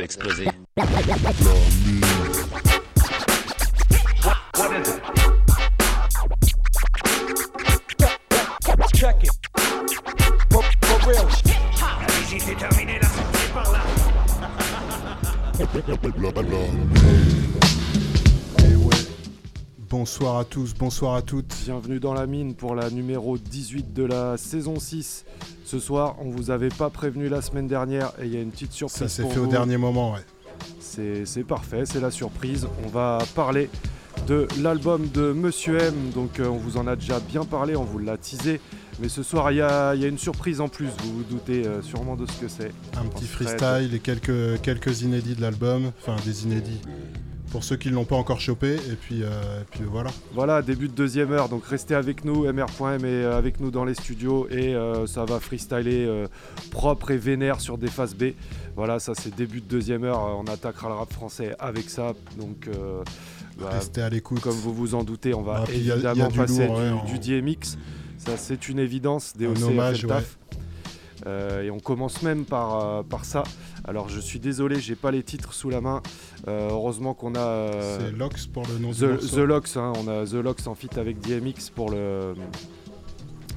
peut 0.00 0.04
exploser. 0.04 0.46
Bonsoir 19.88 20.38
à 20.38 20.44
tous, 20.44 20.74
bonsoir 20.74 21.14
à 21.14 21.22
toutes. 21.22 21.54
Bienvenue 21.64 22.00
dans 22.00 22.14
la 22.14 22.26
mine 22.26 22.54
pour 22.54 22.74
la 22.74 22.90
numéro 22.90 23.36
18 23.36 23.92
de 23.92 24.04
la 24.04 24.36
saison 24.36 24.78
6. 24.78 25.24
Ce 25.70 25.78
soir, 25.78 26.16
on 26.18 26.30
vous 26.30 26.50
avait 26.50 26.68
pas 26.68 26.90
prévenu 26.90 27.28
la 27.28 27.40
semaine 27.42 27.68
dernière 27.68 28.10
et 28.20 28.26
il 28.26 28.34
y 28.34 28.36
a 28.36 28.40
une 28.40 28.50
petite 28.50 28.72
surprise. 28.72 28.98
Ça 28.98 29.08
s'est 29.08 29.22
fait 29.22 29.38
au 29.38 29.46
dernier 29.46 29.76
moment, 29.76 30.14
ouais. 30.14 30.24
C'est 30.80 31.44
parfait, 31.44 31.84
c'est 31.86 32.00
la 32.00 32.10
surprise. 32.10 32.66
On 32.84 32.88
va 32.88 33.20
parler 33.36 33.70
de 34.26 34.48
l'album 34.60 35.06
de 35.14 35.30
Monsieur 35.30 35.78
M. 35.78 35.94
Donc 36.12 36.40
euh, 36.40 36.48
on 36.48 36.56
vous 36.56 36.76
en 36.76 36.88
a 36.88 36.96
déjà 36.96 37.20
bien 37.20 37.44
parlé, 37.44 37.76
on 37.76 37.84
vous 37.84 38.00
l'a 38.00 38.16
teasé. 38.16 38.60
Mais 39.00 39.08
ce 39.08 39.22
soir, 39.22 39.52
il 39.52 39.58
y 39.58 39.60
a, 39.60 39.94
il 39.94 40.02
y 40.02 40.04
a 40.04 40.08
une 40.08 40.18
surprise 40.18 40.60
en 40.60 40.66
plus. 40.66 40.88
Vous 41.04 41.18
vous 41.18 41.22
doutez 41.22 41.64
euh, 41.64 41.82
sûrement 41.82 42.16
de 42.16 42.26
ce 42.26 42.40
que 42.40 42.48
c'est. 42.48 42.72
Un 42.98 43.06
petit 43.06 43.26
freestyle 43.26 43.94
et 43.94 44.00
quelques, 44.00 44.60
quelques 44.62 45.02
inédits 45.02 45.36
de 45.36 45.40
l'album. 45.40 45.92
Enfin, 46.00 46.16
des 46.24 46.42
inédits. 46.46 46.80
Pour 47.50 47.64
ceux 47.64 47.76
qui 47.76 47.88
ne 47.90 47.94
l'ont 47.94 48.04
pas 48.04 48.14
encore 48.16 48.40
chopé. 48.40 48.74
Et 48.74 48.94
puis, 49.00 49.22
euh, 49.24 49.62
et 49.62 49.64
puis 49.70 49.82
voilà. 49.84 50.10
Voilà, 50.34 50.62
début 50.62 50.86
de 50.88 50.92
deuxième 50.94 51.32
heure, 51.32 51.48
donc 51.48 51.64
restez 51.66 51.94
avec 51.96 52.24
nous, 52.24 52.44
MR.M 52.44 53.04
est 53.04 53.08
euh, 53.08 53.36
avec 53.36 53.58
nous 53.58 53.72
dans 53.72 53.84
les 53.84 53.94
studios 53.94 54.46
et 54.50 54.74
euh, 54.74 55.06
ça 55.08 55.24
va 55.24 55.40
freestyler 55.40 56.06
euh, 56.06 56.28
propre 56.70 57.10
et 57.10 57.16
vénère 57.16 57.60
sur 57.60 57.76
des 57.76 57.88
phases 57.88 58.14
B. 58.14 58.34
Voilà, 58.76 59.00
ça 59.00 59.14
c'est 59.16 59.34
début 59.34 59.60
de 59.60 59.66
deuxième 59.66 60.04
heure, 60.04 60.20
on 60.38 60.44
attaquera 60.44 60.88
le 60.90 60.94
rap 60.94 61.12
français 61.12 61.56
avec 61.58 61.90
ça, 61.90 62.12
donc 62.38 62.68
bah, 63.58 63.70
Restez 63.72 64.00
à 64.02 64.08
l'écoute. 64.08 64.40
comme 64.40 64.52
vous 64.54 64.72
vous 64.72 64.94
en 64.94 65.02
doutez, 65.02 65.34
on 65.34 65.42
va 65.42 65.62
Ah, 65.62 65.64
puis 65.66 65.78
il 65.78 65.86
y 65.86 65.90
a- 65.92 65.96
il 65.96 66.02
y 66.02 66.06
a 66.06 66.10
évidemment 66.12 66.28
du 66.30 66.38
passer 66.38 66.66
lourd, 66.66 66.78
ouais, 66.78 67.18
du, 67.18 67.18
DMX, 67.42 67.76
ça 68.16 68.36
c'est 68.36 68.68
une 68.68 68.78
évidence, 68.78 69.34
DOC 69.36 69.58
Un 69.58 69.62
hommage, 69.64 70.06
taf. 70.06 70.38
Euh, 71.26 71.62
et 71.62 71.70
on 71.70 71.80
commence 71.80 72.22
même 72.22 72.44
par, 72.44 72.80
euh, 72.84 73.02
par 73.02 73.24
ça. 73.24 73.42
Alors 73.84 74.08
je 74.08 74.20
suis 74.20 74.38
désolé, 74.40 74.80
j'ai 74.80 74.94
pas 74.94 75.10
les 75.10 75.22
titres 75.22 75.52
sous 75.52 75.70
la 75.70 75.80
main. 75.80 76.02
Euh, 76.48 76.68
heureusement 76.70 77.12
qu'on 77.14 77.34
a 77.34 77.70
C'est 77.98 78.12
Lox 78.16 78.46
pour 78.46 78.66
le 78.66 78.78
nom 78.78 78.90
du 78.90 78.98
The, 78.98 79.02
morceau. 79.02 79.36
The 79.36 79.38
Lox, 79.40 79.76
hein, 79.76 79.92
on 79.98 80.08
a 80.08 80.24
The 80.26 80.34
Lox 80.34 80.66
en 80.66 80.74
feat 80.74 80.96
avec 80.98 81.20
DMX 81.20 81.70
pour 81.74 81.90
le, 81.90 82.34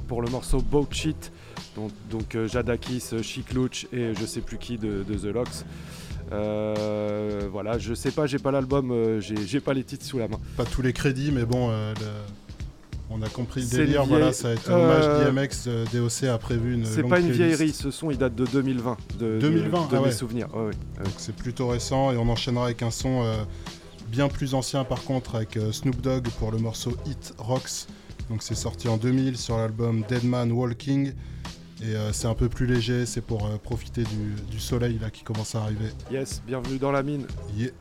pour 0.08 0.22
le 0.22 0.30
morceau 0.30 0.60
Boat 0.62 0.88
Shit. 0.92 1.32
Donc, 1.76 1.92
donc 2.12 2.38
Jadakis, 2.48 3.12
Chic 3.24 3.54
Luch 3.54 3.88
et 3.94 4.14
je 4.14 4.26
sais 4.26 4.42
plus 4.42 4.58
qui 4.58 4.78
de, 4.78 5.04
de 5.04 5.16
The 5.16 5.34
Lox. 5.34 5.66
Voilà, 7.52 7.78
je 7.80 7.94
sais 7.94 8.12
pas, 8.12 8.26
j'ai 8.28 8.40
pas 8.40 8.52
l'album, 8.52 9.20
j'ai 9.20 9.36
j'ai 9.46 9.60
pas 9.60 9.74
les 9.74 9.84
titres 9.84 10.06
sous 10.06 10.18
la 10.20 10.28
main. 10.28 10.40
Pas 10.58 10.66
tous 10.66 10.82
les 10.82 10.94
crédits, 10.94 11.32
mais 11.32 11.46
bon, 11.46 11.70
le- 11.70 11.94
on 13.14 13.22
a 13.22 13.30
compris 13.30 13.62
le 13.62 13.68
C'est 13.68 13.78
délire. 13.78 14.02
une 14.04 14.10
Voilà, 14.10 14.26
vieille- 14.26 14.34
ça 14.36 14.48
va 14.50 14.54
être 14.56 14.70
euh, 14.70 15.24
hommage 15.24 15.26
DMX. 15.34 15.50
euh, 15.68 15.86
DOC 15.94 16.24
a 16.30 16.38
prévu 16.38 16.74
une. 16.74 16.86
C'est 16.86 17.02
longue 17.02 17.10
pas 17.12 17.20
une 17.20 17.32
vieillerie, 17.32 17.72
ce 17.72 17.92
son 17.92 18.10
il 18.12 18.18
date 18.18 18.36
de 18.36 18.46
2020. 18.46 18.98
De, 19.20 19.36
de- 19.36 19.40
2020, 19.40 19.70
de, 19.92 19.96
ah 19.96 20.00
mes 20.00 20.06
ouais. 20.06 20.12
souvenirs. 20.12 20.48
Donc 20.54 21.14
c'est 21.18 21.36
plutôt 21.36 21.68
récent 21.68 22.12
et 22.12 22.18
on 22.18 22.28
enchaînera 22.30 22.66
avec 22.66 22.82
un 22.82 22.92
son 22.92 23.24
euh, 23.24 23.44
bien 24.08 24.28
plus 24.30 24.54
ancien 24.56 24.84
par 24.84 25.04
contre 25.04 25.36
avec 25.36 25.58
euh, 25.58 25.72
Snoop 25.72 26.02
Dogg 26.02 26.28
pour 26.40 26.52
le 26.52 26.58
morceau 26.58 26.92
Hit 27.06 27.34
Rocks. 27.38 27.88
Donc 28.30 28.42
c'est 28.42 28.56
sorti 28.56 28.88
en 28.88 28.98
2000 28.98 29.38
sur 29.38 29.58
l'album 29.58 30.04
Dead 30.08 30.24
Man 30.24 30.52
Walking 30.52 31.12
et 31.82 31.96
euh, 31.96 32.14
c'est 32.14 32.28
un 32.28 32.34
peu 32.36 32.48
plus 32.48 32.66
léger, 32.66 33.06
c'est 33.06 33.20
pour 33.22 33.46
euh, 33.46 33.58
profiter 33.62 34.04
du, 34.04 34.34
du 34.50 34.60
soleil 34.60 34.98
là 35.02 35.10
qui 35.10 35.24
commence 35.24 35.56
à 35.56 35.62
arriver. 35.64 35.90
Yes, 36.12 36.42
bienvenue 36.48 36.78
dans 36.80 36.92
la 36.92 37.04
mine. 37.04 37.26
Yeah. 37.58 37.72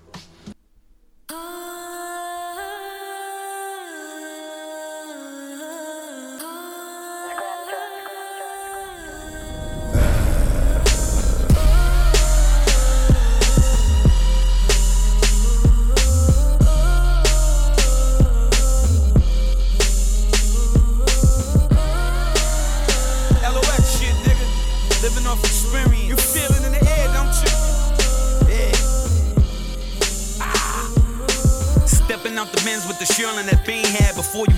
LOX 1.31 1.92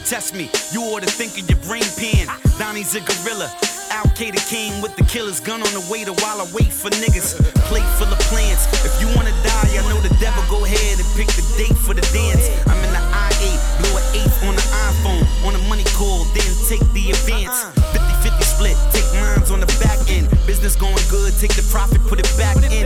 test 0.04 0.34
me. 0.34 0.50
You 0.70 0.82
ought 0.92 1.02
to 1.02 1.08
think 1.08 1.40
of 1.40 1.48
your 1.48 1.58
brain 1.64 1.88
pan. 1.96 2.28
Donnie's 2.58 2.94
a 2.94 3.00
gorilla. 3.00 3.48
Al 3.88 4.04
Qaeda 4.12 4.36
came 4.48 4.82
with 4.82 4.94
the 4.96 5.04
killer's 5.04 5.40
gun 5.40 5.62
on 5.64 5.72
the 5.72 5.80
waiter 5.88 6.12
while 6.20 6.44
I 6.44 6.46
wait 6.52 6.72
for 6.72 6.90
niggas. 7.00 7.40
Plate 7.64 7.88
full 7.96 8.12
of 8.12 8.20
plants. 8.28 8.68
If 8.84 8.92
you 9.00 9.08
wanna 9.16 9.32
die, 9.40 9.70
I 9.72 9.80
know 9.88 10.00
the 10.04 10.12
devil. 10.20 10.44
Go 10.52 10.64
ahead 10.64 11.00
and 11.00 11.08
pick 11.16 11.28
the 11.32 11.44
date 11.56 11.76
for 11.76 11.94
the 11.94 12.04
dance. 12.12 12.52
I'm 12.68 12.76
in 12.84 12.92
the 12.92 13.00
I8, 13.00 13.56
blow 13.80 13.96
an 13.96 14.04
eighth 14.20 14.38
on 14.44 14.54
the 14.54 14.66
iPhone. 14.92 15.24
On 15.48 15.54
a 15.56 15.62
money 15.72 15.84
call, 15.96 16.24
then 16.36 16.52
take 16.68 16.84
the 16.92 17.10
advance. 17.10 17.64
50 17.96 18.28
50 18.28 18.44
split, 18.44 18.76
take 18.92 19.08
mines 19.16 19.50
on 19.50 19.60
the 19.60 19.70
back 19.80 19.98
end. 20.12 20.28
Business 20.44 20.76
going 20.76 21.00
good, 21.08 21.32
take 21.40 21.54
the 21.56 21.64
profit, 21.72 22.02
put 22.04 22.20
it 22.20 22.28
back 22.36 22.60
in. 22.70 22.84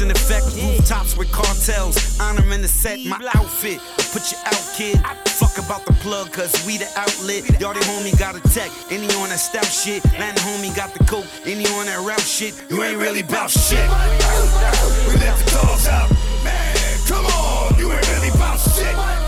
In 0.00 0.10
effect, 0.10 0.46
rooftops 0.56 1.14
with 1.14 1.30
cartels. 1.30 2.18
Honor 2.20 2.54
in 2.54 2.62
the 2.62 2.68
set, 2.68 3.04
my 3.04 3.20
outfit. 3.34 3.78
Put 4.12 4.32
you 4.32 4.38
out, 4.46 4.72
kid. 4.74 4.98
Fuck 5.28 5.58
about 5.58 5.84
the 5.84 5.92
plug, 6.00 6.32
cause 6.32 6.54
we 6.66 6.78
the 6.78 6.88
outlet. 6.96 7.44
Y'all 7.60 7.74
the 7.74 7.80
homie 7.80 8.18
got 8.18 8.34
a 8.34 8.40
tech, 8.48 8.70
any 8.90 9.04
on 9.16 9.28
that 9.28 9.38
stout 9.38 9.66
shit. 9.66 10.02
Latin 10.18 10.42
homie 10.42 10.74
got 10.74 10.94
the 10.94 11.04
coke, 11.04 11.26
any 11.44 11.66
on 11.76 11.84
that 11.84 12.00
route 12.00 12.18
shit. 12.20 12.54
You 12.70 12.82
ain't 12.82 12.98
really 12.98 13.22
bout 13.22 13.50
shit. 13.50 13.86
We 15.06 15.16
let 15.20 15.36
the 15.36 15.50
dogs 15.52 15.86
out. 15.86 16.10
Man, 16.44 16.76
come 17.06 17.26
on, 17.26 17.78
you 17.78 17.92
ain't 17.92 18.08
really 18.08 18.30
bout 18.38 18.58
shit. 18.58 19.19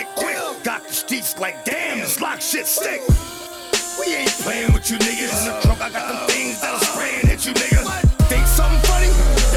Shit 0.00 0.14
quick. 0.16 0.64
Got 0.64 0.86
the 0.86 0.92
streets 0.92 1.38
like, 1.38 1.64
damn, 1.64 1.98
this 1.98 2.20
lock 2.20 2.40
shit 2.40 2.66
stick. 2.66 3.00
We 3.98 4.14
ain't 4.14 4.30
playing 4.40 4.72
with 4.72 4.90
you 4.90 4.98
niggas. 4.98 5.46
In 5.46 5.54
the 5.54 5.60
trunk, 5.60 5.80
I 5.80 5.90
got 5.90 6.08
them 6.08 6.28
things 6.28 6.60
that'll 6.60 6.80
spray 6.80 7.20
hit 7.28 7.44
you 7.46 7.52
niggas. 7.52 7.86
Think 8.28 8.46
something 8.46 8.80
funny? 8.88 9.08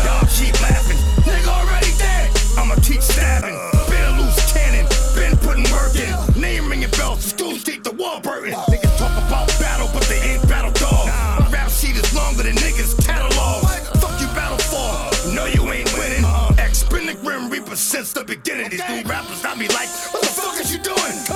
Y'all 0.03 0.27
keep 0.27 0.55
laughing. 0.61 0.99
Nigga 1.23 1.47
already 1.47 1.91
dead. 1.97 2.31
I'ma 2.57 2.75
keep 2.81 3.01
stabbing. 3.01 3.55
Been 3.89 4.03
a 4.03 4.21
loose 4.21 4.53
cannon. 4.53 4.85
Been 5.15 5.37
putting 5.37 5.67
work 5.71 5.95
in. 5.95 6.41
Name 6.41 6.67
ringing 6.69 6.91
bells. 6.91 7.23
Schools 7.23 7.63
keep 7.63 7.83
the 7.83 7.91
wall 7.91 8.19
burning. 8.19 8.53
Niggas 8.53 8.97
talk 8.97 9.11
about 9.27 9.47
battle, 9.59 9.89
but 9.93 10.03
they 10.03 10.19
ain't 10.33 10.47
battle 10.49 10.71
dogs. 10.71 11.11
My 11.39 11.47
rap 11.51 11.69
sheet 11.69 11.95
is 11.95 12.13
longer 12.13 12.43
than 12.43 12.55
niggas' 12.55 12.99
catalog. 13.05 13.63
Fuck 14.01 14.19
you 14.19 14.27
battle 14.35 14.57
for. 14.57 15.31
No, 15.33 15.45
you 15.45 15.63
ain't 15.71 15.91
winning. 15.93 16.25
X 16.57 16.83
been 16.83 17.05
the 17.05 17.15
grim 17.15 17.49
reaper 17.49 17.75
since 17.75 18.11
the 18.11 18.23
beginning. 18.23 18.69
These 18.69 18.83
new 18.89 19.03
rappers 19.03 19.41
got 19.41 19.57
me 19.57 19.67
like, 19.69 19.87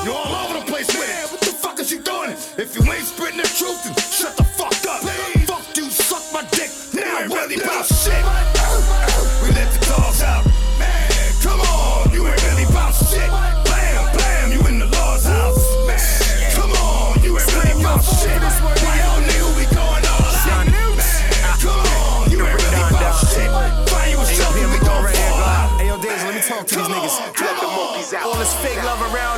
you're 0.07 0.15
all 0.15 0.48
over 0.48 0.63
the 0.63 0.65
place 0.71 0.88
with 0.88 1.04
it. 1.04 1.27
What 1.30 1.42
the 1.42 1.51
fuck 1.51 1.80
is 1.81 1.92
you 1.92 2.00
doing? 2.00 2.31
If 2.56 2.80
you 2.80 2.81
ain't 2.88 3.04
spitting 3.04 3.44
the 3.44 3.50
truth, 3.59 3.83
then 3.83 3.92
shut 4.00 4.38
the 4.38 4.45
fuck 4.56 4.71
up. 4.88 5.04
Please. 5.04 5.44
Fuck 5.44 5.68
you, 5.75 5.92
suck 5.92 6.24
my 6.31 6.48
dick. 6.56 6.71
Now 6.95 7.19
ain't 7.19 7.27
really 7.27 7.59
about 7.59 7.83
shit. 7.83 8.24
We 9.44 9.51
let 9.51 9.68
the 9.68 9.83
dogs 9.83 10.24
out. 10.24 10.48
Man, 10.80 11.12
come 11.44 11.59
on, 11.59 12.07
you 12.15 12.24
ain't 12.24 12.39
really 12.39 12.63
about 12.71 12.95
shit. 12.95 13.27
Blam, 13.27 14.00
blam, 14.15 14.48
you 14.56 14.63
in 14.71 14.80
the 14.80 14.88
Lord's 14.88 15.27
house. 15.27 15.59
Man, 15.83 16.00
come 16.56 16.71
on, 16.71 17.19
you 17.19 17.36
ain't 17.36 17.51
really 17.51 17.75
about 17.75 18.00
shit. 18.00 18.31
We 18.31 18.95
don't 19.04 19.27
need 19.27 19.68
going 19.75 20.07
all 20.07 20.24
out. 20.24 20.71
Man, 20.71 21.04
ah. 21.44 21.59
come 21.59 21.83
on, 21.83 22.31
you 22.31 22.39
ain't 22.48 22.56
really 22.56 22.80
about 22.95 23.19
shit. 23.27 23.51
Find 23.92 24.07
you 24.15 24.24
a 24.24 24.27
shelter, 24.31 24.71
we 24.71 24.80
gon' 24.88 25.04
fall 25.04 25.38
let 26.27 26.36
me 26.36 26.42
talk 26.42 26.68
to 26.68 26.75
these 26.75 26.88
niggas. 26.88 28.24
All 28.24 28.36
this 28.36 28.54
fake 28.63 28.81
love 28.83 29.01
around 29.13 29.37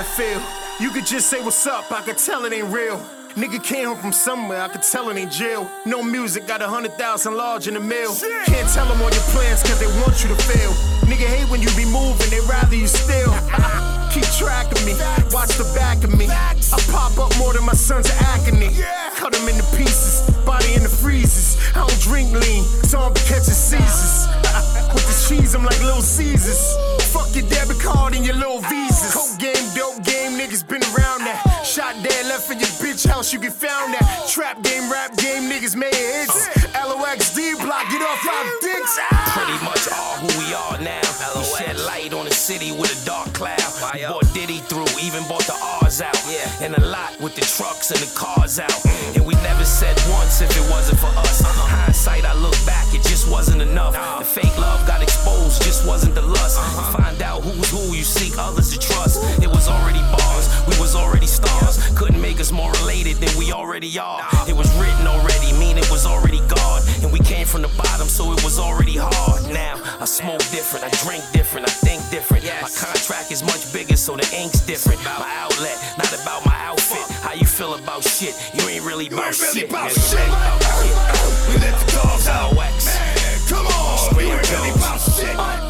I 0.00 0.02
feel. 0.02 0.40
You 0.80 0.94
could 0.94 1.04
just 1.04 1.28
say 1.28 1.42
what's 1.42 1.66
up, 1.66 1.92
I 1.92 2.00
could 2.00 2.16
tell 2.16 2.46
it 2.46 2.54
ain't 2.54 2.72
real. 2.72 3.19
Nigga 3.36 3.62
came 3.62 3.86
home 3.86 3.96
from 3.96 4.12
somewhere, 4.12 4.60
I 4.60 4.68
could 4.68 4.82
tell 4.82 5.08
it 5.08 5.16
ain't 5.16 5.30
jail. 5.30 5.70
No 5.86 6.02
music, 6.02 6.48
got 6.48 6.62
a 6.62 6.68
hundred 6.68 6.94
thousand 6.94 7.36
large 7.36 7.68
in 7.68 7.74
the 7.74 7.80
mail. 7.80 8.12
Can't 8.46 8.68
tell 8.74 8.86
them 8.86 9.00
all 9.00 9.10
your 9.10 9.22
plans, 9.30 9.62
cause 9.62 9.78
they 9.78 9.86
want 10.02 10.22
you 10.22 10.28
to 10.34 10.38
fail. 10.50 10.72
Nigga 11.06 11.30
hate 11.30 11.48
when 11.48 11.62
you 11.62 11.70
be 11.76 11.84
moving, 11.84 12.28
they 12.30 12.40
rather 12.50 12.74
you 12.74 12.88
still. 12.88 13.30
Keep 14.10 14.26
track 14.34 14.66
of 14.72 14.84
me, 14.84 14.98
watch 15.30 15.54
the 15.54 15.70
back 15.78 16.02
of 16.02 16.10
me. 16.18 16.26
I 16.28 16.78
pop 16.90 17.16
up 17.18 17.30
more 17.38 17.54
than 17.54 17.64
my 17.64 17.74
son's 17.74 18.10
of 18.10 18.18
agony. 18.34 18.74
Cut 19.14 19.32
him 19.34 19.48
into 19.48 19.62
pieces, 19.78 20.26
body 20.44 20.74
in 20.74 20.82
the 20.82 20.88
freezers. 20.90 21.56
I 21.76 21.86
don't 21.86 22.00
drink 22.00 22.32
lean, 22.32 22.64
so 22.82 22.98
I'm 22.98 23.14
catching 23.14 23.54
seizures. 23.54 24.26
With 24.90 25.06
the 25.06 25.14
cheese, 25.28 25.54
I'm 25.54 25.62
like 25.62 25.78
Little 25.80 26.02
Caesars. 26.02 26.74
Fuck 27.14 27.30
your 27.36 27.48
debit 27.48 27.78
card 27.78 28.14
and 28.16 28.26
your 28.26 28.34
little 28.34 28.58
visas. 28.58 29.14
Coke 29.14 29.38
game, 29.38 29.66
dope 29.78 30.02
game, 30.02 30.19
niggas 30.40 30.66
been 30.66 30.82
around 30.96 31.20
that. 31.28 31.44
Shot 31.64 31.94
dead, 32.02 32.26
left 32.26 32.50
in 32.50 32.58
your 32.58 32.72
bitch 32.80 33.06
house, 33.06 33.32
you 33.32 33.38
get 33.38 33.52
found 33.52 33.92
that. 33.92 34.26
Trap 34.28 34.62
game, 34.62 34.90
rap 34.90 35.14
game, 35.16 35.50
niggas 35.52 35.76
made 35.76 35.92
hits. 35.92 36.48
LOX, 36.72 37.34
D 37.34 37.52
block, 37.60 37.84
get 37.92 38.00
off 38.00 38.24
our 38.24 38.44
dicks. 38.64 38.96
Pretty 39.36 39.58
much 39.60 39.84
all 39.92 40.16
who 40.24 40.30
we 40.40 40.48
are 40.54 40.80
now. 40.80 41.04
We 41.36 41.44
shed 41.44 41.78
light 41.80 42.12
on 42.14 42.24
the 42.24 42.32
city 42.32 42.72
with 42.72 42.90
a 42.90 43.04
dark 43.04 43.32
cloud. 43.34 43.60
We 43.92 44.02
bought 44.02 44.26
Diddy 44.32 44.58
through, 44.64 44.88
even 45.02 45.22
bought 45.28 45.44
the 45.44 45.56
R's 45.84 46.00
out. 46.00 46.16
And 46.60 46.74
a 46.74 46.80
lot 46.86 47.20
with 47.20 47.34
the 47.34 47.42
trucks 47.42 47.90
and 47.90 48.00
the 48.00 48.10
cars 48.16 48.58
out. 48.58 48.72
And 49.14 49.26
we 49.26 49.34
never 49.60 49.68
said 49.68 49.96
once 50.10 50.40
if 50.40 50.50
it 50.56 50.70
wasn't 50.70 50.98
for 50.98 51.12
us. 51.20 51.42
Uh-huh. 51.42 51.84
Hindsight, 51.84 52.24
I 52.24 52.32
look 52.32 52.56
back, 52.64 52.86
it 52.94 53.02
just 53.02 53.30
wasn't 53.30 53.60
enough. 53.60 53.92
The 53.92 54.24
fake 54.24 54.56
love 54.56 54.86
got 54.86 55.02
exposed, 55.02 55.62
just 55.62 55.86
wasn't 55.86 56.14
the 56.14 56.22
lust. 56.22 56.58
Uh-huh. 56.58 56.96
Find 56.96 57.20
out 57.20 57.42
who's 57.42 57.68
who, 57.68 57.94
you 57.94 58.02
seek 58.02 58.38
others 58.38 58.72
to 58.72 58.78
trust. 58.78 59.20
It 59.42 59.48
was 59.48 59.68
already 59.68 60.00
bars, 60.16 60.48
we 60.66 60.80
was 60.80 60.96
already 60.96 61.26
stars. 61.26 61.76
Couldn't 61.94 62.22
make 62.22 62.40
us 62.40 62.52
more 62.52 62.72
related 62.80 63.16
than 63.16 63.36
we 63.36 63.52
already 63.52 63.92
are. 63.98 64.24
It 64.48 64.56
was 64.56 64.72
written 64.80 65.06
already, 65.06 65.52
mean 65.58 65.76
it 65.76 65.90
was 65.90 66.06
already 66.06 66.40
God. 66.48 66.80
And 67.02 67.12
we 67.12 67.18
came 67.18 67.46
from 67.46 67.60
the 67.60 67.72
bottom, 67.76 68.08
so 68.08 68.32
it 68.32 68.42
was 68.42 68.58
already 68.58 68.96
hard. 68.96 69.44
Now 69.52 69.76
I 70.00 70.06
smoke 70.06 70.40
different, 70.48 70.88
I 70.88 70.90
drink 71.04 71.24
different, 71.32 71.68
I 71.68 71.72
think 71.84 72.00
different. 72.08 72.44
My 72.64 72.72
contract 72.72 73.30
is 73.30 73.42
much 73.42 73.72
bigger, 73.72 73.96
so 73.96 74.16
the 74.16 74.24
ink's 74.32 74.60
different. 74.64 75.04
My 75.04 75.28
outlet, 75.44 75.76
not 75.98 76.08
about 76.16 76.46
my 76.46 76.56
outfit. 76.64 77.04
How 77.30 77.36
you 77.36 77.46
feel 77.46 77.74
about 77.74 78.02
shit? 78.02 78.34
You 78.54 78.68
ain't 78.68 78.84
really 78.84 79.06
about 79.06 79.38
really 79.38 79.60
shit. 79.60 79.70
about 79.70 79.92
shit. 79.92 80.18
You 80.18 80.26
about 80.26 80.60
shit. 80.82 81.48
We 81.48 81.60
let 81.60 81.78
the 81.78 81.92
dogs 81.92 82.26
out. 82.26 82.56
LOX. 82.56 82.86
Man, 82.86 83.38
come 83.46 83.66
on. 83.68 83.98
Scream 83.98 84.26
you 84.26 84.34
ain't 84.34 84.50
really 84.50 84.70
about 84.70 84.98
shit. 84.98 85.36
Blam, 85.36 85.69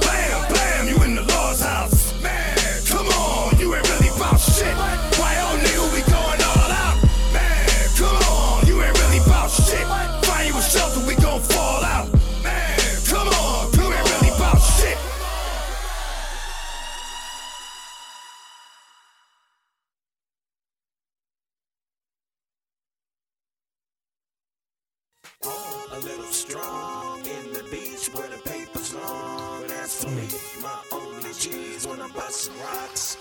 little 26.00 26.32
strong 26.32 27.20
in 27.20 27.52
the 27.52 27.64
beach 27.70 28.08
where 28.14 28.29
the 28.29 28.38
paper's 28.49 28.94
long. 28.94 29.64
As 29.82 30.02
for 30.02 30.11
me, 30.11 30.26
my 30.62 30.79
only 30.93 31.32
G's 31.32 31.87
when 31.87 32.00
I'm 32.00 32.11
busting 32.12 32.58
rocks. 32.61 33.17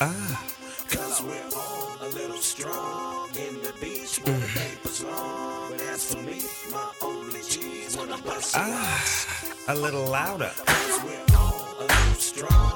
Ah. 0.00 0.44
Cause 0.88 1.22
we're 1.22 1.50
all 1.56 1.96
a 2.00 2.08
little 2.08 2.42
strong 2.42 3.28
in 3.30 3.54
the 3.62 3.72
beach 3.80 4.18
where 4.24 4.38
the 4.38 4.46
paper's 4.58 5.04
long. 5.04 5.72
As 5.92 6.14
for 6.14 6.22
me, 6.22 6.42
my 6.70 6.88
only 7.02 7.40
G's 7.42 7.96
when 7.96 8.12
I'm 8.12 8.20
busting 8.22 8.62
rocks. 8.62 9.26
A 9.68 9.74
little 9.74 10.06
louder. 10.06 10.52
Cause 10.66 11.00
we're 11.04 11.36
all 11.36 11.74
a 11.80 11.82
little 11.82 12.14
strong 12.14 12.71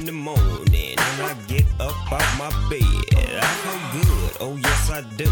in 0.00 0.06
the 0.06 0.12
morning 0.12 0.96
and 0.96 1.22
I 1.22 1.34
get 1.46 1.66
up 1.78 1.94
out 2.10 2.30
my 2.38 2.48
bed, 2.70 2.82
I 3.12 3.50
feel 3.62 4.02
good. 4.02 4.32
Oh, 4.40 4.56
yes, 4.56 4.90
I 4.90 5.02
do. 5.16 5.30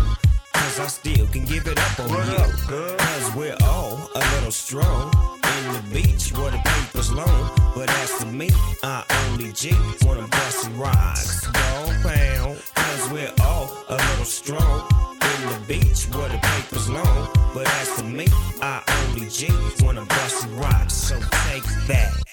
Cause 0.52 0.80
I 0.80 0.86
still 0.88 1.26
can 1.28 1.44
give 1.46 1.66
it 1.66 1.78
up 1.78 2.00
on 2.00 2.10
you. 2.10 2.38
Cause 2.68 3.34
we're 3.34 3.56
all 3.64 4.10
a 4.14 4.18
little 4.34 4.50
strong 4.50 5.12
in 5.56 5.72
the 5.72 5.82
beach 5.92 6.32
where 6.36 6.50
the 6.50 6.60
paper's 6.64 7.10
long. 7.12 7.50
But 7.74 7.88
as 8.02 8.10
for 8.10 8.26
me, 8.26 8.50
I 8.82 9.04
only 9.22 9.52
G 9.52 9.72
when 10.04 10.18
I'm 10.18 10.28
busting 10.28 10.78
rocks. 10.78 11.42
Dog 11.50 12.02
pound. 12.02 12.58
Cause 12.74 13.10
we're 13.10 13.32
all 13.40 13.70
a 13.88 13.96
little 13.96 14.24
strong 14.24 14.86
in 15.12 15.40
the 15.48 15.60
beach 15.66 16.04
where 16.14 16.28
the 16.28 16.38
paper's 16.42 16.90
long. 16.90 17.28
But 17.54 17.66
as 17.80 17.88
for 17.88 18.04
me, 18.04 18.26
I 18.60 18.82
only 19.00 19.28
G 19.30 19.48
when 19.82 19.96
I'm 19.96 20.06
busting 20.08 20.58
rocks. 20.58 20.94
So 20.94 21.18
take 21.48 21.64
that. 21.86 22.27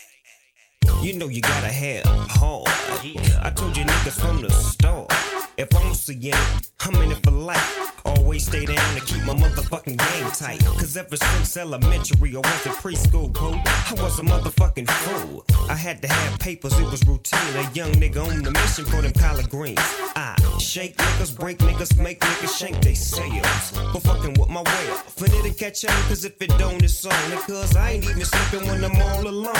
You 1.05 1.13
know 1.13 1.27
you 1.27 1.39
gotta 1.39 1.67
have 1.67 2.03
hard. 2.31 2.67
I 2.67 3.51
told 3.55 3.77
you 3.77 3.83
niggas 3.83 4.19
from 4.19 4.41
the 4.41 4.49
start. 4.49 5.25
If 5.57 5.73
I'm 5.75 5.93
seeing 5.93 6.33
I'm 6.81 6.93
in 7.01 7.11
it 7.11 7.23
for 7.23 7.31
life. 7.31 7.93
Always 8.05 8.45
stay 8.45 8.65
down 8.65 8.95
to 8.95 9.01
keep 9.05 9.23
my 9.23 9.33
motherfucking 9.33 9.97
game 9.97 10.31
tight. 10.31 10.59
Cause 10.77 10.95
ever 10.97 11.15
since 11.17 11.57
elementary 11.57 12.35
or 12.35 12.41
was 12.41 12.65
it 12.65 12.73
preschool, 12.73 13.33
boo, 13.33 13.53
I 13.65 13.93
was 14.03 14.19
a 14.19 14.21
motherfucking 14.21 14.87
fool. 14.89 15.45
I 15.67 15.75
had 15.75 16.01
to 16.03 16.07
have 16.07 16.39
papers, 16.39 16.77
it 16.77 16.85
was 16.91 17.07
routine. 17.07 17.39
A 17.55 17.71
young 17.71 17.91
nigga 17.93 18.23
on 18.23 18.43
the 18.43 18.51
mission 18.51 18.85
for 18.85 19.01
them 19.01 19.13
collard 19.13 19.49
greens. 19.49 19.79
I 20.15 20.35
shake 20.59 20.97
niggas, 20.97 21.39
break 21.39 21.57
niggas, 21.59 22.00
make 22.00 22.19
niggas 22.19 22.59
shake 22.59 22.79
they 22.81 22.93
sales. 22.93 23.71
But 23.93 24.01
fucking 24.03 24.35
with 24.35 24.50
my 24.50 24.62
way 24.62 24.89
up. 24.91 25.07
Finna 25.07 25.41
to 25.41 25.53
catch 25.53 25.85
on, 25.85 26.03
cause 26.07 26.25
if 26.25 26.39
it 26.41 26.50
don't, 26.59 26.83
it's 26.83 27.05
on. 27.05 27.31
Cause 27.47 27.75
I 27.75 27.91
ain't 27.91 28.03
even 28.03 28.25
sleeping 28.25 28.67
when 28.67 28.83
I'm 28.83 29.01
all 29.01 29.27
alone. 29.27 29.55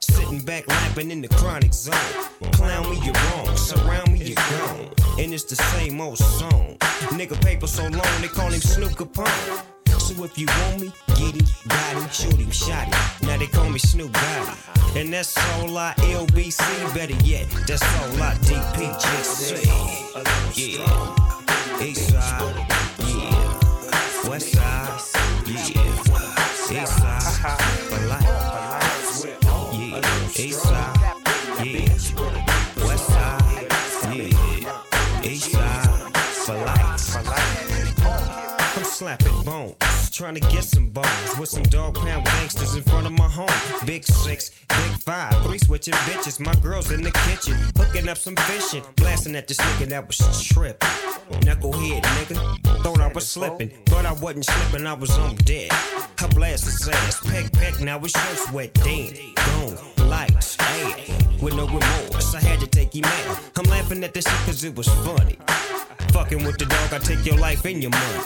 Sitting 0.00 0.40
back, 0.40 0.68
lapping 0.68 1.10
in 1.10 1.22
the 1.22 1.28
chronic 1.28 1.72
zone. 1.72 1.94
Clown 2.52 2.88
me, 2.90 3.00
you're 3.04 3.14
wrong. 3.14 3.56
Surround 3.56 4.12
me, 4.12 4.18
you're 4.26 4.36
gone. 4.36 5.07
And 5.18 5.34
it's 5.34 5.44
the 5.44 5.56
same 5.56 6.00
old 6.00 6.18
song. 6.18 6.76
Nigga 7.10 7.40
paper 7.44 7.66
so 7.66 7.82
long, 7.82 8.20
they 8.20 8.28
call 8.28 8.50
him 8.50 8.60
Snoop 8.60 8.92
Capone. 8.92 9.64
So 9.98 10.22
if 10.24 10.38
you 10.38 10.46
want 10.46 10.80
me, 10.80 10.92
get 11.16 11.34
him, 11.34 11.46
got 11.66 11.96
him, 11.96 12.08
shoot 12.10 12.38
him, 12.38 12.50
shot 12.52 12.86
him. 12.86 13.26
Now 13.26 13.36
they 13.36 13.48
call 13.48 13.68
me 13.68 13.80
Snoop 13.80 14.12
Gotti. 14.12 15.00
And 15.00 15.12
that's 15.12 15.36
all 15.36 15.76
I 15.76 15.92
LBC, 15.98 16.94
better 16.94 17.16
yet, 17.24 17.48
that's 17.66 17.82
all 17.82 18.22
I 18.22 18.34
DPGC. 18.46 19.66
Yeah. 20.54 21.84
East 21.84 22.10
side, 22.10 22.66
yeah. 23.00 24.28
West 24.28 24.52
side, 24.52 25.00
yeah. 25.46 26.82
East 26.82 26.96
side, 26.96 27.58
for 27.90 28.06
life. 28.06 28.24
Yeah. 29.74 30.44
East 30.44 30.62
trying 40.18 40.34
to 40.34 40.40
get 40.50 40.64
some 40.64 40.88
bones 40.88 41.38
with 41.38 41.48
some 41.48 41.62
dog 41.62 41.94
pound 41.94 42.24
gangsters 42.24 42.74
in 42.74 42.82
front 42.82 43.06
of 43.06 43.12
my 43.12 43.28
home. 43.28 43.48
Big 43.86 44.04
six, 44.04 44.50
big 44.68 44.90
five, 44.98 45.32
three 45.44 45.58
switching 45.58 45.94
bitches. 45.94 46.40
My 46.40 46.52
girls 46.56 46.90
in 46.90 47.02
the 47.02 47.12
kitchen, 47.12 47.54
hooking 47.76 48.08
up 48.08 48.18
some 48.18 48.34
fishing, 48.34 48.82
blasting 48.96 49.36
at 49.36 49.46
this 49.46 49.58
nigga 49.58 49.86
that 49.90 50.08
was 50.08 50.18
tripping. 50.44 50.88
Knucklehead 51.42 52.02
nigga, 52.02 52.82
thought 52.82 53.00
I 53.00 53.12
was 53.12 53.28
slipping, 53.28 53.70
but 53.84 54.04
I 54.06 54.12
wasn't 54.14 54.46
slipping, 54.46 54.88
I 54.88 54.94
was 54.94 55.16
on 55.18 55.36
deck. 55.36 55.70
I 55.70 56.26
blast 56.34 56.64
his 56.64 56.88
ass, 56.88 57.20
peck 57.24 57.52
peck, 57.52 57.80
now 57.80 58.00
his 58.00 58.10
shirt's 58.10 58.50
wet, 58.50 58.74
damn, 58.74 59.14
gone, 59.36 59.78
lights, 60.08 60.56
hey, 60.56 61.14
with 61.40 61.54
no 61.54 61.66
remorse. 61.66 62.34
I 62.34 62.40
had 62.40 62.58
to 62.58 62.66
take 62.66 62.92
him 62.92 63.04
out. 63.04 63.38
I'm 63.56 63.70
laughing 63.70 64.02
at 64.02 64.14
this 64.14 64.24
shit 64.24 64.46
cause 64.46 64.64
it 64.64 64.74
was 64.74 64.88
funny. 64.88 65.38
Fucking 66.10 66.42
with 66.44 66.58
the 66.58 66.66
dog, 66.66 66.92
I 66.92 66.98
take 66.98 67.24
your 67.24 67.36
life 67.36 67.64
and 67.64 67.80
your 67.80 67.92
money. 67.92 68.24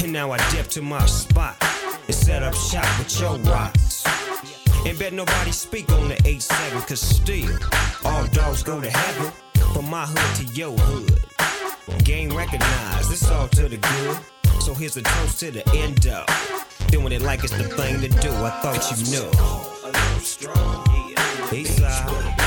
And 0.00 0.12
now 0.12 0.30
I 0.32 0.38
dip 0.50 0.66
to 0.68 0.82
my 0.82 1.04
spot 1.06 1.56
and 2.06 2.14
set 2.14 2.42
up 2.42 2.54
shop 2.54 2.86
with 2.98 3.20
your 3.20 3.36
rocks. 3.38 4.04
And 4.86 4.98
bet 4.98 5.12
nobody 5.12 5.52
speak 5.52 5.90
on 5.92 6.08
the 6.08 6.16
8-7, 6.16 6.88
cause 6.88 7.00
still, 7.00 7.58
all 8.04 8.26
dogs 8.28 8.62
go 8.62 8.80
to 8.80 8.90
heaven. 8.90 9.32
From 9.72 9.88
my 9.88 10.06
hood 10.06 10.46
to 10.46 10.54
your 10.54 10.76
hood. 10.76 12.04
Game 12.04 12.30
recognized, 12.36 13.12
it's 13.12 13.30
all 13.30 13.48
to 13.48 13.68
the 13.68 13.76
good. 13.76 14.18
So 14.62 14.74
here's 14.74 14.96
a 14.96 15.02
toast 15.02 15.40
to 15.40 15.50
the 15.50 15.68
end 15.74 16.06
up. 16.06 16.28
Doing 16.88 17.12
it 17.12 17.22
like 17.22 17.44
it's 17.44 17.56
the 17.56 17.64
thing 17.64 18.00
to 18.00 18.08
do, 18.08 18.30
I 18.32 18.50
thought 18.62 18.90
you 18.90 18.96
knew. 19.10 19.30
East 21.56 21.80
uh, 21.82 22.41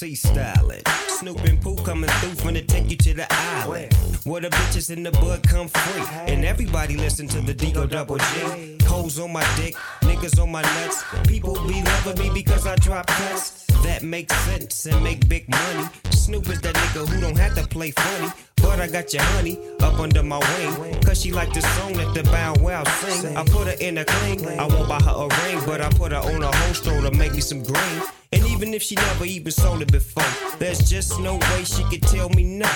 C 0.00 0.14
styling. 0.14 0.82
Snoop 1.08 1.44
and 1.44 1.60
Pooh 1.60 1.76
coming 1.76 2.08
through 2.08 2.30
finna 2.30 2.66
take 2.66 2.90
you 2.90 2.96
to 2.96 3.14
the 3.14 3.26
island. 3.30 3.92
Where 4.24 4.40
the 4.40 4.48
bitches 4.48 4.90
in 4.90 5.02
the 5.02 5.10
bud 5.12 5.42
come 5.42 5.68
free. 5.68 6.02
And 6.26 6.44
everybody 6.44 6.96
listen 6.96 7.28
to 7.28 7.40
the 7.40 7.54
Digo 7.54 7.88
Double 7.88 8.16
G. 8.16 8.78
Hoes 8.84 9.18
on 9.18 9.32
my 9.32 9.44
dick, 9.56 9.74
niggas 10.00 10.40
on 10.40 10.50
my 10.50 10.62
nuts. 10.62 11.04
People 11.28 11.54
be 11.66 11.82
loving 11.82 12.18
me 12.18 12.30
because 12.32 12.66
I 12.66 12.76
drop 12.76 13.06
cuts. 13.08 13.66
That 13.84 14.02
make 14.02 14.32
sense 14.32 14.86
and 14.86 15.02
make 15.04 15.28
big 15.28 15.48
money. 15.48 15.88
Snoop 16.10 16.48
is 16.48 16.60
that 16.62 16.74
nigga 16.74 17.06
who 17.06 17.20
don't 17.20 17.38
have 17.38 17.54
to 17.56 17.66
play 17.66 17.90
funny. 17.90 18.32
I 18.78 18.86
got 18.86 19.12
your 19.12 19.22
honey 19.22 19.58
up 19.80 19.98
under 19.98 20.22
my 20.22 20.38
wing. 20.38 21.00
Cause 21.02 21.22
she 21.22 21.32
like 21.32 21.52
the 21.52 21.62
song 21.62 21.94
that 21.94 22.14
the 22.14 22.22
Bow 22.24 22.54
Wow 22.60 22.84
sing. 22.84 23.36
I 23.36 23.44
put 23.44 23.66
her 23.66 23.76
in 23.80 23.98
a 23.98 24.04
cling. 24.04 24.46
I 24.46 24.66
won't 24.66 24.88
buy 24.88 25.00
her 25.00 25.10
a 25.10 25.28
ring, 25.44 25.62
but 25.66 25.80
I 25.80 25.88
put 25.90 26.12
her 26.12 26.18
on 26.18 26.42
a 26.42 26.54
holster 26.54 27.00
to 27.00 27.10
make 27.10 27.34
me 27.34 27.40
some 27.40 27.62
green. 27.62 28.02
And 28.32 28.46
even 28.46 28.74
if 28.74 28.82
she 28.82 28.94
never 28.94 29.24
even 29.24 29.50
sold 29.50 29.82
it 29.82 29.90
before, 29.90 30.58
there's 30.58 30.88
just 30.88 31.18
no 31.20 31.36
way 31.36 31.64
she 31.64 31.82
could 31.84 32.02
tell 32.02 32.28
me 32.28 32.44
no. 32.44 32.70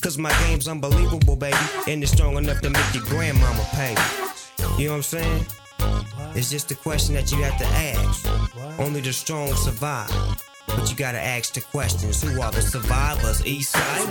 Cause 0.00 0.18
my 0.18 0.32
game's 0.46 0.66
unbelievable, 0.68 1.36
baby. 1.36 1.56
And 1.86 2.02
it's 2.02 2.12
strong 2.12 2.36
enough 2.36 2.60
to 2.62 2.70
make 2.70 2.94
your 2.94 3.04
grandmama 3.04 3.64
pay. 3.72 3.94
You 4.78 4.86
know 4.86 4.90
what 4.92 4.96
I'm 4.96 5.02
saying? 5.02 5.46
It's 6.34 6.50
just 6.50 6.70
a 6.72 6.74
question 6.74 7.14
that 7.14 7.30
you 7.30 7.42
have 7.42 7.56
to 7.58 7.66
ask. 7.66 8.80
Only 8.80 9.00
the 9.00 9.12
strong 9.12 9.54
survive. 9.54 10.10
But 10.66 10.90
you 10.90 10.96
gotta 10.96 11.20
ask 11.20 11.54
the 11.54 11.60
questions. 11.60 12.22
Who 12.22 12.40
are 12.40 12.50
the 12.50 12.62
survivors? 12.62 13.44
East 13.46 13.72
siders. 13.72 14.10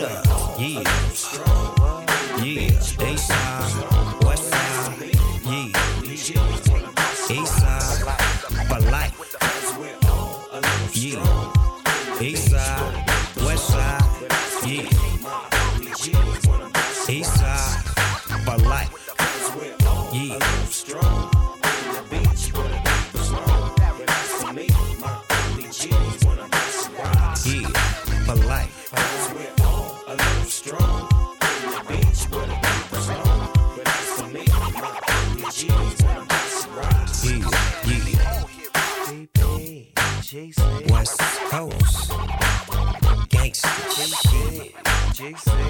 Yeah. 0.59 0.83
Yeah. 2.43 3.11
East 3.11 3.27
side. 3.27 4.23
West 4.23 4.49
side. 4.49 5.15
Yeah. 5.45 6.03
East 6.03 7.57
side. 7.57 7.89
For 8.67 8.79
life. 8.91 9.15
Yeah. 10.93 12.21
East 12.21 12.49
West 40.33 41.21
Coast. 41.51 42.09
Gangsta 43.29 43.69
shit. 43.99 44.73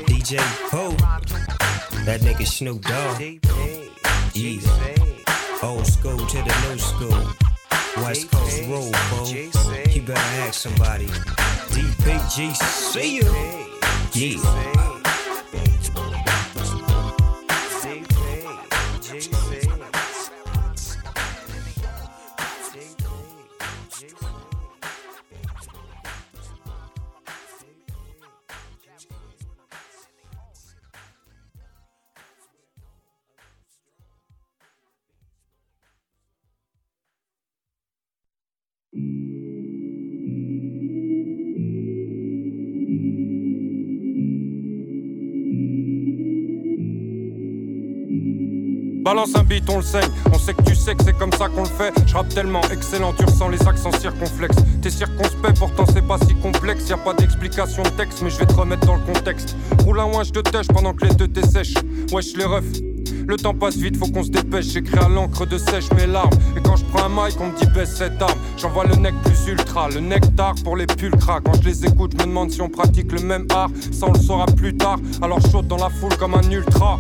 DJ 0.08 0.40
Ho. 0.72 0.92
That 2.06 2.22
nigga 2.22 2.48
Snoop 2.48 2.82
Dogg. 2.82 3.20
Yeah. 4.34 4.62
Old 5.62 5.86
school 5.86 6.18
to 6.18 6.38
the 6.38 6.56
new 6.70 6.80
school. 6.80 7.28
West 8.06 8.32
Coast 8.32 8.64
roll, 8.70 8.90
bro. 9.10 9.26
You 9.92 10.02
better 10.02 10.48
ask 10.48 10.54
somebody. 10.54 11.08
DPG, 11.08 12.56
see 12.56 13.20
ya. 13.20 13.34
Yeah. 14.14 14.93
Balance 49.04 49.36
un 49.36 49.44
beat, 49.44 49.70
on 49.70 49.78
le 49.78 49.84
saigne. 49.84 50.10
On 50.32 50.40
sait 50.40 50.54
que 50.54 50.64
tu 50.64 50.76
sais 50.76 50.96
que 50.96 51.04
c'est 51.04 51.18
comme 51.18 51.34
ça 51.34 51.50
qu'on 51.50 51.64
le 51.64 51.70
fait. 51.70 51.94
Je 52.08 52.14
rappe 52.14 52.30
tellement 52.30 52.62
excellent, 52.72 53.12
tu 53.12 53.26
ressens 53.26 53.50
les 53.50 53.62
accents 53.68 53.92
circonflexes. 53.92 54.56
T'es 54.82 54.90
circonspect, 54.90 55.60
pourtant 55.60 55.86
c'est 55.94 56.08
pas 56.08 56.18
si 56.26 56.34
complexe. 56.36 56.88
Y 56.88 56.94
a 56.94 56.98
pas 56.98 57.14
d'explication 57.14 57.84
de 57.84 57.90
texte, 57.90 58.22
mais 58.24 58.30
je 58.30 58.38
vais 58.38 58.46
te 58.46 58.54
remettre 58.54 58.88
dans 58.88 58.96
le 58.96 59.02
contexte. 59.02 59.58
Roule 59.84 60.00
un 60.00 60.24
je 60.24 60.32
te 60.32 60.40
tèche 60.40 60.68
pendant 60.68 60.94
que 60.94 61.06
les 61.06 61.16
deux 61.16 61.28
t'essèchent. 61.28 61.74
Wesh 62.14 62.38
les 62.38 62.46
refs. 62.46 62.64
Le 63.28 63.36
temps 63.36 63.54
passe 63.54 63.76
vite, 63.76 63.98
faut 63.98 64.08
qu'on 64.08 64.24
se 64.24 64.30
dépêche. 64.30 64.68
J'écris 64.68 65.00
à 65.00 65.10
l'encre 65.10 65.46
de 65.46 65.58
sèche 65.58 65.92
mes 65.96 66.08
larmes. 66.08 66.30
Et 66.56 66.62
quand 66.62 66.78
je 66.78 66.86
prends 66.86 67.06
un 67.06 67.10
mic, 67.10 67.36
on 67.42 67.48
me 67.48 67.58
dit 67.58 67.68
baisse 67.74 67.98
cette 67.98 68.22
arme. 68.22 68.40
J'envoie 68.58 68.86
le 68.86 68.96
nec 68.96 69.14
plus 69.24 69.52
ultra, 69.52 69.90
le 69.90 70.00
nectar 70.00 70.56
pour 70.64 70.78
les 70.78 70.88
pulcras. 70.88 71.42
Quand 71.42 71.54
je 71.62 71.68
les 71.68 71.86
écoute, 71.86 72.14
je 72.14 72.24
me 72.24 72.30
demande 72.30 72.52
si 72.52 72.62
on 72.62 72.70
pratique 72.70 73.12
le 73.12 73.22
même 73.22 73.48
art. 73.54 73.70
Ça, 73.92 74.06
on 74.08 74.14
le 74.14 74.20
saura 74.20 74.46
plus 74.46 74.76
tard. 74.78 74.98
Alors 75.22 75.42
saute 75.42 75.68
dans 75.68 75.78
la 75.78 75.90
foule 75.90 76.16
comme 76.18 76.36
un 76.36 76.50
ultra. 76.50 77.00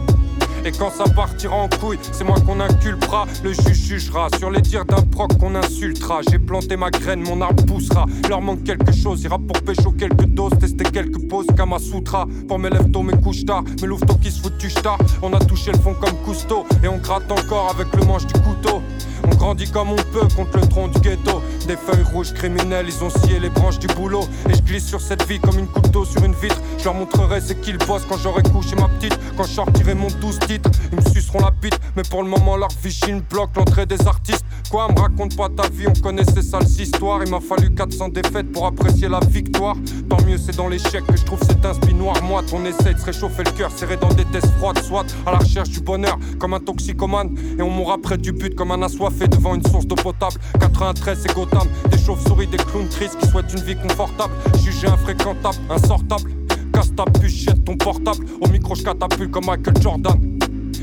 Et 0.65 0.71
quand 0.71 0.91
ça 0.91 1.03
partira 1.03 1.55
en 1.55 1.67
couille, 1.67 1.99
c'est 2.11 2.23
moi 2.23 2.39
qu'on 2.39 2.59
inculpera. 2.59 3.25
Le 3.43 3.51
juge 3.53 3.73
jugera 3.73 4.29
sur 4.37 4.49
les 4.49 4.61
dires 4.61 4.85
d'un 4.85 5.01
proc 5.01 5.37
qu'on 5.37 5.55
insultera. 5.55 6.21
J'ai 6.29 6.39
planté 6.39 6.77
ma 6.77 6.89
graine, 6.89 7.21
mon 7.21 7.41
arbre 7.41 7.65
poussera. 7.65 8.05
Leur 8.29 8.41
manque 8.41 8.63
quelque 8.63 8.93
chose, 8.93 9.23
ira 9.23 9.37
pour 9.37 9.61
pécho 9.61 9.91
quelques 9.91 10.25
doses, 10.25 10.53
tester 10.59 10.85
quelques 10.85 11.27
poses, 11.27 11.47
Kama 11.57 11.79
Sutra. 11.79 12.27
Pour 12.47 12.59
mes 12.59 12.69
lèvres 12.69 12.91
tôt, 12.91 13.01
mes 13.01 13.19
couches 13.19 13.45
tard, 13.45 13.63
mes 13.81 13.87
louveteaux 13.87 14.15
qui 14.15 14.31
se 14.31 14.41
foutent 14.41 14.57
du 14.57 14.69
star. 14.69 14.97
On 15.21 15.33
a 15.33 15.39
touché 15.39 15.71
le 15.71 15.79
fond 15.79 15.95
comme 15.99 16.15
Cousteau, 16.25 16.65
et 16.81 16.87
on 16.87 16.97
gratte 16.97 17.31
encore 17.31 17.69
avec 17.71 17.93
le 17.95 18.05
manche 18.05 18.25
du 18.25 18.39
couteau. 18.39 18.81
On 19.25 19.35
grandit 19.35 19.69
comme 19.69 19.91
on 19.91 19.95
peut 19.95 20.27
contre 20.35 20.57
le 20.57 20.67
tronc 20.67 20.89
du 20.89 20.99
ghetto. 20.99 21.41
Des 21.67 21.77
feuilles 21.77 22.03
rouges 22.11 22.33
criminelles, 22.33 22.87
ils 22.87 23.03
ont 23.03 23.09
scié 23.09 23.39
les 23.39 23.49
branches 23.49 23.79
du 23.79 23.87
boulot. 23.87 24.23
Et 24.49 24.53
je 24.55 24.61
glisse 24.61 24.85
sur 24.85 24.99
cette 24.99 25.27
vie 25.27 25.39
comme 25.39 25.57
une 25.57 25.67
couteau 25.67 26.05
sur 26.05 26.23
une 26.23 26.33
vitre. 26.33 26.59
Je 26.77 26.83
leur 26.85 26.93
montrerai 26.93 27.39
c'est 27.41 27.59
qu'ils 27.61 27.77
bossent 27.77 28.05
quand 28.07 28.17
j'aurai 28.17 28.43
couché 28.43 28.75
ma 28.75 28.89
petite. 28.89 29.17
Quand 29.37 29.43
je 29.43 29.51
sortirai 29.51 29.93
mon 29.93 30.07
12 30.07 30.39
titres, 30.39 30.69
ils 30.91 30.97
me 30.97 31.09
suceront 31.09 31.39
la 31.39 31.51
bite. 31.51 31.79
Mais 31.95 32.03
pour 32.03 32.23
le 32.23 32.29
moment, 32.29 32.57
leur 32.57 32.69
vichine 32.83 33.21
bloque 33.21 33.55
l'entrée 33.55 33.85
des 33.85 34.05
artistes. 34.07 34.45
Quoi, 34.69 34.87
me 34.91 34.99
raconte 34.99 35.37
pas 35.37 35.49
ta 35.49 35.69
vie, 35.69 35.87
on 35.87 36.01
connaît 36.01 36.25
ces 36.25 36.41
sales 36.41 36.67
histoires. 36.67 37.21
Il 37.23 37.29
m'a 37.29 37.39
fallu 37.39 37.73
400 37.73 38.09
défaites 38.09 38.51
pour 38.51 38.65
apprécier 38.65 39.07
la 39.07 39.19
victoire. 39.19 39.75
Tant 40.09 40.21
mieux, 40.25 40.37
c'est 40.37 40.55
dans 40.55 40.67
l'échec 40.67 41.05
que 41.05 41.15
je 41.15 41.23
trouve 41.23 41.39
cet 41.47 41.65
inspi 41.65 41.93
noir. 41.93 42.21
Moi, 42.23 42.43
on 42.51 42.65
essaie 42.65 42.93
de 42.93 42.99
se 42.99 43.05
réchauffer 43.05 43.43
le 43.43 43.51
cœur, 43.51 43.71
serré 43.71 43.97
dans 43.97 44.13
des 44.13 44.25
tests 44.25 44.51
froides, 44.57 44.81
soit 44.83 45.05
à 45.25 45.31
la 45.31 45.37
recherche 45.37 45.69
du 45.69 45.79
bonheur 45.79 46.17
comme 46.39 46.53
un 46.53 46.59
toxicomane. 46.59 47.35
Et 47.57 47.61
on 47.61 47.69
mourra 47.69 47.97
près 47.97 48.17
du 48.17 48.31
but 48.31 48.55
comme 48.55 48.71
un 48.71 48.81
assoiffé 48.81 49.12
devant 49.19 49.55
une 49.55 49.63
source 49.63 49.85
d'eau 49.85 49.95
potable. 49.95 50.35
93, 50.59 51.19
c'est 51.21 51.33
Gotham. 51.33 51.67
Des 51.89 51.97
chauves-souris, 51.97 52.47
des 52.47 52.57
clowns 52.57 52.89
tristes 52.89 53.17
qui 53.19 53.27
souhaitent 53.27 53.53
une 53.53 53.63
vie 53.63 53.75
confortable. 53.75 54.33
Jugé 54.63 54.87
infréquentable, 54.87 55.57
insortable. 55.69 56.31
Casse 56.73 56.93
ta 56.95 57.05
puce, 57.05 57.33
jette 57.33 57.63
ton 57.63 57.77
portable. 57.77 58.25
Au 58.41 58.47
micro, 58.47 58.75
je 58.75 58.83
catapulte 58.83 59.31
comme 59.31 59.45
Michael 59.45 59.81
Jordan. 59.81 60.39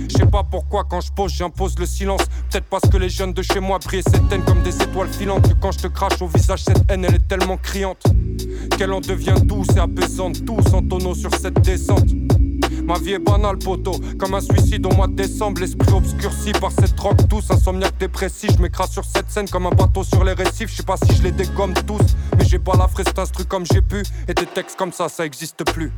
Je 0.09 0.17
sais 0.17 0.27
pas 0.27 0.43
pourquoi 0.43 0.85
quand 0.85 1.01
je 1.01 1.13
pose 1.13 1.33
j'impose 1.33 1.79
le 1.79 1.87
silence 1.87 2.23
Peut-être 2.51 2.65
parce 2.65 2.89
que 2.91 2.97
les 2.97 3.09
jeunes 3.09 3.33
de 3.33 3.43
chez 3.43 3.61
moi 3.61 3.79
brillent 3.79 4.03
cette 4.03 4.33
haine 4.33 4.43
comme 4.43 4.61
des 4.63 4.75
étoiles 4.83 5.09
filantes 5.09 5.55
quand 5.61 5.71
je 5.71 5.79
te 5.79 5.87
crache 5.87 6.21
au 6.21 6.27
visage 6.27 6.65
cette 6.65 6.83
haine 6.91 7.05
elle 7.05 7.15
est 7.15 7.29
tellement 7.29 7.57
criante 7.57 8.03
Qu'elle 8.77 8.93
en 8.93 9.01
devient 9.01 9.37
douce 9.45 9.69
et 9.77 9.79
apaisante 9.79 10.45
Tous 10.45 10.75
en 10.75 10.83
tonneau 10.83 11.15
sur 11.15 11.33
cette 11.33 11.61
descente 11.61 12.09
Ma 12.91 12.99
vie 12.99 13.13
est 13.13 13.21
banale, 13.21 13.57
poteau, 13.57 13.93
comme 14.19 14.35
un 14.35 14.41
suicide 14.41 14.85
au 14.85 14.91
mois 14.91 15.07
de 15.07 15.13
décembre. 15.13 15.61
L'esprit 15.61 15.93
obscurci 15.93 16.51
par 16.51 16.73
cette 16.73 16.97
drogue 16.97 17.25
douce, 17.29 17.49
insomniaque 17.49 17.97
dépressif. 18.01 18.51
Je 18.57 18.61
m'écrase 18.61 18.91
sur 18.91 19.05
cette 19.05 19.31
scène 19.31 19.49
comme 19.49 19.67
un 19.67 19.71
bateau 19.71 20.03
sur 20.03 20.25
les 20.25 20.33
récifs. 20.33 20.73
Je 20.73 20.79
sais 20.79 20.83
pas 20.83 20.97
si 20.97 21.15
je 21.15 21.23
les 21.23 21.31
dégomme 21.31 21.73
tous, 21.87 22.01
mais 22.37 22.45
j'ai 22.45 22.59
pas 22.59 22.77
la 22.77 22.89
fraise 22.89 23.07
instru 23.17 23.45
comme 23.45 23.65
j'ai 23.65 23.81
pu. 23.81 24.03
Et 24.27 24.35
des 24.35 24.45
textes 24.45 24.77
comme 24.77 24.91
ça, 24.91 25.09
ça 25.09 25.25
existe 25.25 25.65
plus. 25.73 25.93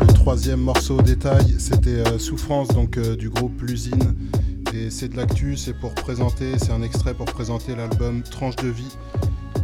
Le 0.00 0.12
troisième 0.14 0.60
morceau 0.60 1.00
au 1.00 1.02
détail, 1.02 1.56
c'était 1.58 1.90
euh, 1.90 2.18
Souffrance, 2.18 2.68
donc 2.68 2.96
euh, 2.96 3.14
du 3.14 3.28
groupe 3.28 3.60
L'usine. 3.60 4.14
C'est 4.90 5.08
de 5.08 5.16
l'actu, 5.16 5.56
c'est 5.56 5.72
pour 5.74 5.94
présenter, 5.94 6.58
c'est 6.58 6.72
un 6.72 6.82
extrait 6.82 7.14
pour 7.14 7.26
présenter 7.26 7.76
l'album 7.76 8.22
Tranche 8.22 8.56
de 8.56 8.68
vie 8.68 8.96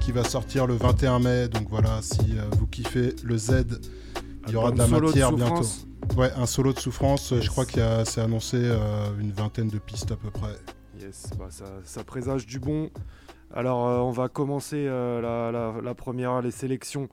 qui 0.00 0.12
va 0.12 0.23
sortir 0.23 0.67
le 0.69 0.75
21 0.75 1.19
mai. 1.19 1.49
Donc 1.49 1.69
voilà, 1.69 2.00
si 2.00 2.38
euh, 2.38 2.43
vous 2.59 2.67
kiffez 2.69 3.14
le 3.25 3.37
Z, 3.37 3.81
il 4.47 4.52
y 4.52 4.57
aura 4.57 4.71
de 4.71 4.79
la 4.79 4.87
de 4.87 4.90
matière 4.90 5.33
bientôt. 5.33 5.67
Ouais, 6.17 6.31
un 6.37 6.47
solo 6.47 6.73
de 6.73 6.79
souffrance, 6.79 7.35
je 7.40 7.49
crois 7.49 7.67
qu'il 7.67 7.81
y 7.81 7.83
a, 7.83 8.05
c'est 8.05 8.21
annoncé 8.21 8.57
euh, 8.61 8.79
une 9.21 9.33
vingtaine 9.33 9.69
de 9.69 9.79
pistes 9.79 10.12
à 10.12 10.17
peu 10.17 10.31
près. 10.31 10.55
Yes, 11.00 11.31
bah, 11.38 11.47
ça, 11.50 11.64
ça 11.85 12.05
présage 12.05 12.47
du 12.47 12.61
bon. 12.61 12.90
Alors, 13.52 13.88
euh, 13.88 13.99
on 13.99 14.12
va 14.12 14.29
commencer 14.29 14.87
euh, 14.87 15.21
la, 15.21 15.50
la- 15.50 15.81
la 15.83 15.95
première, 15.95 16.40
les 16.40 16.52
sélections. 16.52 17.09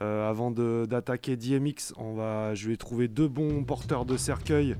Euh, 0.00 0.30
avant 0.30 0.50
d'attaquer 0.52 1.36
DMX, 1.36 1.92
on 1.98 2.14
va, 2.14 2.54
je 2.54 2.68
vais 2.68 2.76
trouver 2.76 3.08
deux 3.08 3.28
bons 3.28 3.64
porteurs 3.64 4.04
de 4.06 4.16
cercueil 4.16 4.76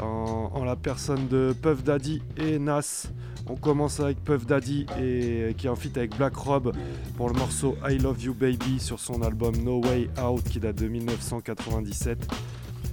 en, 0.00 0.50
en 0.52 0.64
la 0.64 0.76
personne 0.76 1.28
de 1.28 1.54
Puff 1.60 1.82
Daddy 1.82 2.22
et 2.36 2.58
Nas. 2.58 3.08
On 3.48 3.56
commence 3.56 4.00
avec 4.00 4.22
Puff 4.22 4.46
Daddy 4.46 4.86
et, 5.00 5.54
qui 5.56 5.66
est 5.66 5.70
en 5.70 5.76
feat 5.76 5.96
avec 5.96 6.16
Black 6.16 6.36
Rob 6.36 6.72
pour 7.16 7.28
le 7.28 7.34
morceau 7.34 7.76
I 7.88 7.98
Love 7.98 8.22
You 8.22 8.34
Baby 8.34 8.78
sur 8.78 9.00
son 9.00 9.22
album 9.22 9.56
No 9.56 9.80
Way 9.82 10.10
Out 10.22 10.44
qui 10.44 10.60
date 10.60 10.76
de 10.76 10.86
1997. 10.86 12.32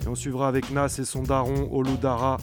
Et 0.04 0.08
on 0.08 0.16
suivra 0.16 0.48
avec 0.48 0.72
Nas 0.72 0.98
et 1.00 1.06
son 1.06 1.24
daron 1.24 1.70
Oludara 1.72 2.38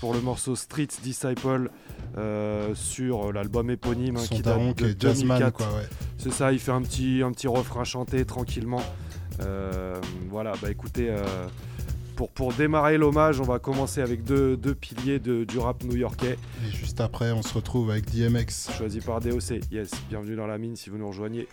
pour 0.00 0.14
le 0.14 0.20
morceau 0.20 0.56
Street 0.56 0.88
Disciple 1.02 1.70
euh, 2.16 2.74
sur 2.74 3.32
l'album 3.32 3.70
éponyme 3.70 4.16
hein, 4.16 4.24
qui 4.30 4.42
date 4.42 4.76
de 4.76 4.86
est 4.86 5.00
jazzman, 5.00 5.38
2004. 5.38 5.52
quoi, 5.52 5.66
ouais. 5.76 5.88
C'est 6.16 6.32
ça, 6.32 6.52
il 6.52 6.58
fait 6.58 6.72
un 6.72 6.82
petit, 6.82 7.22
un 7.22 7.32
petit 7.32 7.48
refrain 7.48 7.84
chanté 7.84 8.24
tranquillement. 8.24 8.82
Euh, 9.42 10.00
voilà, 10.28 10.52
bah 10.60 10.70
écoutez, 10.70 11.08
euh, 11.10 11.24
pour, 12.20 12.28
pour 12.28 12.52
démarrer 12.52 12.98
l'hommage, 12.98 13.40
on 13.40 13.44
va 13.44 13.58
commencer 13.58 14.02
avec 14.02 14.24
deux, 14.24 14.54
deux 14.54 14.74
piliers 14.74 15.18
de- 15.18 15.44
du 15.44 15.58
rap 15.58 15.82
new-yorkais. 15.84 16.36
Et 16.68 16.70
juste 16.70 17.00
après, 17.00 17.32
on 17.32 17.40
se 17.40 17.54
retrouve 17.54 17.90
avec 17.90 18.10
DMX. 18.10 18.68
Choisi 18.76 19.00
par 19.00 19.20
DOC. 19.22 19.60
Yes, 19.72 19.90
bienvenue 20.10 20.36
dans 20.36 20.46
la 20.46 20.58
mine 20.58 20.76
si 20.76 20.90
vous 20.90 20.98
nous 20.98 21.08
rejoignez. 21.08 21.48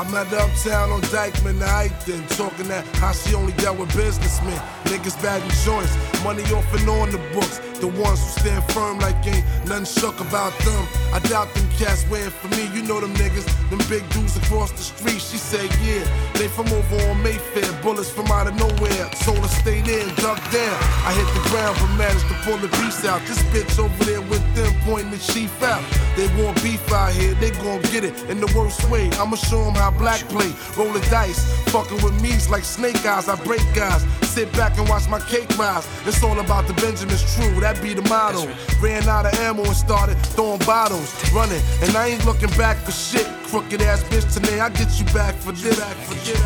I'm 0.00 0.14
at 0.14 0.32
Uptown 0.32 0.92
on 0.92 1.02
Dykeman, 1.12 1.58
the 1.58 1.66
Eichton, 1.66 2.26
talking 2.38 2.68
that 2.68 2.86
how 2.96 3.12
she 3.12 3.34
only 3.34 3.52
dealt 3.52 3.78
with 3.78 3.94
businessmen. 3.94 4.58
Niggas 4.84 5.22
bagging 5.22 5.50
joints, 5.62 5.94
money 6.24 6.42
off 6.54 6.72
and 6.72 6.88
on 6.88 7.10
the 7.10 7.18
books. 7.34 7.69
The 7.80 7.88
ones 7.88 8.20
who 8.20 8.40
stand 8.40 8.64
firm 8.72 8.98
like 8.98 9.16
ain't 9.26 9.44
nothing 9.64 9.86
shook 9.86 10.20
about 10.20 10.52
them. 10.60 10.86
I 11.14 11.18
doubt 11.20 11.52
them 11.54 11.66
cats 11.78 12.04
waiting 12.10 12.30
for 12.30 12.48
me, 12.48 12.68
you 12.74 12.82
know 12.82 13.00
them 13.00 13.14
niggas. 13.14 13.48
Them 13.70 13.80
big 13.88 14.08
dudes 14.10 14.36
across 14.36 14.70
the 14.72 14.82
street, 14.82 15.20
she 15.20 15.38
said, 15.38 15.70
yeah. 15.80 16.04
They 16.34 16.48
from 16.48 16.66
over 16.68 16.96
on 17.08 17.22
Mayfair, 17.22 17.72
bullets 17.82 18.10
from 18.10 18.26
out 18.26 18.46
of 18.48 18.54
nowhere. 18.56 19.10
Sold 19.24 19.38
her 19.38 19.48
stayed 19.48 19.88
in, 19.88 20.08
ducked 20.16 20.44
down. 20.52 20.76
I 21.08 21.14
hit 21.16 21.28
the 21.32 21.48
ground, 21.48 21.78
but 21.80 21.88
managed 21.96 22.28
to 22.28 22.34
pull 22.44 22.58
the 22.58 22.68
beast 22.80 23.04
out. 23.06 23.20
This 23.26 23.40
bitch 23.48 23.78
over 23.78 24.04
there 24.04 24.20
with 24.20 24.44
them 24.54 24.72
pointing 24.84 25.10
the 25.10 25.18
chief 25.18 25.62
out. 25.62 25.82
They 26.16 26.28
want 26.42 26.62
beef 26.62 26.84
out 26.92 27.12
here, 27.12 27.34
they 27.34 27.50
gon' 27.64 27.80
get 27.92 28.04
it 28.04 28.14
in 28.28 28.40
the 28.40 28.52
worst 28.56 28.88
way. 28.90 29.08
I'ma 29.16 29.36
show 29.36 29.64
them 29.64 29.74
how 29.74 29.90
black 29.90 30.20
play. 30.28 30.52
Roll 30.76 30.92
the 30.92 31.00
dice, 31.08 31.40
fucking 31.70 32.02
with 32.02 32.20
me's 32.20 32.50
like 32.50 32.64
snake 32.64 33.04
eyes. 33.06 33.28
I 33.28 33.36
break 33.44 33.62
guys, 33.74 34.04
sit 34.22 34.52
back 34.52 34.76
and 34.78 34.88
watch 34.88 35.08
my 35.08 35.20
cake 35.20 35.48
rise. 35.56 35.86
It's 36.06 36.22
all 36.22 36.38
about 36.40 36.66
the 36.66 36.74
Benjamins, 36.74 37.22
true, 37.34 37.60
that 37.60 37.69
be 37.78 37.94
the 37.94 38.02
motto. 38.08 38.48
Ran 38.80 39.06
out 39.08 39.26
of 39.26 39.34
ammo 39.40 39.64
and 39.64 39.76
started 39.76 40.16
throwing 40.34 40.58
bottles, 40.60 41.12
running, 41.32 41.62
and 41.82 41.96
I 41.96 42.08
ain't 42.08 42.24
looking 42.24 42.50
back 42.56 42.76
for 42.78 42.90
shit. 42.90 43.26
Crooked 43.44 43.80
ass 43.82 44.02
bitch, 44.04 44.32
today 44.32 44.60
I 44.60 44.68
get 44.70 44.98
you 44.98 45.04
back 45.12 45.34
for 45.34 45.52
this. 45.52 45.78
Back 45.78 45.96
for 45.96 46.14
this. 46.14 46.40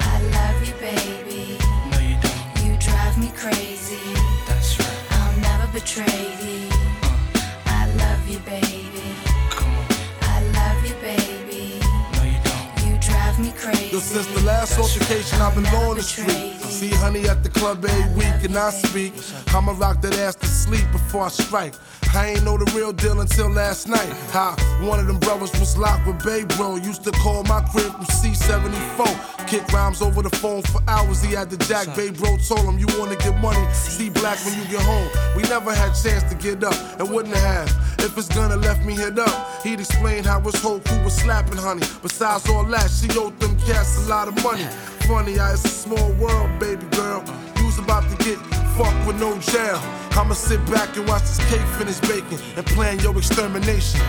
I 0.00 0.22
love 0.36 0.66
you, 0.66 0.74
baby. 0.80 1.58
No, 1.90 1.98
you 1.98 2.16
don't. 2.24 2.64
You 2.64 2.76
drive 2.78 3.18
me 3.18 3.30
crazy. 3.36 3.98
That's 4.46 4.78
right. 4.78 5.12
I'll 5.12 5.36
never 5.40 5.72
betray 5.72 6.04
thee. 6.40 6.68
Uh. 7.02 7.48
I 7.66 7.86
love 7.96 8.28
you, 8.28 8.38
baby. 8.40 9.14
Come 9.50 9.68
on. 9.68 9.86
I 10.22 10.42
love 10.56 10.86
you, 10.86 10.94
baby. 11.00 11.80
No, 12.16 12.22
you 12.22 12.38
don't. 12.44 12.86
You 12.86 12.98
drive 13.00 13.38
me 13.38 13.52
crazy. 13.56 13.90
Yo, 13.92 13.98
since 13.98 14.26
the 14.26 14.40
last 14.46 14.78
altercation, 14.78 15.40
I've 15.40 15.54
been 15.54 15.66
on 15.66 15.96
the 15.96 16.02
street. 16.02 16.59
See 16.70 16.88
honey 16.88 17.28
at 17.28 17.42
the 17.42 17.48
club 17.48 17.84
every 17.84 18.14
week, 18.14 18.44
and 18.44 18.56
I 18.56 18.70
speak. 18.70 19.12
I'ma 19.52 19.72
rock 19.72 20.00
that 20.02 20.16
ass 20.18 20.36
to 20.36 20.46
sleep 20.46 20.84
before 20.92 21.24
I 21.24 21.28
strike. 21.28 21.74
I 22.14 22.28
ain't 22.28 22.44
know 22.44 22.56
the 22.56 22.70
real 22.76 22.92
deal 22.92 23.20
until 23.20 23.50
last 23.50 23.88
night. 23.88 24.08
How 24.30 24.54
one 24.80 25.00
of 25.00 25.08
them 25.08 25.18
brothers 25.18 25.50
was 25.58 25.76
locked 25.76 26.06
with 26.06 26.24
Babe 26.24 26.48
Bro. 26.56 26.76
Used 26.76 27.02
to 27.04 27.10
call 27.10 27.42
my 27.44 27.60
crib 27.72 27.92
from 27.92 28.04
C74. 28.04 29.48
Kick 29.48 29.66
rhymes 29.72 30.00
over 30.00 30.22
the 30.22 30.30
phone 30.36 30.62
for 30.62 30.80
hours. 30.86 31.20
He 31.20 31.34
had 31.34 31.50
the 31.50 31.56
jack. 31.56 31.94
Babe 31.96 32.16
Bro 32.16 32.38
told 32.38 32.60
him, 32.60 32.78
You 32.78 32.86
wanna 32.98 33.16
get 33.16 33.36
money? 33.40 33.66
See 33.72 34.08
black 34.08 34.38
when 34.44 34.56
you 34.56 34.64
get 34.66 34.82
home. 34.82 35.08
We 35.36 35.42
never 35.44 35.74
had 35.74 35.92
chance 35.94 36.22
to 36.30 36.36
get 36.36 36.62
up, 36.62 36.74
and 37.00 37.10
wouldn't 37.10 37.36
have. 37.36 37.68
If 37.98 38.16
it's 38.16 38.28
gonna 38.28 38.56
left 38.56 38.84
me 38.86 38.94
hit 38.94 39.18
up, 39.18 39.62
he'd 39.64 39.80
explain 39.80 40.22
how 40.22 40.40
his 40.40 40.54
whole 40.62 40.78
crew 40.78 41.02
was 41.02 41.16
slapping 41.16 41.58
honey. 41.58 41.86
Besides 42.00 42.48
all 42.48 42.64
that, 42.64 42.88
she 42.90 43.10
owed 43.18 43.38
them 43.40 43.58
cats 43.58 44.06
a 44.06 44.08
lot 44.08 44.28
of 44.28 44.40
money. 44.44 44.66
Funny 45.08 45.36
how 45.36 45.52
it's 45.52 45.64
a 45.64 45.68
small 45.68 46.12
world, 46.12 46.50
baby 46.58 46.86
girl. 46.96 47.24
You 47.58 47.66
was 47.66 47.78
about 47.78 48.08
to 48.10 48.16
get 48.24 48.38
fucked 48.76 49.06
with 49.06 49.18
no 49.18 49.38
jail. 49.38 49.80
I'ma 50.12 50.34
sit 50.34 50.64
back 50.66 50.96
and 50.96 51.06
watch 51.08 51.22
this 51.22 51.38
cake 51.50 51.66
finish 51.78 51.98
baking 52.00 52.38
and 52.56 52.64
plan 52.66 52.98
your 53.00 53.16
extermination. 53.16 54.00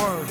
Word. 0.00 0.28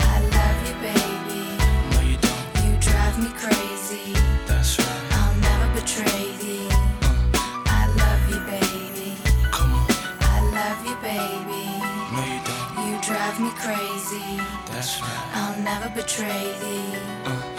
I 0.00 0.20
love 0.36 0.58
you, 0.68 0.74
baby. 0.88 1.56
No, 1.92 2.00
you 2.10 2.16
don't. 2.18 2.64
You 2.64 2.76
drive 2.80 3.18
me 3.18 3.30
crazy. 3.42 4.12
That's 4.46 4.78
right. 4.78 5.12
I'll 5.12 5.34
never 5.40 5.80
betray 5.80 6.24
thee. 6.40 6.68
Uh. 6.70 7.64
I 7.66 7.86
love 7.96 8.22
you, 8.30 8.40
baby. 8.52 9.16
Come 9.50 9.72
on. 9.72 9.86
I 10.20 10.38
love 10.58 10.80
you, 10.86 10.96
baby. 11.00 11.64
No, 12.12 12.20
you 12.32 12.40
don't. 12.48 12.88
You 12.88 12.94
drive 13.00 13.40
me 13.40 13.50
crazy. 13.56 14.40
That's 14.70 15.00
right. 15.00 15.30
I'll 15.34 15.58
never 15.62 15.88
betray 15.94 16.52
thee. 16.60 16.96
I 17.24 17.51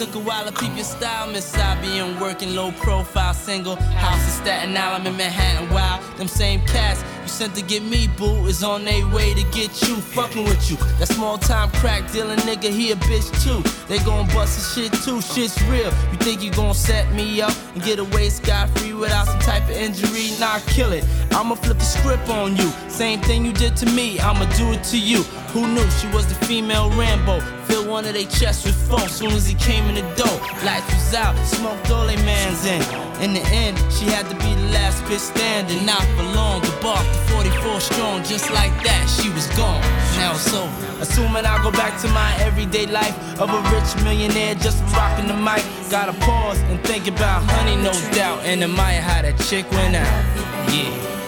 took 0.00 0.14
a 0.14 0.18
while 0.18 0.46
to 0.46 0.52
peep 0.52 0.74
your 0.76 0.84
style, 0.84 1.30
Miss 1.30 1.54
I 1.54 1.78
being 1.82 2.18
working 2.18 2.56
low 2.56 2.72
profile 2.72 3.34
single. 3.34 3.76
House 3.76 4.24
in 4.24 4.42
Staten 4.42 4.74
Island, 4.74 5.06
in 5.06 5.14
Manhattan. 5.14 5.68
Wow, 5.68 6.00
them 6.16 6.26
same 6.26 6.62
cats 6.64 7.04
you 7.20 7.28
sent 7.28 7.54
to 7.56 7.62
get 7.62 7.82
me, 7.82 8.08
boo, 8.16 8.46
is 8.46 8.64
on 8.64 8.82
their 8.86 9.06
way 9.08 9.34
to 9.34 9.42
get 9.50 9.70
you. 9.82 9.96
Fucking 9.96 10.44
with 10.44 10.70
you. 10.70 10.78
That 10.98 11.08
small 11.08 11.36
time 11.36 11.70
crack 11.72 12.10
dealing 12.12 12.38
nigga, 12.38 12.70
he 12.70 12.92
a 12.92 12.96
bitch 12.96 13.28
too. 13.44 13.60
They 13.88 13.98
gon' 14.02 14.26
bust 14.28 14.56
his 14.56 14.72
shit 14.72 14.92
too, 15.04 15.20
shit's 15.20 15.60
real. 15.64 15.92
You 16.12 16.16
think 16.20 16.42
you 16.42 16.50
gon' 16.50 16.72
set 16.72 17.12
me 17.12 17.42
up 17.42 17.52
and 17.74 17.82
get 17.82 17.98
away 17.98 18.30
scot 18.30 18.70
free 18.78 18.94
without 18.94 19.26
some 19.26 19.40
type 19.40 19.64
of 19.64 19.72
injury? 19.72 20.30
Nah, 20.40 20.60
kill 20.60 20.92
it. 20.92 21.04
I'ma 21.32 21.56
flip 21.56 21.76
the 21.76 21.84
script 21.84 22.26
on 22.30 22.56
you. 22.56 22.70
Same 22.88 23.20
thing 23.20 23.44
you 23.44 23.52
did 23.52 23.76
to 23.76 23.86
me, 23.86 24.18
I'ma 24.18 24.46
do 24.56 24.72
it 24.72 24.82
to 24.84 24.98
you. 24.98 25.24
Who 25.52 25.66
knew 25.66 25.90
she 25.90 26.06
was 26.08 26.26
the 26.26 26.46
female 26.46 26.88
Rambo? 26.92 27.59
One 27.90 28.04
of 28.04 28.14
their 28.14 28.30
chests 28.30 28.64
with 28.64 28.76
foam 28.88 29.08
soon 29.08 29.32
as 29.32 29.48
he 29.48 29.54
came 29.54 29.84
in 29.86 29.96
the 29.96 30.06
door. 30.14 30.38
Lights 30.64 30.86
was 30.94 31.12
out, 31.12 31.34
smoked 31.44 31.90
all 31.90 32.06
they 32.06 32.14
mans 32.22 32.64
in. 32.64 32.80
In 33.20 33.34
the 33.34 33.44
end, 33.50 33.76
she 33.92 34.04
had 34.04 34.30
to 34.30 34.36
be 34.36 34.54
the 34.54 34.70
last 34.70 35.02
bitch 35.04 35.18
standing. 35.18 35.84
Not 35.84 36.04
for 36.14 36.22
long, 36.22 36.62
the 36.62 36.70
bar 36.80 37.02
to 37.02 37.18
44 37.34 37.80
strong, 37.80 38.22
just 38.22 38.48
like 38.52 38.70
that, 38.84 39.10
she 39.10 39.28
was 39.30 39.48
gone. 39.58 39.82
Now 40.16 40.34
it's 40.34 40.54
over. 40.54 41.02
Assuming 41.02 41.44
I 41.44 41.60
go 41.64 41.72
back 41.72 42.00
to 42.02 42.08
my 42.10 42.32
everyday 42.38 42.86
life 42.86 43.18
of 43.40 43.50
a 43.50 43.60
rich 43.74 44.04
millionaire 44.04 44.54
just 44.54 44.78
rocking 44.94 45.26
the 45.26 45.34
mic. 45.34 45.64
Gotta 45.90 46.12
pause 46.20 46.60
and 46.70 46.78
think 46.84 47.08
about 47.08 47.42
honey, 47.42 47.74
no 47.74 47.92
doubt. 48.12 48.38
And 48.44 48.62
admire 48.62 49.02
how 49.02 49.22
that 49.22 49.36
chick 49.40 49.68
went 49.72 49.96
out. 49.96 50.72
Yeah. 50.72 51.19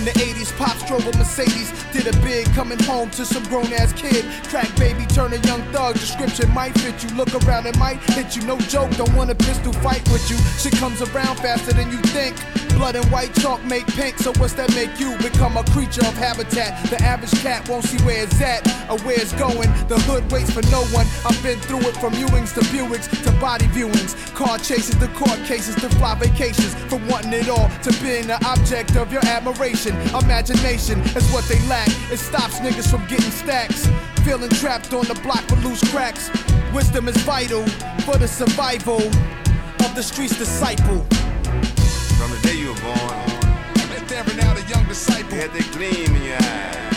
In 0.00 0.06
the 0.06 0.12
80s, 0.12 0.56
pops 0.56 0.82
drove 0.88 1.06
a 1.06 1.18
Mercedes. 1.18 1.79
Did 1.92 2.06
a 2.06 2.16
big 2.20 2.46
coming 2.54 2.78
home 2.84 3.10
to 3.10 3.24
some 3.24 3.42
grown 3.44 3.72
ass 3.72 3.92
kid. 3.92 4.24
Crack 4.48 4.74
baby, 4.76 5.04
turn 5.06 5.32
a 5.32 5.38
young 5.38 5.62
thug. 5.72 5.94
Description 5.94 6.48
might 6.54 6.72
fit 6.78 7.02
you. 7.02 7.10
Look 7.16 7.34
around, 7.44 7.66
it 7.66 7.76
might 7.78 7.98
hit 8.14 8.36
you. 8.36 8.42
No 8.42 8.56
joke, 8.58 8.90
don't 8.96 9.12
want 9.14 9.30
a 9.30 9.34
pistol 9.34 9.72
fight 9.72 10.08
with 10.10 10.30
you. 10.30 10.36
Shit 10.58 10.78
comes 10.78 11.02
around 11.02 11.36
faster 11.38 11.72
than 11.72 11.90
you 11.90 11.98
think. 12.14 12.36
Blood 12.76 12.94
and 12.96 13.04
white 13.10 13.34
chalk 13.34 13.62
make 13.64 13.86
pink, 13.88 14.18
so 14.18 14.32
what's 14.38 14.54
that 14.54 14.72
make 14.74 15.00
you? 15.00 15.18
Become 15.18 15.56
a 15.56 15.64
creature 15.64 16.00
of 16.00 16.14
habitat. 16.14 16.88
The 16.88 17.02
average 17.02 17.32
cat 17.42 17.68
won't 17.68 17.84
see 17.84 17.98
where 18.04 18.22
it's 18.22 18.40
at 18.40 18.64
or 18.88 18.98
where 19.00 19.20
it's 19.20 19.32
going. 19.32 19.68
The 19.88 19.98
hood 20.06 20.30
waits 20.30 20.52
for 20.52 20.62
no 20.70 20.82
one. 20.94 21.06
I've 21.26 21.42
been 21.42 21.58
through 21.60 21.80
it 21.90 21.96
from 21.96 22.14
Ewings 22.14 22.54
to 22.54 22.60
Buicks 22.72 23.10
to 23.24 23.32
body 23.40 23.66
viewings. 23.66 24.14
Car 24.34 24.58
chases 24.58 24.94
to 24.96 25.08
court 25.08 25.38
cases 25.44 25.74
to 25.76 25.88
fly 25.98 26.14
vacations. 26.14 26.72
From 26.88 27.06
wanting 27.08 27.32
it 27.32 27.48
all 27.48 27.68
to 27.82 27.92
being 28.02 28.28
the 28.28 28.38
object 28.46 28.96
of 28.96 29.12
your 29.12 29.24
admiration. 29.26 29.94
Imagination 30.14 31.00
is 31.00 31.30
what 31.32 31.44
they 31.44 31.60
lack. 31.66 31.79
It 32.12 32.18
stops 32.18 32.58
niggas 32.60 32.90
from 32.90 33.06
getting 33.06 33.30
stacks. 33.30 33.88
Feeling 34.24 34.50
trapped 34.50 34.92
on 34.92 35.04
the 35.06 35.14
block 35.22 35.48
with 35.50 35.64
loose 35.64 35.82
cracks. 35.90 36.30
Wisdom 36.72 37.08
is 37.08 37.16
vital 37.18 37.66
for 38.04 38.16
the 38.18 38.28
survival 38.28 39.00
of 39.00 39.94
the 39.94 40.02
street's 40.02 40.36
disciple. 40.38 41.04
From 42.18 42.30
the 42.30 42.40
day 42.42 42.56
you 42.56 42.68
were 42.68 42.80
born, 42.80 43.40
Let 43.90 44.08
there 44.08 44.24
out 44.48 44.58
a 44.58 44.62
young 44.68 44.86
disciple. 44.86 45.34
you 45.34 45.40
had 45.42 45.52
that 45.52 45.72
gleam 45.72 46.16
in 46.16 46.22
your 46.22 46.36
eye. 46.38 46.89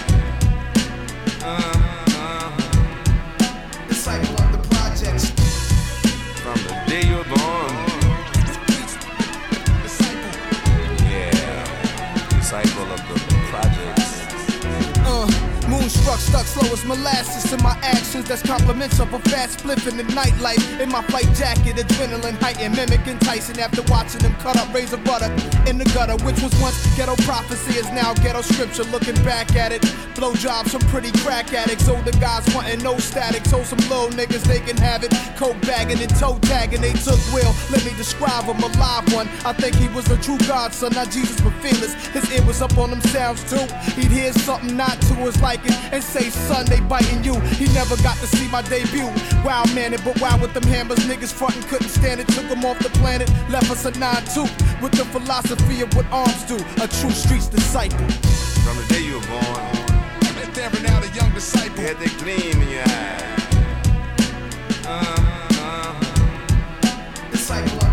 Moonstruck, 15.93 16.19
stuck 16.19 16.45
slow 16.45 16.71
as 16.73 16.85
molasses 16.85 17.51
in 17.51 17.61
my 17.63 17.77
actions. 17.81 18.27
That's 18.27 18.41
compliments 18.41 18.99
of 18.99 19.13
a 19.13 19.19
fast 19.19 19.59
spliff 19.59 19.87
in 19.87 19.97
the 19.97 20.03
nightlife. 20.03 20.79
In 20.79 20.89
my 20.89 21.01
flight 21.03 21.27
jacket, 21.35 21.75
adrenaline 21.75 22.39
heightened, 22.41 22.75
mimic 22.75 23.03
Tyson 23.19 23.59
after 23.59 23.81
watching 23.91 24.21
them 24.21 24.33
cut 24.35 24.57
up 24.57 24.73
razor 24.73 24.97
butter 24.97 25.31
in 25.67 25.77
the 25.77 25.85
gutter, 25.93 26.15
which 26.25 26.41
was 26.41 26.53
once 26.61 26.77
ghetto 26.95 27.15
prophecy, 27.23 27.77
is 27.77 27.89
now 27.91 28.13
ghetto 28.15 28.41
scripture. 28.41 28.83
Looking 28.83 29.15
back 29.23 29.55
at 29.55 29.71
it, 29.71 29.81
blowjobs 30.15 30.69
from 30.69 30.81
pretty 30.89 31.11
crack 31.19 31.53
addicts. 31.53 31.87
Older 31.87 32.11
guys 32.19 32.43
wanting 32.53 32.81
no 32.83 32.97
static, 32.97 33.45
so 33.45 33.63
some 33.63 33.79
little 33.89 34.09
niggas 34.09 34.43
they 34.43 34.59
can 34.59 34.77
have 34.77 35.03
it. 35.03 35.11
Coke 35.37 35.59
bagging 35.61 36.01
and 36.01 36.15
toe 36.15 36.39
tagging, 36.41 36.81
they 36.81 36.93
took 36.93 37.19
will. 37.33 37.53
Let 37.71 37.85
me 37.85 37.91
describe 37.97 38.45
him, 38.45 38.61
a 38.63 38.67
live 38.77 39.13
one. 39.13 39.27
I 39.45 39.53
think 39.53 39.75
he 39.75 39.87
was 39.89 40.09
a 40.09 40.17
true 40.17 40.37
godson, 40.47 40.93
not 40.93 41.11
Jesus 41.11 41.39
but 41.41 41.53
fearless. 41.61 41.93
His 42.07 42.29
ear 42.31 42.45
was 42.45 42.61
up 42.61 42.77
on 42.77 42.89
them 42.89 43.01
sounds 43.01 43.43
too. 43.49 43.65
He'd 43.99 44.11
hear 44.11 44.33
something 44.33 44.75
not 44.75 44.99
to 45.01 45.13
his 45.25 45.39
liking 45.41 45.73
and 45.91 46.03
say, 46.03 46.29
son, 46.29 46.65
they 46.65 46.79
biting 46.81 47.23
you. 47.23 47.39
He 47.59 47.65
never 47.73 47.95
got 48.03 48.17
to 48.17 48.27
see 48.27 48.47
my 48.49 48.61
debut. 48.61 49.11
Wild 49.43 49.73
man, 49.75 49.95
but 50.03 50.19
wild 50.21 50.41
with 50.41 50.53
them 50.53 50.63
hammers. 50.63 50.99
Niggas 50.99 51.33
frontin' 51.33 51.63
couldn't 51.63 51.89
stand 51.89 52.21
it. 52.21 52.27
Took 52.29 52.45
him 52.45 52.63
off 52.65 52.79
the 52.79 52.89
planet, 53.01 53.29
left 53.49 53.69
us 53.69 53.85
a 53.85 53.91
9-2 53.91 54.81
with 54.81 54.93
the 54.93 55.05
philosophy 55.05 55.81
of 55.81 55.93
what 55.95 56.05
arms 56.11 56.43
do. 56.43 56.55
A 56.81 56.87
true 56.87 57.11
streets 57.11 57.47
disciple. 57.47 58.07
From 58.63 58.77
the 58.77 58.85
day 58.89 59.03
you 59.03 59.19
were 59.19 59.27
born, 59.27 59.83
there 60.53 60.69
and 60.69 60.85
out 60.87 61.03
a 61.03 61.09
young 61.15 61.33
disciple. 61.33 61.79
you 61.81 61.87
had 61.87 61.97
that 61.97 62.15
gleam 62.19 62.61
in 62.61 62.69
your 62.69 62.83
eye. 62.85 63.43
Uh-huh. 64.85 65.33
Disciple 67.31 67.87
of 67.87 67.92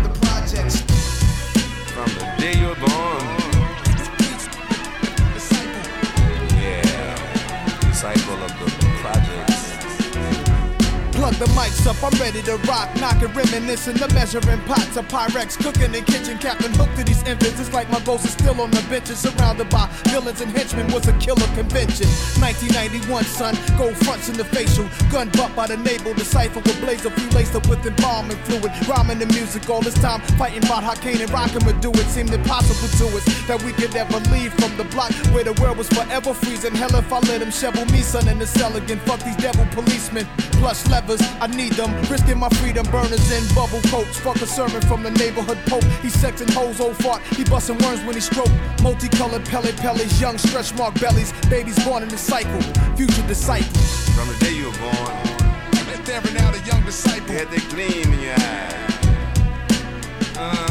the 11.41 11.47
mics 11.57 11.87
up, 11.87 11.97
I'm 12.03 12.13
ready 12.21 12.43
to 12.43 12.57
rock. 12.69 12.87
Knocking, 13.01 13.33
reminiscing, 13.33 13.97
the 13.97 14.07
measuring 14.13 14.61
pots 14.69 14.95
of 14.95 15.07
Pyrex. 15.07 15.57
Cooking 15.57 15.95
in 15.95 16.05
kitchen, 16.05 16.37
Captain 16.37 16.71
hooked 16.73 16.95
to 16.97 17.03
these 17.03 17.23
infants. 17.23 17.59
It's 17.59 17.73
like 17.73 17.89
my 17.89 17.99
ghost 18.01 18.25
is 18.25 18.33
still 18.33 18.61
on 18.61 18.69
the 18.69 18.81
benches. 18.89 19.17
Surrounded 19.17 19.67
by 19.69 19.89
villains 20.05 20.41
and 20.41 20.51
henchmen 20.51 20.91
was 20.93 21.07
a 21.07 21.13
killer 21.17 21.49
convention. 21.57 22.05
1991, 22.37 23.23
son, 23.25 23.57
gold 23.75 23.97
fronts 24.05 24.29
in 24.29 24.37
the 24.37 24.45
facial. 24.45 24.85
Gun 25.09 25.29
butt 25.29 25.55
by 25.55 25.65
the 25.65 25.77
navel. 25.77 26.13
The 26.13 26.25
cipher 26.25 26.59
with 26.59 26.79
blaze 26.79 27.05
of 27.05 27.13
few 27.13 27.29
laced 27.29 27.55
up 27.55 27.67
with 27.67 27.83
embalming 27.85 28.37
fluid. 28.45 28.71
Rhyming 28.85 29.17
the 29.17 29.25
music 29.33 29.67
all 29.67 29.81
this 29.81 29.95
time. 29.95 30.21
Fighting 30.37 30.63
about 30.65 30.83
how 30.83 30.93
Kane 30.93 31.21
and 31.21 31.31
Rockin' 31.31 31.65
would 31.65 31.81
do 31.81 31.89
it. 31.89 32.05
Seemed 32.13 32.33
impossible 32.33 32.89
to 33.01 33.17
us 33.17 33.25
that 33.47 33.57
we 33.63 33.71
could 33.73 33.95
ever 33.95 34.19
leave 34.29 34.53
from 34.61 34.77
the 34.77 34.85
block 34.93 35.11
where 35.33 35.43
the 35.43 35.53
world 35.57 35.77
was 35.77 35.89
forever 35.89 36.35
freezing. 36.35 36.75
Hell 36.75 36.93
if 36.95 37.11
I 37.11 37.19
let 37.25 37.41
him 37.41 37.49
shovel 37.49 37.85
me, 37.85 38.01
son, 38.01 38.27
in 38.27 38.37
the 38.37 38.45
cell 38.45 38.75
again. 38.75 38.99
Fuck 39.09 39.21
these 39.21 39.37
devil 39.37 39.65
policemen. 39.71 40.27
Plush 40.61 40.85
levers, 40.85 41.21
I 41.39 41.47
need 41.47 41.73
them. 41.73 41.93
Risking 42.09 42.39
my 42.39 42.49
freedom, 42.49 42.85
burners 42.91 43.31
in 43.31 43.43
bubble 43.55 43.81
coats. 43.89 44.19
Fuck 44.19 44.37
a 44.37 44.47
sermon 44.47 44.81
from 44.81 45.03
the 45.03 45.11
neighborhood 45.11 45.59
pope. 45.67 45.83
He 46.01 46.09
sexing 46.09 46.51
hoes, 46.53 46.79
old 46.79 46.97
fart. 46.97 47.21
He 47.37 47.43
busting 47.43 47.77
worms 47.79 48.03
when 48.03 48.15
he 48.15 48.21
stroke. 48.21 48.51
Multicolored 48.81 49.45
pellet 49.45 49.77
pellets, 49.77 50.19
young 50.19 50.37
stretch 50.37 50.73
mark 50.75 50.99
bellies. 50.99 51.31
Babies 51.49 51.83
born 51.85 52.03
in 52.03 52.09
the 52.09 52.17
cycle. 52.17 52.61
Future 52.95 53.25
disciples. 53.27 54.09
From 54.15 54.27
the 54.27 54.37
day 54.39 54.53
you 54.53 54.65
were 54.65 54.77
born, 54.77 55.31
there 56.05 56.19
and 56.19 56.37
out 56.37 56.55
a 56.55 56.59
young 56.65 56.83
disciple. 56.83 57.31
you 57.31 57.39
had 57.39 57.49
that 57.51 57.69
gleam 57.69 58.13
in 58.13 58.19
your 58.21 58.33
eye. 58.35 58.81
Disciple 60.33 60.70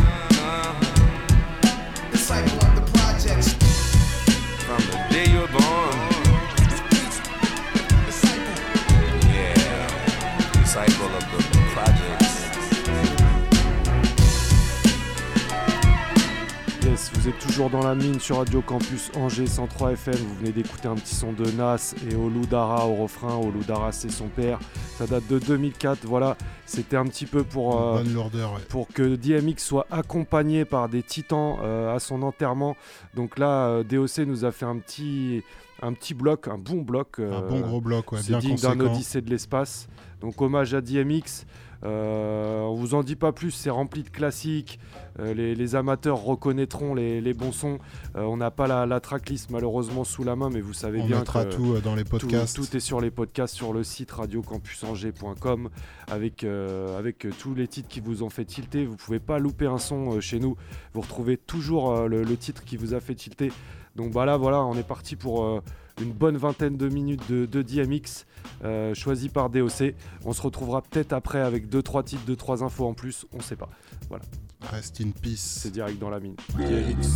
êtes 17.30 17.38
toujours 17.38 17.70
dans 17.70 17.82
la 17.82 17.94
mine 17.94 18.18
sur 18.18 18.38
Radio 18.38 18.60
Campus 18.60 19.12
Angers 19.14 19.46
103 19.46 19.92
FM. 19.92 20.14
Vous 20.14 20.34
venez 20.36 20.50
d'écouter 20.50 20.88
un 20.88 20.96
petit 20.96 21.14
son 21.14 21.32
de 21.32 21.48
Nas 21.52 21.94
et 22.10 22.16
Oludara 22.16 22.88
au 22.88 22.94
refrain. 22.96 23.36
Oludara, 23.36 23.92
c'est 23.92 24.10
son 24.10 24.26
père. 24.26 24.58
Ça 24.96 25.06
date 25.06 25.28
de 25.28 25.38
2004. 25.38 26.06
Voilà, 26.06 26.36
c'était 26.66 26.96
un 26.96 27.04
petit 27.04 27.26
peu 27.26 27.44
pour, 27.44 27.80
euh, 27.80 27.98
Bonne 27.98 28.12
lourdeur, 28.12 28.54
ouais. 28.54 28.60
pour 28.68 28.88
que 28.88 29.14
DMX 29.14 29.58
soit 29.58 29.86
accompagné 29.92 30.64
par 30.64 30.88
des 30.88 31.04
titans 31.04 31.58
euh, 31.62 31.94
à 31.94 32.00
son 32.00 32.22
enterrement. 32.22 32.76
Donc 33.14 33.38
là, 33.38 33.68
euh, 33.68 33.84
DOC 33.84 34.26
nous 34.26 34.44
a 34.44 34.50
fait 34.50 34.66
un 34.66 34.78
petit, 34.78 35.42
un 35.82 35.92
petit 35.92 36.14
bloc, 36.14 36.48
un 36.48 36.58
bon 36.58 36.82
bloc. 36.82 37.20
Un 37.20 37.42
bon 37.42 37.60
gros 37.60 37.80
bloc, 37.80 38.10
ouais, 38.10 38.22
bien 38.26 38.38
digne 38.38 38.56
d'un. 38.56 38.80
Odyssée 38.80 39.20
de 39.20 39.30
l'espace. 39.30 39.88
Donc 40.20 40.40
hommage 40.42 40.74
à 40.74 40.80
DMX. 40.80 41.44
Euh, 41.84 42.60
on 42.60 42.74
vous 42.74 42.94
en 42.94 43.02
dit 43.02 43.16
pas 43.16 43.32
plus, 43.32 43.50
c'est 43.50 43.70
rempli 43.70 44.02
de 44.02 44.10
classiques. 44.10 44.78
Euh, 45.18 45.34
les, 45.34 45.54
les 45.54 45.74
amateurs 45.74 46.22
reconnaîtront 46.22 46.94
les, 46.94 47.20
les 47.20 47.34
bons 47.34 47.52
sons. 47.52 47.78
Euh, 48.16 48.22
on 48.22 48.36
n'a 48.36 48.50
pas 48.50 48.66
la, 48.66 48.86
la 48.86 49.00
tracklist 49.00 49.50
malheureusement 49.50 50.04
sous 50.04 50.24
la 50.24 50.36
main, 50.36 50.50
mais 50.50 50.60
vous 50.60 50.72
savez 50.72 51.00
On 51.00 51.06
bien 51.06 51.18
mettra 51.18 51.44
que 51.44 51.54
tout, 51.54 51.80
dans 51.80 51.94
les 51.94 52.04
podcasts. 52.04 52.56
Tout, 52.56 52.76
est 52.76 52.80
sur 52.80 53.00
les 53.00 53.10
podcasts 53.10 53.54
sur 53.54 53.72
le 53.72 53.82
site 53.82 54.10
radiocampusangers.com 54.12 55.70
avec, 56.10 56.44
avec 56.44 57.26
tous 57.38 57.54
les 57.54 57.68
titres 57.68 57.88
qui 57.88 58.00
vous 58.00 58.22
ont 58.22 58.30
fait 58.30 58.44
tilter. 58.44 58.84
Vous 58.84 58.96
pouvez 58.96 59.20
pas 59.20 59.38
louper 59.38 59.66
un 59.66 59.78
son 59.78 60.20
chez 60.20 60.38
nous. 60.38 60.56
Vous 60.94 61.00
retrouvez 61.00 61.36
toujours 61.36 62.08
le, 62.08 62.22
le 62.22 62.36
titre 62.36 62.64
qui 62.64 62.76
vous 62.76 62.94
a 62.94 63.00
fait 63.00 63.14
tilter. 63.14 63.52
Donc 63.96 64.12
bah 64.12 64.24
là, 64.24 64.36
voilà, 64.36 64.62
on 64.64 64.74
est 64.76 64.86
parti 64.86 65.16
pour 65.16 65.62
une 66.00 66.12
bonne 66.12 66.36
vingtaine 66.36 66.76
de 66.76 66.88
minutes 66.88 67.22
de, 67.30 67.46
de 67.46 67.62
DMX 67.62 68.26
euh, 68.64 68.94
choisi 68.94 69.28
par 69.28 69.50
DOC. 69.50 69.94
On 70.24 70.32
se 70.32 70.42
retrouvera 70.42 70.82
peut-être 70.82 71.12
après 71.12 71.40
avec 71.40 71.68
2-3 71.68 72.04
titres, 72.04 72.24
2-3 72.26 72.64
infos 72.64 72.86
en 72.86 72.94
plus, 72.94 73.26
on 73.32 73.40
sait 73.40 73.56
pas. 73.56 73.68
Voilà. 74.08 74.24
Rest 74.70 75.00
in 75.00 75.10
peace. 75.10 75.58
C'est 75.62 75.70
direct 75.70 75.98
dans 75.98 76.10
la 76.10 76.20
mine. 76.20 76.34
DMX. 76.56 77.08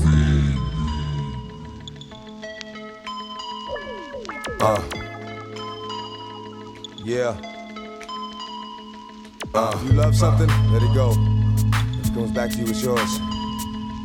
Uh. 4.60 4.78
Yeah. 7.04 7.36
Uh, 9.54 9.72
if 9.74 9.84
you 9.84 9.92
love 9.92 10.14
something, 10.16 10.48
let 10.72 10.82
it 10.82 10.94
go. 10.94 11.12
If 12.00 12.08
it 12.08 12.14
comes 12.14 12.30
back 12.32 12.50
to 12.52 12.58
you, 12.58 12.66
it's 12.68 12.82
yours. 12.82 13.20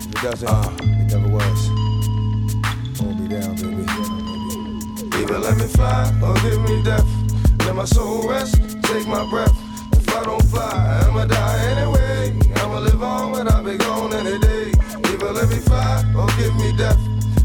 If 0.02 0.08
it 0.08 0.22
doesn't, 0.22 0.82
it 0.82 1.12
never 1.12 1.30
was. 1.30 1.70
Hold 3.00 3.20
me 3.22 3.28
down, 3.30 3.56
baby. 3.56 4.19
Either 5.30 5.42
let 5.42 5.58
me 5.58 5.68
fly 5.68 6.12
or 6.24 6.34
give 6.42 6.60
me 6.64 6.82
death. 6.82 7.06
Let 7.60 7.76
my 7.76 7.86
soul 7.86 8.28
rest, 8.28 8.56
take 8.82 9.08
my 9.08 9.30
breath. 9.30 9.54
If 9.94 10.16
I 10.16 10.24
don't 10.24 10.44
fly, 10.46 11.04
I'ma 11.06 11.26
die 11.26 11.66
anyway. 11.70 12.34
I'ma 12.56 12.80
live 12.80 13.04
on, 13.04 13.34
but 13.34 13.52
I'll 13.52 13.64
be 13.64 13.78
gone 13.78 14.12
any 14.12 14.40
day. 14.40 14.72
Either 15.06 15.32
let 15.32 15.50
me 15.50 15.58
fly 15.58 16.04
or 16.18 16.26
give 16.40 16.56
me 16.56 16.76
death. 16.76 16.98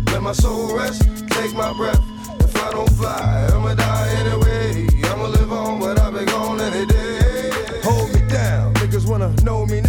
Let 0.07 0.23
my 0.23 0.33
soul 0.33 0.75
rest, 0.75 1.03
take 1.29 1.53
my 1.55 1.75
breath. 1.75 2.01
If 2.41 2.57
I 2.57 2.71
don't 2.71 2.91
fly, 2.93 3.51
I'ma 3.53 3.75
die 3.75 4.09
anyway. 4.21 4.87
I'ma 5.11 5.27
live 5.27 5.53
on, 5.53 5.79
but 5.79 5.99
I'll 5.99 6.11
be 6.11 6.25
gone 6.25 6.63
any 6.63 6.87
day. 6.87 7.51
Hold 7.83 8.15
me 8.15 8.27
down, 8.31 8.73
niggas 8.77 9.07
wanna 9.07 9.29
know 9.43 9.67
me 9.67 9.83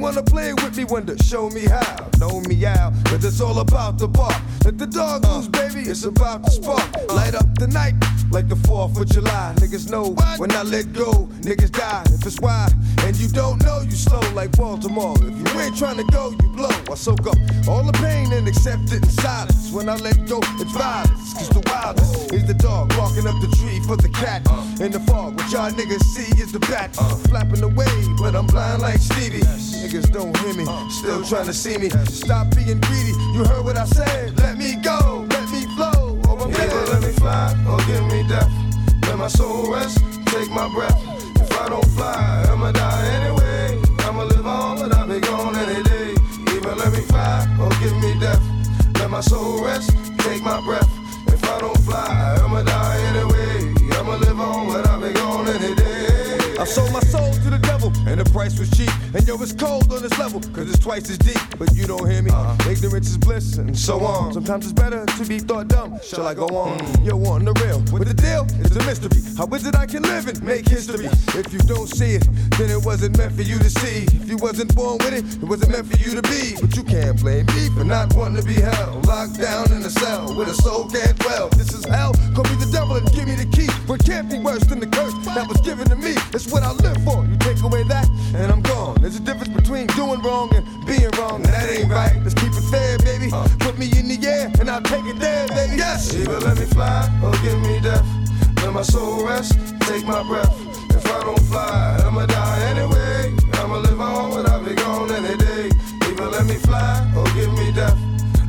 Wanna 0.00 0.22
play 0.22 0.52
with 0.54 0.76
me, 0.76 0.84
wonder, 0.84 1.18
show 1.18 1.50
me 1.50 1.64
how. 1.64 2.08
Know 2.18 2.40
me 2.42 2.54
how, 2.54 2.92
cause 3.04 3.24
it's 3.24 3.40
all 3.40 3.58
about 3.58 3.98
the 3.98 4.06
bark. 4.06 4.40
Let 4.64 4.78
the 4.78 4.86
dog 4.86 5.24
loose, 5.24 5.46
uh. 5.46 5.50
baby, 5.50 5.90
it's 5.90 6.04
about 6.04 6.44
to 6.44 6.50
spark. 6.52 6.82
Uh. 6.96 7.14
Light 7.14 7.34
up 7.34 7.46
the 7.58 7.66
night 7.66 7.94
like 8.30 8.48
the 8.48 8.54
4th 8.54 9.00
of 9.00 9.08
July. 9.08 9.54
Niggas 9.58 9.90
know 9.90 10.14
when 10.38 10.52
I 10.52 10.62
let 10.62 10.92
go, 10.92 11.28
niggas 11.42 11.72
die. 11.72 12.04
If 12.14 12.26
it's 12.26 12.40
why, 12.40 12.68
and 13.04 13.16
you 13.16 13.28
don't 13.28 13.62
know, 13.64 13.80
you 13.80 13.92
slow 13.92 14.20
like 14.34 14.52
Baltimore. 14.56 15.16
If 15.20 15.54
you 15.54 15.60
ain't 15.60 15.76
trying 15.76 15.96
to 15.96 16.04
go, 16.12 16.30
you 16.30 16.48
blow. 16.54 16.70
I 16.90 16.94
soak 16.94 17.26
up 17.26 17.36
all 17.66 17.82
the 17.82 17.92
pain 17.94 18.32
and 18.32 18.46
accept 18.46 18.92
it 18.92 19.02
in 19.02 19.08
silence. 19.08 19.72
When 19.72 19.88
I 19.88 19.96
let 19.96 20.26
go, 20.28 20.38
it's 20.60 20.72
violence. 20.72 21.34
Cause 21.34 21.48
the 21.50 21.62
wildest 21.66 22.32
is 22.32 22.44
the 22.46 22.54
dog 22.54 22.92
walking 22.96 23.26
up 23.26 23.40
the 23.40 23.48
tree 23.58 23.80
for 23.80 23.96
the 23.96 24.08
cat. 24.10 24.46
In 24.80 24.92
the 24.92 25.00
fog, 25.00 25.36
what 25.36 25.50
y'all 25.50 25.70
niggas 25.70 26.02
see 26.02 26.40
is 26.40 26.52
the 26.52 26.60
bat. 26.60 26.94
Uh. 26.98 27.14
Flapping 27.30 27.62
away, 27.62 27.90
but 28.18 28.34
I'm 28.36 28.46
blind 28.46 28.82
like 28.82 28.98
Stevie. 28.98 29.42
Niggas 29.88 30.12
don't 30.12 30.36
hear 30.40 30.52
me, 30.52 30.66
still 30.90 31.24
trying 31.24 31.46
to 31.46 31.54
see 31.54 31.78
me. 31.78 31.88
Stop 31.88 32.54
being 32.54 32.78
greedy, 32.78 33.12
you 33.32 33.42
heard 33.42 33.64
what 33.64 33.78
I 33.78 33.86
said. 33.86 34.36
Let 34.36 34.58
me 34.58 34.76
go, 34.82 35.26
let 35.30 35.48
me 35.50 35.64
flow. 35.76 36.20
Oh, 36.26 36.36
I'm 36.44 36.50
Either 36.52 36.92
let 36.92 37.00
me 37.00 37.12
fly 37.12 37.56
or 37.66 37.78
give 37.86 38.04
me 38.12 38.22
death. 38.28 38.52
Let 39.04 39.16
my 39.16 39.28
soul 39.28 39.72
rest, 39.72 39.96
take 40.26 40.50
my 40.50 40.68
breath. 40.74 40.92
If 41.40 41.58
I 41.58 41.70
don't 41.70 41.88
fly, 41.96 42.44
I'ma 42.50 42.72
die 42.72 43.06
anyway. 43.16 43.80
I'ma 44.00 44.24
live 44.24 44.46
on, 44.46 44.76
but 44.76 44.94
I'll 44.94 45.08
be 45.08 45.20
gone 45.20 45.56
any 45.56 45.82
day. 45.82 46.12
Either 46.52 46.74
let 46.74 46.92
me 46.92 47.00
fly 47.08 47.48
or 47.58 47.70
give 47.80 47.96
me 47.96 48.12
death. 48.20 48.42
Let 49.00 49.08
my 49.08 49.22
soul 49.22 49.64
rest, 49.64 49.96
take 50.18 50.42
my 50.42 50.60
breath. 50.66 50.86
If 51.28 51.42
I 51.44 51.60
don't 51.60 51.78
fly, 51.78 52.38
I'ma 52.44 52.62
die 52.62 52.98
anyway. 53.08 53.72
I'ma 53.96 54.16
live 54.16 54.38
on, 54.38 54.66
but 54.66 54.86
I'll 54.86 55.00
be 55.00 55.14
gone 55.14 55.48
any 55.48 55.74
day. 55.74 56.56
I 56.60 56.64
sold 56.64 56.92
my 56.92 57.00
soul 57.00 57.32
to 57.32 57.48
the 57.48 57.58
devil, 57.58 57.90
and 58.06 58.20
the 58.20 58.30
price 58.32 58.58
was 58.58 58.68
cheap. 58.76 58.90
And 59.14 59.26
yo, 59.26 59.40
it's 59.40 59.52
cold 59.52 59.90
on 59.90 60.02
this 60.02 60.18
level, 60.18 60.40
cause 60.52 60.68
it's 60.68 60.78
twice 60.78 61.08
as 61.08 61.16
deep. 61.16 61.40
But 61.58 61.74
you 61.74 61.86
don't 61.86 62.08
hear 62.10 62.20
me. 62.20 62.30
Uh-huh. 62.30 62.70
Ignorance 62.70 63.08
is 63.08 63.16
bliss, 63.16 63.56
and 63.56 63.76
so 63.76 64.00
on. 64.00 64.34
Sometimes 64.34 64.66
it's 64.66 64.72
better 64.74 65.06
to 65.06 65.24
be 65.24 65.38
thought 65.38 65.68
dumb. 65.68 65.98
Shall 66.04 66.26
I 66.26 66.34
go 66.34 66.46
on? 66.48 66.78
Yo, 67.04 67.16
on 67.24 67.44
the 67.44 67.52
real. 67.64 67.80
With 67.90 68.06
the 68.06 68.14
deal, 68.14 68.46
it's 68.60 68.76
a 68.76 68.84
mystery. 68.84 69.22
How 69.36 69.46
is 69.54 69.66
it 69.66 69.74
I 69.76 69.86
can 69.86 70.02
live 70.02 70.28
and 70.28 70.42
make 70.42 70.68
history? 70.68 71.06
If 71.32 71.52
you 71.52 71.58
don't 71.60 71.86
see 71.86 72.16
it, 72.16 72.28
then 72.58 72.70
it 72.70 72.84
wasn't 72.84 73.16
meant 73.16 73.32
for 73.32 73.42
you 73.42 73.58
to 73.58 73.70
see. 73.70 74.04
If 74.04 74.28
you 74.28 74.36
wasn't 74.36 74.74
born 74.76 74.98
with 74.98 75.14
it, 75.14 75.24
it 75.42 75.48
wasn't 75.48 75.72
meant 75.72 75.86
for 75.86 75.96
you 75.96 76.14
to 76.14 76.22
be. 76.28 76.60
But 76.60 76.76
you 76.76 76.82
can't 76.82 77.18
blame 77.18 77.46
me 77.46 77.70
for 77.70 77.84
not 77.84 78.14
wanting 78.14 78.42
to 78.42 78.46
be 78.46 78.60
held. 78.60 79.06
Locked 79.06 79.40
down 79.40 79.72
in 79.72 79.82
a 79.84 79.90
cell 79.90 80.34
where 80.36 80.46
the 80.46 80.54
soul 80.54 80.84
can't 80.90 81.18
dwell. 81.18 81.48
This 81.56 81.72
is 81.72 81.84
hell. 81.86 82.12
Call 82.34 82.44
me 82.44 82.60
the 82.60 82.68
devil 82.70 82.96
and 82.96 83.10
give 83.12 83.26
me 83.26 83.36
the 83.36 83.48
key. 83.56 83.72
What 83.86 84.04
can't 84.04 84.28
be 84.28 84.38
worse 84.38 84.64
than 84.64 84.80
the 84.80 84.86
curse 84.86 85.14
that 85.34 85.48
was 85.48 85.60
given 85.62 85.88
to 85.88 85.96
me? 85.96 86.12
It's 86.34 86.52
what 86.52 86.62
I 86.62 86.72
live 86.72 87.02
for. 87.04 87.24
You 87.24 87.36
take 87.38 87.62
away 87.62 87.84
that, 87.84 88.06
and 88.34 88.52
I'm 88.52 88.60
gone. 88.60 88.97
There's 89.00 89.16
a 89.16 89.20
difference 89.20 89.54
between 89.54 89.86
doing 89.88 90.20
wrong 90.22 90.54
and 90.54 90.64
being 90.86 91.10
wrong. 91.18 91.36
and 91.36 91.44
That 91.46 91.70
ain't 91.70 91.90
right. 91.90 92.16
Let's 92.22 92.34
keep 92.34 92.52
it 92.52 92.66
fair, 92.70 92.98
baby. 92.98 93.30
Put 93.58 93.78
me 93.78 93.86
in 93.96 94.08
the 94.08 94.18
air, 94.26 94.50
and 94.60 94.68
I'll 94.68 94.82
take 94.82 95.04
it 95.06 95.18
there, 95.18 95.46
baby. 95.48 95.76
Yes. 95.76 96.14
Either 96.14 96.40
let 96.40 96.58
me 96.58 96.64
fly 96.66 97.08
or 97.22 97.32
give 97.42 97.60
me 97.62 97.80
death. 97.80 98.04
Let 98.62 98.72
my 98.72 98.82
soul 98.82 99.24
rest, 99.26 99.58
take 99.80 100.04
my 100.04 100.22
breath. 100.22 100.52
If 100.90 101.06
I 101.06 101.20
don't 101.22 101.40
fly, 101.46 102.00
I'ma 102.04 102.26
die 102.26 102.60
anyway. 102.70 103.34
I'ma 103.54 103.78
live 103.78 104.00
on, 104.00 104.30
but 104.30 104.50
I'll 104.50 104.64
be 104.64 104.74
gone 104.74 105.10
any 105.12 105.36
day. 105.36 105.70
Either 106.08 106.26
let 106.28 106.46
me 106.46 106.56
fly 106.56 107.12
or 107.16 107.24
give 107.34 107.52
me 107.54 107.70
death. 107.72 107.96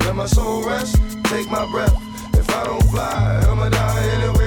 Let 0.06 0.16
my 0.16 0.26
soul 0.26 0.66
rest, 0.66 0.98
take 1.26 1.50
my 1.52 1.70
breath. 1.72 1.96
If 2.34 2.50
I 2.50 2.64
don't 2.66 2.84
fly, 2.90 3.44
I'ma 3.48 3.70
die 3.70 4.04
anyway. 4.16 4.39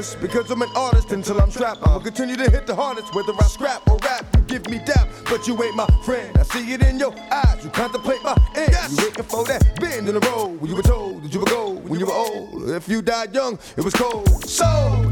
Because 0.00 0.50
I'm 0.50 0.62
an 0.62 0.70
artist 0.74 1.12
until 1.12 1.38
I'm 1.42 1.50
trapped. 1.50 1.82
I'ma 1.82 1.98
continue 1.98 2.34
to 2.36 2.50
hit 2.50 2.66
the 2.66 2.74
hardest 2.74 3.14
whether 3.14 3.34
I 3.38 3.42
scrap 3.44 3.86
or 3.90 3.98
rap. 3.98 4.39
Give 4.50 4.68
me 4.68 4.80
dap, 4.84 5.08
but 5.26 5.46
you 5.46 5.62
ain't 5.62 5.76
my 5.76 5.86
friend. 6.02 6.36
I 6.36 6.42
see 6.42 6.72
it 6.72 6.82
in 6.82 6.98
your 6.98 7.14
eyes. 7.30 7.62
You 7.62 7.70
contemplate 7.70 8.20
my 8.24 8.36
end. 8.56 8.74
You 8.90 8.96
waiting 9.04 9.22
for 9.22 9.44
that 9.44 9.78
bend 9.80 10.08
in 10.08 10.14
the 10.14 10.26
road 10.26 10.60
when 10.60 10.68
you 10.68 10.74
were 10.74 10.82
told 10.82 11.22
that 11.22 11.32
you 11.32 11.38
would 11.38 11.48
go 11.48 11.74
when 11.86 12.00
you 12.00 12.06
were 12.06 12.12
old. 12.12 12.68
If 12.68 12.88
you 12.88 13.00
died 13.00 13.32
young, 13.32 13.60
it 13.76 13.84
was 13.84 13.94
cold. 13.94 14.44
So 14.44 14.64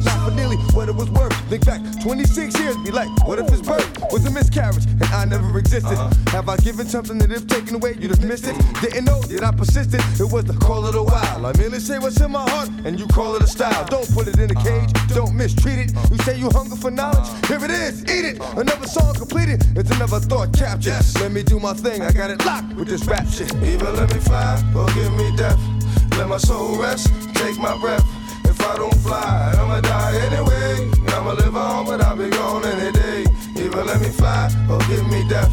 not 0.02 0.28
for 0.28 0.34
nearly 0.34 0.56
what 0.74 0.88
it 0.88 0.94
was 0.96 1.08
worth. 1.10 1.32
Think 1.48 1.66
back 1.66 1.80
26 2.02 2.58
years, 2.58 2.76
be 2.78 2.90
like, 2.90 3.08
what 3.28 3.38
if 3.38 3.48
his 3.48 3.62
birth 3.62 3.86
was 4.10 4.26
a 4.26 4.30
miscarriage 4.32 4.86
and 4.86 5.04
I 5.04 5.24
never 5.24 5.56
existed? 5.56 5.94
Uh-huh. 5.94 6.30
Have 6.32 6.48
I 6.48 6.56
given 6.56 6.88
something 6.88 7.18
that 7.18 7.30
if 7.30 7.46
taken 7.46 7.76
away, 7.76 7.94
you 7.94 8.08
just 8.08 8.22
missed 8.22 8.48
it? 8.48 8.56
Didn't 8.80 9.04
know 9.04 9.20
that 9.22 9.44
I 9.44 9.52
persisted. 9.52 10.00
It 10.18 10.32
was 10.32 10.46
the 10.46 10.54
call 10.54 10.84
of 10.84 10.94
the 10.94 11.02
wild. 11.04 11.46
I 11.46 11.56
merely 11.56 11.78
say 11.78 12.00
what's 12.00 12.20
in 12.20 12.32
my 12.32 12.42
heart, 12.50 12.70
and 12.84 12.98
you 12.98 13.06
call 13.06 13.36
it 13.36 13.42
a 13.42 13.46
style. 13.46 13.84
Don't 13.86 14.12
put 14.12 14.26
it 14.26 14.36
in 14.40 14.50
a 14.50 14.54
cage, 14.54 14.90
uh-huh. 14.94 15.14
don't 15.14 15.36
mistreat 15.36 15.78
it. 15.78 15.96
Uh-huh. 15.96 16.08
You 16.10 16.18
say 16.24 16.36
you 16.36 16.50
hunger 16.50 16.74
for 16.74 16.90
knowledge, 16.90 17.28
here 17.46 17.64
it 17.64 17.70
is, 17.70 18.02
eat 18.02 18.24
it. 18.24 18.42
Another 18.56 18.88
song 18.88 19.14
completed, 19.28 19.62
it's 19.76 19.90
another 19.90 20.20
thought 20.20 20.52
captured. 20.56 21.04
Let 21.20 21.32
me 21.32 21.42
do 21.42 21.60
my 21.60 21.74
thing, 21.74 22.02
I 22.02 22.12
got 22.12 22.30
it 22.30 22.44
locked 22.44 22.74
with 22.74 22.88
this 22.88 23.04
rap 23.04 23.26
shit. 23.28 23.52
Either 23.62 23.92
let 23.92 24.12
me 24.12 24.20
fly 24.20 24.62
or 24.74 24.86
give 24.94 25.12
me 25.16 25.36
death. 25.36 25.58
Let 26.16 26.28
my 26.28 26.38
soul 26.38 26.80
rest, 26.80 27.12
take 27.34 27.58
my 27.58 27.76
breath. 27.78 28.04
If 28.44 28.60
I 28.60 28.76
don't 28.76 28.94
fly, 28.96 29.54
I'ma 29.58 29.80
die 29.80 30.16
anyway. 30.26 30.90
I'ma 31.14 31.32
live 31.32 31.56
on, 31.56 31.86
but 31.86 32.00
I'll 32.00 32.16
be 32.16 32.30
gone 32.30 32.64
any 32.64 32.92
day. 32.92 33.24
Either 33.56 33.84
let 33.84 34.00
me 34.00 34.08
fly 34.08 34.48
or 34.70 34.78
give 34.88 35.06
me 35.08 35.28
death. 35.28 35.52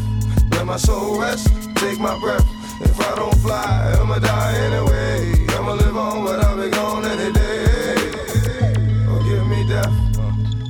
Let 0.52 0.64
my 0.64 0.76
soul 0.76 1.20
rest, 1.20 1.48
take 1.76 2.00
my 2.00 2.18
breath. 2.20 2.46
If 2.80 2.98
I 3.00 3.14
don't 3.16 3.36
fly, 3.38 3.94
I'ma 4.00 4.18
die 4.18 4.54
anyway. 4.68 5.46
I'ma 5.56 5.72
live 5.72 5.96
on, 5.96 6.24
but 6.24 6.44
I'll 6.44 6.56
be 6.56 6.70
gone 6.70 7.04
any 7.04 7.32
day. 7.32 7.94
Or 9.10 9.22
give 9.22 9.46
me 9.46 9.68
death. 9.68 9.92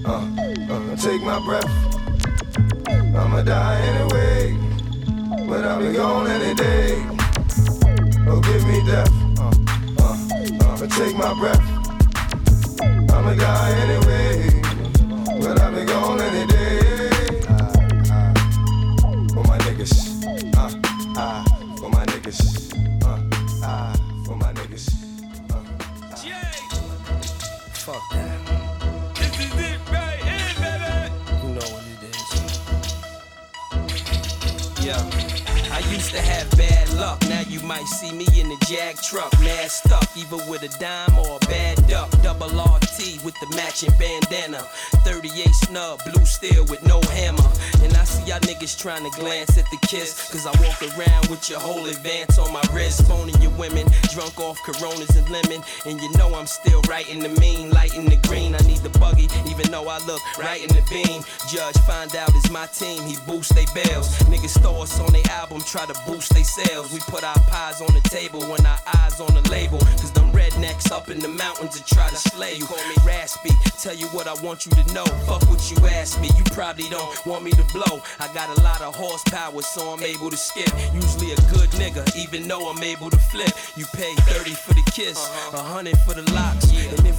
Uh, 0.05 0.27
uh, 0.73 0.97
take 0.97 1.23
my 1.23 1.39
breath. 1.45 1.76
I'ma 3.19 3.43
die 3.43 3.81
anyway. 3.81 4.57
But 5.49 5.65
I'll 5.65 5.81
be 5.81 5.93
gone 5.93 6.27
any 6.27 6.55
day. 6.55 7.03
Oh, 8.29 8.41
give 8.41 8.65
me 8.67 8.85
death. 8.85 9.11
Uh, 9.39 9.53
uh, 10.01 10.17
uh, 10.65 10.87
take 10.87 11.17
my 11.17 11.33
breath. 11.39 11.65
I'ma 13.13 13.35
die 13.35 13.73
anyway. 13.85 14.61
But 15.41 15.61
I'll 15.61 15.75
be 15.75 15.85
gone 15.85 16.21
any 16.21 16.47
day. 16.47 17.11
For 19.33 19.45
my 19.45 19.59
niggas. 19.67 19.95
Uh, 20.57 21.21
uh, 21.21 21.45
for 21.77 21.91
my 21.91 22.05
niggas. 22.07 22.41
Uh, 23.05 23.97
for 24.25 24.37
my 24.37 24.53
niggas. 24.53 24.87
Fuck 27.85 28.03
that. 28.13 28.36
Yeah. 34.87 35.26
To 36.17 36.23
have 36.23 36.51
bad 36.57 36.91
luck. 36.95 37.21
Now 37.29 37.43
you 37.43 37.61
might 37.61 37.85
see 37.85 38.11
me 38.11 38.27
in 38.41 38.49
the 38.49 38.57
Jag 38.67 38.97
truck, 39.03 39.31
masked 39.41 39.93
up, 39.93 40.05
either 40.17 40.39
with 40.49 40.63
a 40.63 40.73
dime 40.81 41.19
or 41.19 41.37
a 41.37 41.47
bad 41.47 41.77
duck. 41.89 42.11
Double 42.23 42.47
RT 42.47 43.23
with 43.23 43.39
the 43.41 43.53
matching 43.55 43.93
bandana. 43.99 44.65
38 45.05 45.47
snub, 45.67 46.01
blue 46.11 46.25
steel 46.25 46.65
with 46.71 46.83
no 46.87 47.03
hammer. 47.13 47.45
And 47.83 47.93
I 47.93 48.05
see 48.05 48.31
y'all 48.31 48.41
niggas 48.41 48.81
trying 48.81 49.05
to 49.05 49.21
glance 49.21 49.59
at 49.59 49.67
the 49.71 49.77
kiss. 49.87 50.33
Cause 50.33 50.47
I 50.47 50.53
walk 50.65 50.81
around 50.97 51.29
with 51.29 51.51
your 51.51 51.61
whole 51.61 51.85
advance 51.85 52.39
on 52.39 52.51
my 52.51 52.63
wrist. 52.73 53.07
Phoning 53.07 53.37
your 53.43 53.53
women, 53.53 53.87
drunk 54.15 54.41
off 54.41 54.59
coronas 54.63 55.15
and 55.17 55.29
lemon. 55.29 55.63
And 55.85 56.01
you 56.01 56.11
know 56.13 56.35
I'm 56.35 56.47
still 56.47 56.81
writing 56.89 57.21
the 57.21 57.29
mean, 57.41 57.69
lighting 57.73 58.07
the 58.07 58.17
green. 58.27 58.55
I 58.55 58.61
need 58.61 58.79
the 58.79 58.99
buggy, 58.99 59.29
even 59.51 59.71
though 59.71 59.89
I 59.89 59.99
look 60.07 60.23
right 60.39 60.63
in 60.63 60.69
the 60.69 60.83
beam. 60.89 61.23
Judge 61.53 61.77
find 61.85 62.17
out 62.17 62.31
it's 62.35 62.51
my 62.51 62.65
team, 62.69 63.03
he 63.03 63.17
boost 63.27 63.55
they 63.55 63.67
bells. 63.75 64.09
Niggas 64.33 64.59
throw 64.63 64.81
us 64.81 64.99
on 64.99 65.13
their 65.13 65.29
album, 65.31 65.61
try 65.61 65.85
to 65.85 66.06
boost 66.07 66.33
they 66.35 66.43
sales. 66.43 66.93
We 66.93 67.01
put 67.01 67.25
our 67.25 67.39
pies 67.51 67.81
on 67.81 67.93
the 67.93 68.01
table 68.09 68.41
when 68.45 68.65
our 68.65 68.79
eyes 68.99 69.21
on 69.21 69.35
the 69.35 69.43
label. 69.51 69.79
Cause 70.01 70.13
them 70.13 70.31
rednecks 70.33 70.91
up 70.91 71.09
in 71.11 71.19
the 71.19 71.29
mountains 71.29 71.79
to 71.79 71.95
try 71.95 72.09
to 72.09 72.17
slay 72.17 72.55
you. 72.55 72.67
Call 72.67 72.79
me 72.89 72.97
raspy, 73.05 73.51
tell 73.81 73.95
you 73.95 74.07
what 74.09 74.27
I 74.27 74.35
want 74.43 74.67
you 74.67 74.73
to 74.73 74.95
know. 74.95 75.05
Fuck 75.27 75.43
what 75.49 75.71
you 75.71 75.77
ask 75.89 76.21
me, 76.21 76.31
you 76.37 76.45
probably 76.53 76.89
don't 76.89 77.11
want 77.27 77.45
me 77.45 77.51
to 77.53 77.65
blow. 77.73 78.01
I 78.21 78.33
got 78.33 78.57
a 78.57 78.61
lot 78.63 78.81
of 78.81 78.95
horsepower, 78.95 79.63
so 79.63 79.93
I'm 79.93 80.03
able 80.03 80.31
to 80.31 80.37
skip. 80.37 80.71
Usually 80.95 81.33
a 81.33 81.41
good 81.53 81.71
nigga, 81.81 82.05
even 82.17 82.49
though 82.49 82.69
I'm 82.71 82.83
able 82.83 83.11
to 83.11 83.19
flip. 83.19 83.51
You 83.77 83.85
pay 83.93 84.15
30 84.33 84.51
for 84.51 84.75
the 84.75 84.83
kiss, 84.91 85.19
a 85.53 85.59
hundred 85.59 85.99
for 85.99 86.15
the 86.15 86.31
locks. 86.33 86.71
And 86.71 87.07
if 87.07 87.16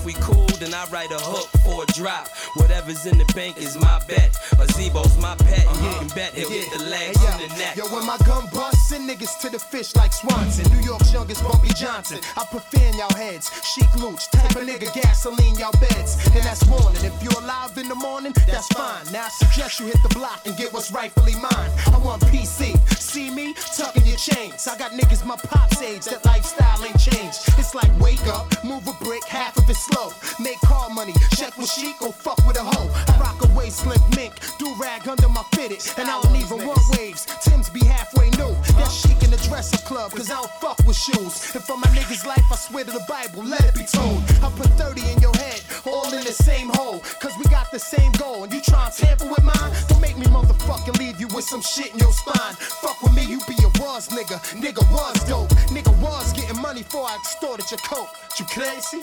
then 0.59 0.73
I 0.73 0.85
write 0.87 1.11
a 1.11 1.19
hook 1.19 1.49
for 1.63 1.83
a 1.83 1.85
drop. 1.93 2.27
Whatever's 2.55 3.05
in 3.05 3.17
the 3.17 3.25
bank 3.33 3.57
is 3.57 3.77
my 3.77 3.99
bet. 4.07 4.35
A 4.53 4.65
Zebo's 4.73 5.17
my 5.17 5.35
pet, 5.35 5.65
and 5.67 5.77
you 5.77 5.89
uh-huh. 5.89 5.99
can 5.99 6.07
bet 6.15 6.33
he'll 6.33 6.49
get 6.49 6.71
the 6.71 6.83
legs 6.85 7.17
Hey, 7.21 7.43
and 7.43 7.51
the 7.51 7.57
neck. 7.57 7.75
Yo, 7.75 7.85
when 7.93 8.05
my 8.05 8.17
gun 8.25 8.47
busts, 8.53 8.89
send 8.89 9.09
niggas 9.09 9.39
to 9.41 9.49
the 9.49 9.59
fish 9.59 9.95
like 9.95 10.13
Swanson. 10.13 10.65
New 10.73 10.83
York's 10.83 11.13
youngest 11.13 11.43
Bumpy 11.43 11.73
Johnson. 11.73 12.19
I 12.35 12.45
put 12.45 12.63
fear 12.63 12.87
in 12.87 12.97
y'all 12.97 13.13
heads. 13.13 13.51
Chic 13.63 13.87
looch, 13.95 14.29
type 14.31 14.55
of 14.55 14.63
nigga, 14.67 14.93
gasoline 14.93 15.55
y'all 15.55 15.71
beds. 15.79 16.17
And 16.33 16.43
that's 16.43 16.65
warning. 16.65 17.03
If 17.03 17.21
you're 17.21 17.39
alive 17.43 17.77
in 17.77 17.87
the 17.87 17.95
morning, 17.95 18.33
that's 18.47 18.67
fine. 18.69 19.05
Now 19.11 19.25
I 19.25 19.29
suggest 19.29 19.79
you 19.79 19.87
hit 19.87 20.01
the 20.03 20.09
block 20.09 20.45
and 20.45 20.55
get 20.57 20.73
what's 20.73 20.91
rightfully 20.91 21.35
mine. 21.35 21.71
I 21.93 21.97
want 22.03 22.21
PC. 22.23 22.77
See 22.97 23.29
me 23.31 23.53
tucking 23.75 24.05
your 24.05 24.17
chains. 24.17 24.67
I 24.67 24.77
got 24.77 24.91
niggas 24.91 25.25
my 25.25 25.37
pop's 25.37 25.81
age. 25.81 26.05
That 26.05 26.25
lifestyle 26.25 26.83
ain't 26.83 26.99
changed. 26.99 27.39
It's 27.57 27.73
like 27.73 27.91
wake 27.99 28.25
up, 28.27 28.45
move 28.63 28.87
a 28.87 28.93
brick, 29.03 29.23
half 29.25 29.57
of 29.57 29.69
it 29.69 29.75
slow. 29.75 30.11
Make 30.39 30.56
car 30.65 30.89
money, 30.89 31.13
check 31.35 31.57
with 31.57 31.69
chic 31.69 31.99
go 31.99 32.11
fuck 32.11 32.37
with 32.47 32.57
a 32.57 32.63
hoe. 32.63 32.89
I 33.07 33.19
rock 33.19 33.43
a 33.43 33.47
waist 33.57 33.79
slick 33.79 34.01
mink, 34.15 34.33
do 34.57 34.73
rag 34.79 35.07
under 35.07 35.29
my 35.29 35.43
fitted, 35.53 35.81
and 35.97 36.09
I 36.09 36.21
don't 36.21 36.35
even 36.35 36.65
want 36.65 36.81
waves. 36.97 37.25
Tim's 37.43 37.69
be 37.69 37.83
halfway 37.85 38.29
new. 38.31 38.53
That's 38.77 38.93
chic 38.93 39.21
in 39.23 39.31
the 39.31 39.37
dresser 39.47 39.77
club, 39.85 40.11
cause 40.11 40.29
I 40.31 40.35
don't 40.35 40.51
fuck 40.61 40.77
with 40.85 40.97
shoes. 40.97 41.55
And 41.55 41.63
for 41.63 41.77
my 41.77 41.87
niggas' 41.87 42.25
life, 42.25 42.45
I 42.51 42.55
swear 42.55 42.83
to 42.85 42.91
the 42.91 43.05
Bible, 43.07 43.43
let 43.43 43.63
it 43.65 43.75
be 43.75 43.85
told. 43.85 44.21
I 44.43 44.49
put 44.55 44.69
30 44.77 45.01
in 45.11 45.19
your 45.19 45.35
head, 45.35 45.61
all 45.85 46.11
in 46.13 46.23
the 46.23 46.31
same 46.33 46.69
hole. 46.73 46.99
Cause 47.19 47.33
we 47.37 47.45
got 47.45 47.71
the 47.71 47.79
same 47.79 48.11
goal, 48.13 48.43
and 48.43 48.53
you 48.53 48.61
try 48.61 48.85
and 48.85 48.93
tamper 48.93 49.27
with 49.27 49.43
mine? 49.43 49.71
Don't 49.87 50.01
make 50.01 50.17
me 50.17 50.25
motherfucking 50.27 50.97
leave 50.99 51.19
you 51.19 51.27
with 51.27 51.45
some 51.45 51.61
shit 51.61 51.93
in 51.93 51.99
your 51.99 52.13
spine. 52.13 52.53
Fuck 52.83 53.01
with 53.01 53.13
me, 53.15 53.23
you 53.25 53.39
be 53.47 53.55
a 53.63 53.67
was 53.97 54.09
nigga. 54.09 54.37
Nigga 54.61 54.83
was 54.91 55.23
dope. 55.25 55.49
Nigga 55.69 55.93
was 56.01 56.33
getting 56.33 56.61
money 56.61 56.83
before 56.83 57.05
I 57.05 57.15
extorted 57.15 57.69
your 57.71 57.79
coat. 57.79 58.09
You 58.37 58.45
crazy? 58.45 59.01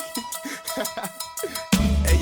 Peace 1.47 1.74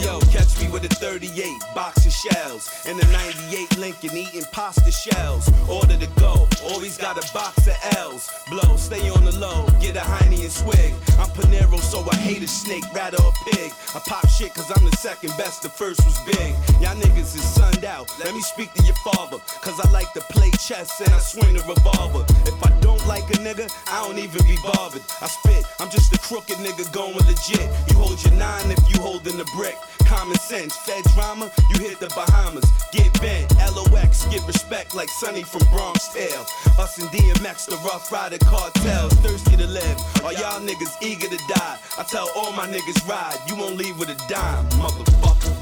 yo, 0.02 0.20
catch 0.32 0.60
me 0.60 0.68
with 0.68 0.84
a 0.84 0.94
38 0.96 1.46
box 1.74 2.04
of 2.06 2.12
shells 2.12 2.70
and 2.86 3.00
a 3.00 3.06
98 3.12 3.78
Lincoln 3.78 4.16
eating 4.16 4.44
pasta 4.52 4.90
shells. 4.90 5.48
Order 5.68 5.96
to 5.96 6.08
go, 6.18 6.48
always 6.64 6.98
got 6.98 7.16
a 7.16 7.32
box 7.32 7.66
of 7.66 7.76
L's. 7.96 8.30
Blow, 8.48 8.76
stay 8.76 9.08
on 9.10 9.24
the 9.24 9.36
low, 9.38 9.66
get 9.80 9.96
a 9.96 10.00
Heine 10.00 10.40
and 10.40 10.50
swig. 10.50 10.94
I'm 11.18 11.30
Panero, 11.30 11.78
so 11.78 12.04
I 12.10 12.16
hate 12.16 12.42
a 12.42 12.48
snake, 12.48 12.84
rather 12.94 13.18
a 13.18 13.32
pig. 13.50 13.72
I 13.94 14.00
pop 14.06 14.26
shit 14.28 14.54
cause 14.54 14.70
I'm 14.74 14.84
the 14.84 14.96
second 14.96 15.34
best, 15.38 15.62
the 15.62 15.68
first 15.68 16.04
was 16.04 16.18
big. 16.26 16.52
Y'all 16.80 16.96
niggas 16.96 17.34
is 17.36 17.44
sunned 17.44 17.84
out, 17.84 18.08
let 18.18 18.34
me 18.34 18.40
speak 18.40 18.72
to 18.74 18.82
your 18.84 18.98
father. 19.06 19.38
Cause 19.62 19.78
I 19.80 19.90
like 19.90 20.12
to 20.14 20.20
play 20.32 20.50
chess 20.58 21.00
and 21.00 21.12
I 21.12 21.18
swing 21.18 21.54
the 21.54 21.62
revolver. 21.62 22.24
If 22.46 22.58
I 22.64 22.70
don't 22.80 23.04
like 23.06 23.28
a 23.30 23.38
nigga, 23.38 23.70
I 23.88 24.04
don't 24.04 24.18
even 24.18 24.42
be 24.46 24.56
bothered. 24.62 25.02
I 25.20 25.28
spit, 25.28 25.64
I'm 25.78 25.90
just 25.90 26.12
a 26.14 26.18
crooked 26.18 26.58
nigga 26.58 26.90
going 26.92 27.14
legit. 27.26 27.68
You 27.88 27.96
hold 27.96 28.22
your 28.24 28.34
nine 28.34 28.70
if 28.70 28.82
you 28.90 29.00
holding 29.00 29.36
the 29.36 29.48
brick. 29.56 29.76
Common 30.06 30.36
sense, 30.38 30.76
Fed 30.76 31.04
drama, 31.14 31.50
you 31.70 31.80
hit 31.80 32.00
the 32.00 32.08
Bahamas. 32.08 32.64
Get 32.92 33.12
bent, 33.20 33.54
LOX, 33.74 34.26
get 34.26 34.46
respect 34.46 34.94
like 34.94 35.08
Sonny 35.08 35.42
from 35.42 35.62
Bronx 35.70 36.08
Tale. 36.08 36.44
Us 36.78 36.98
and 36.98 37.08
DMX, 37.10 37.66
the 37.66 37.76
Rough 37.76 38.10
Rider 38.12 38.38
cartels, 38.38 39.12
thirsty 39.14 39.56
to 39.56 39.66
live. 39.66 39.98
Are 40.24 40.32
y'all 40.32 40.60
niggas 40.60 41.02
eager 41.02 41.28
to 41.28 41.38
die? 41.48 41.78
I 41.98 42.02
tell 42.04 42.28
all 42.36 42.52
my 42.52 42.66
niggas 42.66 43.06
ride, 43.08 43.38
you 43.48 43.56
won't 43.56 43.76
leave 43.76 43.98
with 43.98 44.08
a 44.08 44.28
dime, 44.28 44.68
motherfucker. 44.70 45.61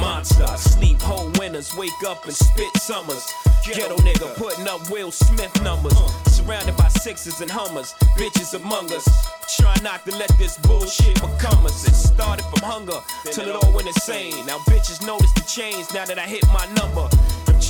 Monster. 0.00 0.46
Sleep 0.56 1.00
whole 1.00 1.30
winters, 1.38 1.76
wake 1.76 2.02
up 2.06 2.24
and 2.24 2.34
spit 2.34 2.74
summers. 2.76 3.32
Ghetto 3.64 3.96
nigga 3.98 4.34
putting 4.36 4.66
up 4.66 4.90
Will 4.90 5.10
Smith 5.10 5.52
numbers. 5.62 5.96
Surrounded 6.26 6.76
by 6.76 6.88
sixes 6.88 7.40
and 7.40 7.50
hummers, 7.50 7.94
bitches 8.16 8.54
among 8.54 8.92
us. 8.92 9.06
Try 9.56 9.76
not 9.82 10.04
to 10.06 10.16
let 10.16 10.30
this 10.38 10.58
bullshit 10.58 11.14
become 11.14 11.64
us. 11.66 11.86
It 11.86 11.94
started 11.94 12.44
from 12.46 12.62
hunger 12.62 12.98
till 13.30 13.48
it 13.48 13.54
all 13.54 13.72
went 13.72 13.86
insane. 13.86 14.46
Now 14.46 14.58
bitches 14.70 15.06
notice 15.06 15.32
the 15.34 15.42
change 15.42 15.86
now 15.92 16.06
that 16.06 16.18
I 16.18 16.26
hit 16.26 16.46
my 16.48 16.66
number. 16.74 17.08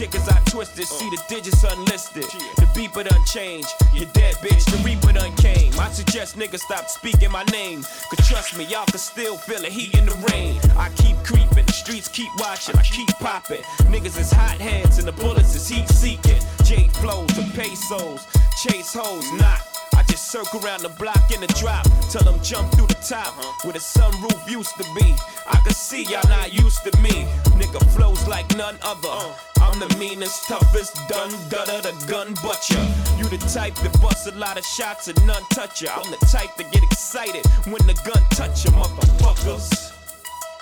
Chickens 0.01 0.31
I 0.31 0.41
twisted, 0.47 0.87
see 0.87 1.11
the 1.11 1.23
digits 1.29 1.63
unlisted. 1.63 2.23
The 2.23 2.65
beeper 2.73 3.07
done 3.07 3.23
changed. 3.27 3.69
You 3.93 4.07
dead 4.15 4.35
bitch, 4.37 4.65
the 4.65 4.83
reaper 4.83 5.13
done 5.13 5.37
came. 5.37 5.79
I 5.79 5.91
suggest 5.91 6.39
niggas 6.39 6.61
stop 6.61 6.89
speaking 6.89 7.31
my 7.31 7.45
name. 7.53 7.83
Cause 7.83 8.27
trust 8.27 8.57
me, 8.57 8.65
y'all 8.65 8.87
can 8.87 8.97
still 8.97 9.37
feel 9.37 9.61
the 9.61 9.69
heat 9.69 9.95
in 9.95 10.07
the 10.07 10.15
rain. 10.33 10.59
I 10.79 10.89
keep 10.97 11.19
creeping, 11.19 11.67
the 11.67 11.73
streets 11.75 12.09
keep 12.09 12.31
watching, 12.39 12.79
I 12.79 12.83
keep 12.83 13.11
popping. 13.19 13.61
Niggas 13.93 14.19
is 14.19 14.33
hot 14.33 14.57
heads 14.57 14.97
and 14.97 15.07
the 15.07 15.13
bullets 15.13 15.55
is 15.55 15.69
heat 15.69 15.87
seeking. 15.91 16.41
J 16.65 16.89
flows 16.95 17.29
to 17.35 17.43
pesos, 17.53 18.27
chase 18.63 18.95
hoes, 18.95 19.31
not. 19.35 19.70
Just 20.11 20.33
circle 20.33 20.59
around 20.67 20.83
the 20.83 20.89
block 20.89 21.31
in 21.33 21.41
the 21.41 21.47
drop, 21.55 21.87
tell 22.11 22.25
them 22.25 22.43
jump 22.43 22.73
through 22.73 22.89
the 22.89 22.99
top 23.07 23.33
where 23.63 23.73
the 23.73 23.79
sunroof 23.79 24.51
used 24.51 24.75
to 24.77 24.83
be. 24.93 25.15
I 25.47 25.61
can 25.63 25.73
see 25.73 26.03
y'all 26.03 26.29
not 26.29 26.53
used 26.53 26.83
to 26.83 26.91
me. 27.01 27.29
Nigga 27.55 27.79
flows 27.95 28.27
like 28.27 28.45
none 28.57 28.77
other. 28.83 29.35
I'm 29.63 29.79
the 29.79 29.95
meanest, 29.99 30.49
toughest, 30.49 30.97
done, 31.09 31.31
gutter, 31.49 31.81
the 31.81 31.95
gun 32.09 32.35
butcher. 32.43 32.83
You 33.19 33.25
the 33.29 33.39
type 33.55 33.77
that 33.77 34.03
bust 34.03 34.27
a 34.27 34.33
lot 34.33 34.59
of 34.59 34.65
shots 34.65 35.07
and 35.07 35.27
none 35.29 35.45
touch 35.53 35.83
ya. 35.83 35.93
I'm 35.95 36.11
the 36.11 36.19
type 36.27 36.57
that 36.57 36.73
get 36.73 36.83
excited 36.83 37.47
when 37.71 37.87
the 37.87 37.95
gun 38.03 38.23
touch 38.31 38.65
ya, 38.65 38.73
motherfuckers. 38.73 39.95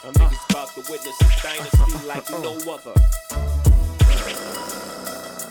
I'm 0.05 0.13
niggas 0.13 0.51
about 0.51 0.69
to 0.75 0.93
witness 0.93 1.19
a 1.23 1.43
dynasty 1.43 2.07
like 2.07 2.29
no 2.31 2.53
other. 2.71 3.48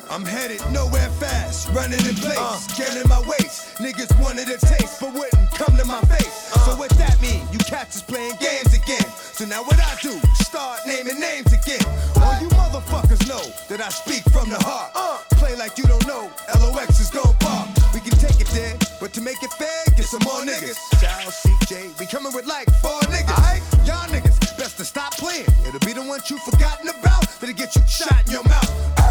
I'm 0.09 0.23
headed 0.23 0.61
nowhere 0.71 1.09
fast, 1.19 1.67
running 1.73 1.99
in 1.99 2.15
place, 2.15 2.37
uh. 2.39 2.59
getting 2.77 3.07
my 3.09 3.19
waist. 3.27 3.75
Niggas 3.77 4.07
wanted 4.21 4.47
a 4.47 4.57
taste, 4.57 5.01
but 5.01 5.13
wouldn't 5.13 5.51
come 5.51 5.75
to 5.75 5.85
my 5.85 6.01
face. 6.01 6.51
Uh. 6.55 6.59
So 6.65 6.75
what 6.77 6.89
that 6.91 7.19
mean? 7.21 7.41
You 7.51 7.59
cats 7.59 7.97
us 7.97 8.01
playing 8.01 8.35
games 8.39 8.73
again. 8.73 9.05
So 9.19 9.45
now 9.45 9.63
what 9.63 9.79
I 9.79 9.95
do? 10.01 10.17
Start 10.35 10.79
naming 10.87 11.19
names 11.19 11.51
again. 11.51 11.83
All 12.23 12.39
you 12.39 12.47
motherfuckers 12.55 13.27
know 13.27 13.43
that 13.67 13.81
I 13.81 13.89
speak 13.89 14.23
from 14.31 14.49
the 14.49 14.59
heart. 14.59 14.91
Uh. 14.95 15.19
Play 15.35 15.55
like 15.55 15.77
you 15.77 15.85
don't 15.85 16.05
know. 16.07 16.31
LOX 16.59 16.99
is 16.99 17.09
gon' 17.09 17.35
bark. 17.39 17.67
We 17.93 17.99
can 17.99 18.17
take 18.17 18.39
it 18.39 18.47
there, 18.47 18.75
but 19.01 19.11
to 19.13 19.21
make 19.21 19.43
it 19.43 19.51
fair, 19.53 19.83
get 19.95 20.05
some 20.05 20.23
more 20.23 20.41
niggas. 20.41 20.79
Child 21.01 21.33
CJ, 21.33 21.99
we 21.99 22.05
coming 22.05 22.33
with 22.33 22.45
like 22.45 22.69
four 22.79 22.99
niggas. 23.11 23.35
Alright, 23.37 23.61
y'all 23.85 24.07
niggas, 24.07 24.39
best 24.57 24.77
to 24.77 24.85
stop 24.85 25.17
playing. 25.17 25.47
It'll 25.67 25.79
be 25.79 25.93
the 25.93 26.03
ones 26.03 26.29
you 26.29 26.37
forgotten 26.39 26.87
about 26.89 27.27
that'll 27.39 27.55
get 27.55 27.75
you 27.75 27.81
shot 27.87 28.25
in 28.25 28.31
your 28.31 28.43
mouth. 28.43 29.06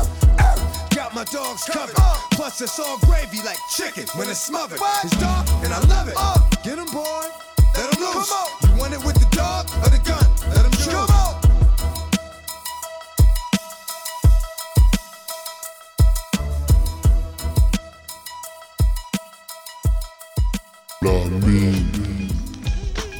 Ow, 0.97 1.01
ow. 1.01 1.05
Got 1.05 1.15
my 1.15 1.25
dogs 1.25 1.65
covered. 1.65 1.95
Plus 2.33 2.61
it's 2.61 2.79
all 2.79 2.99
gravy 2.99 3.43
like 3.45 3.59
chicken 3.71 4.07
when 4.17 4.29
it's 4.29 4.41
smothered. 4.41 4.79
It's 5.05 5.17
dark 5.19 5.49
and 5.65 5.73
I 5.73 5.81
love 5.89 6.09
it. 6.09 6.17
Get 6.65 6.79
'em 6.79 6.87
boy, 6.87 7.29
let 7.75 7.95
'em 7.95 8.01
loose. 8.01 8.31
You 8.63 8.77
want 8.77 8.95
it 8.95 9.05
with 9.05 9.19
the 9.19 9.37
dog 9.37 9.69
or 9.83 9.91
the 9.91 9.99
gun? 9.99 10.27
Let 10.55 10.65
'em 10.65 10.73
choose. 10.73 10.87
Come 10.87 11.11
on. 11.11 11.37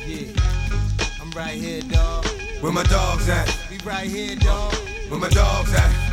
Yeah, 0.07 0.29
I'm 1.21 1.31
right 1.33 1.55
here, 1.55 1.83
dog. 1.83 2.27
Where 2.61 2.73
my 2.73 2.83
dogs 2.85 3.29
at? 3.29 3.49
We 3.71 3.79
right 3.85 4.09
here, 4.09 4.35
dog. 4.37 4.75
Where 5.09 5.21
my 5.21 5.29
dogs 5.29 5.73
at? 5.73 6.06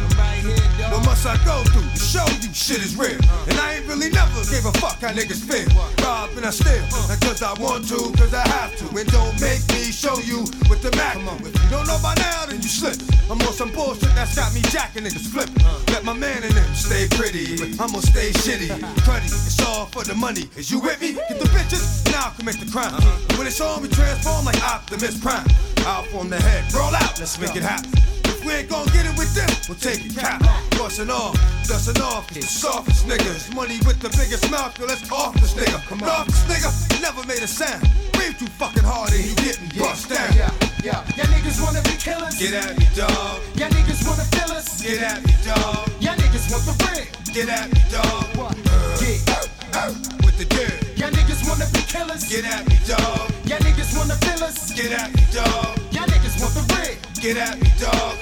What 0.43 1.05
must 1.05 1.25
I 1.25 1.37
go 1.45 1.63
through 1.71 1.87
to 1.87 2.03
show 2.03 2.25
you 2.43 2.53
shit 2.53 2.83
is 2.83 2.95
real? 2.95 3.15
And 3.47 3.55
I 3.59 3.75
ain't 3.75 3.87
really 3.87 4.09
never 4.09 4.43
gave 4.51 4.65
a 4.65 4.73
fuck 4.83 4.99
how 4.99 5.15
niggas 5.15 5.39
feel. 5.39 5.67
Rob 6.03 6.35
and 6.35 6.45
I 6.45 6.51
steal, 6.51 6.83
not 7.07 7.19
cause 7.21 7.41
I 7.41 7.53
want 7.61 7.87
to, 7.87 8.11
cause 8.19 8.33
I 8.33 8.45
have 8.47 8.75
to. 8.77 8.85
And 8.97 9.07
don't 9.11 9.39
make 9.39 9.63
me 9.71 9.87
show 9.95 10.19
you 10.19 10.43
with 10.67 10.81
the 10.81 10.91
Mac. 10.97 11.15
If 11.15 11.55
you 11.63 11.69
don't 11.69 11.87
know 11.87 11.97
by 12.03 12.15
now, 12.15 12.45
then 12.45 12.61
you 12.61 12.67
slip. 12.67 12.99
I'm 13.31 13.39
on 13.41 13.53
some 13.53 13.71
bullshit 13.71 14.13
that's 14.15 14.35
got 14.35 14.53
me 14.53 14.61
jacking 14.67 15.03
niggas 15.03 15.31
flipping. 15.31 15.63
Let 15.93 16.03
my 16.03 16.13
man 16.13 16.43
in 16.43 16.53
them 16.53 16.75
stay 16.75 17.07
pretty, 17.11 17.55
but 17.55 17.79
I'ma 17.79 17.99
stay 17.99 18.31
shitty. 18.31 18.67
Cruddy, 19.07 19.31
it's 19.31 19.61
all 19.63 19.85
for 19.87 20.03
the 20.03 20.15
money. 20.15 20.49
Is 20.57 20.69
you 20.69 20.79
with 20.79 20.99
me? 20.99 21.13
Get 21.13 21.39
the 21.39 21.47
bitches, 21.55 22.03
now 22.11 22.27
I'll 22.27 22.35
commit 22.35 22.59
the 22.59 22.69
crime. 22.69 22.93
And 22.93 23.37
when 23.37 23.47
it's 23.47 23.61
on, 23.61 23.81
we 23.81 23.87
transform 23.87 24.45
like 24.45 24.61
Optimus 24.63 25.19
Prime. 25.19 25.47
Out 25.87 26.05
from 26.07 26.29
the 26.29 26.39
head, 26.39 26.71
roll 26.73 26.93
out, 26.93 27.17
let's 27.19 27.39
make 27.39 27.55
it 27.55 27.63
happen. 27.63 28.12
We 28.45 28.51
ain't 28.53 28.69
gon' 28.69 28.85
get 28.87 29.05
it 29.05 29.17
with 29.17 29.33
them, 29.33 29.47
we'll 29.69 29.79
take 29.79 30.05
it 30.05 30.15
cap. 30.15 30.41
Bustin' 30.71 31.09
off, 31.09 31.35
dustin' 31.67 32.01
off, 32.01 32.27
the 32.29 32.41
softest 32.41 33.07
niggas. 33.07 33.53
Money 33.55 33.79
with 33.87 33.99
the 33.99 34.09
biggest 34.19 34.51
mouth, 34.51 34.77
yo, 34.77 34.85
let's 34.85 35.09
off 35.11 35.33
this 35.35 35.53
nigga. 35.53 35.79
Come 35.87 36.03
on. 36.03 36.09
Off 36.09 36.27
this 36.27 36.43
nigga, 36.51 37.01
never 37.01 37.25
made 37.25 37.41
a 37.41 37.47
sound. 37.47 37.87
Breathe 38.13 38.37
too 38.37 38.47
fucking 38.59 38.83
hard 38.83 39.11
and 39.11 39.23
he 39.23 39.33
didn't 39.35 39.77
bust 39.79 40.09
down. 40.09 40.27
Yeah, 40.35 40.51
yeah. 40.83 40.99
Y'all 41.15 41.31
niggas 41.31 41.63
wanna 41.63 41.81
be 41.83 41.95
killers? 41.95 42.35
Get 42.35 42.53
at 42.53 42.77
me, 42.77 42.85
dog. 42.95 43.39
Y'all 43.55 43.71
niggas 43.71 44.03
wanna 44.03 44.27
fill 44.35 44.51
us? 44.51 44.81
Get 44.81 44.99
at 45.01 45.23
me, 45.23 45.33
dog. 45.47 45.87
Y'all 46.03 46.15
niggas 46.19 46.51
want 46.51 46.63
the 46.67 46.75
real? 46.83 47.07
Get 47.31 47.47
at 47.47 47.71
me, 47.71 47.79
dog. 47.87 48.27
What? 48.35 48.57
Uh, 48.67 48.97
yeah. 48.99 49.87
With 50.19 50.37
the 50.37 50.45
dirt. 50.51 50.99
Y'all 50.99 51.11
niggas 51.15 51.47
wanna 51.47 51.65
be 51.71 51.79
killers? 51.87 52.27
Get 52.27 52.43
at 52.43 52.67
me, 52.67 52.75
dog. 52.83 53.31
Y'all 53.47 53.63
niggas 53.63 53.95
wanna 53.97 54.15
fill 54.19 54.43
us? 54.43 54.71
Get 54.75 54.91
at 54.91 55.15
me, 55.15 55.23
dog. 55.31 55.79
Y'all 55.95 56.05
niggas 56.11 56.35
want 56.43 56.53
the 56.59 56.63
real? 56.75 57.12
Get 57.23 57.37
at 57.37 57.57
me, 57.57 57.69
dog. 57.79 58.17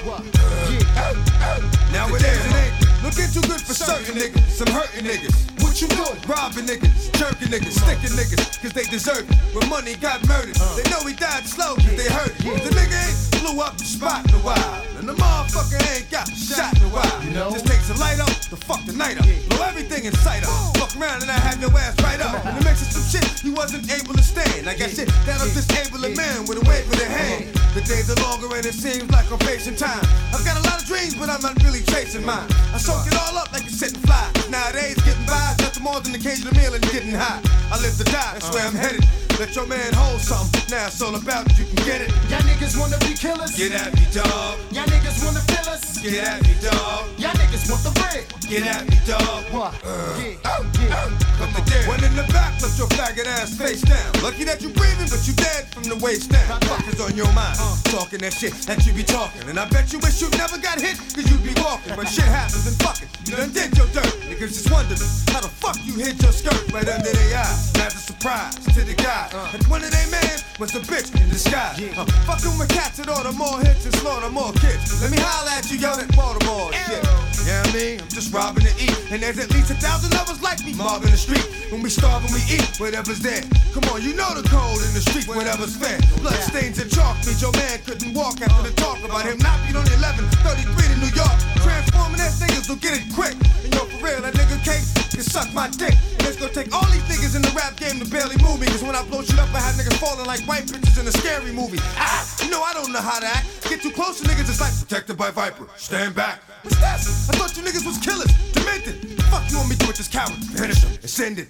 Now 1.90 2.06
it 2.14 2.22
is, 2.22 2.91
looking 3.02 3.28
too 3.34 3.42
good 3.46 3.60
for 3.60 3.74
certain 3.74 4.14
niggas. 4.14 4.46
Some 4.48 4.70
hurting 4.70 5.04
niggas. 5.04 5.34
What 5.62 5.80
you 5.80 5.88
doing? 5.88 6.18
Robbing 6.26 6.66
niggas, 6.66 7.12
jerking 7.18 7.48
niggas, 7.48 7.74
sticking 7.74 8.14
niggas, 8.16 8.60
cause 8.62 8.72
they 8.72 8.84
deserve 8.84 9.28
it. 9.28 9.36
When 9.54 9.68
money 9.68 9.94
got 9.96 10.26
murdered, 10.26 10.56
uh. 10.60 10.76
they 10.76 10.88
know 10.90 11.00
he 11.06 11.14
died 11.14 11.44
slow 11.46 11.74
cause 11.74 11.96
they 11.96 12.08
hurt 12.08 12.32
it. 12.32 12.62
The 12.62 12.70
nigga 12.70 12.96
ain't 12.96 13.32
blew 13.42 13.60
up 13.60 13.76
the 13.76 13.84
spot 13.84 14.24
in 14.28 14.34
a 14.34 14.42
while. 14.46 14.82
and 14.98 15.08
the 15.08 15.14
motherfucker 15.14 15.80
ain't 15.96 16.10
got 16.10 16.28
shot 16.30 16.76
in 16.78 16.84
a 16.84 16.92
while. 16.94 17.24
You 17.24 17.30
know? 17.34 17.50
Just 17.50 17.66
takes 17.66 17.90
a 17.90 17.96
light 17.98 18.20
up 18.20 18.30
to 18.52 18.56
fuck 18.56 18.84
the 18.86 18.92
night 18.92 19.18
up. 19.18 19.26
Blow 19.50 19.66
everything 19.66 20.04
in 20.04 20.12
sight 20.22 20.44
up. 20.44 20.52
Fuck 20.76 20.94
around 21.00 21.22
and 21.22 21.30
I 21.30 21.38
have 21.42 21.60
your 21.60 21.72
ass 21.76 21.98
right 22.02 22.20
up. 22.20 22.44
And 22.46 22.56
it 22.58 22.64
makes 22.64 22.82
it 22.82 22.92
some 22.94 23.06
shit 23.08 23.44
you 23.44 23.52
wasn't 23.52 23.90
able 23.90 24.14
to 24.14 24.22
stand. 24.22 24.68
I 24.68 24.76
got 24.76 24.90
shit 24.90 25.08
that'll 25.26 25.50
disable 25.50 26.04
a 26.04 26.10
man 26.14 26.46
with 26.46 26.62
a 26.62 26.64
wave 26.68 26.86
of 26.86 26.98
the 26.98 27.06
hand. 27.06 27.50
The 27.74 27.80
days 27.82 28.10
are 28.12 28.20
longer 28.22 28.54
and 28.54 28.64
it 28.64 28.74
seems 28.74 29.10
like 29.10 29.30
I'm 29.32 29.38
facing 29.40 29.76
time. 29.76 30.04
I've 30.30 30.44
got 30.44 30.60
a 30.60 30.64
lot 30.68 30.80
of 30.80 30.86
dreams, 30.86 31.16
but 31.16 31.28
I'm 31.28 31.40
not 31.42 31.56
really 31.64 31.82
chasing 31.88 32.24
mine. 32.24 32.46
I 32.72 32.78
soak 32.92 33.06
it 33.06 33.18
all 33.18 33.38
up 33.38 33.52
like 33.52 33.64
a 33.64 33.70
sitting 33.70 34.00
fly. 34.00 34.30
Nowadays, 34.50 34.96
getting 35.02 35.26
by 35.26 35.54
nothing 35.60 35.82
more 35.82 36.00
than 36.00 36.14
occasional 36.14 36.54
meal 36.54 36.74
and 36.74 36.82
getting 36.90 37.12
high. 37.12 37.40
I 37.72 37.80
live 37.80 37.96
to 37.96 38.04
die, 38.04 38.32
that's 38.34 38.52
where 38.52 38.66
I'm 38.66 38.74
headed. 38.74 39.21
Let 39.38 39.56
your 39.56 39.66
man 39.66 39.92
hold 39.94 40.20
something. 40.20 40.62
Now 40.70 40.86
it's 40.86 41.00
all 41.02 41.14
about 41.14 41.46
you 41.58 41.64
can 41.64 41.84
get 41.84 42.00
it. 42.00 42.10
Y'all 42.30 42.40
niggas 42.46 42.78
wanna 42.78 42.98
be 42.98 43.14
killers? 43.14 43.56
Get 43.56 43.72
at 43.72 43.92
me, 43.94 44.06
dog. 44.12 44.58
Y'all 44.70 44.86
niggas 44.86 45.24
wanna 45.24 45.40
fill 45.40 45.72
us? 45.72 45.98
Get 45.98 46.14
at 46.24 46.42
me, 46.42 46.54
dog. 46.62 47.08
Y'all 47.18 47.34
niggas 47.34 47.70
want 47.70 47.82
the 47.82 47.90
bread? 47.98 48.24
Get 48.48 48.62
at 48.66 48.86
me, 48.88 48.96
dog. 49.06 49.44
What? 49.50 49.74
Uh. 49.84 50.20
Yeah. 50.20 50.36
Uh, 50.44 50.62
uh, 50.92 51.10
put 51.38 51.50
the 51.56 51.62
dick. 51.70 51.88
One 51.88 52.02
in 52.04 52.14
the 52.14 52.26
back, 52.32 52.58
put 52.60 52.76
your 52.78 52.88
faggot 52.94 53.26
ass 53.26 53.56
face 53.56 53.82
down. 53.82 54.12
Lucky 54.22 54.44
that 54.44 54.62
you 54.62 54.68
breathing, 54.70 55.08
but 55.10 55.26
you 55.26 55.34
dead 55.34 55.68
from 55.74 55.84
the 55.84 55.96
waist 55.96 56.30
down. 56.30 56.60
Fuck 56.62 56.86
is 56.88 57.00
on 57.00 57.16
your 57.16 57.30
mind. 57.32 57.56
Uh. 57.58 57.76
Talking 57.90 58.20
that 58.20 58.32
shit 58.32 58.52
that 58.70 58.86
you 58.86 58.92
be 58.92 59.02
talking. 59.02 59.48
And 59.48 59.58
I 59.58 59.68
bet 59.68 59.92
you 59.92 59.98
wish 59.98 60.20
you 60.20 60.30
never 60.38 60.58
got 60.58 60.80
hit, 60.80 60.96
cause 61.14 61.26
you 61.28 61.36
be 61.42 61.52
walking. 61.60 61.94
But 61.96 62.08
shit 62.08 62.24
happens 62.24 62.66
and 62.66 62.76
fuck 62.80 63.02
it. 63.02 63.08
You 63.28 63.36
done 63.36 63.52
did 63.52 63.76
your 63.76 63.86
dirt. 63.90 64.12
Niggas 64.28 64.54
just 64.54 64.70
wondering 64.70 65.00
how 65.34 65.40
the 65.40 65.48
fuck 65.48 65.76
you 65.84 65.94
hit 65.94 66.20
your 66.22 66.32
skirt 66.32 66.62
right 66.72 66.88
under 66.88 67.10
their 67.10 67.38
eye. 67.38 67.56
That's 67.74 67.94
a 67.94 68.02
surprise 68.12 68.54
to 68.74 68.80
the 68.84 68.94
guy. 68.94 69.21
And 69.30 69.62
one 69.68 69.82
of 69.84 69.90
they 69.90 70.10
man 70.10 70.38
was 70.58 70.74
a 70.74 70.80
bitch 70.80 71.14
in 71.20 71.28
disguise. 71.28 71.78
Uh, 71.96 72.04
fucking 72.26 72.58
with 72.58 72.68
cats 72.68 72.98
that 72.98 73.08
order 73.08 73.32
more 73.32 73.60
hits 73.60 73.84
and 73.86 73.94
slaughter 73.96 74.30
more 74.30 74.52
kids. 74.54 75.00
Let 75.02 75.10
me 75.10 75.18
holler 75.20 75.50
at 75.50 75.70
you, 75.70 75.78
young 75.78 76.00
at 76.00 76.14
Baltimore 76.16 76.72
shit. 76.72 77.31
Yeah, 77.42 77.62
I 77.66 77.72
mean, 77.74 78.00
I'm 78.00 78.08
just 78.08 78.32
robbing 78.32 78.64
to 78.64 78.74
eat. 78.78 78.94
And 79.10 79.22
there's 79.22 79.38
at 79.38 79.50
least 79.50 79.70
a 79.70 79.74
thousand 79.74 80.14
of 80.14 80.30
us 80.30 80.40
like 80.42 80.62
me 80.64 80.74
mobbing 80.74 81.10
the 81.10 81.18
street. 81.18 81.42
When 81.74 81.82
we 81.82 81.90
starve 81.90 82.22
and 82.22 82.32
we 82.32 82.42
eat, 82.46 82.78
whatever's 82.78 83.18
there. 83.18 83.42
Come 83.74 83.84
on, 83.90 84.02
you 84.02 84.14
know 84.14 84.30
the 84.32 84.46
code 84.46 84.78
in 84.86 84.92
the 84.94 85.02
street, 85.02 85.26
whatever's 85.26 85.74
fair. 85.74 85.98
Blood 86.22 86.38
stains 86.38 86.78
and 86.78 86.90
chalk 86.90 87.18
means 87.26 87.42
your 87.42 87.52
man 87.52 87.82
couldn't 87.82 88.14
walk 88.14 88.40
after 88.40 88.62
the 88.62 88.74
talk 88.78 89.02
about 89.02 89.26
him 89.26 89.38
not 89.42 89.58
being 89.66 89.74
on 89.74 89.84
the 89.84 89.94
11, 89.98 90.22
33 90.46 90.70
to 90.70 90.96
New 91.02 91.12
York. 91.18 91.36
Transforming 91.66 92.22
ass 92.22 92.38
niggas 92.38 92.68
will 92.70 92.78
get 92.78 92.94
it 92.94 93.04
quick. 93.10 93.34
And 93.66 93.74
yo, 93.74 93.90
for 93.90 93.98
real, 94.06 94.22
that 94.22 94.38
nigga 94.38 94.62
K 94.62 94.78
can 95.10 95.26
suck 95.26 95.50
my 95.50 95.66
dick. 95.66 95.98
And 96.20 96.22
it's 96.30 96.38
gonna 96.38 96.54
take 96.54 96.70
all 96.70 96.86
these 96.94 97.02
niggas 97.10 97.34
in 97.34 97.42
the 97.42 97.52
rap 97.58 97.74
game 97.74 97.98
to 97.98 98.06
barely 98.06 98.38
move 98.38 98.62
me. 98.62 98.70
Cause 98.70 98.86
when 98.86 98.94
I 98.94 99.02
blow 99.10 99.26
shit 99.26 99.42
up, 99.42 99.50
I 99.50 99.58
have 99.58 99.74
niggas 99.74 99.98
falling 99.98 100.26
like 100.30 100.46
white 100.46 100.70
bitches 100.70 101.00
in 101.00 101.10
a 101.10 101.12
scary 101.12 101.50
movie. 101.50 101.82
Ah, 101.98 102.22
you 102.38 102.50
know 102.50 102.62
I 102.62 102.72
don't 102.72 102.92
know 102.92 103.02
how 103.02 103.18
to 103.18 103.26
act. 103.26 103.66
Get 103.66 103.82
too 103.82 103.90
close 103.90 104.20
to 104.20 104.28
niggas, 104.28 104.46
it's 104.46 104.60
like 104.60 104.72
protected 104.78 105.18
by 105.18 105.30
Viper. 105.32 105.66
Stand 105.76 106.14
back. 106.14 106.40
What's 106.62 106.78
that? 106.78 106.94
I 106.94 107.36
thought 107.38 107.56
you 107.56 107.64
niggas 107.64 107.84
was 107.84 107.98
killers, 107.98 108.30
demented. 108.52 108.94
Fuck 109.24 109.50
you 109.50 109.56
want 109.56 109.70
me 109.70 109.74
do 109.74 109.88
with 109.88 109.96
this 109.96 110.06
coward? 110.06 110.38
Finish 110.54 110.84
him 110.84 110.92
and 110.92 111.10
send 111.10 111.40
it. 111.40 111.48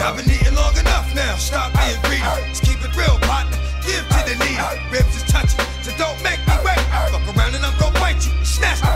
I've 0.00 0.16
been 0.16 0.30
eating 0.30 0.54
long 0.54 0.78
enough 0.78 1.12
now. 1.16 1.34
Stop 1.36 1.72
being 1.74 2.00
greedy. 2.02 2.22
Let's 2.22 2.60
keep 2.60 2.78
it 2.78 2.94
real, 2.96 3.18
partner. 3.26 3.58
Give 3.82 4.06
to 4.06 4.22
the 4.22 4.36
needy. 4.38 4.62
Ribs 4.92 5.16
is 5.16 5.24
touching, 5.24 5.58
so 5.82 5.90
don't 5.98 6.22
make 6.22 6.38
me 6.46 6.54
wait. 6.64 6.78
Fuck 7.10 7.36
around 7.36 7.56
and 7.56 7.66
I'm 7.66 7.76
gonna 7.80 7.98
bite 7.98 8.24
you. 8.24 8.32
Snatch 8.44 8.80
the. 8.80 8.87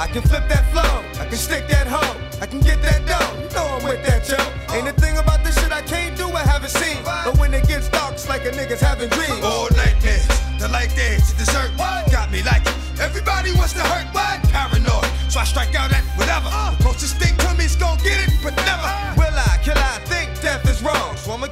I 0.00 0.06
can 0.06 0.22
flip 0.22 0.48
that 0.48 0.64
flow. 0.72 1.20
I 1.20 1.28
can 1.28 1.36
stick 1.36 1.68
that 1.68 1.86
hoe. 1.86 2.16
I 2.40 2.46
can 2.46 2.60
get 2.60 2.80
that 2.80 3.04
dough. 3.04 3.20
You 3.36 3.52
know 3.52 3.76
I'm 3.76 3.84
with 3.84 4.00
that, 4.08 4.24
yo. 4.24 4.40
Ain't 4.72 4.88
a 4.88 4.96
thing 4.96 5.18
about 5.18 5.44
this 5.44 5.60
shit 5.60 5.70
I 5.70 5.82
can't 5.82 6.16
do. 6.16 6.24
I 6.32 6.40
haven't 6.40 6.70
seen. 6.70 7.04
But 7.04 7.36
when 7.36 7.52
it 7.52 7.68
gets 7.68 7.90
dark, 7.90 8.14
it's 8.14 8.26
like 8.26 8.46
a 8.46 8.50
nigga's 8.50 8.80
having 8.80 9.10
dreams. 9.10 9.44
All 9.44 9.68
nightmares. 9.76 10.24
The 10.56 10.68
light 10.72 10.96
dance 10.96 11.32
to 11.32 11.36
dessert. 11.36 11.76
Got 11.76 12.32
me 12.32 12.42
like 12.42 12.64
it. 12.64 12.72
Everybody 12.98 13.52
wants 13.52 13.74
to 13.74 13.84
hurt. 13.84 14.08
What? 14.16 14.40
Paranoid. 14.48 15.04
So 15.28 15.38
I 15.38 15.44
strike 15.44 15.74
out 15.74 15.92
at 15.92 16.02
whatever. 16.16 16.48
Uh. 16.48 16.72
The 16.80 16.82
closest 16.82 17.20
thing 17.20 17.36
to 17.36 17.52
me's 17.60 17.76
gonna 17.76 18.00
get 18.00 18.24
it, 18.24 18.32
but 18.42 18.56
never. 18.56 18.88
Uh. 18.88 19.20
Will 19.20 19.36
I? 19.36 19.60
Kill 19.60 19.76
I 19.76 20.00
think 20.08 20.32
death 20.40 20.64
is 20.64 20.80
wrong. 20.80 21.14
So 21.20 21.32
I'ma 21.32 21.48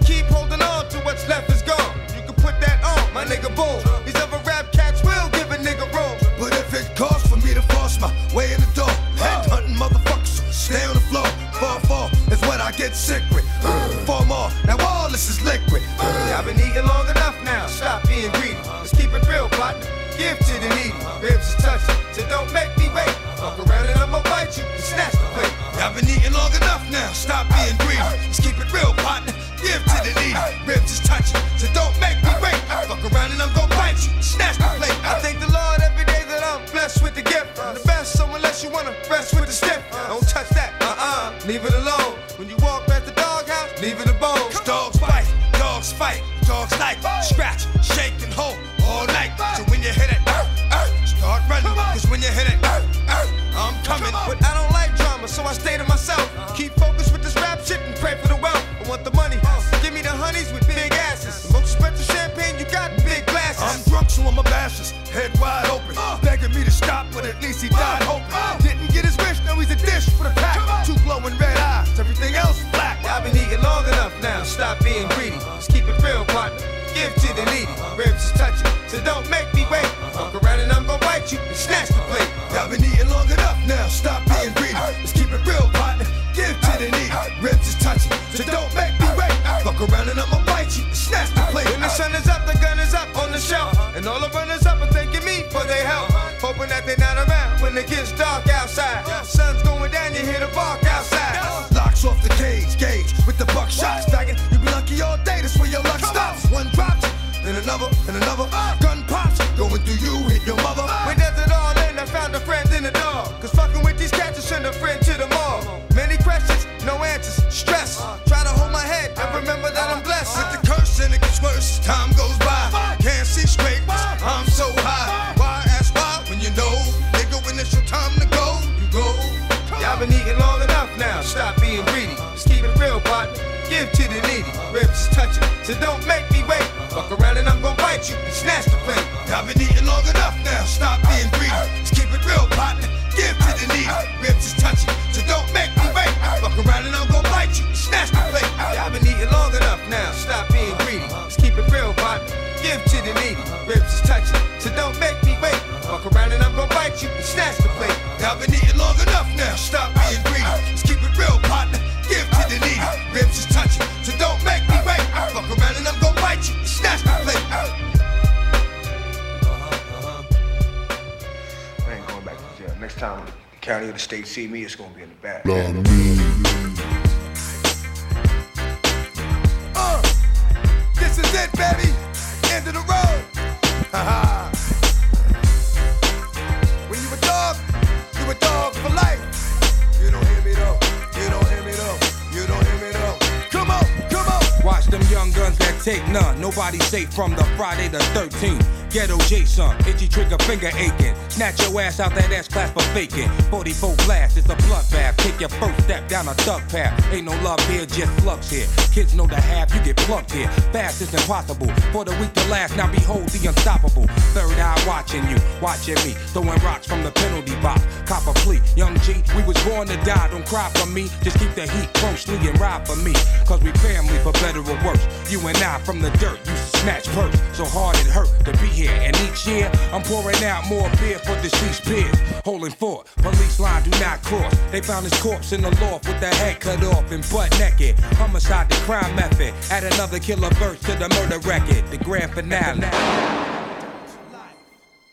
is 211.08 211.20
impossible. 211.20 211.68
For 211.92 212.04
the 212.04 212.12
weak 212.20 212.32
to 212.34 212.48
last, 212.48 212.76
now 212.76 212.90
behold 212.90 213.28
the 213.28 213.48
unstoppable. 213.48 214.06
Third 214.34 214.58
eye 214.58 214.84
watching 214.86 215.26
you, 215.28 215.36
watching 215.60 215.96
me. 216.06 216.14
Throwing 216.32 216.58
rocks 216.62 216.86
from 216.86 217.02
the 217.02 217.10
penalty 217.10 217.54
box. 217.60 217.82
Cop 218.06 218.26
a 218.26 218.34
plea. 218.40 218.60
Young 218.76 218.98
G, 219.00 219.22
we 219.36 219.42
was 219.44 219.56
born 219.64 219.88
to 219.88 219.96
die. 220.04 220.28
Don't 220.30 220.46
cry 220.46 220.70
for 220.74 220.86
me. 220.86 221.08
Just 221.22 221.38
keep 221.38 221.54
the 221.54 221.66
heat 221.66 221.92
closely 221.94 222.36
and 222.48 222.58
ride 222.60 222.86
for 222.86 222.96
me. 222.96 223.12
Cause 223.46 223.60
we 223.62 223.72
family 223.72 224.18
for 224.18 224.32
better 224.32 224.60
or 224.60 224.78
worse. 224.84 225.04
You 225.30 225.40
and 225.46 225.56
I 225.58 225.78
from 225.78 226.00
the 226.00 226.10
dirt 226.18 226.40
you 226.46 226.67
snatch 226.88 227.08
purse. 227.08 227.56
So 227.56 227.64
hard 227.64 227.96
it 227.96 228.06
hurt 228.06 228.30
to 228.44 228.52
be 228.52 228.68
here. 228.68 228.92
And 228.92 229.14
each 229.28 229.46
year, 229.46 229.70
I'm 229.92 230.02
pouring 230.02 230.42
out 230.44 230.66
more 230.68 230.88
beer 231.00 231.18
for 231.18 231.40
deceased 231.42 231.84
peers. 231.84 232.14
Holding 232.44 232.72
fort, 232.72 233.06
police 233.16 233.60
line 233.60 233.82
do 233.82 233.90
not 234.00 234.22
cross. 234.22 234.54
They 234.70 234.80
found 234.80 235.04
his 235.04 235.20
corpse 235.20 235.52
in 235.52 235.62
the 235.62 235.70
loft 235.82 236.08
with 236.08 236.20
the 236.20 236.28
head 236.28 236.60
cut 236.60 236.82
off 236.84 237.10
and 237.12 237.24
butt 237.30 237.50
naked. 237.58 237.98
Homicide, 238.16 238.68
the 238.70 238.76
crime 238.86 239.14
method. 239.14 239.52
Add 239.70 239.84
another 239.84 240.18
killer 240.18 240.50
verse 240.54 240.80
to 240.80 240.92
the 240.92 241.08
murder 241.10 241.38
record. 241.40 241.84
The 241.90 241.98
grand 241.98 242.32
finale. 242.32 242.88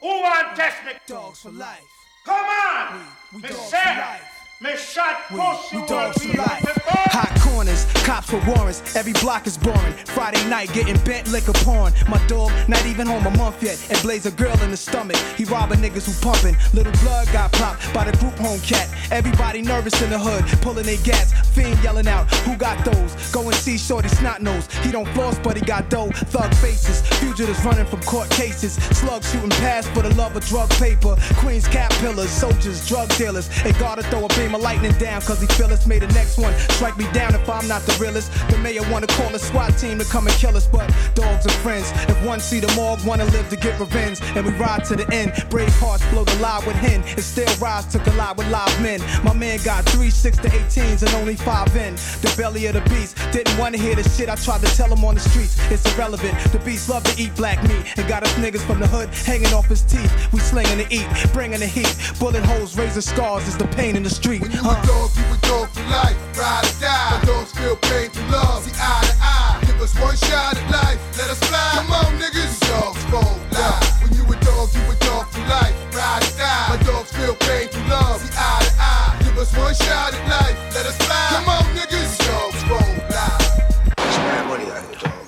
Who 0.02 0.08
want 0.08 0.56
test 0.56 0.78
me? 0.86 0.94
Dogs 1.08 1.40
for 1.42 1.52
life. 1.52 1.82
Come 2.26 2.36
on! 2.36 3.06
We 3.34 3.42
me 3.42 3.50
dogs 3.50 3.70
for 3.70 3.76
life. 3.76 4.35
We- 4.66 5.38
we 5.80 5.86
dogs 5.86 6.24
for 6.24 6.38
life. 6.38 6.66
Hot 7.12 7.40
corners, 7.40 7.86
cops 8.04 8.32
with 8.32 8.46
warrants. 8.48 8.96
Every 8.96 9.14
block 9.14 9.46
is 9.46 9.58
boring. 9.58 9.94
Friday 10.06 10.44
night 10.50 10.74
getting 10.74 10.98
bent 11.04 11.32
liquor 11.32 11.54
porn. 11.54 11.94
My 12.10 12.18
dog 12.26 12.52
not 12.68 12.84
even 12.88 13.06
home 13.06 13.28
a 13.28 13.38
month 13.38 13.62
yet 13.62 13.78
and 13.92 14.02
blaze 14.02 14.26
a 14.26 14.32
girl 14.32 14.60
in 14.64 14.72
the 14.72 14.78
stomach. 14.78 15.18
He 15.38 15.46
robbing 15.46 15.82
niggas 15.82 16.06
who 16.06 16.14
pumping. 16.20 16.58
Little 16.74 16.94
blood 17.04 17.32
got 17.32 17.52
popped 17.52 17.94
by 17.94 18.06
the 18.10 18.18
group 18.18 18.38
home 18.40 18.60
cat. 18.62 18.90
Everybody 19.12 19.62
nervous 19.62 20.02
in 20.02 20.10
the 20.10 20.18
hood, 20.18 20.44
pulling 20.62 20.88
their 20.88 20.98
gas. 21.04 21.32
Fiend 21.50 21.78
yelling 21.84 22.08
out, 22.08 22.30
who 22.46 22.58
got 22.58 22.84
those? 22.84 23.14
Go 23.32 23.44
and 23.44 23.56
see 23.56 23.78
Shorty 23.78 24.10
snot 24.10 24.42
nose. 24.42 24.68
He 24.84 24.92
don't 24.92 25.08
floss, 25.10 25.38
but 25.40 25.56
he 25.56 25.64
got 25.64 25.90
dough. 25.92 26.10
Thug 26.34 26.52
faces, 26.56 27.02
fugitives 27.20 27.64
running 27.64 27.86
from 27.86 28.02
court 28.02 28.30
cases. 28.32 28.74
Slugs 28.98 29.32
shooting 29.32 29.52
past 29.52 29.90
for 29.90 30.02
the 30.02 30.14
love 30.16 30.36
of 30.36 30.44
drug 30.48 30.70
paper. 30.72 31.16
Queens 31.38 31.68
cap 31.68 31.92
pillars, 32.02 32.32
soldiers, 32.32 32.88
drug 32.88 33.10
dealers. 33.16 33.48
They 33.64 33.74
gotta 33.74 34.02
throw 34.04 34.26
a 34.26 34.28
beam 34.30 34.55
of 34.56 34.62
lightning 34.62 34.94
down, 34.94 35.22
cause 35.22 35.42
he 35.42 35.48
feel 35.48 35.68
us. 35.68 35.86
The 35.86 36.00
next 36.14 36.38
one 36.38 36.54
strike 36.72 36.98
me 36.98 37.06
down 37.14 37.36
if 37.36 37.48
I'm 37.48 37.68
not 37.68 37.82
the 37.84 37.96
realest. 38.02 38.32
The 38.50 38.58
mayor 38.58 38.82
wanna 38.90 39.08
call 39.08 39.34
a 39.36 39.40
SWAT 39.40 39.78
team 39.78 40.00
to 40.00 40.06
come 40.06 40.26
and 40.26 40.36
kill 40.38 40.58
us, 40.58 40.66
but 40.68 40.92
dogs 41.14 41.46
are 41.46 41.58
friends. 41.62 41.92
If 42.10 42.18
one 42.26 42.40
see 42.40 42.60
the 42.60 42.74
morgue, 42.76 43.00
wanna 43.06 43.26
live 43.26 43.50
to 43.50 43.56
get 43.56 43.80
revenge. 43.80 44.20
And 44.36 44.46
we 44.46 44.52
ride 44.54 44.84
to 44.86 44.96
the 44.96 45.08
end. 45.14 45.32
Brave 45.50 45.74
hearts 45.80 46.04
blow 46.10 46.24
the 46.24 46.36
lie 46.36 46.62
with 46.66 46.76
hen. 46.76 47.04
And 47.04 47.24
still 47.24 47.54
rise 47.60 47.86
to 47.88 48.00
collide 48.00 48.38
with 48.38 48.50
live 48.50 48.82
men. 48.82 49.00
My 49.24 49.34
man 49.34 49.60
got 49.64 49.86
three 49.86 50.10
6 50.10 50.38
to 50.38 50.50
18s 50.50 51.04
and 51.04 51.14
only 51.16 51.36
five 51.36 51.76
in. 51.76 51.96
The 51.96 52.34
belly 52.38 52.66
of 52.68 52.74
the 52.74 52.82
beast. 52.90 53.16
Didn't 53.32 53.58
wanna 53.58 53.78
hear 53.78 53.96
the 53.96 54.04
shit 54.10 54.30
I 54.30 54.36
tried 54.36 54.62
to 54.62 54.76
tell 54.76 54.92
him 54.92 55.04
on 55.06 55.16
the 55.16 55.22
streets. 55.22 55.56
It's 55.70 55.86
irrelevant. 55.94 56.34
The 56.52 56.60
beast 56.60 56.90
love 56.90 57.04
to 57.04 57.22
eat 57.22 57.36
black 57.36 57.62
meat. 57.64 57.84
And 57.98 58.08
got 58.08 58.24
us 58.24 58.34
niggas 58.34 58.66
from 58.66 58.80
the 58.80 58.88
hood 58.88 59.10
hanging 59.10 59.54
off 59.54 59.68
his 59.68 59.84
teeth. 59.84 60.12
We 60.34 60.40
slinging 60.40 60.80
to 60.84 60.94
eat, 60.94 61.08
bringing 61.32 61.60
the 61.60 61.68
heat. 61.68 61.94
Bullet 62.20 62.44
holes, 62.44 62.78
razor 62.78 63.02
scars 63.02 63.48
is 63.48 63.58
the 63.58 63.68
pain 63.68 63.96
in 63.96 64.04
the 64.04 64.10
street. 64.10 64.35
You 64.36 64.42
a 64.44 64.76
dog, 64.84 65.12
you 65.16 65.24
a 65.32 65.38
dog 65.48 65.70
for 65.70 65.84
life. 65.88 66.18
Ride 66.38 66.66
or 66.68 66.80
die. 66.82 67.20
My 67.20 67.24
dogs 67.26 67.52
feel 67.54 67.78
pain 67.78 68.10
through 68.10 68.28
love. 68.36 68.64
See 68.64 68.76
eye 68.76 69.08
to 69.08 69.16
eye. 69.24 69.64
Give 69.66 69.80
us 69.80 69.96
one 69.98 70.18
shot 70.18 70.58
at 70.58 70.68
life. 70.72 71.00
Let 71.18 71.30
us 71.30 71.40
fly. 71.40 71.72
Come 71.80 71.92
on, 71.92 72.20
niggas. 72.20 72.60
Dogs 72.68 73.04
fold 73.08 73.40
life. 73.56 74.04
When 74.04 74.12
you 74.12 74.24
a 74.28 74.36
dog, 74.44 74.68
you 74.76 74.84
a 74.92 74.96
dog 75.08 75.28
for 75.32 75.40
life. 75.48 75.72
Ride 75.96 76.20
or 76.20 76.38
die. 76.38 76.68
My 76.68 76.78
dogs 76.84 77.12
feel 77.16 77.36
pain 77.48 77.70
through 77.70 77.88
love. 77.88 78.20
See 78.20 78.36
eye 78.36 78.60
to 78.60 78.72
eye. 78.76 79.16
Give 79.24 79.38
us 79.38 79.56
one 79.56 79.74
shot 79.74 80.12
at 80.14 80.24
life. 80.28 80.58
Let 80.76 80.86
us 80.86 80.98
fly. 81.00 81.28
Come 81.32 81.48
on, 81.56 81.64
niggas. 81.72 82.20
Dogs 82.28 82.62
fold 82.68 82.98
life. 83.08 83.96
There's 83.96 84.18
mad 84.20 84.48
money 84.52 84.66
out 84.68 84.84
here, 84.84 85.00
dog. 85.00 85.28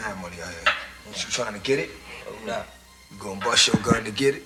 Mad 0.00 0.16
money 0.22 0.40
out 0.40 0.48
here. 0.48 0.72
You 1.12 1.28
trying 1.28 1.52
to 1.52 1.60
get 1.60 1.78
it? 1.78 1.90
Oh, 2.24 2.32
nah, 2.46 2.62
You 3.12 3.18
gonna 3.18 3.40
bust 3.44 3.66
your 3.68 3.76
gun 3.82 4.04
to 4.04 4.10
get 4.10 4.36
it? 4.36 4.44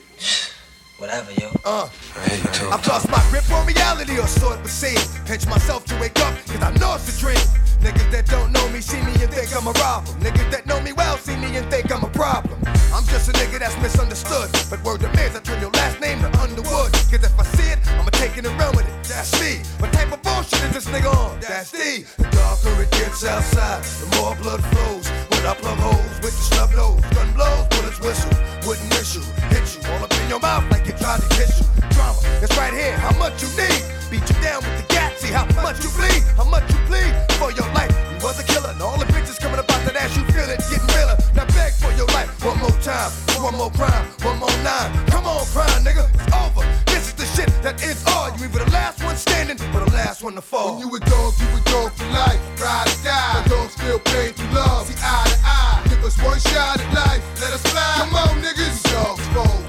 Whatever, 0.99 1.33
yo. 1.33 1.51
Uh. 1.65 1.89
I 2.17 2.29
hear 2.29 2.39
you 2.39 2.45
talking. 2.45 2.73
I've 2.73 2.87
lost 2.87 3.11
my 3.11 3.23
grip 3.31 3.51
on 3.51 3.67
reality 3.67 4.19
or 4.19 4.27
sort 4.27 4.61
of 4.61 4.71
seeing. 4.71 4.99
Pinch 5.27 5.47
myself 5.47 5.85
to 5.87 5.99
wake 6.01 6.19
up, 6.21 6.35
cause 6.47 6.63
I 6.63 6.71
know 6.79 6.95
it's 6.95 7.09
a 7.17 7.21
dream. 7.21 7.45
Niggas 7.85 8.11
that 8.13 8.27
don't 8.27 8.51
know 8.53 8.67
me 8.71 8.81
see 8.81 9.01
me 9.05 9.13
and 9.21 9.29
think 9.29 9.55
I'm 9.55 9.67
a 9.67 9.73
robber. 9.77 10.09
Niggas 10.25 10.51
that 10.51 10.67
know 10.67 10.81
me 10.81 10.93
well 10.93 11.19
see 11.19 11.37
me 11.37 11.57
and 11.57 11.69
think 11.71 11.93
I'm 11.93 12.03
a 12.03 12.09
problem. 12.09 12.57
I'm 12.95 13.05
just 13.13 13.29
a 13.29 13.33
nigga 13.33 13.59
that's 13.59 13.77
misunderstood. 13.83 14.49
But 14.71 14.83
word 14.85 15.01
demands 15.01 15.37
I 15.37 15.41
turn 15.41 15.61
your 15.61 15.71
last 15.73 16.01
name 16.01 16.21
to 16.21 16.31
Underwood. 16.41 16.93
Cause 17.13 17.25
if 17.27 17.39
I 17.39 17.45
see 17.45 17.69
it, 17.73 17.79
I'ma 17.99 18.11
take 18.17 18.39
it 18.39 18.47
and 18.47 18.57
run 18.59 18.75
with 18.77 18.89
it. 18.89 18.97
That's 19.05 19.35
me. 19.41 19.61
What 19.83 19.93
type 19.93 20.13
of 20.13 20.23
bullshit 20.23 20.63
is 20.65 20.73
this 20.73 20.87
nigga 20.89 21.13
on? 21.13 21.41
That's 21.41 21.73
D. 21.73 22.07
The 22.17 22.25
darker 22.33 22.73
it 22.81 22.91
gets 22.93 23.25
outside, 23.25 23.83
the 24.01 24.09
more 24.17 24.35
blood 24.37 24.65
flows. 24.73 25.09
When 25.29 25.45
I 25.45 25.53
plug 25.53 25.77
holes 25.77 26.17
with 26.25 26.33
the 26.33 26.45
snub 26.55 26.71
nose, 26.73 27.05
gun 27.13 27.29
blows, 27.35 27.69
bullets 27.69 28.01
whistle. 28.01 28.33
Wouldn't 28.65 28.89
miss 28.97 29.15
you, 29.15 29.23
hit 29.53 29.67
you 29.77 29.85
all 29.93 30.05
up 30.05 30.13
in 30.13 30.14
your 30.35 30.41
mouth 30.41 30.69
like 30.69 30.85
you 30.85 30.93
tried 30.99 31.23
to 31.23 31.29
kiss 31.39 31.63
you. 31.63 31.67
Drama, 31.95 32.19
it's 32.43 32.51
right 32.59 32.75
here. 32.75 32.99
How 32.99 33.15
much 33.23 33.39
you 33.39 33.47
need? 33.55 33.79
Beat 34.11 34.27
you 34.27 34.35
down 34.43 34.67
with 34.67 34.75
the 34.83 34.87
gat. 34.91 35.15
See 35.23 35.31
how 35.31 35.47
much 35.63 35.79
you 35.79 35.91
bleed, 35.95 36.27
how 36.35 36.43
much 36.43 36.67
you 36.75 36.79
bleed 36.91 37.15
for 37.39 37.55
your 37.55 37.71
life. 37.71 37.95
You 38.11 38.19
was 38.19 38.43
a 38.43 38.45
killer, 38.51 38.75
and 38.75 38.83
all 38.83 38.99
the 38.99 39.07
bitches 39.15 39.39
coming 39.39 39.63
about 39.63 39.79
that 39.87 39.95
ass. 39.95 40.11
You 40.19 40.27
feel 40.35 40.51
it, 40.51 40.59
getting 40.67 40.91
realer. 40.91 41.15
Now 41.39 41.47
beg 41.55 41.71
for 41.79 41.95
your 41.95 42.11
life 42.19 42.27
one 42.43 42.59
more 42.59 42.75
time, 42.83 43.15
one 43.47 43.55
more 43.55 43.71
crime, 43.79 44.07
one 44.27 44.39
more 44.43 44.57
nine. 44.67 44.91
Come 45.07 45.23
on, 45.23 45.47
crime, 45.55 45.87
nigga, 45.87 46.11
it's 46.11 46.35
over. 46.35 46.67
This 46.91 47.07
is 47.07 47.15
the 47.15 47.27
shit 47.39 47.51
that 47.63 47.79
is 47.79 48.03
all. 48.11 48.35
You 48.35 48.51
either 48.51 48.67
the 48.67 48.71
last 48.75 49.05
one 49.07 49.15
standing 49.15 49.59
or 49.71 49.87
the 49.87 49.93
last 49.95 50.25
one 50.27 50.35
to 50.35 50.43
fall. 50.43 50.75
When 50.75 50.83
you 50.83 50.91
a 50.97 50.99
dog, 50.99 51.31
you 51.39 51.47
a 51.47 51.61
dog 51.71 51.95
for 51.95 52.11
life. 52.11 52.43
Ride 52.59 52.91
or 52.91 52.99
die. 53.07 53.39
My 53.39 53.47
dogs 53.47 53.75
feel 53.79 54.03
pain 54.11 54.35
through 54.35 54.51
love. 54.51 54.91
See 54.91 54.99
eye 54.99 55.31
to 55.31 55.39
eye. 55.47 55.79
Give 55.87 56.03
us 56.03 56.19
one 56.19 56.43
shot 56.51 56.83
at 56.83 56.91
life. 56.91 57.23
Let 57.39 57.55
us 57.55 57.63
fly. 57.71 58.03
Come 58.03 58.19
on, 58.19 58.43
niggas. 58.43 58.83
Dogs 58.91 59.23
life. 59.39 59.64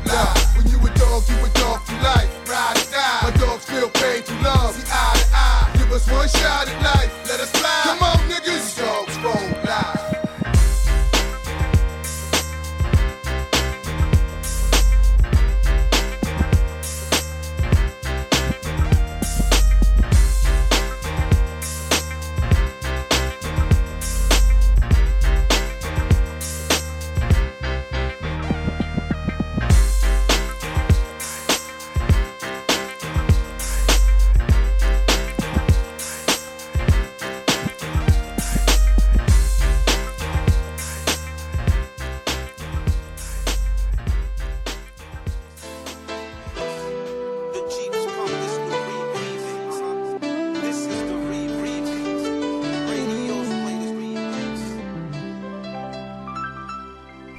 When 0.66 0.74
you 0.74 0.88
a 0.88 0.94
dog, 0.98 1.24
you 1.30 1.36
a 1.46 1.50
dog 1.50 1.82
for 1.82 1.94
life. 2.02 2.50
Ride 2.50 2.78
or 2.78 2.92
die. 2.92 3.20
My 3.22 3.32
dogs 3.38 3.66
feel 3.66 3.88
pain 3.90 4.24
through 4.24 4.42
love. 4.42 4.74
See 4.74 4.90
eye 4.92 5.14
to 5.16 5.26
eye. 5.32 5.72
Give 5.78 5.92
us 5.92 6.10
one 6.10 6.28
shot 6.28 6.68
at 6.68 6.82
life. 6.82 7.30
Let 7.30 7.40
us 7.40 7.52
fly. 7.52 7.85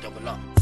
double 0.07 0.29
up. 0.29 0.56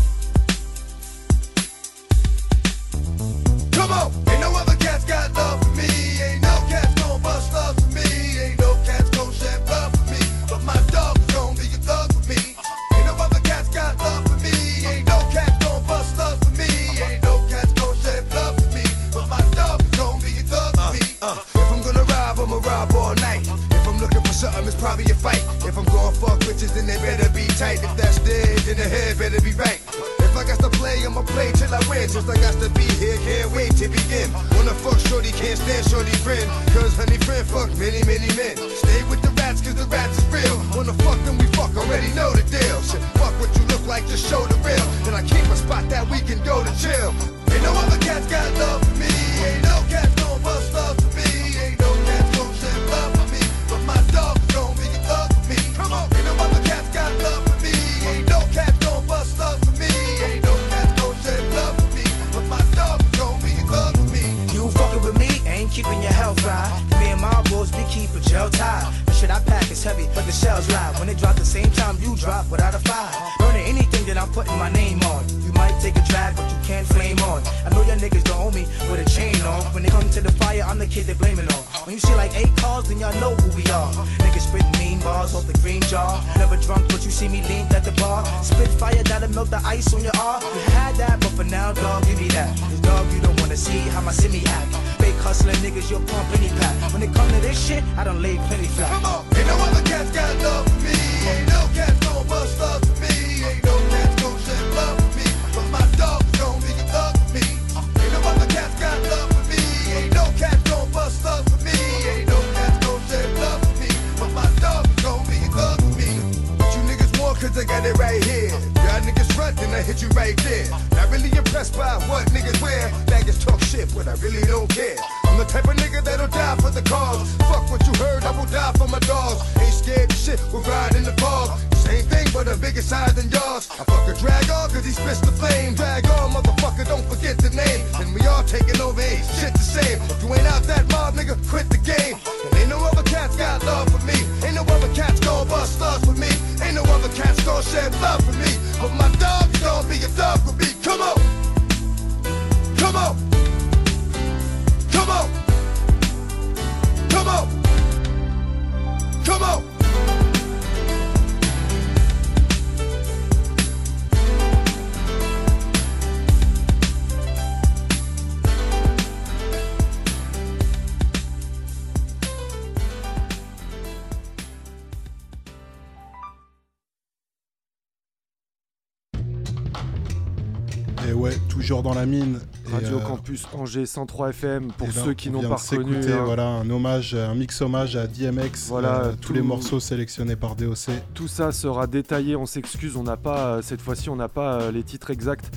Et, 182.12 182.70
Radio 182.70 182.98
euh, 182.98 183.00
Campus 183.00 183.46
Angers 183.54 183.86
103 183.86 184.30
FM 184.30 184.68
pour 184.72 184.88
et 184.88 184.92
là, 184.92 185.02
ceux 185.04 185.14
qui 185.14 185.30
on 185.30 185.32
n'ont 185.32 185.48
pas 185.48 185.56
reconnu. 185.56 185.96
hein. 186.12 186.22
Voilà, 186.24 186.46
un 186.46 186.68
hommage, 186.68 187.14
un 187.14 187.34
mix 187.34 187.60
hommage 187.62 187.96
à 187.96 188.06
DMX. 188.06 188.68
Voilà, 188.68 189.04
euh, 189.04 189.12
tous 189.20 189.32
les 189.32 189.40
morceaux 189.40 189.80
sélectionnés 189.80 190.36
par 190.36 190.54
DOC. 190.54 190.90
Tout 191.14 191.28
ça 191.28 191.50
sera 191.52 191.86
détaillé, 191.86 192.36
on 192.36 192.46
s'excuse, 192.46 192.96
on 192.96 193.04
n'a 193.04 193.16
pas, 193.16 193.46
euh, 193.46 193.62
cette 193.62 193.80
fois-ci, 193.80 194.10
on 194.10 194.16
n'a 194.16 194.28
pas 194.28 194.70
les 194.70 194.82
titres 194.82 195.10
exacts 195.10 195.50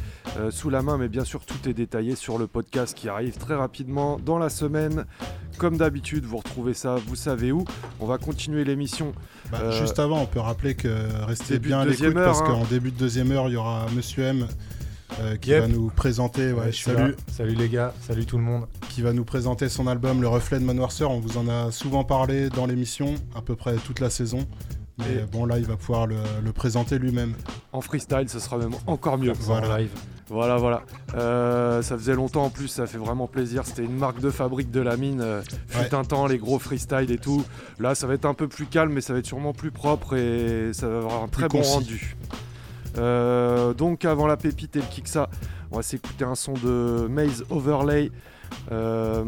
sous 0.52 0.70
la 0.70 0.84
main, 0.84 0.98
mais 0.98 1.08
bien 1.08 1.24
sûr, 1.24 1.44
tout 1.46 1.68
est 1.68 1.74
détaillé 1.74 2.16
sur 2.16 2.38
le 2.38 2.46
podcast 2.46 2.96
qui 2.96 3.10
arrive 3.10 3.38
très 3.38 3.56
rapidement 3.56 4.20
dans 4.24 4.38
la 4.38 4.50
semaine. 4.50 5.06
Comme 5.58 5.78
d'habitude, 5.78 6.24
vous 6.26 6.38
retrouvez 6.38 6.76
ça, 6.76 6.98
vous 7.08 7.16
savez 7.16 7.52
où. 7.52 7.66
On 8.00 8.06
va 8.06 8.20
continuer 8.20 8.64
l'émission. 8.64 9.14
Bah, 9.52 9.58
Euh, 9.64 9.72
Juste 9.72 9.98
avant, 9.98 10.22
on 10.22 10.28
peut 10.28 10.40
rappeler 10.40 10.76
que 10.76 10.88
restez 11.26 11.58
bien 11.58 11.80
à 11.80 11.86
l'écoute 11.86 12.14
parce 12.14 12.42
hein. 12.42 12.46
qu'en 12.46 12.64
début 12.66 12.92
de 12.92 12.98
deuxième 12.98 13.32
heure, 13.32 13.48
il 13.48 13.54
y 13.54 13.56
aura 13.56 13.88
Monsieur 13.96 14.24
M 14.24 14.48
euh, 15.20 15.36
qui 15.38 15.50
Yep. 15.52 15.62
va 15.62 15.68
nous 15.68 15.90
présenter. 15.90 16.52
ouais, 16.54 16.66
Ouais, 16.68 16.72
salut. 16.72 17.16
Salut 17.32 17.56
les 17.56 17.70
gars, 17.70 17.94
salut 18.02 18.26
tout 18.26 18.38
le 18.38 18.44
monde. 18.44 18.66
Qui 18.90 19.02
va 19.02 19.14
nous 19.14 19.26
présenter 19.26 19.70
son 19.70 19.88
album 19.88 20.22
Le 20.22 20.28
Reflet 20.28 20.60
de 20.60 20.64
ma 20.66 20.74
noirceur. 20.74 21.12
On 21.12 21.20
vous 21.20 21.38
en 21.38 21.48
a 21.48 21.72
souvent 21.72 22.04
parlé 22.04 22.50
dans 22.50 22.66
l'émission, 22.66 23.16
à 23.36 23.42
peu 23.42 23.56
près 23.56 23.76
toute 23.76 24.00
la 24.00 24.10
saison. 24.10 24.40
Mais 25.00 25.06
Et- 25.24 25.26
bon, 25.32 25.46
là, 25.46 25.60
il 25.60 25.66
va 25.66 25.76
pouvoir 25.78 26.08
le, 26.08 26.16
le 26.44 26.52
présenter 26.52 26.98
lui-même. 26.98 27.34
En 27.72 27.82
freestyle, 27.82 28.28
ce 28.30 28.40
sera 28.40 28.58
même 28.58 28.72
encore 28.88 29.18
mieux. 29.20 29.34
Voilà. 29.40 29.78
Voilà, 30.30 30.58
voilà. 30.58 30.82
Euh, 31.16 31.82
ça 31.84 31.96
faisait 31.98 32.16
longtemps 32.16 32.44
en 32.46 32.50
plus, 32.50 32.68
ça 32.68 32.86
fait 32.86 32.98
vraiment 32.98 33.28
plaisir. 33.28 33.64
C'était 33.66 33.84
une 33.86 33.96
marque 33.96 34.20
de 34.20 34.30
fabrique 34.30 34.72
de 34.72 34.82
la 34.82 34.98
mine. 34.98 35.22
euh, 35.22 35.42
fut 35.68 35.78
Ouais. 35.78 35.94
un 35.96 36.04
temps, 36.04 36.26
les 36.28 36.38
gros 36.38 36.60
freestyle 36.60 37.12
et 37.12 37.18
tout. 37.18 37.46
Là, 37.80 37.96
ça 37.96 38.08
va 38.08 38.16
être 38.16 38.26
un 38.26 38.34
peu 38.34 38.48
plus 38.50 38.66
calme, 38.66 38.92
mais 38.92 39.00
ça 39.02 39.14
va 39.14 39.20
être 39.20 39.26
sûrement 39.28 39.54
plus 39.54 39.72
propre 39.72 40.16
et 40.18 40.72
ça 40.74 40.88
va 40.90 40.98
avoir 40.98 41.24
un 41.24 41.28
Plus 41.30 41.48
très 41.48 41.48
bon 41.48 41.62
rendu. 41.64 42.18
Euh, 42.98 43.74
donc, 43.74 44.06
avant 44.06 44.28
la 44.28 44.38
pépite 44.38 44.76
et 44.76 44.80
le 44.80 44.86
kicksa, 44.86 45.30
on 45.72 45.78
va 45.78 45.84
s'écouter 45.84 46.26
un 46.26 46.36
son 46.36 46.54
de 46.54 47.08
Maze 47.10 47.46
Overlay. 47.50 48.12
euh, 48.72 49.24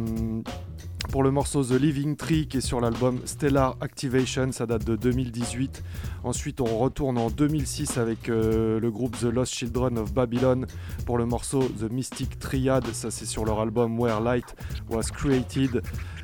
pour 1.11 1.23
le 1.23 1.31
morceau 1.31 1.63
The 1.63 1.71
Living 1.71 2.15
Tree 2.15 2.47
qui 2.47 2.57
est 2.57 2.61
sur 2.61 2.79
l'album 2.79 3.19
Stellar 3.25 3.75
Activation, 3.81 4.51
ça 4.51 4.65
date 4.65 4.85
de 4.85 4.95
2018. 4.95 5.83
Ensuite, 6.23 6.61
on 6.61 6.77
retourne 6.77 7.17
en 7.17 7.29
2006 7.29 7.97
avec 7.97 8.29
euh, 8.29 8.79
le 8.79 8.91
groupe 8.91 9.17
The 9.17 9.23
Lost 9.23 9.53
Children 9.53 9.97
of 9.97 10.13
Babylon 10.13 10.65
pour 11.05 11.17
le 11.17 11.25
morceau 11.25 11.63
The 11.63 11.91
Mystic 11.91 12.39
Triad, 12.39 12.85
ça 12.93 13.11
c'est 13.11 13.25
sur 13.25 13.45
leur 13.45 13.59
album 13.59 13.99
Where 13.99 14.21
Light 14.21 14.55
Was 14.89 15.09
Created. 15.13 15.81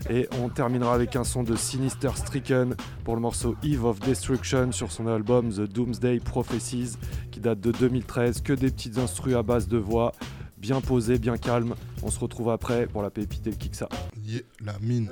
Et 0.10 0.28
on 0.40 0.50
terminera 0.50 0.94
avec 0.94 1.16
un 1.16 1.24
son 1.24 1.42
de 1.42 1.56
Sinister 1.56 2.10
Stricken 2.16 2.76
pour 3.04 3.16
le 3.16 3.22
morceau 3.22 3.56
Eve 3.64 3.86
of 3.86 4.00
Destruction 4.00 4.72
sur 4.72 4.92
son 4.92 5.08
album 5.08 5.52
The 5.52 5.62
Doomsday 5.62 6.20
Prophecies 6.20 6.98
qui 7.32 7.40
date 7.40 7.60
de 7.60 7.72
2013. 7.72 8.42
Que 8.42 8.54
des 8.54 8.70
petites 8.70 9.00
instrus 9.00 9.36
à 9.36 9.42
base 9.42 9.68
de 9.68 9.78
voix, 9.78 10.12
bien 10.66 10.82
posées, 10.82 11.20
bien 11.20 11.38
calmes. 11.38 11.76
On 12.02 12.10
se 12.10 12.20
retrouve 12.20 12.50
après 12.50 12.88
pour 12.88 13.04
la 13.04 13.12
pépite 13.12 13.46
et 13.46 13.52
le 13.52 13.56
kicksa. 13.56 13.88
Yeah, 14.24 14.42
la 14.66 14.74
mine. 14.82 15.12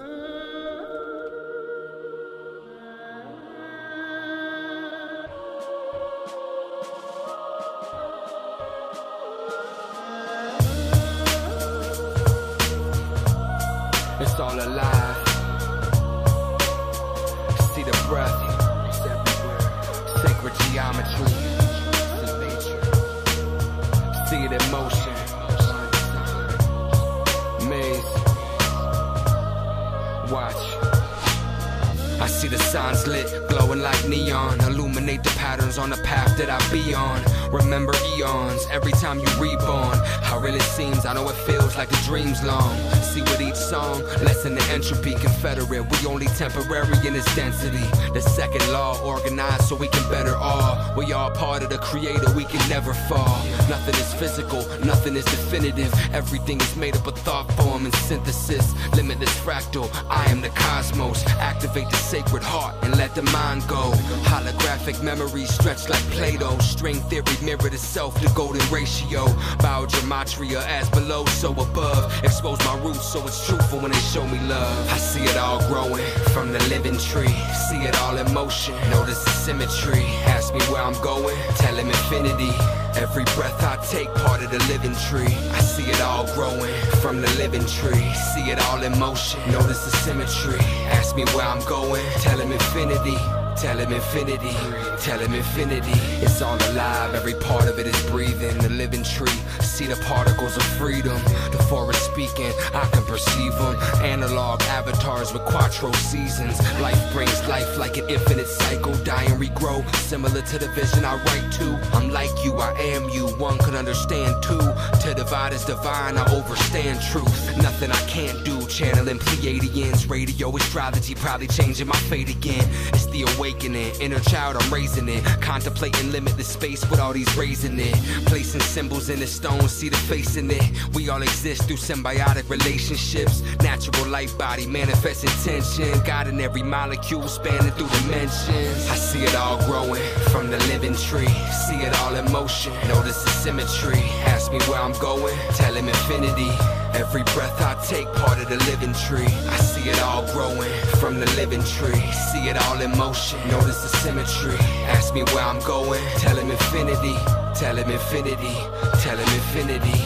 Signs 32.73 33.05
lit, 33.05 33.52
glowing 33.73 33.83
like 33.83 34.07
neon. 34.07 34.59
Illuminate 34.61 35.23
the 35.23 35.29
patterns 35.31 35.77
on 35.77 35.89
the 35.89 35.97
path 35.97 36.37
that 36.37 36.49
I 36.49 36.59
be 36.71 36.93
on. 36.93 37.21
Remember 37.51 37.93
eons, 38.15 38.65
every 38.71 38.91
time 38.93 39.19
you 39.19 39.27
reborn. 39.39 39.97
How 40.21 40.39
real 40.39 40.55
it 40.55 40.61
seems, 40.61 41.05
I 41.05 41.13
know 41.13 41.27
it 41.29 41.35
feels 41.45 41.75
like 41.77 41.91
a 41.91 42.01
dream's 42.03 42.43
long. 42.43 42.75
See 43.01 43.21
with 43.21 43.41
each 43.41 43.55
song, 43.55 44.01
lessen 44.23 44.55
the 44.55 44.63
entropy, 44.71 45.13
confederate. 45.13 45.85
We 45.91 46.07
only 46.07 46.25
temporary 46.27 46.97
in 47.07 47.15
its 47.15 47.35
density. 47.35 47.85
The 48.13 48.21
second 48.21 48.71
law, 48.71 48.99
organized 49.03 49.63
so 49.63 49.75
we 49.75 49.87
can 49.87 50.09
better 50.09 50.35
all. 50.35 50.95
We 50.95 51.13
all 51.13 51.31
part 51.31 51.63
of 51.63 51.69
the 51.69 51.77
creator, 51.77 52.31
we 52.35 52.45
can 52.45 52.67
never 52.69 52.93
fall. 52.93 53.37
Nothing 53.69 53.95
is 53.95 54.13
physical, 54.13 54.61
nothing 54.83 55.15
is 55.15 55.25
definitive. 55.25 55.93
Everything 56.13 56.59
is 56.59 56.75
made 56.75 56.95
up 56.95 57.07
of 57.07 57.17
thought 57.19 57.51
form 57.53 57.85
and 57.85 57.95
synthesis. 57.95 58.73
Limitless 58.95 59.35
fractal, 59.39 59.89
I 60.09 60.25
am 60.31 60.41
the 60.41 60.49
cosmos. 60.49 61.25
Activate 61.51 61.89
the 61.89 61.97
sacred 61.97 62.43
heart 62.43 62.75
and 62.81 62.97
let 62.97 63.13
the 63.15 63.23
mind 63.23 63.62
go. 63.67 63.91
Holographic 64.23 65.01
memories 65.03 65.53
stretch 65.53 65.89
like 65.89 66.03
Play 66.11 66.37
Doh. 66.37 66.57
String 66.59 66.99
theory 67.09 67.37
mirror 67.41 67.67
itself, 67.67 68.13
self, 68.13 68.21
the 68.21 68.29
golden 68.35 68.61
ratio. 68.71 69.25
Biogematria 69.59 70.61
as 70.67 70.89
below, 70.89 71.25
so 71.25 71.51
above. 71.51 72.11
Expose 72.23 72.59
my 72.65 72.77
roots 72.83 73.05
so 73.11 73.25
it's 73.25 73.45
truthful 73.47 73.79
when 73.79 73.91
they 73.91 73.99
show 73.99 74.25
me 74.27 74.39
love. 74.47 74.89
I 74.91 74.97
see 74.97 75.23
it 75.23 75.37
all 75.37 75.59
growing 75.67 76.05
from 76.33 76.51
the 76.51 76.59
living 76.69 76.97
tree. 76.97 77.35
See 77.69 77.83
it 77.83 77.95
all 78.01 78.17
in 78.17 78.31
motion, 78.33 78.75
notice 78.89 79.23
the 79.23 79.31
symmetry. 79.31 80.03
Ask 80.25 80.53
me 80.53 80.61
where 80.71 80.81
I'm 80.81 80.99
going, 81.01 81.37
tell 81.55 81.75
him 81.75 81.87
infinity. 81.87 82.82
Every 82.95 83.23
breath 83.35 83.61
I 83.63 83.77
take, 83.85 84.13
part 84.15 84.43
of 84.43 84.51
the 84.51 84.59
living 84.71 84.95
tree. 85.09 85.33
I 85.51 85.59
see 85.59 85.89
it 85.89 86.01
all 86.01 86.25
growing 86.35 86.73
from 87.01 87.21
the 87.21 87.29
living 87.37 87.65
tree. 87.65 88.13
See 88.33 88.51
it 88.51 88.59
all 88.67 88.81
in 88.83 88.97
motion, 88.99 89.39
notice 89.51 89.83
the 89.85 89.97
symmetry. 89.97 90.59
Ask 90.91 91.15
me 91.15 91.25
where 91.33 91.45
I'm 91.45 91.63
going, 91.65 92.05
tell 92.21 92.39
him 92.39 92.51
infinity. 92.51 93.17
Tell 93.55 93.77
him 93.77 93.93
infinity, 93.93 94.55
tell 94.99 95.19
him 95.19 95.33
infinity. 95.33 95.93
It's 96.25 96.41
all 96.41 96.57
alive, 96.71 97.13
every 97.13 97.35
part 97.35 97.67
of 97.67 97.77
it 97.77 97.85
is 97.85 98.05
breathing. 98.09 98.57
The 98.57 98.69
living 98.69 99.03
tree, 99.03 99.39
see 99.61 99.85
the 99.85 99.95
particles 100.07 100.57
of 100.57 100.63
freedom. 100.63 101.21
The 101.51 101.63
forest 101.69 102.03
speaking, 102.11 102.51
I 102.73 102.89
can 102.91 103.03
perceive 103.05 103.53
them. 103.53 103.75
Analog 104.01 104.63
avatars 104.63 105.31
with 105.31 105.43
quattro 105.45 105.91
seasons. 105.93 106.59
Life 106.81 107.13
brings 107.13 107.47
life 107.47 107.77
like 107.77 107.95
an 107.97 108.09
infinite 108.09 108.47
cycle. 108.47 108.95
Die 109.03 109.23
and 109.23 109.39
regrow, 109.39 109.85
similar 109.95 110.41
to 110.41 110.57
the 110.57 110.67
vision 110.69 111.05
I 111.05 111.15
write 111.23 111.51
to. 111.53 111.79
I'm 111.93 112.09
like 112.09 112.33
you, 112.43 112.57
I 112.57 112.73
am 112.83 113.09
you. 113.09 113.27
One 113.37 113.57
can 113.57 113.75
understand 113.75 114.43
two. 114.43 114.59
To 114.59 115.13
divide 115.15 115.53
is 115.53 115.65
divine, 115.65 116.17
I 116.17 116.25
overstand 116.33 117.01
truth. 117.11 117.57
Nothing 117.57 117.91
I 117.91 118.01
can't 118.07 118.43
do. 118.43 118.65
Channeling 118.67 119.19
Pleiadians, 119.19 120.09
radio 120.09 120.55
astrology, 120.55 121.15
probably 121.15 121.47
changing 121.47 121.87
my 121.87 121.95
fate 121.95 122.29
again. 122.29 122.67
It's 122.89 123.05
the 123.07 123.23
awakening, 123.35 123.93
inner 124.01 124.19
child, 124.19 124.57
I'm 124.59 124.73
raising 124.73 125.07
it. 125.09 125.23
Contemplating 125.41 126.11
limitless 126.11 126.47
space 126.47 126.87
with 126.89 126.99
all 126.99 127.13
these 127.13 127.33
raising 127.35 127.79
it. 127.79 127.95
Placing 128.25 128.61
symbols 128.61 129.09
in 129.09 129.19
the 129.19 129.27
stone, 129.27 129.67
see 129.69 129.89
the 129.89 129.97
face 129.97 130.35
in 130.35 130.49
it. 130.49 130.63
We 130.93 131.09
all 131.09 131.21
exist 131.21 131.63
through 131.67 131.77
symbiotic 131.77 132.49
relationships. 132.49 133.41
Natural 133.61 134.07
life 134.07 134.37
body, 134.37 134.65
manifest 134.65 135.23
intention. 135.23 135.99
God 136.03 136.27
in 136.27 136.39
every 136.41 136.63
molecule, 136.63 137.27
spanning 137.27 137.71
through 137.73 137.89
dimensions. 137.99 138.89
I 138.89 138.95
see 138.95 139.23
it 139.23 139.35
all 139.35 139.57
growing 139.65 140.01
from 140.31 140.49
the 140.49 140.57
living 140.69 140.95
tree. 140.95 141.27
See 141.67 141.77
it 141.77 141.93
all 142.01 142.15
in 142.15 142.31
motion, 142.31 142.72
notice 142.87 143.23
the 143.23 143.29
symmetry. 143.29 144.01
Ask 144.25 144.51
me 144.51 144.59
where 144.67 144.79
I'm 144.79 144.97
going, 144.99 145.37
tell 145.55 145.73
him 145.73 145.87
infinity. 145.87 146.51
Every 146.93 147.23
breath 147.35 147.59
I 147.61 147.73
take, 147.85 148.07
part 148.13 148.39
of 148.39 148.49
the 148.49 148.57
living 148.69 148.93
tree. 148.93 149.33
I 149.49 149.57
see 149.57 149.89
it 149.89 149.99
all 150.01 150.25
growing 150.33 150.71
from 151.01 151.19
the 151.19 151.29
living 151.35 151.63
tree. 151.63 152.01
See 152.31 152.49
it 152.49 152.57
all 152.65 152.79
in 152.81 152.95
motion, 152.97 153.39
notice 153.49 153.81
the 153.81 153.89
symmetry. 153.89 154.57
Ask 154.87 155.13
me 155.13 155.23
where 155.33 155.43
I'm 155.43 155.59
going, 155.61 156.03
tell 156.19 156.35
him 156.35 156.51
infinity. 156.51 157.17
Tell 157.55 157.75
him 157.77 157.89
infinity, 157.89 158.55
tell 159.03 159.15
him 159.15 159.29
infinity. 159.39 159.99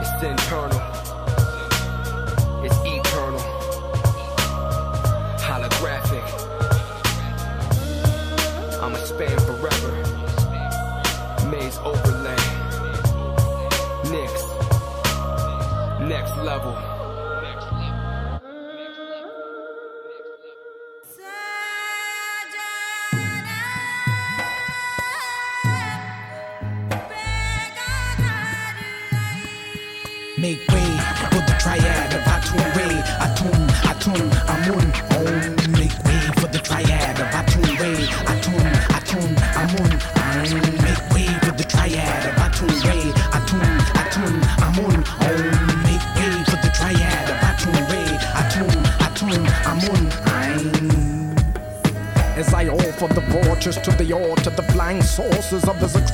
It's 0.00 0.22
internal, 0.22 0.80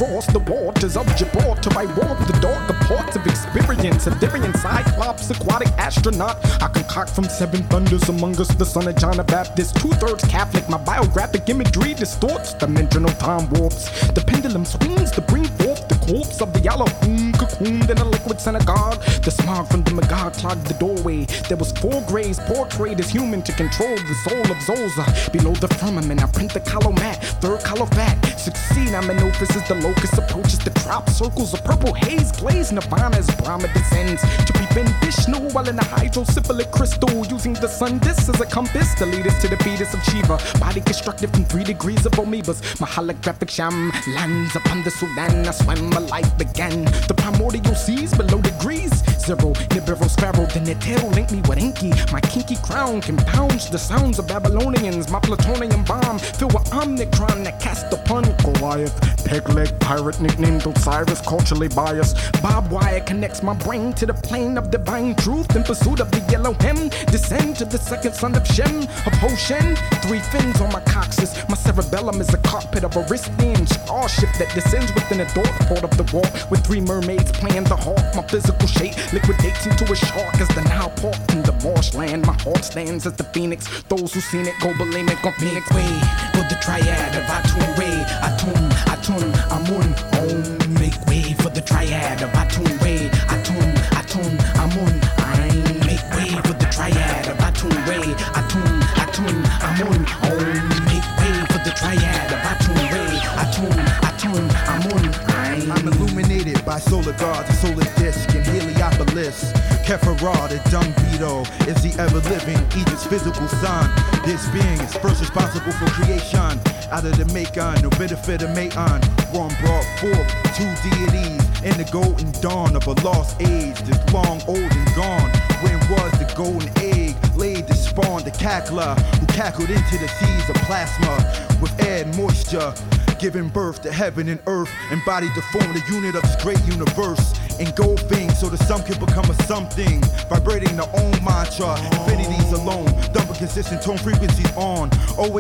across 0.00 0.26
the 0.26 0.38
waters 0.40 0.96
of 0.96 1.06
Gibraltar. 1.16 1.70
I 1.76 1.84
walk 1.84 2.18
the 2.26 2.38
darker 2.40 2.74
parts 2.84 3.16
of 3.16 3.26
experience. 3.26 4.06
A 4.06 4.18
Syrian 4.18 4.54
cyclops, 4.54 5.28
aquatic 5.30 5.68
astronaut. 5.78 6.38
I 6.62 6.68
concoct 6.68 7.10
from 7.10 7.24
seven 7.24 7.62
thunders 7.64 8.08
among 8.08 8.40
us, 8.40 8.48
the 8.48 8.64
son 8.64 8.88
of 8.88 8.96
John 8.96 9.18
the 9.18 9.24
Baptist. 9.24 9.76
Two 9.76 9.90
thirds 9.90 10.24
Catholic, 10.24 10.68
my 10.68 10.78
biographic 10.78 11.48
imagery 11.48 11.94
distorts 11.94 12.54
dimensional 12.54 13.12
time 13.12 13.48
warps. 13.50 14.08
The 14.08 14.22
pendulum 14.26 14.64
swings 14.64 15.10
to 15.12 15.20
bring 15.20 15.44
forth 15.44 15.86
the 15.88 15.98
corpse 16.06 16.40
of 16.40 16.52
the 16.52 16.66
Elohim 16.66 17.32
cocooned 17.32 17.90
in 17.90 17.98
a 17.98 18.04
liquid 18.04 18.40
synagogue. 18.40 19.02
The 19.22 19.30
smog 19.30 19.68
from 19.68 19.82
the 19.84 19.94
Magog 19.94 20.32
clogged 20.34 20.66
the 20.66 20.74
doorway. 20.74 21.26
There 21.48 21.58
was 21.58 21.72
four 21.72 22.02
grays 22.06 22.38
portrayed 22.40 23.00
as 23.00 23.10
human 23.10 23.42
to 23.42 23.52
control 23.52 23.96
the 23.96 24.14
soul 24.24 24.40
of 24.40 24.56
Zoza. 24.62 25.32
Below 25.32 25.54
the 25.54 25.68
firmament, 25.68 26.22
I 26.22 26.26
print 26.26 26.54
the 26.54 26.60
color 26.60 26.92
mat, 26.92 27.22
third 27.42 27.60
color 27.64 27.86
fat 27.86 28.29
succeed. 28.40 28.94
I'm 28.94 29.10
an 29.10 29.18
office 29.20 29.54
as 29.54 29.68
the 29.68 29.74
locust 29.74 30.16
approaches 30.16 30.58
the 30.60 30.70
crop. 30.90 31.08
Circles 31.08 31.54
of 31.54 31.62
purple 31.64 31.94
haze 31.94 32.32
glaze 32.32 32.72
Nirvana 32.72 33.16
as 33.16 33.30
Brahma 33.36 33.68
descends 33.72 34.22
to 34.46 34.52
be 34.54 34.60
prevent 34.70 35.04
Vishnu 35.04 35.38
while 35.50 35.68
in 35.68 35.78
a 35.78 35.82
hydrocephalic 35.82 36.70
crystal. 36.70 37.26
Using 37.26 37.54
the 37.54 37.68
sun 37.68 37.98
disk 37.98 38.28
as 38.28 38.40
a 38.40 38.46
compass 38.46 38.94
to 38.96 39.06
lead 39.06 39.26
us 39.26 39.40
to 39.42 39.48
the 39.48 39.56
fetus 39.58 39.92
of 39.94 40.02
Shiva. 40.04 40.38
Body 40.58 40.80
constructed 40.80 41.30
from 41.30 41.44
three 41.44 41.64
degrees 41.64 42.06
of 42.06 42.12
amoebas. 42.12 42.58
My 42.80 42.86
holographic 42.86 43.50
sham 43.50 43.92
lands 44.14 44.56
upon 44.56 44.82
the 44.84 44.90
Sudan. 44.90 45.46
I 45.46 45.50
swam, 45.50 45.90
my 45.90 45.98
life 45.98 46.36
began. 46.38 46.84
The 47.08 47.14
primordial 47.16 47.74
seas 47.74 48.14
below 48.14 48.40
degrees. 48.40 48.92
Zero, 49.18 49.52
Nibiru 49.72 50.08
sparrow, 50.08 50.46
the 50.46 50.60
Netero 50.60 51.12
link 51.14 51.30
me 51.30 51.40
with 51.48 51.58
Enki. 51.58 51.90
My 52.12 52.20
kinky 52.20 52.56
crown 52.56 53.00
compounds 53.00 53.70
the 53.70 53.78
sounds 53.78 54.18
of 54.18 54.28
Babylonians. 54.28 55.10
My 55.10 55.20
plutonium 55.20 55.84
bomb 55.84 56.18
filled 56.18 56.54
with 56.54 56.64
Omnicron 56.70 57.44
that 57.44 57.60
cast 57.60 57.92
upon 57.92 58.22
Goliath. 58.38 58.94
Peg 59.30 59.48
leg 59.50 59.78
pirate 59.78 60.20
nicknamed 60.20 60.66
Osiris, 60.66 61.20
culturally 61.20 61.68
biased. 61.68 62.16
Bob 62.42 62.68
wire 62.68 62.98
connects 62.98 63.44
my 63.44 63.54
brain 63.54 63.92
to 63.92 64.04
the 64.04 64.12
plane 64.12 64.58
of 64.58 64.72
divine 64.72 65.14
truth. 65.14 65.54
In 65.54 65.62
pursuit 65.62 66.00
of 66.00 66.10
the 66.10 66.18
yellow 66.32 66.52
hem, 66.54 66.88
descend 67.12 67.54
to 67.58 67.64
the 67.64 67.78
second 67.78 68.12
son 68.12 68.34
of 68.34 68.44
Shem, 68.44 68.82
of 69.06 69.12
Hoshen. 69.22 69.76
Three 70.02 70.18
fins 70.18 70.60
on 70.60 70.72
my 70.72 70.80
coccyx. 70.80 71.48
My 71.48 71.54
cerebellum 71.54 72.20
is 72.20 72.34
a 72.34 72.38
carpet 72.38 72.82
of 72.82 72.96
a 72.96 73.06
Aristian 73.06 73.68
starship 73.68 74.30
that 74.40 74.52
descends 74.52 74.92
within 74.94 75.20
a 75.20 75.32
dark 75.32 75.54
port 75.68 75.84
of 75.84 75.96
the 75.96 76.10
wall. 76.12 76.26
With 76.50 76.66
three 76.66 76.80
mermaids 76.80 77.30
playing 77.30 77.64
the 77.70 77.76
harp. 77.76 78.02
My 78.16 78.26
physical 78.26 78.66
shape 78.66 78.96
liquidates 79.12 79.64
into 79.64 79.84
a 79.92 79.94
shark 79.94 80.40
as 80.40 80.48
the 80.48 80.62
Nile 80.62 80.90
pork 80.96 81.14
in 81.30 81.44
the 81.44 81.52
marshland. 81.62 82.26
My 82.26 82.36
heart 82.42 82.64
stands 82.64 83.06
as 83.06 83.12
the 83.12 83.24
phoenix. 83.32 83.84
Those 83.84 84.12
who 84.12 84.20
seen 84.20 84.46
it 84.48 84.54
go 84.60 84.72
bulimic 84.72 85.24
on 85.24 85.34
Phoenix 85.34 85.70
way. 85.70 86.39
The 86.50 86.56
triad 86.56 87.14
of 87.14 87.22
Atun 87.30 87.78
Ray, 87.78 88.02
Atun, 88.26 88.70
Atun, 88.90 89.22
Amun. 89.54 89.94
Oh, 90.18 90.34
make 90.80 90.98
way 91.06 91.32
for 91.34 91.48
the 91.48 91.60
triad 91.60 92.22
of 92.22 92.30
Atun 92.30 92.66
Ray, 92.82 93.08
Atun, 93.30 93.70
Atun, 93.94 94.34
Amun. 94.58 95.00
I 95.18 95.46
make 95.86 96.02
way 96.10 96.34
for 96.42 96.52
the 96.58 96.66
triad 96.68 97.28
of 97.28 97.38
Atun 97.38 97.70
Ray, 97.86 98.02
Atun, 98.34 98.80
Atun, 98.98 99.36
Amun. 99.62 100.04
Oh, 100.26 100.42
make 100.90 101.06
way 101.22 101.38
for 101.46 101.62
the 101.62 101.70
triad 101.70 102.32
of 102.32 102.40
Atun 102.42 102.82
Ray, 102.90 103.14
Atun, 103.38 103.78
Atun, 104.10 104.44
Amun. 104.74 105.14
I 105.30 105.70
I'm 105.70 105.86
illuminated 105.86 106.64
by 106.64 106.80
solar 106.80 107.12
guards, 107.12 107.48
a 107.48 107.52
solar 107.54 107.84
disk, 107.94 108.28
and 108.34 108.44
Heliopolis. 108.44 109.69
Kephara, 109.90 110.48
the 110.48 110.62
dung 110.70 110.86
beetle, 111.10 111.42
is 111.66 111.82
the 111.82 111.90
ever 112.00 112.22
living 112.30 112.62
Egypt's 112.78 113.04
physical 113.06 113.48
son. 113.48 113.90
This 114.24 114.46
being 114.50 114.78
is 114.78 114.94
first 114.94 115.18
responsible 115.18 115.72
for 115.72 115.90
creation. 115.90 116.62
Out 116.94 117.02
of 117.02 117.18
the 117.18 117.26
Macon, 117.34 117.82
no 117.82 117.90
benefit 117.98 118.42
of 118.42 118.54
Maon. 118.54 119.02
One 119.34 119.50
brought 119.58 119.82
forth 119.98 120.30
two 120.54 120.70
deities 120.86 121.42
in 121.66 121.74
the 121.74 121.88
golden 121.90 122.30
dawn 122.38 122.76
of 122.76 122.86
a 122.86 122.94
lost 123.02 123.42
age 123.42 123.82
that's 123.82 124.12
long 124.14 124.40
old 124.46 124.62
and 124.62 124.94
gone. 124.94 125.28
When 125.58 125.80
was 125.90 126.12
the 126.22 126.32
golden 126.38 126.70
egg 126.78 127.18
laid 127.34 127.66
to 127.66 127.74
spawn 127.74 128.22
the 128.22 128.30
cackler 128.30 128.94
who 129.18 129.26
cackled 129.26 129.70
into 129.70 129.98
the 129.98 130.06
seas 130.06 130.50
of 130.50 130.54
plasma 130.70 131.18
with 131.60 131.74
air 131.82 132.04
and 132.04 132.16
moisture? 132.16 132.72
Giving 133.18 133.48
birth 133.48 133.82
to 133.82 133.90
heaven 133.90 134.28
and 134.28 134.38
earth, 134.46 134.70
embodied 134.92 135.34
to 135.34 135.42
form 135.50 135.72
the 135.74 135.82
unit 135.90 136.14
of 136.14 136.22
this 136.22 136.40
great 136.40 136.64
universe. 136.66 137.34
Engulfing 137.60 138.30
so 138.30 138.48
the 138.48 138.56
sum 138.64 138.82
can 138.82 138.98
become 138.98 139.28
a 139.30 139.34
something. 139.44 140.00
Vibrating 140.30 140.76
the 140.76 140.88
own 140.96 141.12
mantra, 141.22 141.76
infinities 141.92 142.52
alone. 142.52 142.86
Dumper 143.12 143.36
consistent 143.36 143.82
tone 143.82 143.98
frequencies 143.98 144.50
on. 144.56 144.88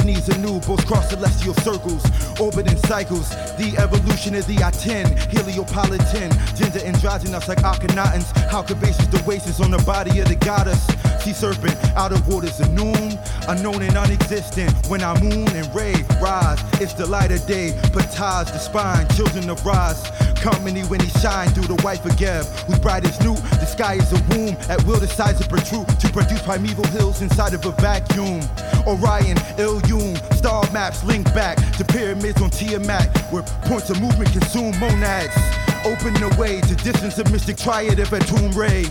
It 0.00 0.04
needs 0.04 0.28
a 0.28 0.38
new, 0.38 0.60
both 0.60 0.86
cross 0.86 1.08
celestial 1.10 1.54
circles, 1.54 2.04
orbiting 2.38 2.76
cycles. 2.76 3.30
The 3.56 3.74
evolution 3.78 4.34
of 4.34 4.46
the 4.46 4.62
I 4.62 4.70
10, 4.70 5.06
heliopolitan, 5.32 6.30
gender 6.56 6.84
androgynous 6.84 7.48
like 7.48 7.58
Akhenaten's. 7.58 8.30
How 8.50 8.62
curvaceous 8.62 9.10
the 9.10 9.22
waist 9.26 9.46
is 9.46 9.60
on 9.60 9.70
the 9.70 9.82
body 9.84 10.20
of 10.20 10.28
the 10.28 10.36
goddess. 10.36 10.86
Sea 11.24 11.32
serpent, 11.32 11.76
outer 11.96 12.20
waters 12.28 12.60
of 12.60 12.70
noon, 12.72 13.18
unknown 13.48 13.82
and 13.82 13.96
unexistent. 13.96 14.70
When 14.88 15.02
I 15.02 15.18
moon 15.20 15.48
and 15.48 15.74
ray 15.74 15.94
rise, 16.20 16.60
it's 16.80 16.94
the 16.94 17.06
light 17.06 17.32
of 17.32 17.46
day. 17.46 17.72
Patage 17.92 18.52
the 18.52 18.58
spine, 18.58 19.08
children 19.16 19.48
of 19.48 19.64
rise. 19.64 20.02
Company 20.40 20.80
when 20.84 21.00
he 21.00 21.08
shine 21.20 21.50
through 21.50 21.68
the 21.68 21.80
white 21.82 22.00
forgive. 22.00 22.46
Whose 22.66 22.78
bright 22.78 23.04
is 23.04 23.18
new, 23.20 23.34
the 23.34 23.66
sky 23.66 23.94
is 23.94 24.10
a 24.12 24.20
womb. 24.30 24.56
At 24.70 24.82
will 24.84 24.98
the 24.98 25.06
size 25.06 25.38
to 25.38 25.46
protrude 25.46 25.86
to 26.00 26.08
produce 26.12 26.40
primeval 26.40 26.86
hills 26.86 27.20
inside 27.20 27.52
of 27.52 27.64
a 27.66 27.72
vacuum. 27.72 28.40
Orion, 28.86 29.36
Ilium, 29.58 30.16
star 30.32 30.64
maps 30.72 31.04
link 31.04 31.26
back 31.34 31.58
to 31.76 31.84
pyramids 31.84 32.40
on 32.40 32.48
Tiamat, 32.48 33.14
where 33.30 33.42
points 33.68 33.90
of 33.90 34.00
movement 34.00 34.32
consume 34.32 34.72
monads. 34.80 35.36
Open 35.84 36.14
the 36.14 36.34
way 36.38 36.60
to 36.62 36.74
distance 36.76 37.18
of 37.18 37.30
mystic 37.30 37.58
triad 37.58 38.00
of 38.00 38.10
a 38.12 38.18
tomb 38.20 38.52
ray. 38.52 38.84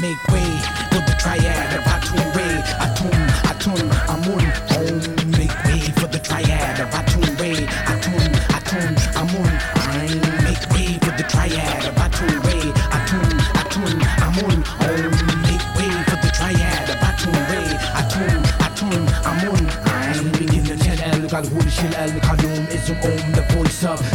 Make 0.00 0.20
way 0.28 0.50
for 0.92 1.00
the 1.08 1.16
triad 1.18 1.78
of 1.78 1.84
Atum 1.84 2.36
Ray, 2.36 2.60
Atum, 2.84 3.12
Atum, 3.48 3.80
Amun, 4.08 5.16
Om. 5.16 5.21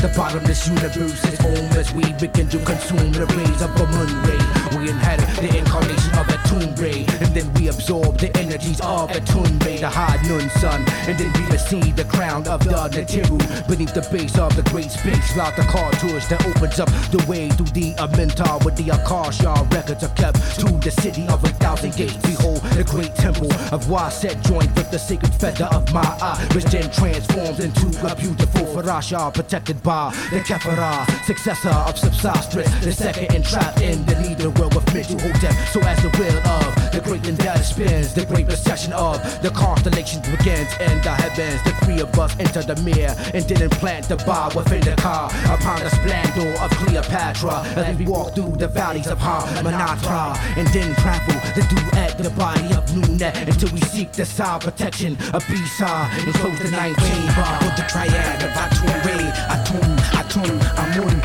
The 0.07 0.17
bottomless 0.17 0.67
universe 0.67 1.23
is 1.25 1.39
Om 1.39 1.77
as 1.77 1.93
we 1.93 2.03
begin 2.13 2.47
to 2.49 2.59
consume 2.59 3.11
the 3.11 3.25
rays 3.25 3.61
of 3.61 3.75
the 3.77 3.87
moon. 3.87 4.66
The 4.87 5.57
incarnation 5.57 6.15
of 6.15 6.29
a 6.29 6.37
tomb 6.47 6.73
ray, 6.75 7.05
and 7.19 7.35
then 7.35 7.53
we 7.55 7.67
absorb 7.67 8.17
the 8.19 8.35
energies 8.37 8.79
of 8.79 9.11
a 9.11 9.19
tomb 9.19 9.59
ray, 9.59 9.77
the 9.77 9.89
high 9.89 10.15
noon 10.25 10.49
sun, 10.61 10.85
and 11.07 11.19
then 11.19 11.31
we 11.33 11.51
receive 11.51 11.95
the 11.97 12.05
crown 12.05 12.47
of 12.47 12.63
the 12.63 12.71
Natiru 12.71 13.37
beneath 13.67 13.93
the 13.93 14.07
base 14.09 14.37
of 14.39 14.55
the 14.55 14.63
great 14.71 14.89
space, 14.89 15.35
like 15.35 15.57
the 15.57 15.63
cartouche 15.63 16.27
that 16.29 16.45
opens 16.47 16.79
up 16.79 16.87
the 17.11 17.23
way 17.27 17.49
through 17.49 17.67
the 17.75 17.93
Amintar 17.95 18.63
with 18.63 18.77
the 18.77 18.89
Akasha 18.89 19.53
records 19.75 20.05
are 20.05 20.15
kept 20.15 20.39
to 20.59 20.65
the 20.79 20.89
city 20.89 21.27
of 21.27 21.43
a 21.43 21.49
thousand 21.59 21.93
gates. 21.95 22.15
Behold 22.25 22.61
the 22.79 22.85
great 22.85 23.13
temple 23.15 23.51
of 23.75 23.83
Waset 23.87 24.41
joined 24.47 24.73
with 24.75 24.89
the 24.89 24.99
sacred 24.99 25.33
feather 25.33 25.65
of 25.65 25.83
Ma'a, 25.87 26.39
which 26.55 26.65
then 26.65 26.89
transforms 26.91 27.59
into 27.59 27.87
a 28.09 28.15
beautiful 28.15 28.65
Farasha 28.67 29.33
protected 29.33 29.83
by 29.83 30.11
the 30.31 30.39
Kefara, 30.39 31.05
successor 31.25 31.75
of 31.75 31.95
Subsastris, 31.95 32.71
the 32.81 32.93
second 32.93 33.35
entrapped 33.35 33.81
in 33.81 34.05
the 34.05 34.15
leader 34.21 34.49
world 34.51 34.76
of 34.77 34.85
Mitu 34.93 35.19
Hotep. 35.19 35.53
So 35.73 35.79
as 35.81 35.97
the 36.03 36.09
will 36.19 36.37
of 36.45 36.91
the 36.93 37.01
great 37.01 37.23
Indata 37.23 37.63
spins, 37.63 38.13
the 38.13 38.25
great 38.25 38.45
procession 38.45 38.93
of 38.93 39.17
the 39.41 39.49
constellations 39.49 40.27
begins 40.29 40.69
in 40.77 41.01
the 41.01 41.13
heavens. 41.17 41.61
The 41.63 41.73
three 41.83 41.99
of 41.99 42.13
us 42.19 42.37
enter 42.39 42.61
the 42.61 42.75
mirror 42.81 43.15
and 43.33 43.43
then 43.43 43.61
implant 43.63 44.07
the 44.07 44.17
bar 44.17 44.51
within 44.55 44.81
the 44.81 44.95
car 44.95 45.29
upon 45.49 45.79
the 45.81 45.89
splendor 45.89 46.53
of 46.61 46.69
Cleopatra 46.77 47.63
as 47.75 47.97
we 47.97 48.05
walk 48.05 48.35
through 48.35 48.55
the 48.57 48.67
valleys 48.67 49.07
of 49.07 49.17
Harmonatra 49.17 50.37
and 50.57 50.67
then 50.69 50.93
travel 51.01 51.37
the 51.57 51.63
duet, 51.73 52.17
the 52.17 52.29
body 52.31 52.69
of 52.77 52.85
Nunet 52.93 53.47
until 53.47 53.71
we 53.73 53.81
seek 53.81 54.11
the 54.13 54.25
side 54.25 54.61
protection 54.61 55.13
of 55.33 55.43
Bisa 55.49 55.89
and 56.25 56.33
close 56.35 56.59
the 56.59 56.69
19 56.69 56.93
bar 57.33 57.57
with 57.65 57.75
the 57.75 57.85
triad 57.89 58.43
of 58.43 58.51
Atum 58.53 58.93
Ray, 59.05 59.25
Atum, 59.49 59.89
Atum, 60.21 60.53
Amun. 60.77 61.17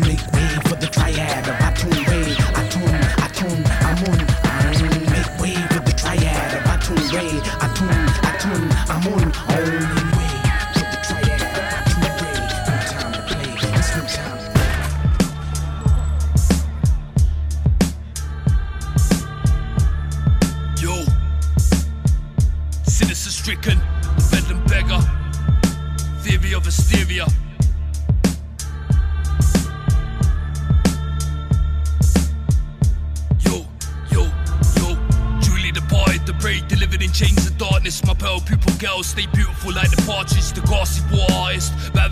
Make 0.00 0.20
way 0.32 0.48
for 0.68 0.76
the 0.76 0.86
triad 0.86 1.48
of 1.48 1.65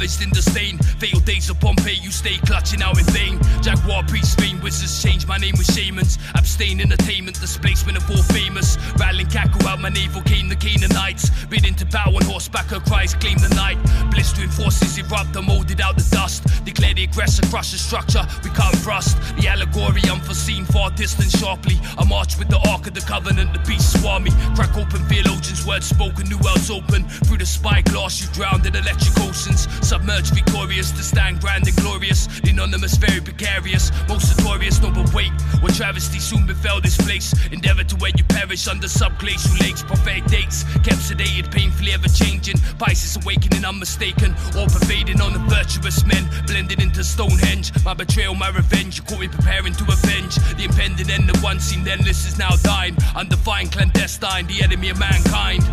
in 0.05 0.29
the 0.31 0.43
stain. 0.43 0.77
Fatal 1.01 1.21
days 1.21 1.49
of 1.49 1.59
Pompeii, 1.61 1.99
you 2.03 2.11
stay 2.11 2.37
clutching 2.45 2.83
out 2.83 2.99
in 2.99 3.07
vain. 3.07 3.41
Jaguar 3.63 4.03
priest, 4.05 4.33
Spain 4.33 4.61
wizards 4.61 5.03
change 5.03 5.27
my 5.27 5.39
name 5.39 5.55
with 5.57 5.73
shamans. 5.73 6.19
Abstain 6.35 6.81
entertainment, 6.81 7.41
displacement 7.41 7.97
of 7.97 8.11
all 8.11 8.23
famous. 8.25 8.77
Rattling 8.99 9.29
cackle 9.29 9.67
out 9.67 9.81
my 9.81 9.89
navel 9.89 10.21
came 10.23 10.49
the 10.49 10.57
Canaanites. 10.57 11.31
Bidding 11.47 11.75
to 11.77 11.87
bow 11.87 12.13
on 12.15 12.23
horseback, 12.25 12.67
her 12.67 12.81
cries 12.81 13.15
claim 13.15 13.39
the 13.39 13.49
night. 13.55 13.79
Blistering 14.11 14.51
forces 14.51 14.99
erupt, 14.99 15.35
and 15.37 15.47
molded 15.47 15.81
out 15.81 15.97
the 15.97 16.07
dust. 16.11 16.45
Declare 16.65 16.94
the 17.05 17.11
aggressor, 17.11 17.47
crush 17.49 17.73
the 17.73 17.79
structure, 17.79 18.25
we 18.43 18.51
can't 18.51 18.77
thrust. 18.79 19.17
The 19.37 19.49
allegory 19.49 20.03
unforeseen, 20.11 20.65
far 20.65 20.91
distant 20.91 21.31
sharply. 21.31 21.79
I 21.99 22.05
march 22.05 22.39
with 22.39 22.49
the 22.49 22.59
ark 22.71 22.87
of 22.87 22.95
the 22.95 23.01
covenant, 23.01 23.53
the 23.53 23.59
beast 23.61 24.01
swarm 24.01 24.25
me. 24.25 24.31
Crack 24.55 24.77
open 24.77 25.05
theologians, 25.07 25.67
words 25.67 25.87
spoken, 25.87 26.29
new 26.29 26.39
worlds 26.39 26.71
open. 26.71 27.05
Through 27.27 27.39
the 27.39 27.47
spyglass, 27.47 28.21
you 28.21 28.29
drowned 28.33 28.67
in 28.67 28.77
electric 28.77 29.19
oceans. 29.21 29.69
Submerged 29.87 30.35
victorious 30.35 30.91
to 30.93 31.03
stand 31.03 31.41
grand 31.41 31.67
and 31.67 31.77
glorious. 31.77 32.27
The 32.41 32.51
anonymous, 32.51 32.97
very 32.97 33.21
precarious. 33.21 33.91
Most 34.09 34.37
notorious, 34.37 34.81
no 34.81 34.91
but 34.91 35.13
wait. 35.13 35.33
What 35.61 35.75
travesty 35.75 36.19
soon 36.19 36.47
befell 36.47 36.81
this 36.81 36.97
place. 36.97 37.35
Endeavor 37.53 37.85
to 37.85 37.97
where 37.97 38.13
you 38.17 38.25
perish 38.25 38.67
under 38.69 38.87
subglacial 38.87 39.59
lakes. 39.61 39.83
Prophetic 39.83 40.25
dates, 40.27 40.65
kept 40.85 41.03
sedated, 41.05 41.51
painfully 41.51 41.93
ever 41.93 42.09
changing. 42.09 42.57
Pisces 42.79 43.17
awakening, 43.23 43.65
unmistaken. 43.65 44.35
All 44.57 44.67
pervading 44.67 45.21
on 45.21 45.33
the 45.33 45.43
virtuous 45.53 46.05
men. 46.07 46.25
Blended 46.47 46.81
into 46.95 47.05
Stonehenge. 47.05 47.73
My 47.85 47.95
betrayal, 47.95 48.35
my 48.35 48.49
revenge. 48.51 48.99
You 48.99 49.03
caught 49.05 49.21
me 49.21 49.29
preparing 49.29 49.75
to 49.75 49.85
avenge. 49.85 50.37
The 50.57 50.65
impending 50.65 51.11
end 51.11 51.29
of 51.29 51.43
one 51.43 51.59
seemed 51.59 51.89
endless 51.89 52.27
is 52.27 52.39
now 52.39 52.55
dying. 52.63 52.97
Undefined, 53.17 53.73
clandestine, 53.73 54.47
the 54.47 54.63
enemy 54.63 54.91
of 54.91 54.99
mankind. 54.99 55.65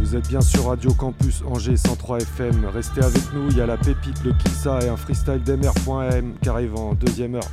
Vous 0.00 0.16
êtes 0.16 0.28
bien 0.28 0.40
sur 0.40 0.66
Radio 0.66 0.92
Campus 0.92 1.42
Angers 1.46 1.76
103 1.76 2.18
FM. 2.18 2.66
Restez 2.66 3.02
avec 3.02 3.32
nous, 3.32 3.50
il 3.50 3.56
y 3.56 3.60
a 3.60 3.66
la 3.66 3.76
pépite, 3.76 4.22
le 4.24 4.32
Kissa 4.32 4.80
et 4.82 4.88
un 4.88 4.96
freestyle 4.96 5.42
d'MR.M 5.42 6.34
qui 6.42 6.48
arrive 6.48 6.74
en 6.74 6.94
deuxième 6.94 7.36
heure. 7.36 7.50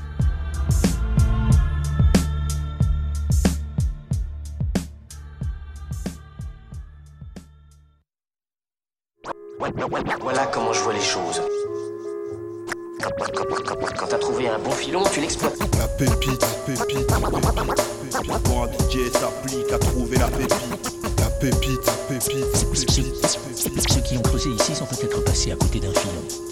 Voilà 10.22 10.48
comment 10.48 10.74
je 10.74 10.80
vois 10.82 10.94
les 10.94 11.02
choses. 11.02 11.42
Quand, 13.02 14.08
t'as 14.08 14.18
trouvé 14.18 14.48
un 14.50 14.60
bon 14.60 14.72
filon, 14.72 15.04
tu 15.12 15.22
l'exploites. 15.22 15.58
La 15.78 15.88
pépite, 15.88 16.46
pépite, 16.66 17.08
pépite, 17.08 17.08
pépite. 17.08 18.44
Pour 18.44 18.64
un 18.64 18.68
DJ 18.68 19.12
s'applique 19.12 19.72
à 19.72 19.80
trouver 19.80 20.18
la 20.18 20.28
pépite. 20.28 20.94
La 21.20 21.30
pépite, 21.30 21.80
pépite, 22.10 22.46
pépite, 22.68 23.16
pépite. 23.56 23.90
Ceux 23.90 24.02
qui 24.02 24.18
ont 24.18 24.22
creusé 24.22 24.50
ici 24.50 24.76
sont 24.76 24.86
peut-être 24.86 25.24
passés 25.24 25.52
à 25.52 25.56
côté 25.56 25.80
d'un 25.80 25.94
filon. 25.94 26.49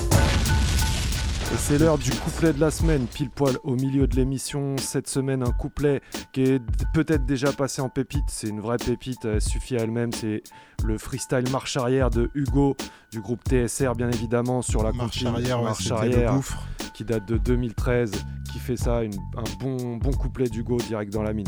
Et 1.53 1.57
c'est 1.57 1.77
l'heure 1.77 1.97
du 1.97 2.11
couplet 2.11 2.51
de 2.51 2.59
la 2.59 2.69
semaine, 2.71 3.07
pile 3.07 3.29
poil 3.29 3.55
au 3.63 3.75
milieu 3.75 4.05
de 4.05 4.15
l'émission. 4.17 4.75
Cette 4.77 5.07
semaine, 5.07 5.43
un 5.43 5.51
couplet 5.51 6.01
qui 6.33 6.41
est 6.43 6.61
peut-être 6.93 7.25
déjà 7.25 7.53
passé 7.53 7.81
en 7.81 7.87
pépite. 7.89 8.25
C'est 8.27 8.47
une 8.49 8.59
vraie 8.59 8.77
pépite, 8.77 9.23
elle 9.25 9.41
suffit 9.41 9.77
à 9.77 9.81
elle-même. 9.81 10.11
C'est 10.11 10.43
le 10.83 10.97
freestyle 10.97 11.49
marche 11.51 11.77
arrière 11.77 12.09
de 12.09 12.29
Hugo 12.35 12.75
du 13.11 13.21
groupe 13.21 13.41
TSR, 13.47 13.93
bien 13.95 14.09
évidemment, 14.09 14.61
sur 14.61 14.83
la 14.83 14.91
Marche 14.91 15.23
arrière, 15.35 15.57
Marche 15.63 15.85
arrière, 15.91 16.33
qui 16.93 17.05
date 17.05 17.25
de 17.27 17.37
2013, 17.37 18.11
qui 18.51 18.59
fait 18.59 18.77
ça, 18.77 19.03
une- 19.03 19.13
un 19.37 19.43
bon, 19.61 19.95
bon 19.97 20.11
couplet 20.11 20.49
d'Hugo 20.49 20.77
direct 20.77 21.13
dans 21.13 21.23
la 21.23 21.31
mine. 21.33 21.47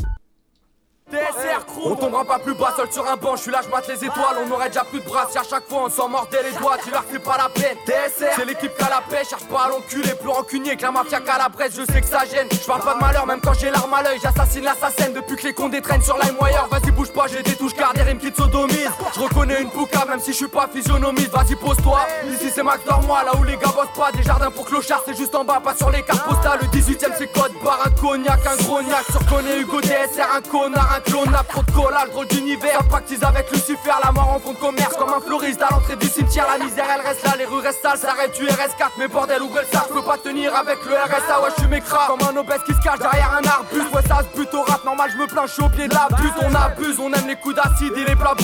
TSR 1.10 1.66
crew 1.66 1.90
On 1.90 1.96
tombera 1.96 2.24
pas 2.24 2.38
plus 2.38 2.54
bas 2.54 2.72
seul 2.76 2.90
sur 2.92 3.08
un 3.10 3.16
banc, 3.16 3.34
je 3.34 3.42
suis 3.42 3.50
là, 3.50 3.60
je 3.64 3.68
batte 3.68 3.88
les 3.88 4.04
étoiles, 4.04 4.36
on 4.46 4.50
aurait 4.52 4.68
déjà 4.68 4.84
plus 4.84 5.00
de 5.00 5.04
bras 5.04 5.26
si 5.30 5.38
à 5.38 5.42
chaque 5.42 5.68
fois 5.68 5.84
on 5.86 5.90
s'en 5.90 6.08
mordait 6.08 6.42
les 6.44 6.56
doigts, 6.58 6.76
dis-leur 6.84 7.04
que 7.06 7.12
c'est 7.12 7.18
pas 7.18 7.36
la 7.36 7.48
peine. 7.48 7.76
TSR, 7.84 8.32
c'est 8.36 8.44
l'équipe 8.44 8.76
qui 8.76 8.84
a 8.84 8.88
la 8.88 9.02
paix, 9.08 9.24
cherche 9.28 9.44
pas 9.44 9.64
à 9.64 9.68
l'enculer, 9.70 10.14
plus 10.14 10.28
rancunier 10.28 10.76
que 10.76 10.82
la 10.82 10.92
mafia 10.92 11.20
qu'à 11.20 11.38
la 11.38 11.48
bresse, 11.48 11.72
je 11.74 11.92
sais 11.92 12.00
que 12.00 12.06
ça 12.06 12.24
gêne. 12.26 12.46
Je 12.52 12.64
parle 12.64 12.82
pas 12.82 12.94
de 12.94 13.00
malheur, 13.00 13.26
même 13.26 13.40
quand 13.40 13.54
j'ai 13.54 13.70
l'arme 13.70 13.92
à 13.92 14.02
l'œil, 14.02 14.20
j'assassine 14.22 14.62
l'assassin 14.62 15.10
depuis 15.10 15.36
que 15.36 15.48
les 15.48 15.52
condés 15.52 15.80
traînent 15.80 16.02
sur 16.02 16.16
LimeWire. 16.16 16.68
Vas-y 16.70 16.92
bouge 16.92 17.12
pas, 17.12 17.26
j'ai 17.26 17.42
des 17.42 17.56
touches 17.56 17.74
car 17.74 17.92
des 17.92 18.02
rimes 18.02 18.18
qui 18.18 18.30
te 18.30 18.36
sodomisent. 18.36 18.90
Je 19.14 19.20
reconnais 19.20 19.62
une 19.62 19.70
pouca 19.70 20.04
même 20.08 20.20
si 20.20 20.30
je 20.30 20.36
suis 20.36 20.48
pas 20.48 20.68
physionomiste, 20.72 21.30
vas-y 21.30 21.56
pose-toi. 21.56 22.06
Ici 22.32 22.52
c'est 22.54 22.62
Max 22.62 22.80
moi 23.06 23.24
là 23.24 23.32
où 23.36 23.42
les 23.42 23.56
gars 23.56 23.72
bossent 23.74 23.96
pas, 23.96 24.12
des 24.12 24.22
jardins 24.22 24.50
pour 24.50 24.64
clochards, 24.64 25.02
c'est 25.06 25.16
juste 25.16 25.34
en 25.34 25.44
bas, 25.44 25.60
pas 25.62 25.74
sur 25.74 25.90
les 25.90 26.02
cartes 26.02 26.24
postales. 26.24 26.60
Le 26.62 26.68
18ème 26.68 27.14
c'est 27.18 27.32
code 27.32 27.52
barre, 27.64 27.80
un 27.84 27.90
cognac, 27.90 28.40
un 28.46 28.62
grognac. 28.62 29.04
Surconnais 29.10 29.58
Hugo 29.60 29.80
TSR, 29.80 30.36
un 30.36 30.40
connard, 30.42 30.94
un 30.96 30.99
clone, 31.00 31.30
la 31.30 31.42
trop 31.44 31.62
de 31.62 31.70
collage, 31.70 32.10
drôle 32.10 32.26
d'univers. 32.28 32.78
Ça 32.78 32.84
pactise 32.90 33.22
avec 33.22 33.50
Lucifer, 33.50 33.92
la 34.02 34.12
mort 34.12 34.30
en 34.30 34.38
fond 34.38 34.52
de 34.52 34.58
commerce 34.58 34.94
comme 34.96 35.12
un 35.12 35.20
fleuriste 35.20 35.62
à 35.62 35.68
l'entrée 35.70 35.96
du 35.96 36.08
cimetière. 36.08 36.46
La 36.50 36.64
misère 36.64 36.86
elle 36.94 37.06
reste 37.06 37.24
là, 37.24 37.34
les 37.38 37.44
rues 37.44 37.60
restent 37.60 37.82
sales, 37.82 37.98
ça 37.98 38.10
arrête 38.10 38.34
du 38.38 38.46
RS4. 38.46 38.98
Mais 38.98 39.08
bordel, 39.08 39.40
le 39.40 39.64
sac, 39.72 39.86
je 39.88 39.94
peux 39.94 40.02
pas 40.02 40.18
tenir 40.18 40.54
avec 40.54 40.78
le 40.86 40.94
RSA. 40.94 41.40
Ouais, 41.42 41.50
je 41.56 41.60
suis 41.60 41.70
mécra 41.70 42.06
comme 42.06 42.22
un 42.22 42.36
obèse 42.36 42.62
qui 42.66 42.72
se 42.72 42.80
cache 42.80 42.98
derrière 42.98 43.32
un 43.32 43.46
arbuste. 43.46 43.94
Ouais, 43.94 44.02
ça 44.08 44.20
se 44.20 44.38
bute 44.38 44.52
au 44.54 44.62
rap, 44.62 44.84
normal, 44.84 45.10
je 45.12 45.18
me 45.18 45.26
plains, 45.26 45.46
je 45.46 45.52
suis 45.52 45.62
au 45.62 45.68
pied 45.68 45.88
de 45.88 45.94
la 45.94 46.08
butte. 46.16 46.34
On 46.42 46.54
abuse, 46.54 46.98
on 46.98 47.12
aime 47.12 47.26
les 47.26 47.36
coups 47.36 47.54
d'acide 47.54 47.92
et 47.96 48.04
les 48.04 48.16
plats. 48.16 48.34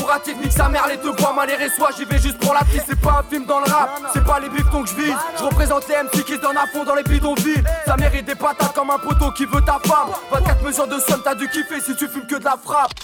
Nique 0.43 0.53
sa 0.53 0.69
mère, 0.69 0.87
les 0.89 0.97
deux 0.97 1.13
bois 1.13 1.33
mal 1.33 1.49
soit 1.77 1.91
j'y 1.97 2.05
vais 2.05 2.19
juste 2.19 2.39
pour 2.39 2.55
la 2.55 2.61
piste. 2.61 2.85
C'est 2.89 3.01
pas 3.01 3.21
un 3.21 3.31
film 3.31 3.45
dans 3.45 3.61
le 3.61 3.67
rap, 3.67 4.01
c'est 4.13 4.25
pas 4.25 4.41
les 4.41 4.49
bifetons 4.49 4.83
que 4.83 4.89
je 4.89 4.95
vise. 4.95 5.17
Je 5.39 5.45
représente 5.45 5.89
les 5.89 5.95
MC 5.95 6.25
qui 6.25 6.33
se 6.33 6.41
donnent 6.41 6.57
à 6.57 6.67
fond 6.67 6.85
dans 6.85 6.95
les 6.95 7.03
bidonvilles. 7.03 7.63
Ça 7.87 7.97
mérite 7.97 8.27
des 8.27 8.35
patates 8.35 8.73
comme 8.75 8.91
un 8.91 8.99
poteau 8.99 9.31
qui 9.33 9.45
veut 9.45 9.63
ta 9.63 9.79
femme. 9.85 10.09
24 10.33 10.63
mesures 10.63 10.87
de 10.87 10.99
somme, 10.99 11.21
t'as 11.23 11.35
dû 11.35 11.49
kiffer 11.49 11.81
si 11.81 11.95
tu 11.97 12.09
fumes 12.09 12.27
que 12.27 12.37
de 12.37 12.45
la 12.47 12.57
frappe. 12.57 12.95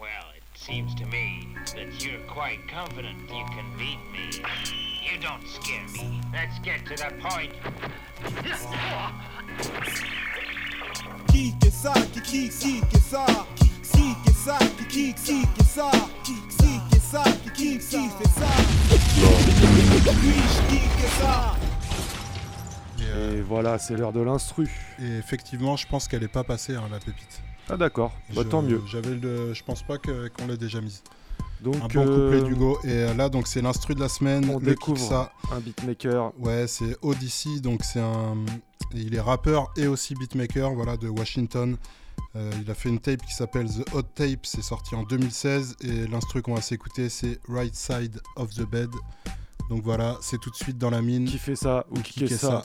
Well, 0.00 0.08
it 0.36 0.42
seems 0.54 0.92
to 0.96 1.06
me 1.06 1.46
that 1.76 2.04
you're 2.04 2.18
quite 2.26 2.58
confident 2.66 3.16
you 3.30 3.44
can 3.54 3.64
beat 3.78 4.00
me. 4.10 4.42
You 5.08 5.20
don't 5.20 5.46
scare 5.46 5.86
me. 5.92 6.20
Let's 6.32 6.58
get 6.64 6.84
to 6.86 6.96
the 6.96 7.14
point. 7.20 7.52
Geek 11.28 11.64
is 11.64 11.86
up, 11.86 12.12
geek, 12.14 12.60
geek 12.60 12.92
is 12.92 13.14
up. 13.14 13.46
Geek 13.92 14.26
is 14.26 14.48
up, 14.48 14.62
geek, 14.88 15.16
geek 15.24 15.58
is 15.60 15.78
up. 15.78 16.10
Geek 16.24 16.96
is 16.96 17.14
up, 17.14 17.54
geek, 17.54 17.88
geek 17.88 18.20
is 18.20 18.42
up. 18.42 18.56
Geek 20.68 21.04
is 21.04 21.22
up. 21.22 21.71
Ça. 23.12 23.20
Ça. 23.20 23.32
Et 23.32 23.40
voilà, 23.40 23.78
c'est 23.78 23.96
l'heure 23.96 24.12
de 24.12 24.20
l'instru. 24.20 24.68
Et 25.00 25.18
effectivement, 25.18 25.76
je 25.76 25.86
pense 25.86 26.08
qu'elle 26.08 26.22
est 26.22 26.28
pas 26.28 26.44
passée, 26.44 26.74
hein, 26.74 26.88
la 26.90 26.98
pépite. 26.98 27.42
Ah 27.68 27.76
d'accord, 27.76 28.12
bah, 28.34 28.42
tant 28.44 28.62
mieux. 28.62 28.82
J'avais 28.86 29.14
le, 29.14 29.54
je 29.54 29.62
pense 29.62 29.82
pas 29.82 29.96
qu'on 29.98 30.46
l'ait 30.46 30.56
déjà 30.56 30.80
mise. 30.80 31.02
Donc, 31.62 31.76
un 31.76 31.86
bon 31.86 32.06
euh, 32.06 32.30
couplet 32.30 32.48
d'Hugo. 32.48 32.78
Et 32.84 32.88
euh, 32.90 33.14
là, 33.14 33.28
donc 33.28 33.46
c'est 33.46 33.62
l'instru 33.62 33.94
de 33.94 34.00
la 34.00 34.08
semaine. 34.08 34.50
On 34.50 34.58
le 34.58 34.66
découvre 34.66 34.98
Kiksa. 34.98 35.32
un 35.52 35.60
beatmaker. 35.60 36.32
Ouais, 36.38 36.66
c'est 36.66 36.96
Odyssey. 37.02 37.60
Donc 37.60 37.84
c'est 37.84 38.00
un, 38.00 38.36
il 38.94 39.14
est 39.14 39.20
rappeur 39.20 39.72
et 39.76 39.86
aussi 39.86 40.14
beatmaker. 40.14 40.74
Voilà, 40.74 40.96
de 40.96 41.08
Washington. 41.08 41.76
Euh, 42.34 42.50
il 42.62 42.70
a 42.70 42.74
fait 42.74 42.88
une 42.88 42.98
tape 42.98 43.22
qui 43.24 43.32
s'appelle 43.32 43.68
The 43.68 43.94
Hot 43.94 44.02
Tape. 44.02 44.44
C'est 44.44 44.62
sorti 44.62 44.94
en 44.94 45.04
2016 45.04 45.76
et 45.82 46.06
l'instru 46.08 46.42
qu'on 46.42 46.54
va 46.54 46.62
s'écouter, 46.62 47.08
c'est 47.08 47.38
Right 47.48 47.74
Side 47.74 48.20
of 48.36 48.50
the 48.54 48.68
Bed. 48.68 48.90
Donc 49.70 49.82
voilà, 49.84 50.18
c'est 50.20 50.38
tout 50.38 50.50
de 50.50 50.56
suite 50.56 50.78
dans 50.78 50.90
la 50.90 51.00
mine. 51.00 51.26
Qui 51.26 51.38
fait 51.38 51.56
ça 51.56 51.86
ou 51.90 52.00
qui 52.00 52.26
fait 52.26 52.36
ça. 52.36 52.64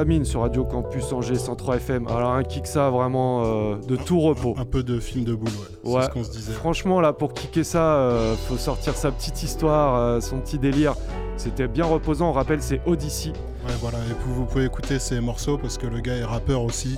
la 0.00 0.06
mine 0.06 0.24
sur 0.24 0.40
Radio 0.40 0.64
Campus 0.64 1.12
Angers 1.12 1.34
103 1.34 1.76
FM. 1.76 2.08
Alors 2.08 2.30
un 2.30 2.42
kick 2.42 2.66
ça 2.66 2.88
vraiment 2.88 3.44
euh, 3.44 3.76
de 3.86 3.96
tout 3.96 4.18
repos. 4.18 4.54
Un 4.56 4.64
peu 4.64 4.82
de 4.82 4.98
film 4.98 5.24
de 5.24 5.34
boule, 5.34 5.50
ouais. 5.84 5.90
Ouais. 5.92 6.00
C'est 6.00 6.06
ce 6.06 6.12
qu'on 6.14 6.24
se 6.24 6.30
disait. 6.30 6.52
Franchement 6.54 7.02
là 7.02 7.12
pour 7.12 7.34
kicker 7.34 7.64
ça, 7.64 7.96
euh, 7.96 8.34
faut 8.48 8.56
sortir 8.56 8.96
sa 8.96 9.10
petite 9.10 9.42
histoire, 9.42 9.96
euh, 9.96 10.20
son 10.22 10.38
petit 10.38 10.58
délire. 10.58 10.94
C'était 11.36 11.68
bien 11.68 11.84
reposant. 11.84 12.30
On 12.30 12.32
rappelle 12.32 12.62
c'est 12.62 12.80
Odyssey. 12.86 13.28
Ouais, 13.66 13.74
voilà. 13.82 13.98
Et 13.98 14.14
vous 14.26 14.46
pouvez 14.46 14.64
écouter 14.64 14.98
ses 14.98 15.20
morceaux 15.20 15.58
parce 15.58 15.76
que 15.76 15.86
le 15.86 16.00
gars 16.00 16.16
est 16.16 16.24
rappeur 16.24 16.62
aussi. 16.62 16.96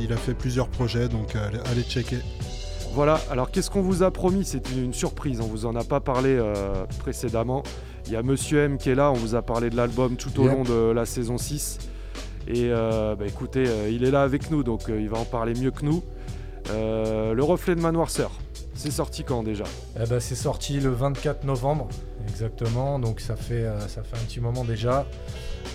Il 0.00 0.12
a 0.12 0.16
fait 0.16 0.34
plusieurs 0.34 0.66
projets, 0.66 1.08
donc 1.08 1.36
allez, 1.36 1.60
allez 1.70 1.82
checker. 1.82 2.18
Voilà, 2.94 3.20
alors 3.30 3.52
qu'est-ce 3.52 3.70
qu'on 3.70 3.82
vous 3.82 4.02
a 4.02 4.10
promis? 4.10 4.44
C'est 4.44 4.70
une 4.72 4.92
surprise, 4.92 5.40
on 5.40 5.46
vous 5.46 5.66
en 5.66 5.76
a 5.76 5.84
pas 5.84 6.00
parlé 6.00 6.30
euh, 6.30 6.84
précédemment. 6.98 7.62
Il 8.06 8.12
y 8.12 8.16
a 8.16 8.22
Monsieur 8.22 8.58
M 8.60 8.76
qui 8.76 8.90
est 8.90 8.94
là, 8.96 9.10
on 9.12 9.14
vous 9.14 9.34
a 9.36 9.42
parlé 9.42 9.70
de 9.70 9.76
l'album 9.76 10.16
tout 10.16 10.40
au 10.40 10.44
Yep. 10.44 10.52
long 10.52 10.62
de 10.64 10.90
la 10.92 11.06
saison 11.06 11.38
6. 11.38 11.78
Et 12.46 12.70
euh, 12.70 13.14
bah, 13.16 13.24
écoutez, 13.26 13.64
euh, 13.66 13.88
il 13.90 14.04
est 14.04 14.10
là 14.10 14.22
avec 14.22 14.50
nous, 14.50 14.62
donc 14.62 14.88
euh, 14.88 15.00
il 15.00 15.08
va 15.08 15.18
en 15.18 15.24
parler 15.24 15.54
mieux 15.54 15.70
que 15.70 15.84
nous. 15.84 16.02
Euh, 16.70 17.34
le 17.34 17.42
reflet 17.44 17.74
de 17.74 17.80
ma 17.80 17.92
noirceur, 17.92 18.30
c'est 18.74 18.90
sorti 18.90 19.22
quand 19.22 19.42
déjà? 19.42 19.64
Eh 20.02 20.06
ben, 20.06 20.18
c'est 20.20 20.34
sorti 20.34 20.80
le 20.80 20.90
24 20.90 21.44
novembre, 21.44 21.88
exactement. 22.28 22.98
Donc 22.98 23.20
ça 23.20 23.36
fait, 23.36 23.64
euh, 23.64 23.78
ça 23.80 24.02
fait 24.02 24.16
un 24.16 24.24
petit 24.26 24.40
moment 24.40 24.64
déjà. 24.64 25.04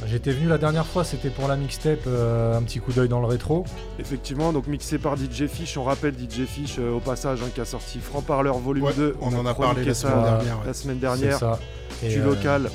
J'étais 0.07 0.31
venu 0.31 0.47
la 0.47 0.57
dernière 0.57 0.85
fois, 0.85 1.03
c'était 1.03 1.29
pour 1.29 1.47
la 1.47 1.57
mixtape, 1.57 1.99
euh, 2.07 2.55
un 2.57 2.61
petit 2.63 2.79
coup 2.79 2.91
d'œil 2.91 3.09
dans 3.09 3.19
le 3.19 3.25
rétro. 3.27 3.65
Effectivement, 3.99 4.53
donc 4.53 4.67
mixé 4.67 4.97
par 4.97 5.15
DJ 5.17 5.47
Fish, 5.47 5.77
on 5.77 5.83
rappelle 5.83 6.13
DJ 6.13 6.45
Fish 6.45 6.77
euh, 6.79 6.91
au 6.93 6.99
passage 6.99 7.39
hein, 7.43 7.49
qui 7.53 7.59
a 7.61 7.65
sorti 7.65 7.99
Franc 7.99 8.21
Parleur 8.21 8.57
volume 8.59 8.85
Ouais, 8.85 8.93
2. 8.95 9.15
on 9.21 9.33
en 9.35 9.45
a 9.45 9.53
parlé 9.53 9.83
la 9.83 9.93
ça 9.93 10.09
semaine 10.09 10.23
dernière, 10.23 10.59
ouais. 10.59 10.65
La 10.67 10.73
semaine 10.73 10.95
C'est 10.95 11.01
dernière. 11.01 11.37
ça. 11.39 11.59
Et, 12.03 12.09
Du 12.09 12.21
euh, 12.21 12.25
local. 12.25 12.69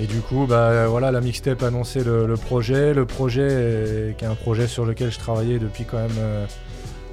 Et 0.00 0.06
du 0.06 0.20
coup, 0.20 0.46
bah 0.46 0.86
voilà, 0.86 1.10
la 1.10 1.20
mixtape 1.20 1.62
annonçait 1.64 2.04
le, 2.04 2.26
le 2.26 2.36
projet. 2.36 2.94
Le 2.94 3.04
projet, 3.04 4.14
qui 4.16 4.24
est 4.24 4.28
un 4.28 4.36
projet 4.36 4.68
sur 4.68 4.86
lequel 4.86 5.10
je 5.10 5.18
travaillais 5.18 5.58
depuis 5.58 5.84
quand 5.84 5.96
même 5.96 6.16
euh, 6.18 6.46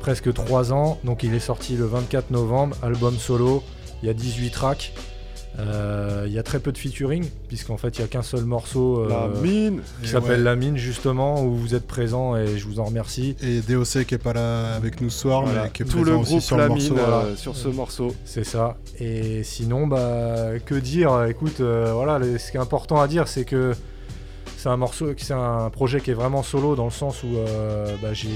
presque 0.01 0.31
3 0.31 0.71
ans. 0.71 0.99
Donc 1.03 1.23
il 1.23 1.33
est 1.33 1.39
sorti 1.39 1.75
le 1.77 1.85
24 1.85 2.29
novembre, 2.29 2.77
album 2.83 3.17
solo. 3.17 3.63
Il 4.03 4.07
y 4.07 4.09
a 4.09 4.13
18 4.13 4.51
tracks. 4.51 4.93
Euh, 5.59 6.23
Il 6.27 6.33
y 6.33 6.39
a 6.39 6.43
très 6.43 6.59
peu 6.59 6.71
de 6.71 6.77
featuring, 6.77 7.25
puisqu'en 7.47 7.77
fait 7.77 7.97
il 7.97 8.01
n'y 8.01 8.05
a 8.05 8.07
qu'un 8.07 8.21
seul 8.23 8.43
morceau 8.45 9.03
euh, 9.05 9.09
La 9.09 9.27
mine. 9.41 9.81
qui 10.01 10.09
s'appelle 10.09 10.39
ouais. 10.39 10.43
La 10.43 10.55
Mine, 10.55 10.75
justement, 10.77 11.41
où 11.43 11.55
vous 11.55 11.75
êtes 11.75 11.87
présent 11.87 12.35
et 12.35 12.57
je 12.57 12.65
vous 12.67 12.79
en 12.79 12.85
remercie. 12.85 13.35
Et 13.41 13.61
DOC 13.61 14.05
qui 14.05 14.15
est 14.15 14.17
pas 14.17 14.33
là 14.33 14.73
avec 14.75 14.99
nous 15.01 15.09
ce 15.09 15.19
soir, 15.19 15.43
Voilà. 15.43 15.63
mais 15.65 15.69
qui 15.71 15.83
est 15.83 15.85
Tout 15.85 16.01
présent 16.01 16.11
le 16.11 16.17
aussi 16.17 16.29
groupe 16.31 16.41
sur 16.43 16.57
La 16.57 16.67
le 16.67 16.73
Mine 16.73 16.93
morceau. 16.93 17.35
sur 17.37 17.55
ce 17.55 17.67
morceau. 17.69 18.15
C'est 18.25 18.43
ça. 18.43 18.77
Et 18.99 19.43
sinon, 19.43 19.87
bah, 19.87 20.59
que 20.65 20.75
dire? 20.75 21.23
Écoute, 21.25 21.61
euh, 21.61 21.91
voilà, 21.93 22.19
ce 22.37 22.51
qui 22.51 22.57
est 22.57 22.59
important 22.61 22.99
à 22.99 23.07
dire, 23.07 23.27
c'est 23.27 23.45
que 23.45 23.73
c'est 24.57 24.69
un 24.69 24.77
morceau, 24.77 25.13
c'est 25.17 25.33
un 25.33 25.69
projet 25.69 26.01
qui 26.01 26.11
est 26.11 26.15
vraiment 26.15 26.41
solo 26.43 26.75
dans 26.75 26.85
le 26.85 26.91
sens 26.91 27.23
où 27.23 27.27
euh, 27.37 27.85
bah, 28.01 28.09
j'ai 28.13 28.33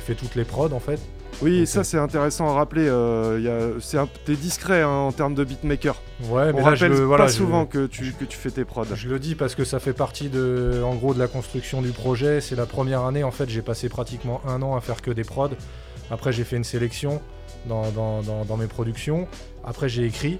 fait 0.00 0.14
toutes 0.14 0.34
les 0.34 0.44
prods 0.44 0.72
en 0.72 0.80
fait. 0.80 0.98
Oui, 1.40 1.66
ça 1.66 1.82
c'est 1.82 1.98
intéressant 1.98 2.48
à 2.48 2.52
rappeler. 2.52 2.86
euh, 2.88 3.78
T'es 4.24 4.34
discret 4.36 4.82
hein, 4.82 4.88
en 4.88 5.12
termes 5.12 5.34
de 5.34 5.42
beatmaker. 5.44 5.96
Ouais, 6.28 6.50
On 6.52 6.52
mais 6.52 6.58
je 6.60 6.64
rappelle 6.64 6.92
le- 6.92 7.04
voilà, 7.04 7.24
pas 7.24 7.30
je- 7.30 7.36
souvent 7.36 7.66
que, 7.66 7.86
tu, 7.86 8.12
que 8.12 8.24
tu 8.24 8.36
fais 8.38 8.50
tes 8.50 8.64
prods. 8.64 8.84
Je 8.94 9.08
le 9.08 9.18
dis 9.18 9.34
parce 9.34 9.54
que 9.56 9.64
ça 9.64 9.80
fait 9.80 9.92
partie 9.92 10.28
de, 10.28 10.82
en 10.84 10.94
gros, 10.94 11.14
de 11.14 11.18
la 11.18 11.26
construction 11.26 11.82
du 11.82 11.90
projet. 11.90 12.40
C'est 12.40 12.54
la 12.54 12.66
première 12.66 13.02
année, 13.04 13.24
en 13.24 13.32
fait, 13.32 13.48
j'ai 13.48 13.62
passé 13.62 13.88
pratiquement 13.88 14.40
un 14.46 14.62
an 14.62 14.76
à 14.76 14.80
faire 14.80 15.02
que 15.02 15.10
des 15.10 15.24
prods. 15.24 15.48
Après, 16.10 16.32
j'ai 16.32 16.44
fait 16.44 16.56
une 16.56 16.64
sélection 16.64 17.20
dans, 17.66 17.90
dans- 17.90 18.22
dans- 18.22 18.44
dans 18.44 18.56
mes 18.56 18.66
productions. 18.66 19.26
Après, 19.64 19.88
j'ai 19.88 20.04
écrit 20.04 20.38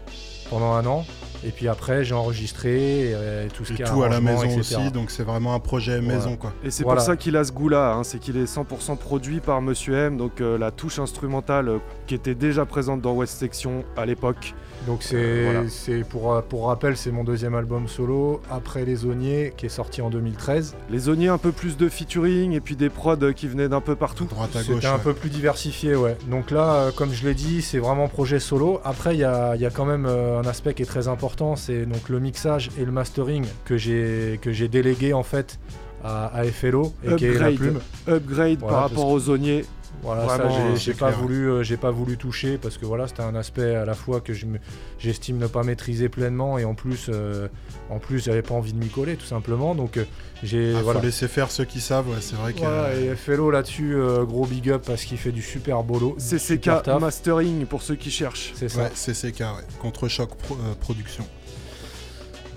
pendant 0.52 0.72
un 0.74 0.84
an. 0.86 1.04
Et 1.44 1.50
puis 1.50 1.66
après, 1.66 2.04
j'ai 2.04 2.14
enregistré 2.14 3.08
et, 3.08 3.14
euh, 3.14 3.48
tout 3.52 3.64
ce 3.64 3.72
qui 3.72 3.82
est 3.82 3.86
tout 3.86 4.02
à 4.04 4.08
la 4.08 4.20
maison 4.20 4.44
etc. 4.44 4.58
aussi, 4.60 4.92
donc 4.92 5.10
c'est 5.10 5.24
vraiment 5.24 5.54
un 5.54 5.58
projet 5.58 5.98
Voilà. 5.98 6.14
maison 6.18 6.36
quoi. 6.36 6.52
Et 6.62 6.70
c'est 6.70 6.84
Voilà. 6.84 6.98
pour 6.98 7.06
ça 7.06 7.16
qu'il 7.16 7.36
a 7.36 7.42
ce 7.42 7.50
goût-là, 7.50 7.94
hein, 7.94 8.04
c'est 8.04 8.20
qu'il 8.20 8.36
est 8.36 8.46
100% 8.46 8.96
produit 8.96 9.40
par 9.40 9.60
Monsieur 9.60 9.96
M, 9.96 10.16
donc 10.16 10.40
euh, 10.40 10.56
la 10.56 10.70
touche 10.70 11.00
instrumentale 11.00 11.68
euh, 11.68 11.78
qui 12.06 12.14
était 12.14 12.36
déjà 12.36 12.64
présente 12.64 13.00
dans 13.00 13.12
West 13.12 13.38
Section 13.38 13.82
à 13.96 14.06
l'époque. 14.06 14.54
Donc 14.86 15.02
c'est, 15.02 15.14
Euh, 15.16 15.50
voilà. 15.52 15.68
c'est 15.68 16.00
pour, 16.02 16.42
pour 16.42 16.66
rappel, 16.66 16.96
c'est 16.96 17.12
mon 17.12 17.22
deuxième 17.24 17.54
album 17.54 17.86
solo 17.86 18.40
après 18.50 18.84
Les 18.84 18.96
Zoniers 18.96 19.52
qui 19.56 19.66
est 19.66 19.70
sorti 19.70 20.02
en 20.02 20.10
2013. 20.10 20.74
Les 20.90 20.98
zoniers 20.98 21.28
un 21.28 21.38
peu 21.38 21.52
plus 21.52 21.76
de 21.76 21.88
featuring 21.88 22.52
et 22.52 22.60
puis 22.60 22.74
des 22.74 22.88
prods 22.90 23.32
qui 23.34 23.46
venaient 23.46 23.68
d'un 23.68 23.80
peu 23.80 23.94
partout. 23.94 24.24
Droite 24.24 24.56
à 24.56 24.60
C'était 24.60 24.74
gauche. 24.74 24.84
un 24.86 24.94
ouais. 24.94 25.00
peu 25.04 25.14
plus 25.14 25.30
diversifié, 25.30 25.94
ouais. 25.94 26.16
Donc 26.28 26.50
là, 26.50 26.74
euh, 26.74 26.90
comme 26.90 27.12
je 27.12 27.24
l'ai 27.26 27.34
dit, 27.34 27.62
c'est 27.62 27.78
vraiment 27.78 28.08
projet 28.08 28.40
solo. 28.40 28.80
Après, 28.84 29.14
il 29.14 29.20
y 29.20 29.24
a, 29.24 29.54
il 29.54 29.60
y 29.60 29.66
a 29.66 29.70
quand 29.70 29.84
même 29.86 30.06
euh, 30.06 30.40
un 30.40 30.46
aspect 30.46 30.74
qui 30.74 30.82
est 30.82 30.86
très 30.86 31.06
important, 31.06 31.54
c'est 31.54 31.86
donc 31.86 32.08
le 32.08 32.18
mixage 32.18 32.70
et 32.78 32.84
le 32.84 32.90
mastering 32.92 33.44
que 33.64 33.76
j'ai 33.76 34.38
que 34.42 34.50
j'ai 34.52 34.66
délégué 34.68 35.12
en 35.12 35.22
fait 35.22 35.58
à, 36.04 36.26
à 36.36 36.44
FLO 36.44 36.92
et 37.04 37.14
qui 37.14 37.26
est 37.26 37.38
la 37.38 37.48
Upgrade, 37.50 37.54
plume. 37.56 37.80
upgrade 38.08 38.58
Voilà, 38.58 38.72
par 38.74 38.82
rapport 38.88 39.04
que- 39.06 39.10
aux 39.12 39.18
zoniers. 39.20 39.64
Voilà, 40.02 40.24
Vraiment, 40.24 40.50
ça, 40.52 40.60
euh, 40.60 40.74
j'ai- 40.76 40.92
c'est 40.92 40.98
pas 40.98 41.08
clair. 41.08 41.20
voulu, 41.20 41.48
euh, 41.48 41.62
j'ai 41.62 41.76
pas 41.76 41.92
voulu 41.92 42.16
toucher 42.16 42.58
parce 42.58 42.76
que 42.76 42.84
voilà, 42.84 43.06
c'était 43.06 43.22
un 43.22 43.36
aspect 43.36 43.76
à 43.76 43.84
la 43.84 43.94
fois 43.94 44.20
que 44.20 44.34
je 44.34 44.46
me- 44.46 44.58
j'estime 44.98 45.38
ne 45.38 45.46
pas 45.46 45.62
maîtriser 45.62 46.08
pleinement 46.08 46.58
et 46.58 46.64
en 46.64 46.74
plus, 46.74 47.06
euh, 47.08 47.46
en 47.88 48.00
plus, 48.00 48.24
j'avais 48.24 48.42
pas 48.42 48.54
envie 48.54 48.72
de 48.72 48.78
m'y 48.78 48.88
coller 48.88 49.16
tout 49.16 49.26
simplement. 49.26 49.76
Donc 49.76 49.96
euh, 49.98 50.04
j'ai 50.42 50.74
Ah, 50.76 50.82
voilà. 50.82 50.98
Faut 51.00 51.06
laisser 51.06 51.28
faire 51.28 51.52
ceux 51.52 51.64
qui 51.64 51.80
savent, 51.80 52.08
ouais, 52.08 52.16
c'est 52.20 52.34
vrai 52.34 52.52
que. 52.52 52.58
Voilà, 52.58 52.94
et 52.96 53.14
FLO 53.14 53.50
là-dessus, 53.52 53.94
euh, 53.94 54.24
gros 54.24 54.44
big 54.44 54.70
up 54.70 54.82
parce 54.84 55.04
qu'il 55.04 55.18
fait 55.18 55.30
du 55.32 55.42
super 55.42 55.84
bolo. 55.84 56.16
CCK 56.18 56.64
super. 56.64 56.98
Mastering 56.98 57.64
pour 57.66 57.82
ceux 57.82 57.94
qui 57.94 58.10
cherchent. 58.10 58.52
C'est 58.56 58.68
ça. 58.68 58.82
Ouais, 58.82 58.90
CCK, 58.94 59.40
ouais. 59.40 59.46
Contre-choc 59.80 60.30
Pro- 60.36 60.56
euh, 60.56 60.74
production. 60.80 61.24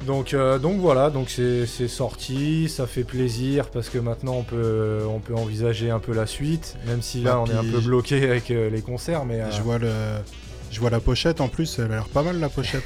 Donc, 0.06 0.34
euh, 0.34 0.60
donc 0.60 0.80
voilà, 0.80 1.10
donc 1.10 1.30
c'est 1.30 1.88
sorti, 1.88 2.70
ça 2.70 2.86
fait 2.86 3.04
plaisir 3.04 3.70
parce 3.70 3.90
que 3.90 3.98
maintenant 3.98 4.36
on 4.36 4.44
peut, 4.44 5.02
on 5.10 5.20
peut 5.20 5.34
envisager 5.34 5.90
un 5.90 6.00
peu 6.00 6.14
la 6.14 6.28
suite, 6.28 6.78
même 6.86 7.02
si 7.02 7.22
là 7.22 7.34
Ah, 7.36 7.40
on 7.42 7.48
est 7.48 7.58
un 7.58 7.64
peu 7.64 7.80
bloqué 7.80 8.24
avec 8.30 8.52
euh, 8.52 8.70
les 8.70 8.82
concerts, 8.82 9.26
mais 9.26 9.42
euh, 9.42 9.52
Je 9.52 9.62
vois 9.62 9.78
le. 9.80 9.92
Je 10.72 10.80
vois 10.82 10.90
la 10.90 11.00
pochette 11.00 11.40
en 11.40 11.48
plus, 11.48 11.80
elle 11.80 11.86
a 11.86 11.88
l'air 11.90 12.08
pas 12.10 12.22
mal 12.22 12.38
la 12.40 12.50
pochette. 12.50 12.84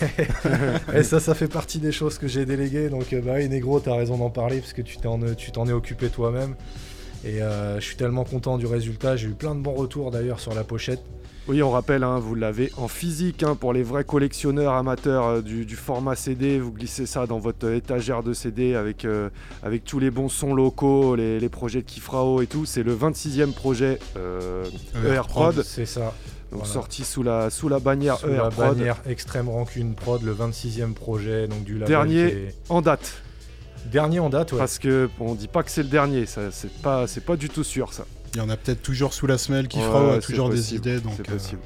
et 0.94 1.02
ça, 1.02 1.19
ça 1.19 1.34
fait 1.34 1.48
partie 1.48 1.80
des 1.80 1.91
choses 1.91 2.19
que 2.19 2.27
j'ai 2.27 2.45
déléguées. 2.45 2.90
Donc, 2.90 3.15
bah 3.23 3.31
oui, 3.38 3.49
Negro, 3.49 3.80
t'as 3.80 3.95
raison 3.95 4.18
d'en 4.18 4.30
parler 4.30 4.60
parce 4.60 4.73
que 4.73 4.84
tu 4.84 4.98
t'en 4.98 5.19
tu 5.36 5.52
t'en 5.52 5.65
es 5.68 5.72
occupé 5.72 6.10
toi-même. 6.10 6.56
Et 7.26 7.40
je 7.40 7.81
suis 7.81 7.95
tellement 7.95 8.26
content 8.26 8.60
du 8.60 8.68
résultat. 8.68 9.15
J'ai 9.15 9.30
eu 9.30 9.34
plein 9.34 9.56
de 9.56 9.61
bons 9.61 9.73
retours 9.73 10.11
d'ailleurs 10.11 10.40
sur 10.40 10.53
la 10.53 10.64
pochette. 10.64 11.02
Oui, 11.50 11.64
on 11.64 11.72
rappelle, 11.72 12.04
hein, 12.04 12.20
vous 12.20 12.36
l'avez 12.36 12.72
en 12.78 12.88
physique 12.88 13.42
hein, 13.42 13.56
pour 13.56 13.74
les 13.74 13.82
vrais 13.82 14.04
collectionneurs 14.04 14.74
amateurs 14.74 15.26
euh, 15.26 15.42
du, 15.42 15.66
du 15.66 15.76
format 15.76 16.16
CD. 16.16 16.60
Vous 16.60 16.72
glissez 16.72 17.08
ça 17.08 17.26
dans 17.26 17.40
votre 17.40 17.70
étagère 17.72 18.22
de 18.22 18.34
CD 18.34 18.76
avec, 18.76 19.04
euh, 19.04 19.30
avec 19.64 19.84
tous 19.84 19.98
les 19.98 20.12
bons 20.12 20.30
sons 20.30 20.54
locaux, 20.54 21.16
les, 21.16 21.40
les 21.40 21.50
projets 21.50 21.82
de 21.82 21.86
Kifrao 21.88 22.44
et 22.44 22.46
tout. 22.48 22.66
C'est 22.68 22.84
le 22.84 22.96
26e 22.96 23.52
projet 23.54 23.98
euh, 24.16 24.64
ER 25.04 25.22
Prod, 25.28 25.64
C'est 25.64 25.88
ça. 25.88 26.14
donc 26.52 26.60
Voilà. 26.60 26.66
sorti 26.66 27.04
sous 27.04 27.24
la, 27.24 27.50
sous 27.50 27.68
la 27.68 27.80
bannière 27.80 28.18
Sous 28.18 28.28
ER 28.28 28.38
la 28.38 28.50
Prod. 28.52 28.78
bannière 28.78 28.98
Extrême 29.08 29.50
Rancune 29.50 29.96
Prod, 29.96 30.22
le 30.22 30.36
26e 30.36 30.94
projet 30.94 31.48
donc 31.48 31.64
du 31.64 31.74
label. 31.74 31.88
Dernier 31.88 32.22
est- 32.28 32.56
en 32.70 32.84
date. 32.84 33.24
Dernier 33.92 34.20
en 34.20 34.30
date, 34.30 34.52
ouais. 34.52 34.60
Parce 34.60 34.78
que 34.78 35.10
on 35.20 35.34
dit 35.34 35.48
pas 35.48 35.64
que 35.64 35.72
c'est 35.72 35.82
le 35.84 35.90
dernier, 35.90 36.28
ça, 36.28 36.52
c'est 36.52 36.72
pas, 36.84 37.08
c'est 37.08 37.26
pas 37.26 37.36
du 37.38 37.50
tout 37.50 37.64
sûr 37.64 37.92
ça. 37.92 38.06
Il 38.34 38.38
y 38.38 38.41
en 38.41 38.49
a 38.49 38.57
peut-être 38.57 38.81
toujours 38.81 39.14
sous 39.14 39.27
la 39.27 39.38
semelle 39.38 39.68
qui 39.68 39.77
Ouais, 39.80 39.84
fera 39.85 40.06
ouais, 40.07 40.14
a 40.18 40.19
toujours 40.19 40.49
des 40.49 40.76
idées. 40.76 40.99
Donc, 40.99 41.14
c'est 41.18 41.30
euh, 41.30 41.34
possible. 41.34 41.61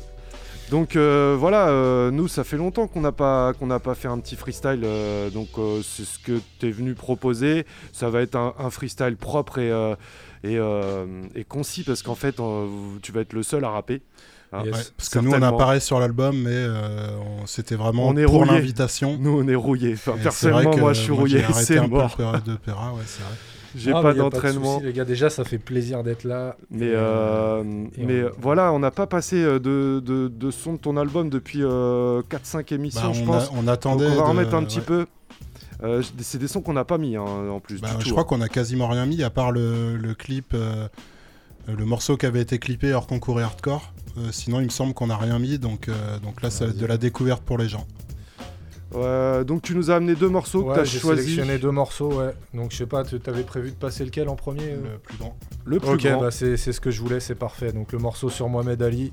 Donc 0.72 0.96
euh, 0.96 1.36
voilà, 1.38 1.68
euh, 1.68 2.10
nous 2.10 2.28
ça 2.28 2.44
fait 2.44 2.56
longtemps 2.58 2.88
qu'on 2.88 3.02
n'a 3.02 3.12
pas 3.12 3.54
qu'on 3.60 3.68
n'a 3.68 3.80
pas 3.80 3.94
fait 3.96 4.08
un 4.08 4.18
petit 4.18 4.36
freestyle, 4.36 4.82
euh, 4.86 5.30
donc 5.30 5.50
euh, 5.60 5.82
c'est 5.84 6.06
ce 6.06 6.18
que 6.18 6.40
tu 6.60 6.68
es 6.68 6.72
venu 6.72 6.96
proposer. 6.96 7.66
Ça 7.92 8.10
va 8.10 8.22
être 8.22 8.36
un, 8.36 8.54
un 8.58 8.70
freestyle 8.72 9.18
propre 9.18 9.60
et 9.60 9.70
euh, 9.70 9.94
et, 10.44 10.58
euh, 10.58 11.06
et 11.36 11.44
concis 11.44 11.84
parce 11.84 12.02
qu'en 12.02 12.16
fait 12.16 12.40
euh, 12.40 12.68
tu 13.04 13.12
vas 13.12 13.22
être 13.22 13.34
le 13.34 13.44
seul 13.44 13.64
à 13.66 13.70
rapper. 13.70 14.02
hein. 14.54 14.64
ouais, 14.64 14.72
parce 14.98 15.10
que 15.10 15.20
nous 15.20 15.32
on 15.32 15.42
apparaît 15.44 15.82
sur 15.82 16.00
l'album, 16.00 16.42
mais 16.42 16.50
euh, 16.52 17.10
c'était 17.46 17.76
vraiment 17.76 18.08
On 18.08 18.16
est 18.18 18.24
pour 18.24 18.36
rouillé. 18.40 18.54
l'invitation. 18.54 19.18
Nous 19.20 19.42
on 19.44 19.48
est 19.48 19.56
rouillés. 19.56 19.94
Enfin, 19.94 20.14
personnellement 20.24 20.62
vrai 20.70 20.76
que 20.76 20.80
moi 20.82 20.94
je 20.94 21.02
suis 21.02 21.12
rouillé, 21.12 21.44
c'est 21.54 21.78
un 21.78 21.84
peu 21.84 21.96
mort. 21.98 22.16
de 22.18 22.56
Pera, 22.56 22.94
ouais, 22.94 23.02
c'est 23.06 23.22
vrai. 23.22 23.34
J'ai 23.76 23.92
Ah, 23.94 24.02
pas 24.02 24.14
d'entraînement. 24.14 24.80
les 24.84 24.94
gars, 24.94 25.06
déjà 25.06 25.30
ça 25.30 25.44
fait 25.44 25.58
plaisir 25.58 26.04
d'être 26.04 26.24
là. 26.26 26.56
Mais, 26.70 26.92
euh, 26.94 27.64
mais 27.98 28.24
on- 28.24 28.26
euh, 28.28 28.30
voilà, 28.40 28.72
on 28.72 28.80
n'a 28.80 28.92
pas 28.92 29.08
passé 29.08 29.38
euh, 29.38 29.60
de, 29.60 30.00
de, 30.06 30.28
de 30.28 30.52
son 30.52 30.74
de 30.74 30.78
ton 30.78 30.96
album 30.98 31.30
depuis 31.30 31.60
4-5 31.62 32.72
émissions, 32.74 33.02
Bah, 33.08 33.14
je 33.14 33.22
on 33.24 33.26
pense. 33.26 33.44
a- 33.48 33.52
on 33.56 33.68
attendait 33.68 34.06
Donc 34.06 34.14
on 34.14 34.18
va 34.18 34.24
de- 34.24 34.30
remettre 34.30 34.54
un 34.56 34.64
petit 34.64 34.80
ouais. 34.80 34.86
peu. 34.86 35.06
Euh, 35.84 36.02
c'est 36.20 36.38
des 36.38 36.48
sons 36.48 36.62
qu'on 36.62 36.74
n'a 36.74 36.86
pas 36.86 36.98
mis 36.98 37.16
hein, 37.18 37.24
en 37.24 37.60
plus. 37.60 37.82
Bah, 37.82 37.90
du 37.96 38.04
je 38.04 38.06
tout, 38.06 38.12
crois 38.12 38.22
hein. 38.24 38.26
qu'on 38.30 38.42
a 38.42 38.48
quasiment 38.48 38.88
rien 38.88 39.06
mis 39.06 39.22
à 39.24 39.30
part 39.30 39.52
le, 39.52 39.98
le 39.98 40.14
clip, 40.14 40.54
euh, 40.54 40.88
euh, 41.68 41.76
le 41.78 41.86
morceau 41.86 42.16
qui 42.16 42.26
avait 42.26 42.42
été 42.42 42.58
clippé 42.60 42.94
hors 42.94 43.08
concours 43.08 43.40
et 43.42 43.44
hardcore. 43.44 43.92
Euh, 44.18 44.30
sinon, 44.32 44.60
il 44.60 44.66
me 44.66 44.70
semble 44.70 44.94
qu'on 44.94 45.08
n'a 45.08 45.18
rien 45.18 45.40
mis, 45.40 45.58
donc, 45.58 45.90
euh, 45.90 46.20
donc 46.20 46.42
là, 46.44 46.52
ça 46.52 46.66
va 46.66 46.72
être 46.72 46.78
de 46.78 46.86
la 46.86 46.98
découverte 46.98 47.42
pour 47.44 47.58
les 47.58 47.68
gens. 47.68 47.86
Euh, 48.96 49.44
donc 49.44 49.62
tu 49.62 49.76
nous 49.76 49.90
as 49.92 49.96
amené 49.96 50.16
deux 50.16 50.30
morceaux 50.30 50.62
Ouais, 50.64 50.70
que 50.70 50.74
tu 50.76 50.80
as 50.82 50.84
j'ai 50.84 51.00
choisis. 51.00 51.26
sélectionné 51.26 51.58
deux 51.60 51.72
morceaux, 51.72 52.14
ouais. 52.14 52.34
Donc 52.54 52.72
je 52.72 52.78
sais 52.78 52.86
pas, 52.86 53.04
tu 53.04 53.18
avais 53.28 53.44
prévu 53.44 53.72
de 53.72 53.76
passer 53.76 54.06
lequel 54.06 54.30
en 54.30 54.36
premier 54.36 54.64
euh 54.74 54.78
Le 54.94 54.98
plus 55.00 55.18
grand. 55.18 55.38
Le 55.66 55.80
plus 55.80 55.90
Ok, 55.90 56.04
grand. 56.08 56.22
bah 56.22 56.32
c'est 56.32 56.58
c'est 56.58 56.72
ce 56.74 56.80
que 56.82 56.92
je 56.92 57.02
voulais, 57.02 57.20
c'est 57.20 57.36
parfait. 57.36 57.72
Donc 57.72 57.92
le 57.92 58.00
morceau 58.00 58.30
sur 58.30 58.50
Mohamed 58.50 58.82
Ali, 58.84 59.12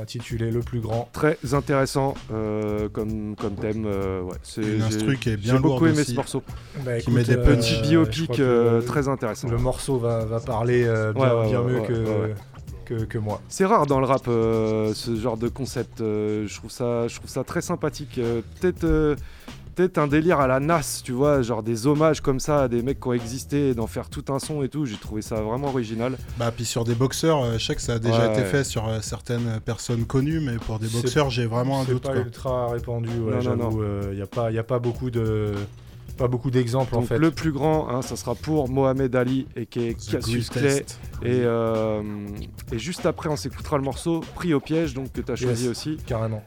intitulé 0.00 0.50
Le 0.50 0.60
plus 0.60 0.80
grand. 0.80 1.08
Très 1.12 1.38
intéressant 1.52 2.12
euh, 2.32 2.88
comme, 2.90 3.34
comme 3.36 3.54
thème. 3.54 3.84
euh, 3.86 4.20
ouais, 4.22 4.34
c'est- 4.42 4.60
Une 4.60 4.78
j'ai- 4.78 4.82
instru 4.84 5.16
qui 5.16 5.30
est 5.30 5.36
bien 5.38 5.54
J'ai 5.54 5.60
beaucoup 5.60 5.86
aimé 5.86 6.00
aussi. 6.00 6.10
ce 6.10 6.16
morceau. 6.16 6.42
Bah, 6.84 6.98
Qui 6.98 7.10
met 7.10 7.24
des 7.24 7.36
euh, 7.36 7.44
Petit 7.56 7.74
je 7.76 7.82
biopic 7.82 8.24
crois 8.24 8.36
que 8.36 8.42
euh, 8.42 8.78
le- 8.80 8.84
très 8.84 9.08
intéressant. 9.08 9.48
Le 9.48 9.56
morceau 9.56 9.98
va, 9.98 10.24
va 10.26 10.40
parler 10.40 10.84
euh, 10.86 11.12
bien, 11.14 11.22
Ouais, 11.34 11.40
ouais, 11.40 11.48
bien 11.48 11.60
ouais, 11.62 11.72
mieux 11.72 11.80
ouais, 11.80 11.86
que, 11.86 11.92
ouais, 11.92 12.20
ouais. 12.28 12.34
Que, 12.88 13.04
que 13.04 13.18
moi. 13.18 13.40
C'est 13.48 13.64
rare 13.66 13.86
dans 13.86 14.00
le 14.00 14.06
rap 14.06 14.26
euh, 14.28 14.92
ce 14.94 15.14
genre 15.16 15.36
de 15.36 15.48
concept. 15.48 16.00
euh, 16.00 16.46
je 16.46 16.56
trouve 16.56 16.70
ça, 16.70 17.06
je 17.08 17.16
trouve 17.16 17.28
ça 17.30 17.44
très 17.44 17.60
sympathique. 17.60 18.18
Euh, 18.18 18.40
peut-être, 18.60 18.84
euh, 18.84 19.14
peut-être 19.74 19.98
un 19.98 20.06
délire 20.08 20.40
à 20.40 20.46
la 20.46 20.58
Nas, 20.60 21.00
tu 21.04 21.12
vois, 21.12 21.42
genre 21.42 21.62
des 21.62 21.86
hommages 21.86 22.20
comme 22.20 22.40
ça 22.40 22.62
à 22.62 22.68
des 22.68 22.82
mecs 22.82 22.98
qui 23.00 23.08
ont 23.08 23.12
existé, 23.12 23.74
d'en 23.74 23.86
faire 23.86 24.08
tout 24.08 24.24
un 24.28 24.38
son 24.38 24.62
et 24.62 24.68
tout. 24.68 24.86
J'ai 24.86 24.96
trouvé 24.96 25.22
ça 25.22 25.36
vraiment 25.42 25.68
original. 25.68 26.16
Bah, 26.38 26.50
puis 26.50 26.64
sur 26.64 26.84
des 26.84 26.94
boxeurs, 26.94 27.44
euh, 27.44 27.58
je 27.58 27.64
sais 27.66 27.74
que 27.74 27.82
ça 27.82 27.94
a 27.94 27.98
déjà 27.98 28.26
Ouais, 28.26 28.32
été 28.32 28.40
ouais. 28.42 28.46
fait 28.48 28.64
sur 28.64 28.88
euh, 28.88 28.98
certaines 29.02 29.60
personnes 29.64 30.04
connues, 30.04 30.40
mais 30.40 30.56
pour 30.56 30.78
des 30.78 30.88
C'est- 30.88 31.02
boxeurs, 31.02 31.30
j'ai 31.30 31.46
vraiment 31.46 31.80
un 31.80 31.84
C'est 31.84 31.92
doute. 31.92 32.02
pas 32.02 32.12
quoi. 32.14 32.20
ultra 32.22 32.68
répandu, 32.70 33.08
ouais, 33.10 33.42
Non, 33.44 33.56
non, 33.56 33.70
j'avoue. 33.70 33.82
Il 34.10 34.16
n'y 34.16 34.22
a, 34.22 34.26
pas- 34.26 34.50
y 34.50 34.58
a 34.58 34.64
pas 34.64 34.78
beaucoup 34.80 35.10
de. 35.10 35.52
Pas 36.18 36.28
beaucoup 36.28 36.50
d'exemples 36.50 36.96
en 36.96 37.02
fait. 37.02 37.16
le 37.18 37.30
plus 37.30 37.52
grand, 37.52 37.88
hein, 37.88 38.02
ça 38.02 38.16
sera 38.16 38.34
pour 38.34 38.68
Mohamed 38.68 39.14
Ali 39.16 39.46
et 39.56 39.66
qui 39.66 39.86
est 39.86 39.94
Cassius 40.10 40.50
Clay. 40.50 40.84
Et, 41.22 41.40
euh, 41.44 42.02
et 42.72 42.78
juste 42.78 43.06
après, 43.06 43.28
on 43.28 43.36
s'écoutera 43.36 43.76
le 43.78 43.84
morceau 43.84 44.20
Pris 44.34 44.52
au 44.52 44.60
piège, 44.60 44.94
donc 44.94 45.12
que 45.12 45.20
tu 45.20 45.30
as 45.32 45.36
choisi 45.36 45.62
Yes, 45.64 45.70
aussi. 45.70 45.96
Carrément. 46.06 46.42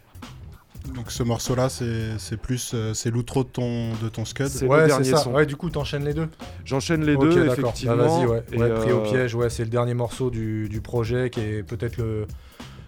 Donc 0.96 1.12
ce 1.12 1.22
morceau-là, 1.22 1.70
c'est 1.70 2.18
c'est 2.18 2.38
plus 2.38 2.72
euh, 2.74 2.94
c'est 2.96 3.12
l'outro 3.12 3.44
de 3.44 3.50
ton 3.50 3.92
de 4.02 4.10
ton 4.10 4.26
scud. 4.26 4.48
C'est 4.48 4.66
le 4.66 4.72
Ouais, 4.72 4.82
c'est 4.82 4.88
dernier 4.88 5.10
ça. 5.12 5.18
son. 5.18 5.32
Ouais, 5.34 5.46
du 5.46 5.56
coup, 5.56 5.70
t'enchaînes 5.70 6.04
les 6.04 6.14
deux. 6.16 6.28
J'enchaîne 6.66 7.06
les 7.06 7.14
Ok, 7.16 7.22
deux, 7.22 7.46
d'accord. 7.46 7.70
effectivement. 7.70 7.96
Bah, 7.98 8.08
vas-y, 8.08 8.26
Ouais, 8.26 8.42
Pris 8.42 8.92
au 8.92 8.98
euh, 9.00 9.04
piège, 9.10 9.36
ouais, 9.36 9.50
c'est 9.52 9.64
le 9.64 9.70
dernier 9.70 9.94
morceau 9.94 10.32
du, 10.32 10.68
du 10.70 10.82
projet 10.82 11.30
qui 11.30 11.40
est 11.40 11.62
peut-être 11.64 11.98
le, 11.98 12.26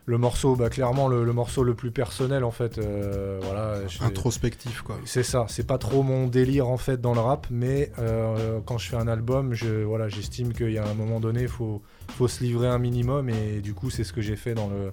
le 0.06 0.18
morceau, 0.18 0.56
bah, 0.56 0.70
clairement 0.70 1.08
le, 1.08 1.24
le 1.24 1.34
morceau 1.34 1.64
le 1.64 1.76
plus 1.76 1.92
personnel 1.92 2.44
en 2.44 2.52
fait. 2.52 2.78
euh, 2.78 3.40
voilà, 3.42 3.76
Introspectif, 4.02 4.82
quoi. 4.82 4.98
C'est 5.06 5.24
ça, 5.24 5.46
c'est 5.48 5.66
pas 5.66 5.78
trop 5.78 6.04
mon 6.04 6.28
délire 6.28 6.68
en 6.68 6.78
fait 6.78 7.00
dans 7.00 7.14
le 7.14 7.22
rap, 7.22 7.48
mais 7.50 7.92
euh, 8.00 8.60
quand 8.66 8.78
je 8.78 8.90
fais 8.90 8.98
un 8.98 9.08
album, 9.08 9.54
je, 9.54 9.84
voilà, 9.84 10.10
j'estime 10.10 10.52
qu'il 10.54 10.72
y 10.72 10.78
a 10.78 10.86
un 10.86 10.94
moment 10.94 11.20
donné, 11.20 11.44
il 11.44 11.48
faut, 11.48 11.82
faut 12.10 12.28
se 12.28 12.44
livrer 12.44 12.68
un 12.68 12.80
minimum, 12.80 13.30
et 13.30 13.62
du 13.62 13.74
coup, 13.74 13.90
c'est 13.90 14.04
ce 14.04 14.12
que 14.12 14.22
j'ai 14.22 14.36
fait 14.36 14.54
dans 14.54 14.68
le 14.68 14.92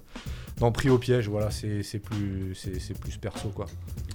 dans 0.59 0.71
Pris 0.71 0.89
au 0.89 0.97
piège. 0.99 1.27
Voilà, 1.27 1.49
c'est 1.51 1.81
c'est 1.83 1.97
plus, 1.99 2.53
c'est 2.55 2.79
c'est 2.79 2.97
plus 2.97 3.17
perso 3.17 3.49
quoi. 3.49 3.65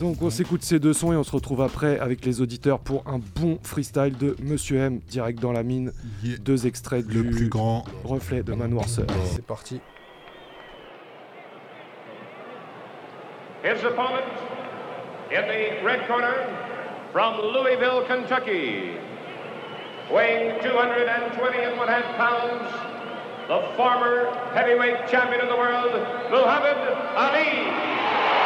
Donc 0.01 0.23
on 0.23 0.31
s'écoute 0.31 0.63
ces 0.63 0.79
deux 0.79 0.93
sons 0.93 1.13
et 1.13 1.17
on 1.17 1.25
se 1.25 1.33
retrouve 1.33 1.61
après 1.61 1.99
avec 1.99 2.25
les 2.25 2.41
auditeurs 2.41 2.79
pour 2.79 3.03
un 3.09 3.19
bon 3.35 3.59
freestyle 3.63 4.17
de 4.17 4.37
Monsieur 4.43 4.79
M, 4.79 5.01
direct 5.11 5.41
dans 5.41 5.53
la 5.53 5.63
mine. 5.65 5.93
Yeah. 6.23 6.39
Deux 6.39 6.67
extraits 6.67 7.05
Le 7.09 7.23
du 7.25 7.31
plus 7.31 7.49
grand. 7.49 7.85
reflet 8.05 8.43
de 8.43 8.53
Manoir 8.55 8.89
Sœur. 8.89 9.07
C'est 9.35 9.45
parti. 9.45 9.81
His 13.67 13.83
opponent 13.83 14.33
in 15.33 15.43
the 15.43 15.85
red 15.85 16.07
corner 16.07 16.37
from 17.11 17.41
Louisville, 17.41 18.05
Kentucky, 18.05 18.95
weighing 20.09 20.63
220 20.63 21.59
and 21.59 21.77
one 21.77 21.89
half 21.89 22.05
pounds, 22.17 22.71
the 23.49 23.77
former 23.77 24.33
heavyweight 24.55 25.09
champion 25.09 25.41
of 25.41 25.49
the 25.49 25.57
world, 25.57 25.91
Muhammad 26.31 26.77
Ali. 27.17 28.46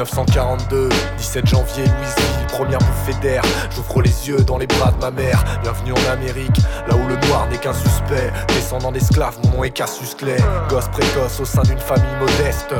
1942, 0.00 0.88
17 1.18 1.46
janvier, 1.46 1.84
Louisville, 1.84 2.46
première 2.48 2.78
bouffée 2.78 3.12
d'air. 3.20 3.42
J'ouvre 3.74 4.00
les 4.00 4.28
yeux 4.28 4.38
dans 4.38 4.56
les 4.56 4.66
bras 4.66 4.92
de 4.92 4.98
ma 4.98 5.10
mère. 5.10 5.44
Bienvenue 5.62 5.92
en 5.92 6.12
Amérique, 6.12 6.56
là 6.88 6.96
où 6.96 7.06
le 7.06 7.16
noir 7.28 7.46
n'est 7.50 7.58
qu'un 7.58 7.74
suspect. 7.74 8.32
Descendant 8.48 8.92
d'esclaves, 8.92 9.36
mon 9.44 9.58
nom 9.58 9.64
est 9.64 9.70
Cassius 9.70 10.14
Clay. 10.14 10.38
Gosse 10.70 10.88
précoce 10.88 11.40
au 11.40 11.44
sein 11.44 11.62
d'une 11.62 11.78
famille 11.78 12.16
modeste. 12.18 12.74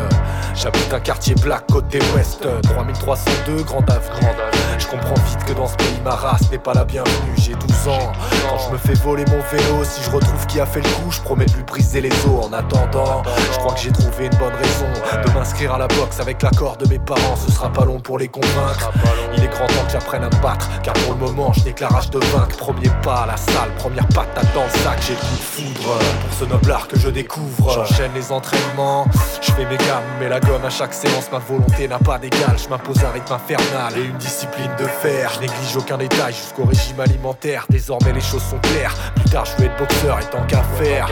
J'habite 0.54 0.94
un 0.94 1.00
quartier 1.00 1.34
black 1.34 1.66
côté 1.66 1.98
ouest. 2.14 2.46
3302, 2.62 3.64
Grand 3.64 3.88
Avenue. 3.90 4.26
Je 4.78 4.86
comprends 4.86 5.14
vite 5.26 5.44
que 5.46 5.52
dans 5.52 5.66
ce 5.66 5.76
pays, 5.76 6.00
ma 6.02 6.14
race 6.14 6.50
n'est 6.50 6.58
pas 6.58 6.72
la 6.72 6.86
bienvenue. 6.86 7.34
J'ai 7.36 7.52
12 7.52 7.88
ans. 7.88 8.12
Quand 8.48 8.58
je 8.58 8.72
me 8.72 8.78
fais 8.78 8.94
voler 8.94 9.26
mon 9.26 9.40
vélo, 9.52 9.84
si 9.84 10.02
je 10.02 10.10
retrouve 10.10 10.46
qui 10.46 10.58
a 10.58 10.64
fait 10.64 10.80
le 10.80 10.88
coup, 10.88 11.10
je 11.10 11.20
promets 11.20 11.44
de 11.44 11.52
lui 11.52 11.64
briser 11.64 12.00
les 12.00 12.12
os. 12.26 12.46
En 12.46 12.52
attendant, 12.54 13.22
je 13.52 13.58
crois 13.58 13.74
que 13.74 13.80
j'ai 13.80 13.92
trouvé 13.92 14.26
une 14.26 14.38
bonne 14.38 14.54
raison 14.54 14.86
de 15.22 15.30
m'inscrire 15.32 15.74
à 15.74 15.78
la 15.78 15.86
boxe 15.86 16.18
avec 16.18 16.42
l'accord 16.42 16.78
de 16.78 16.88
mes 16.88 16.98
Ce 17.46 17.52
sera 17.52 17.72
pas 17.72 17.84
long 17.84 18.00
pour 18.00 18.18
les 18.18 18.28
convaincre. 18.28 18.90
Il 19.36 19.44
est 19.44 19.48
grand 19.48 19.66
temps 19.66 19.84
que 19.86 19.92
j'apprenne 19.92 20.22
à 20.22 20.26
me 20.26 20.42
battre, 20.42 20.68
car 20.82 20.94
pour 20.94 21.14
le 21.14 21.18
moment, 21.18 21.52
je 21.52 21.70
la 21.80 21.88
rage 21.88 22.10
de 22.10 22.18
vaincre. 22.18 22.56
Premier 22.56 22.90
pas 23.02 23.22
à 23.22 23.26
la 23.26 23.36
salle, 23.36 23.70
première 23.78 24.06
patate 24.08 24.46
dans 24.54 24.64
le 24.64 24.70
sac, 24.70 25.00
j'ai 25.06 25.14
le 25.14 25.20
coup 25.20 25.36
de 25.36 25.74
foudre. 25.74 25.98
Pour 25.98 26.38
ce 26.38 26.44
noble 26.44 26.70
art 26.70 26.88
que 26.88 26.98
je 26.98 27.08
découvre, 27.08 27.72
j'enchaîne 27.72 28.12
les 28.14 28.30
entraînements. 28.32 29.06
Je 29.40 29.52
fais 29.52 29.64
mes 29.64 29.76
gammes, 29.76 30.04
mais 30.18 30.28
la 30.28 30.40
gomme 30.40 30.64
à 30.64 30.70
chaque 30.70 30.92
séance, 30.92 31.30
ma 31.32 31.38
volonté 31.38 31.88
n'a 31.88 31.98
pas 31.98 32.18
d'égal. 32.18 32.56
Je 32.62 32.68
m'impose 32.68 33.02
un 33.04 33.10
rythme 33.10 33.32
infernal 33.32 33.96
et 33.96 34.04
une 34.04 34.18
discipline 34.18 34.70
de 34.78 34.86
fer. 34.86 35.30
Je 35.34 35.40
néglige 35.40 35.76
aucun 35.76 35.96
détail 35.96 36.32
jusqu'au 36.34 36.64
régime 36.64 37.00
alimentaire. 37.00 37.66
Désormais, 37.70 38.12
les 38.12 38.20
choses 38.20 38.42
sont 38.42 38.58
claires. 38.58 38.94
Plus 39.14 39.30
tard, 39.30 39.44
je 39.46 39.62
veux 39.62 39.68
être 39.68 39.78
boxeur 39.78 40.18
et 40.20 40.24
tant 40.24 40.44
qu'à 40.46 40.62
faire. 40.78 41.08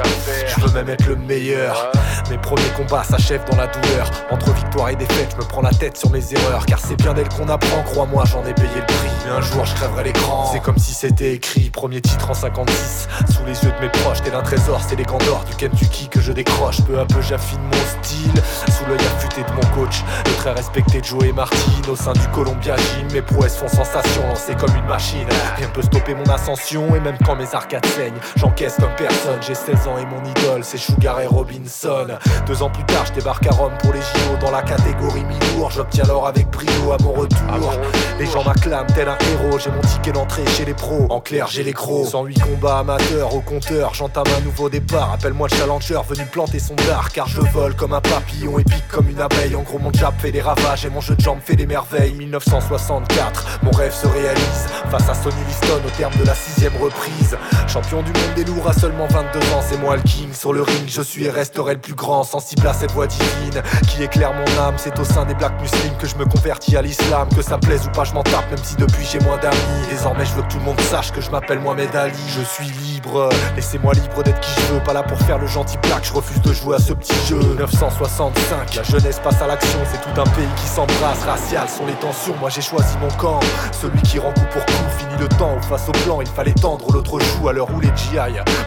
Je 0.46 0.60
veux 0.60 0.72
même 0.72 0.88
être 0.88 1.06
le 1.06 1.16
meilleur. 1.16 1.92
Mes 2.30 2.38
premiers 2.38 2.70
combats 2.76 3.04
s'achèvent 3.04 3.44
dans 3.50 3.56
la 3.56 3.66
douleur. 3.66 4.10
Entre 4.30 4.52
victoire 4.52 4.90
et 4.90 4.96
défaite, 4.96 5.30
je 5.32 5.36
me 5.36 5.48
prends 5.48 5.62
la 5.62 5.70
tête 5.70 5.87
sur 5.96 6.10
mes 6.10 6.32
erreurs. 6.32 6.66
Car 6.66 6.78
c'est 6.78 6.96
bien 6.96 7.14
d'elle 7.14 7.28
qu'on 7.28 7.48
apprend, 7.48 7.82
crois-moi, 7.82 8.24
j'en 8.26 8.44
ai 8.44 8.54
payé 8.54 8.68
le 8.76 8.86
prix. 8.86 9.30
Un 9.30 9.40
jour, 9.40 9.64
je 9.64 9.74
crèverai 9.74 10.04
l'écran. 10.04 10.50
C'est 10.52 10.60
comme 10.60 10.78
si 10.78 10.94
c'était 10.94 11.34
écrit. 11.34 11.70
Premier 11.70 12.00
titre 12.00 12.30
en 12.30 12.34
56. 12.34 13.08
Sous 13.30 13.44
les 13.46 13.62
yeux 13.64 13.72
de 13.72 13.80
mes 13.80 13.90
proches, 13.90 14.22
tel 14.22 14.34
un 14.34 14.42
trésor, 14.42 14.80
c'est 14.86 14.96
les 14.96 15.04
gants 15.04 15.18
d'or 15.18 15.44
du 15.48 15.54
Kentucky 15.56 16.08
que 16.08 16.20
je 16.20 16.32
décroche. 16.32 16.80
Peu 16.82 16.98
à 16.98 17.04
peu, 17.04 17.20
j'affine 17.20 17.60
mon 17.60 18.02
style. 18.02 18.42
Sous 18.68 18.86
l'œil 18.86 18.98
affûté 18.98 19.42
de 19.42 19.52
mon 19.54 19.74
coach, 19.74 20.02
le 20.26 20.32
très 20.32 20.52
respecté 20.52 21.00
Joey 21.02 21.32
Martin. 21.32 21.56
Au 21.88 21.96
sein 21.96 22.12
du 22.12 22.26
Columbia 22.28 22.76
Gym, 22.76 23.12
mes 23.12 23.22
prouesses 23.22 23.56
font 23.56 23.68
sensation, 23.68 24.26
lancé 24.28 24.54
comme 24.54 24.74
une 24.76 24.86
machine. 24.86 25.28
Rien 25.56 25.68
peut 25.68 25.82
stopper 25.82 26.14
mon 26.14 26.24
ascension, 26.24 26.94
et 26.94 27.00
même 27.00 27.16
quand 27.24 27.36
mes 27.36 27.54
arcades 27.54 27.86
saignent, 27.86 28.18
j'encaisse 28.36 28.76
comme 28.76 28.94
personne. 28.96 29.38
J'ai 29.40 29.54
16 29.54 29.88
ans 29.88 29.98
et 29.98 30.06
mon 30.06 30.22
idole, 30.24 30.64
c'est 30.64 30.78
Sugar 30.78 31.20
et 31.20 31.26
Robinson. 31.26 32.06
Deux 32.46 32.62
ans 32.62 32.70
plus 32.70 32.84
tard, 32.84 33.06
je 33.06 33.12
débarque 33.12 33.46
à 33.46 33.50
Rome 33.50 33.72
pour 33.82 33.92
les 33.92 34.00
JO 34.00 34.36
dans 34.40 34.50
la 34.50 34.62
catégorie 34.62 35.24
mi-lourd. 35.24 35.70
J'obtiens 35.78 36.06
l'or 36.08 36.26
avec 36.26 36.50
brio 36.50 36.90
à 36.90 37.00
mon 37.04 37.12
retour. 37.12 37.72
Les 38.18 38.26
gens 38.26 38.42
m'acclament 38.42 38.88
tel 38.96 39.08
un 39.08 39.16
héros, 39.30 39.60
j'ai 39.60 39.70
mon 39.70 39.80
ticket 39.80 40.10
d'entrée 40.10 40.44
chez 40.46 40.64
les 40.64 40.74
pros. 40.74 41.06
En 41.08 41.20
clair, 41.20 41.46
j'ai 41.46 41.62
les 41.62 41.72
crocs. 41.72 42.08
108 42.08 42.40
combats 42.40 42.80
amateurs 42.80 43.32
au 43.32 43.40
compteur, 43.40 43.94
j'entame 43.94 44.24
un 44.36 44.40
nouveau 44.40 44.68
départ. 44.68 45.12
Appelle-moi 45.12 45.46
le 45.48 45.56
challenger 45.56 46.00
venu 46.08 46.24
planter 46.24 46.58
son 46.58 46.74
dard, 46.88 47.12
car 47.12 47.28
je 47.28 47.40
vole 47.40 47.76
comme 47.76 47.92
un 47.92 48.00
papillon 48.00 48.58
épique 48.58 48.88
comme 48.88 49.08
une 49.08 49.20
abeille. 49.20 49.54
En 49.54 49.62
gros, 49.62 49.78
mon 49.78 49.92
jab 49.92 50.14
fait 50.18 50.32
des 50.32 50.40
ravages 50.40 50.84
et 50.84 50.90
mon 50.90 51.00
jeu 51.00 51.14
de 51.14 51.20
jambes 51.20 51.38
fait 51.44 51.54
des 51.54 51.66
merveilles. 51.66 52.12
1964, 52.14 53.60
mon 53.62 53.70
rêve 53.70 53.94
se 53.94 54.08
réalise 54.08 54.66
face 54.90 55.08
à 55.08 55.14
Sonny 55.14 55.36
Liston 55.46 55.80
au 55.86 55.90
terme 55.96 56.16
de 56.18 56.26
la 56.26 56.34
sixième 56.34 56.76
reprise. 56.82 57.38
Champion 57.68 58.02
du 58.02 58.10
monde 58.10 58.34
des 58.34 58.44
lourds 58.44 58.66
à 58.66 58.72
seulement 58.72 59.06
22 59.06 59.38
ans, 59.38 59.62
c'est 59.64 59.78
moi 59.78 59.94
le 59.94 60.02
king. 60.02 60.32
Sur 60.32 60.52
le 60.52 60.62
ring, 60.62 60.88
je 60.88 61.02
suis 61.02 61.26
et 61.26 61.30
resterai 61.30 61.74
le 61.74 61.80
plus 61.80 61.94
grand, 61.94 62.24
sensible 62.24 62.66
à 62.66 62.72
cette 62.72 62.90
voix 62.90 63.06
divine 63.06 63.62
qui 63.86 64.02
éclaire 64.02 64.32
mon 64.32 64.60
âme. 64.60 64.74
C'est 64.76 64.98
au 64.98 65.04
sein 65.04 65.24
des 65.24 65.34
blacks 65.34 65.56
que 65.98 66.06
je 66.06 66.16
me 66.16 66.24
convertis 66.24 66.76
à 66.76 66.82
l'islam. 66.82 67.28
Que 67.34 67.42
ça 67.42 67.58
plaise 67.58 67.86
ou 67.86 67.90
pas, 67.90 68.04
je 68.04 68.14
m'en 68.14 68.22
tape, 68.22 68.50
même 68.50 68.62
si 68.62 68.76
depuis 68.76 69.04
j'ai 69.04 69.20
moins 69.20 69.36
d'amis. 69.38 69.56
Désormais, 69.90 70.24
je 70.24 70.32
veux 70.34 70.42
que 70.42 70.48
tout 70.48 70.58
le 70.58 70.64
monde 70.64 70.80
sache 70.80 71.12
que 71.12 71.20
je 71.20 71.30
m'appelle 71.30 71.60
Mohamed 71.60 71.94
Ali. 71.94 72.18
Je 72.28 72.42
suis 72.42 72.70
libre, 72.82 73.28
laissez-moi 73.56 73.94
libre 73.94 74.22
d'être 74.22 74.40
qui 74.40 74.50
je 74.60 74.74
veux. 74.74 74.80
Pas 74.80 74.92
là 74.92 75.02
pour 75.02 75.18
faire 75.18 75.38
le 75.38 75.46
gentil 75.46 75.78
black, 75.78 76.04
je 76.04 76.12
refuse 76.12 76.40
de 76.40 76.52
jouer 76.52 76.76
à 76.76 76.78
ce 76.78 76.92
petit 76.92 77.14
jeu. 77.26 77.38
1965, 77.38 78.74
la 78.74 78.82
jeunesse 78.82 79.20
passe 79.22 79.40
à 79.42 79.46
l'action, 79.46 79.78
c'est 79.90 80.00
tout 80.00 80.20
un 80.20 80.24
pays 80.24 80.48
qui 80.56 80.66
s'embrasse. 80.66 81.24
Racial 81.26 81.68
sont 81.68 81.86
les 81.86 81.94
tensions, 81.94 82.34
moi 82.40 82.50
j'ai 82.50 82.62
choisi 82.62 82.96
mon 83.00 83.08
camp. 83.16 83.40
Celui 83.72 84.00
qui 84.02 84.18
rend 84.18 84.32
coup 84.32 84.46
pour 84.52 84.64
coup, 84.64 84.72
finit 84.98 85.18
le 85.20 85.28
temps 85.28 85.56
où 85.56 85.62
face 85.62 85.88
au 85.88 85.92
plan, 85.92 86.20
il 86.20 86.26
fallait 86.26 86.52
tendre 86.52 86.90
l'autre 86.92 87.18
joue 87.18 87.48
à 87.48 87.52
l'heure 87.52 87.68
où 87.74 87.80
les 87.80 87.88
GI 87.88 88.18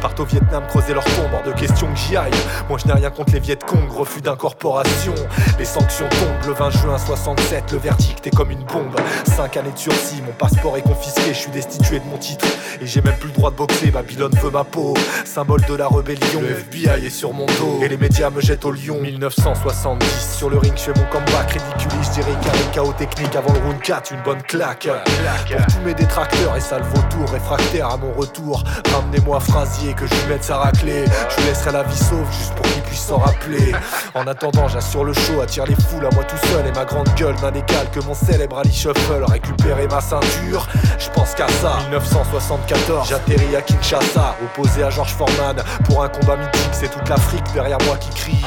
partent 0.02 0.20
au 0.20 0.26
Vietnam 0.26 0.64
creuser 0.68 0.94
leur 0.94 1.04
tombe. 1.04 1.32
Hors 1.34 1.44
de 1.44 1.54
question 1.54 1.88
que 1.88 1.98
j'y 1.98 2.18
aille. 2.18 2.32
Moi 2.70 2.78
je 2.82 2.88
n'ai 2.88 2.94
rien 2.94 3.10
contre 3.10 3.34
les 3.34 3.40
Viet 3.40 3.60
Cong, 3.66 3.90
refus 3.90 4.22
d'incorporation. 4.22 5.14
Les 5.58 5.66
sanctions 5.66 6.08
tombent 6.10 6.48
le 6.48 6.54
20 6.54 6.70
juin 6.72 6.81
67, 6.98 7.72
le 7.72 7.78
verdict 7.78 8.28
est 8.28 8.36
comme 8.36 8.52
une 8.52 8.64
bombe. 8.64 8.96
5 9.26 9.58
années 9.58 9.72
de 9.72 9.78
sursis, 9.78 10.22
mon 10.26 10.32
passeport 10.34 10.78
est 10.78 10.82
confisqué, 10.82 11.34
je 11.34 11.38
suis 11.38 11.52
destitué 11.52 12.00
de 12.00 12.06
mon 12.06 12.18
titre. 12.18 12.46
Et 12.82 12.86
j'ai 12.86 13.02
même 13.02 13.16
plus 13.16 13.30
le 13.30 13.36
droit 13.36 13.52
de 13.52 13.56
boxer, 13.56 13.92
Babylone 13.92 14.32
veut 14.42 14.50
ma 14.50 14.64
peau. 14.64 14.94
Symbole 15.26 15.62
de 15.66 15.76
la 15.76 15.88
rébellion, 15.88 16.42
le 16.42 16.52
FBI 16.52 17.06
est 17.06 17.10
sur 17.10 17.34
mon 17.34 17.46
dos. 17.46 17.80
Et 17.82 17.88
les 17.88 17.98
médias 17.98 18.30
me 18.30 18.42
jettent 18.42 18.66
au 18.66 18.72
lion. 18.72 19.00
1970, 19.00 20.36
sur 20.38 20.50
le 20.50 20.58
ring, 20.58 20.74
je 20.76 20.82
fais 20.82 21.00
mon 21.00 21.06
comeback, 21.06 21.52
ridiculise, 21.52 22.08
je 22.08 22.22
dirais 22.22 22.38
carré 22.44 22.60
chaos 22.74 22.94
technique 22.94 23.36
avant 23.36 23.54
le 23.54 23.60
round 23.60 23.82
4, 23.82 24.12
une 24.14 24.22
bonne 24.22 24.42
claque. 24.44 24.88
Pour 24.88 25.66
tous 25.66 25.82
mes 25.86 25.94
détracteurs, 25.94 26.56
et 26.56 26.62
sale 26.62 26.84
vautour, 26.84 27.30
réfractaire 27.32 27.88
à 27.88 27.98
mon 27.98 28.12
retour. 28.14 28.64
Ramenez-moi 28.94 29.40
Frasier, 29.40 29.94
que 29.94 30.06
je 30.08 30.14
lui 30.14 30.34
mette 30.34 30.44
sa 30.44 30.58
raclée. 30.58 31.06
Je 31.38 31.46
laisserai 31.46 31.72
la 31.72 31.84
vie 31.84 31.98
sauve 31.98 32.28
juste 32.32 32.54
pour 32.56 32.66
qu'il 32.66 32.82
puisse 32.84 33.06
s'en 33.06 33.18
rappeler. 33.18 33.74
En 34.14 34.28
attendant, 34.28 34.68
j'assure 34.68 35.04
le 35.04 35.14
show, 35.14 35.42
attire 35.42 35.66
les 35.66 35.76
foules 35.76 36.06
à 36.06 36.10
moi 36.14 36.24
tout 36.24 36.48
seul 36.48 36.71
et 36.72 36.76
ma 36.76 36.86
grande 36.86 37.10
gueule 37.16 37.36
d'un 37.36 37.54
égal 37.54 37.90
que 37.92 38.00
mon 38.02 38.14
célèbre 38.14 38.60
Ali 38.60 38.74
Shuffle. 38.74 39.24
Récupérer 39.28 39.88
ma 39.88 40.02
ceinture, 40.02 40.68
je 40.98 41.10
pense 41.10 41.34
qu'à 41.34 41.48
ça. 41.48 41.78
1974, 41.90 43.10
j'atterris 43.10 43.56
à 43.56 43.62
Kinshasa, 43.62 44.36
opposé 44.44 44.84
à 44.84 44.90
George 44.90 45.14
Foreman. 45.14 45.58
Pour 45.86 46.04
un 46.04 46.10
combat 46.10 46.38
mythique, 46.38 46.70
c'est 46.72 46.92
toute 46.92 47.08
l'Afrique 47.08 47.44
derrière 47.54 47.78
moi 47.86 47.98
qui 47.98 48.10
crie. 48.10 48.42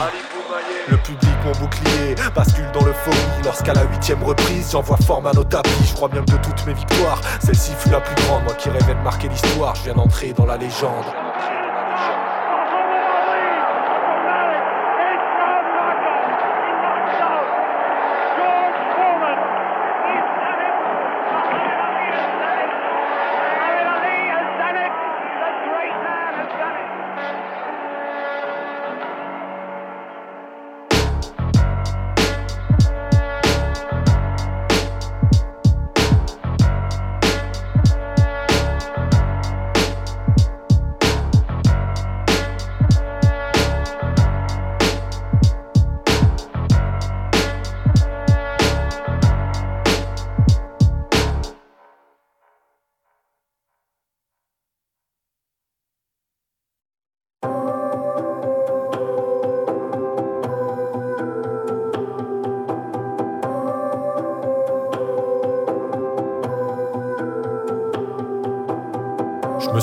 Le 0.88 0.96
public, 0.98 1.30
mon 1.44 1.52
bouclier, 1.52 2.14
bascule 2.34 2.70
dans 2.72 2.84
l'euphorie. 2.84 3.16
Lorsqu'à 3.42 3.72
la 3.72 3.84
huitième 3.84 4.22
reprise, 4.22 4.70
j'envoie 4.72 4.98
Foreman 4.98 5.36
au 5.38 5.44
tapis. 5.44 5.70
Je 5.88 5.94
crois 5.94 6.08
bien 6.08 6.22
que 6.22 6.32
de 6.32 6.36
toutes 6.36 6.66
mes 6.66 6.74
victoires, 6.74 7.20
celle-ci 7.40 7.72
fut 7.78 7.90
la 7.90 8.00
plus 8.00 8.14
grande. 8.26 8.44
Moi 8.44 8.54
qui 8.54 8.68
rêvais 8.68 8.94
de 8.94 9.00
marquer 9.00 9.28
l'histoire, 9.28 9.74
je 9.76 9.84
viens 9.84 9.94
d'entrer 9.94 10.32
dans 10.34 10.46
la 10.46 10.56
légende. 10.56 11.04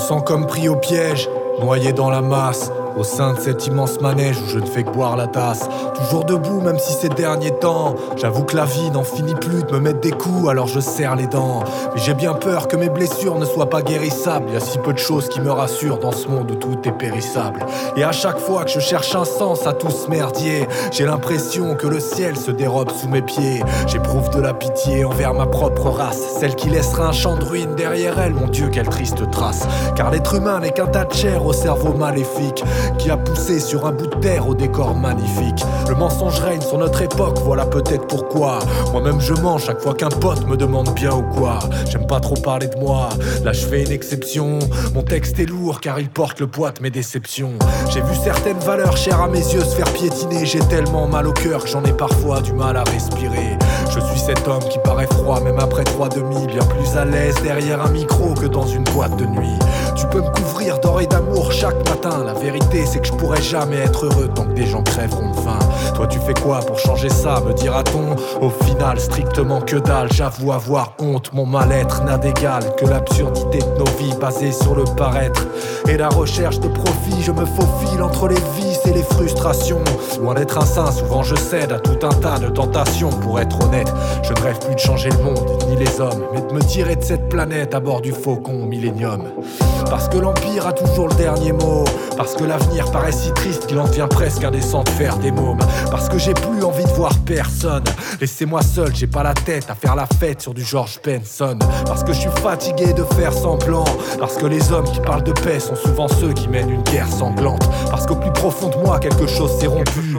Sens 0.02 0.22
comme 0.24 0.46
pris 0.46 0.68
au 0.68 0.76
piège, 0.76 1.30
noyé 1.60 1.92
dans 1.92 2.10
la 2.10 2.20
masse. 2.20 2.70
Au 2.96 3.04
sein 3.04 3.32
de 3.32 3.40
cet 3.40 3.66
immense 3.66 4.00
manège 4.00 4.36
où 4.42 4.48
je 4.48 4.58
ne 4.58 4.66
fais 4.66 4.84
que 4.84 4.90
boire 4.90 5.16
la 5.16 5.26
tasse. 5.26 5.68
Toujours 5.94 6.24
debout, 6.24 6.60
même 6.60 6.78
si 6.78 6.92
ces 6.92 7.08
derniers 7.08 7.50
temps, 7.58 7.94
j'avoue 8.16 8.44
que 8.44 8.56
la 8.56 8.64
vie 8.64 8.90
n'en 8.90 9.02
finit 9.02 9.34
plus 9.34 9.62
de 9.64 9.72
me 9.72 9.80
mettre 9.80 10.00
des 10.00 10.10
coups, 10.10 10.48
alors 10.48 10.66
je 10.66 10.80
serre 10.80 11.16
les 11.16 11.26
dents. 11.26 11.64
Mais 11.94 12.00
j'ai 12.00 12.14
bien 12.14 12.34
peur 12.34 12.68
que 12.68 12.76
mes 12.76 12.88
blessures 12.88 13.38
ne 13.38 13.46
soient 13.46 13.70
pas 13.70 13.82
guérissables. 13.82 14.50
Y 14.50 14.56
a 14.56 14.60
si 14.60 14.78
peu 14.78 14.92
de 14.92 14.98
choses 14.98 15.28
qui 15.28 15.40
me 15.40 15.50
rassurent 15.50 15.98
dans 15.98 16.12
ce 16.12 16.28
monde 16.28 16.50
où 16.50 16.54
tout 16.54 16.78
est 16.86 16.92
périssable. 16.92 17.64
Et 17.96 18.04
à 18.04 18.12
chaque 18.12 18.38
fois 18.38 18.64
que 18.64 18.70
je 18.70 18.80
cherche 18.80 19.14
un 19.14 19.24
sens 19.24 19.66
à 19.66 19.72
tout 19.72 19.90
ce 19.90 20.08
merdier, 20.10 20.68
j'ai 20.90 21.06
l'impression 21.06 21.74
que 21.74 21.86
le 21.86 22.00
ciel 22.00 22.36
se 22.36 22.50
dérobe 22.50 22.90
sous 22.90 23.08
mes 23.08 23.22
pieds. 23.22 23.62
J'éprouve 23.86 24.30
de 24.30 24.40
la 24.40 24.52
pitié 24.52 25.04
envers 25.04 25.34
ma 25.34 25.46
propre 25.46 25.88
race, 25.88 26.36
celle 26.38 26.56
qui 26.56 26.68
laissera 26.68 27.08
un 27.08 27.12
champ 27.12 27.36
de 27.36 27.44
ruines 27.44 27.74
derrière 27.74 28.18
elle. 28.20 28.34
Mon 28.34 28.48
Dieu, 28.48 28.68
quelle 28.70 28.88
triste 28.88 29.30
trace. 29.30 29.66
Car 29.96 30.10
l'être 30.10 30.34
humain 30.34 30.60
n'est 30.60 30.72
qu'un 30.72 30.86
tas 30.86 31.04
de 31.04 31.12
chair 31.12 31.46
au 31.46 31.52
cerveau 31.52 31.94
maléfique 31.94 32.62
qui 32.98 33.10
a 33.10 33.16
poussé 33.16 33.60
sur 33.60 33.86
un 33.86 33.92
bout 33.92 34.06
de 34.06 34.16
terre 34.16 34.48
au 34.48 34.54
décor 34.54 34.94
magnifique. 34.94 35.64
Le 35.88 35.94
mensonge 35.94 36.40
règne 36.40 36.60
sur 36.60 36.78
notre 36.78 37.02
époque, 37.02 37.38
voilà 37.44 37.66
peut-être 37.66 38.06
pourquoi. 38.06 38.58
Moi-même 38.92 39.20
je 39.20 39.34
mens 39.34 39.58
chaque 39.58 39.80
fois 39.80 39.94
qu'un 39.94 40.08
pote 40.08 40.46
me 40.46 40.56
demande 40.56 40.94
bien 40.94 41.12
ou 41.12 41.22
quoi. 41.22 41.58
J'aime 41.90 42.06
pas 42.06 42.20
trop 42.20 42.34
parler 42.34 42.68
de 42.68 42.78
moi, 42.78 43.08
là 43.44 43.52
je 43.52 43.66
fais 43.66 43.82
une 43.82 43.92
exception. 43.92 44.58
Mon 44.94 45.02
texte 45.02 45.38
est 45.38 45.46
lourd 45.46 45.80
car 45.80 46.00
il 46.00 46.08
porte 46.08 46.40
le 46.40 46.46
poids 46.46 46.70
de 46.70 46.82
mes 46.82 46.90
déceptions. 46.90 47.52
J'ai 47.90 48.00
vu 48.00 48.14
certaines 48.22 48.58
valeurs 48.58 48.96
chères 48.96 49.20
à 49.20 49.28
mes 49.28 49.38
yeux 49.38 49.60
se 49.60 49.76
faire 49.76 49.92
piétiner. 49.92 50.46
J'ai 50.46 50.60
tellement 50.60 51.06
mal 51.06 51.26
au 51.26 51.32
cœur 51.32 51.64
que 51.64 51.68
j'en 51.68 51.84
ai 51.84 51.92
parfois 51.92 52.40
du 52.40 52.52
mal 52.52 52.76
à 52.76 52.84
respirer. 52.84 53.58
Je 53.90 54.00
suis 54.00 54.20
cet 54.20 54.46
homme 54.48 54.62
qui 54.70 54.78
paraît 54.78 55.06
froid, 55.06 55.40
même 55.40 55.58
après 55.58 55.84
trois 55.84 56.08
demi, 56.08 56.46
bien 56.46 56.64
plus 56.64 56.96
à 56.96 57.04
l'aise 57.04 57.34
derrière 57.42 57.84
un 57.84 57.90
micro 57.90 58.34
que 58.34 58.46
dans 58.46 58.66
une 58.66 58.84
boîte 58.84 59.16
de 59.16 59.26
nuit. 59.26 59.58
Tu 59.94 60.06
peux 60.06 60.20
me 60.20 60.30
couvrir 60.30 60.78
d'or 60.80 61.00
et 61.00 61.06
d'amour 61.06 61.52
chaque 61.52 61.88
matin. 61.88 62.24
La 62.24 62.34
vérité, 62.34 62.84
c'est 62.86 63.00
que 63.00 63.06
je 63.06 63.12
pourrais 63.12 63.42
jamais 63.42 63.78
être 63.78 64.06
heureux 64.06 64.28
tant 64.34 64.44
que 64.44 64.52
des 64.52 64.66
gens 64.66 64.82
crèveront 64.82 65.30
de 65.30 65.36
faim. 65.36 65.58
Toi, 65.94 66.06
tu 66.06 66.18
fais 66.20 66.34
quoi 66.34 66.60
pour 66.60 66.78
changer 66.78 67.08
ça, 67.08 67.40
me 67.46 67.52
dira-t-on? 67.52 68.44
Au 68.44 68.50
final, 68.64 68.98
strictement 68.98 69.60
que 69.60 69.76
dalle. 69.76 70.12
J'avoue 70.12 70.52
avoir 70.52 70.94
honte, 70.98 71.32
mon 71.32 71.46
mal-être 71.46 72.04
n'a 72.04 72.18
d'égal 72.18 72.74
que 72.76 72.86
l'absurdité 72.86 73.58
de 73.58 73.78
nos 73.78 73.90
vies 73.98 74.14
basées 74.20 74.52
sur 74.52 74.74
le 74.74 74.84
paraître. 74.84 75.46
Et 75.88 75.96
la 75.96 76.08
recherche 76.08 76.60
de 76.60 76.68
profit, 76.68 77.22
je 77.22 77.32
me 77.32 77.44
faufile 77.44 78.02
entre 78.02 78.28
les 78.28 78.40
vices 78.56 78.80
et 78.86 78.92
les 78.92 79.02
frustrations. 79.02 79.82
Loin 80.20 80.34
d'être 80.34 80.58
un 80.58 80.66
saint, 80.66 80.90
souvent 80.90 81.22
je 81.22 81.34
cède 81.36 81.72
à 81.72 81.80
tout 81.80 81.98
un 82.06 82.12
tas 82.14 82.38
de 82.38 82.48
tentations. 82.48 83.10
Pour 83.10 83.40
être 83.40 83.62
honnête, 83.64 83.92
je 84.22 84.32
ne 84.32 84.40
rêve 84.40 84.58
plus 84.58 84.74
de 84.74 84.80
changer 84.80 85.10
le 85.10 85.22
monde, 85.22 85.64
ni 85.68 85.76
les 85.76 86.00
hommes, 86.00 86.24
mais 86.32 86.40
de 86.40 86.52
me 86.52 86.60
tirer 86.60 86.96
de 86.96 87.02
cette 87.02 87.28
planète 87.28 87.74
à 87.74 87.80
bord 87.80 88.00
du 88.00 88.12
faucon 88.12 88.64
Millennium. 88.66 89.24
Parce 89.90 90.08
que 90.08 90.18
l'Empire 90.18 90.66
a 90.66 90.72
toujours 90.72 91.08
le 91.08 91.14
dernier 91.14 91.52
mot. 91.52 91.84
Parce 92.16 92.34
que 92.34 92.44
l'avenir 92.44 92.90
paraît 92.90 93.12
si 93.12 93.32
triste 93.32 93.66
qu'il 93.66 93.78
en 93.78 93.86
devient 93.86 94.06
presque 94.08 94.44
indécent 94.44 94.84
de 94.84 94.88
faire 94.90 95.16
des 95.18 95.30
mômes. 95.30 95.58
Parce 95.90 96.08
que 96.08 96.18
j'ai 96.18 96.34
plus 96.34 96.62
envie 96.62 96.84
de 96.84 96.90
voir 96.90 97.12
personne. 97.24 97.84
Laissez-moi 98.20 98.62
seul, 98.62 98.94
j'ai 98.94 99.06
pas 99.06 99.22
la 99.22 99.34
tête 99.34 99.70
à 99.70 99.74
faire 99.74 99.96
la 99.96 100.06
fête 100.06 100.40
sur 100.40 100.54
du 100.54 100.62
George 100.62 101.00
Benson. 101.04 101.58
Parce 101.86 102.04
que 102.04 102.12
je 102.12 102.20
suis 102.20 102.30
fatigué 102.42 102.92
de 102.92 103.04
faire 103.04 103.32
semblant. 103.32 103.84
Parce 104.18 104.36
que 104.36 104.46
les 104.46 104.72
hommes 104.72 104.90
qui 104.90 105.00
parlent 105.00 105.24
de 105.24 105.32
paix 105.32 105.60
sont 105.60 105.76
souvent 105.76 106.08
ceux 106.08 106.32
qui 106.32 106.48
mènent 106.48 106.70
une 106.70 106.82
guerre 106.82 107.08
sanglante. 107.08 107.68
Parce 107.90 108.06
qu'au 108.06 108.16
plus 108.16 108.32
profond 108.32 108.68
de 108.68 108.76
moi, 108.76 108.98
quelque 108.98 109.26
chose 109.26 109.50
s'est 109.58 109.66
rompu. 109.66 110.16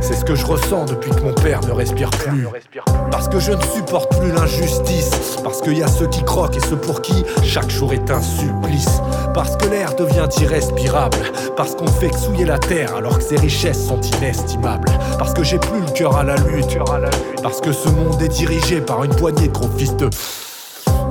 C'est 0.00 0.14
ce 0.14 0.24
que 0.24 0.34
je 0.34 0.46
ressens 0.46 0.86
depuis 0.86 1.10
que 1.10 1.20
mon 1.20 1.34
père 1.34 1.60
ne 1.62 1.72
respire 1.72 2.10
plus. 2.10 2.46
Parce 3.10 3.28
que 3.28 3.38
je 3.40 3.52
ne 3.52 3.62
supporte 3.62 4.18
plus 4.18 4.32
l'injustice. 4.32 5.38
Parce 5.42 5.60
qu'il 5.60 5.78
y 5.78 5.82
a 5.82 5.88
ceux 5.88 6.08
qui 6.08 6.22
croquent 6.22 6.56
et 6.56 6.66
ceux 6.66 6.76
pour 6.76 7.02
qui 7.02 7.24
chaque 7.42 7.70
jour 7.70 7.92
est 7.92 8.10
un 8.10 8.22
supplice. 8.22 9.00
Parce 9.34 9.56
que 9.56 9.66
l'air 9.66 9.94
devient 9.94 10.28
irrespirable. 10.40 11.18
Parce 11.56 11.74
qu'on 11.74 11.86
fait 11.86 12.10
que 12.10 12.18
souiller 12.18 12.44
la 12.44 12.58
terre 12.58 12.94
alors 12.94 13.18
que 13.18 13.24
ses 13.24 13.36
richesses 13.36 13.86
sont 13.86 14.00
inestimables. 14.00 14.90
Parce 15.18 15.34
que 15.34 15.42
j'ai 15.42 15.58
plus 15.58 15.80
le 15.80 15.90
cœur 15.92 16.16
à 16.16 16.24
la 16.24 16.36
lutte. 16.36 16.78
Parce 17.42 17.60
que 17.60 17.72
ce 17.72 17.88
monde 17.88 18.20
est 18.22 18.28
dirigé 18.28 18.80
par 18.80 19.04
une 19.04 19.14
poignée 19.14 19.48
de 19.48 19.52
gros 19.52 19.70
fils 19.76 19.96
de. 19.96 20.08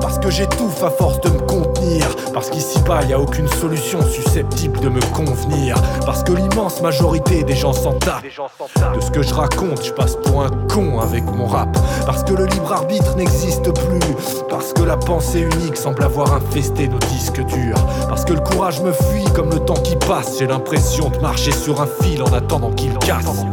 Parce 0.02 0.20
que 0.20 0.30
j'étouffe 0.30 0.84
à 0.84 0.90
force 0.90 1.20
de 1.22 1.30
me 1.30 1.40
contenir. 1.40 2.06
Parce 2.34 2.50
qu'ici-bas, 2.50 3.04
y 3.06 3.14
a 3.14 3.20
aucune 3.20 3.48
solution 3.48 4.00
susceptible 4.02 4.80
de 4.80 4.90
me 4.90 5.02
convenir. 5.14 5.76
Parce 6.06 6.24
que 6.24 6.32
l'immense 6.32 6.82
majorité 6.82 7.44
des 7.44 7.56
gens 7.56 7.74
s'en 7.74 7.94
tapent. 7.94 8.24
De 8.24 9.02
ce 9.02 9.12
que 9.12 9.22
je 9.22 9.34
raconte, 9.34 9.84
je 9.84 9.92
passe 9.92 10.16
pour 10.24 10.44
un 10.44 10.50
con 10.68 11.00
avec 11.00 11.24
mon 11.26 11.48
rap. 11.48 11.76
Parce 12.06 12.24
que 12.24 12.34
le 12.34 12.46
libre 12.46 12.72
arbitre 12.72 13.16
n'existe 13.16 13.74
plus. 13.74 14.44
Parce 14.50 14.74
que 14.74 14.84
la 14.84 14.98
pensée 14.98 15.42
unique 15.42 15.78
semble 15.78 16.04
avoir 16.04 16.34
infesté 16.34 16.88
nos 16.88 17.00
disques 17.00 17.44
durs. 17.46 17.84
Parce 18.08 18.26
que 18.26 18.34
le 18.34 18.42
courage 18.42 18.82
me 18.82 18.92
fuit 18.92 19.26
comme 19.34 19.50
le 19.50 19.60
temps 19.60 19.74
qui 19.74 19.96
passe. 19.96 20.38
J'ai 20.40 20.48
l'impression 20.48 21.10
de 21.10 21.18
marcher 21.20 21.52
sur 21.52 21.82
un 21.82 21.88
fil 22.02 22.22
en 22.22 22.34
attendant 22.34 22.72
qu'il 22.72 22.98
casse. 23.00 23.46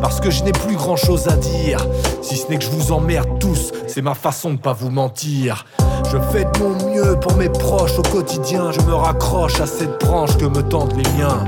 Parce 0.00 0.20
que 0.20 0.30
je 0.30 0.44
n'ai 0.44 0.52
plus 0.52 0.76
grand 0.76 0.96
chose 0.96 1.28
à 1.28 1.36
dire. 1.36 1.86
Si 2.22 2.36
ce 2.36 2.48
n'est 2.48 2.58
que 2.58 2.64
je 2.64 2.70
vous 2.70 2.92
emmerde 2.92 3.38
tous, 3.38 3.72
c'est 3.86 4.02
ma 4.02 4.14
façon 4.14 4.52
de 4.52 4.58
pas 4.58 4.72
vous 4.72 4.90
mentir. 4.90 5.64
Je 6.12 6.18
fais 6.32 6.44
de 6.44 6.58
mon 6.58 6.70
mieux 6.90 7.14
pour 7.20 7.36
mes 7.36 7.48
proches 7.48 7.96
au 7.96 8.02
quotidien. 8.02 8.72
Je 8.72 8.80
me 8.80 8.94
raccroche 8.94 9.60
à 9.60 9.66
cette 9.66 10.00
branche 10.00 10.36
que 10.36 10.44
me 10.44 10.60
tendent 10.60 10.96
les 10.96 11.08
miens. 11.12 11.44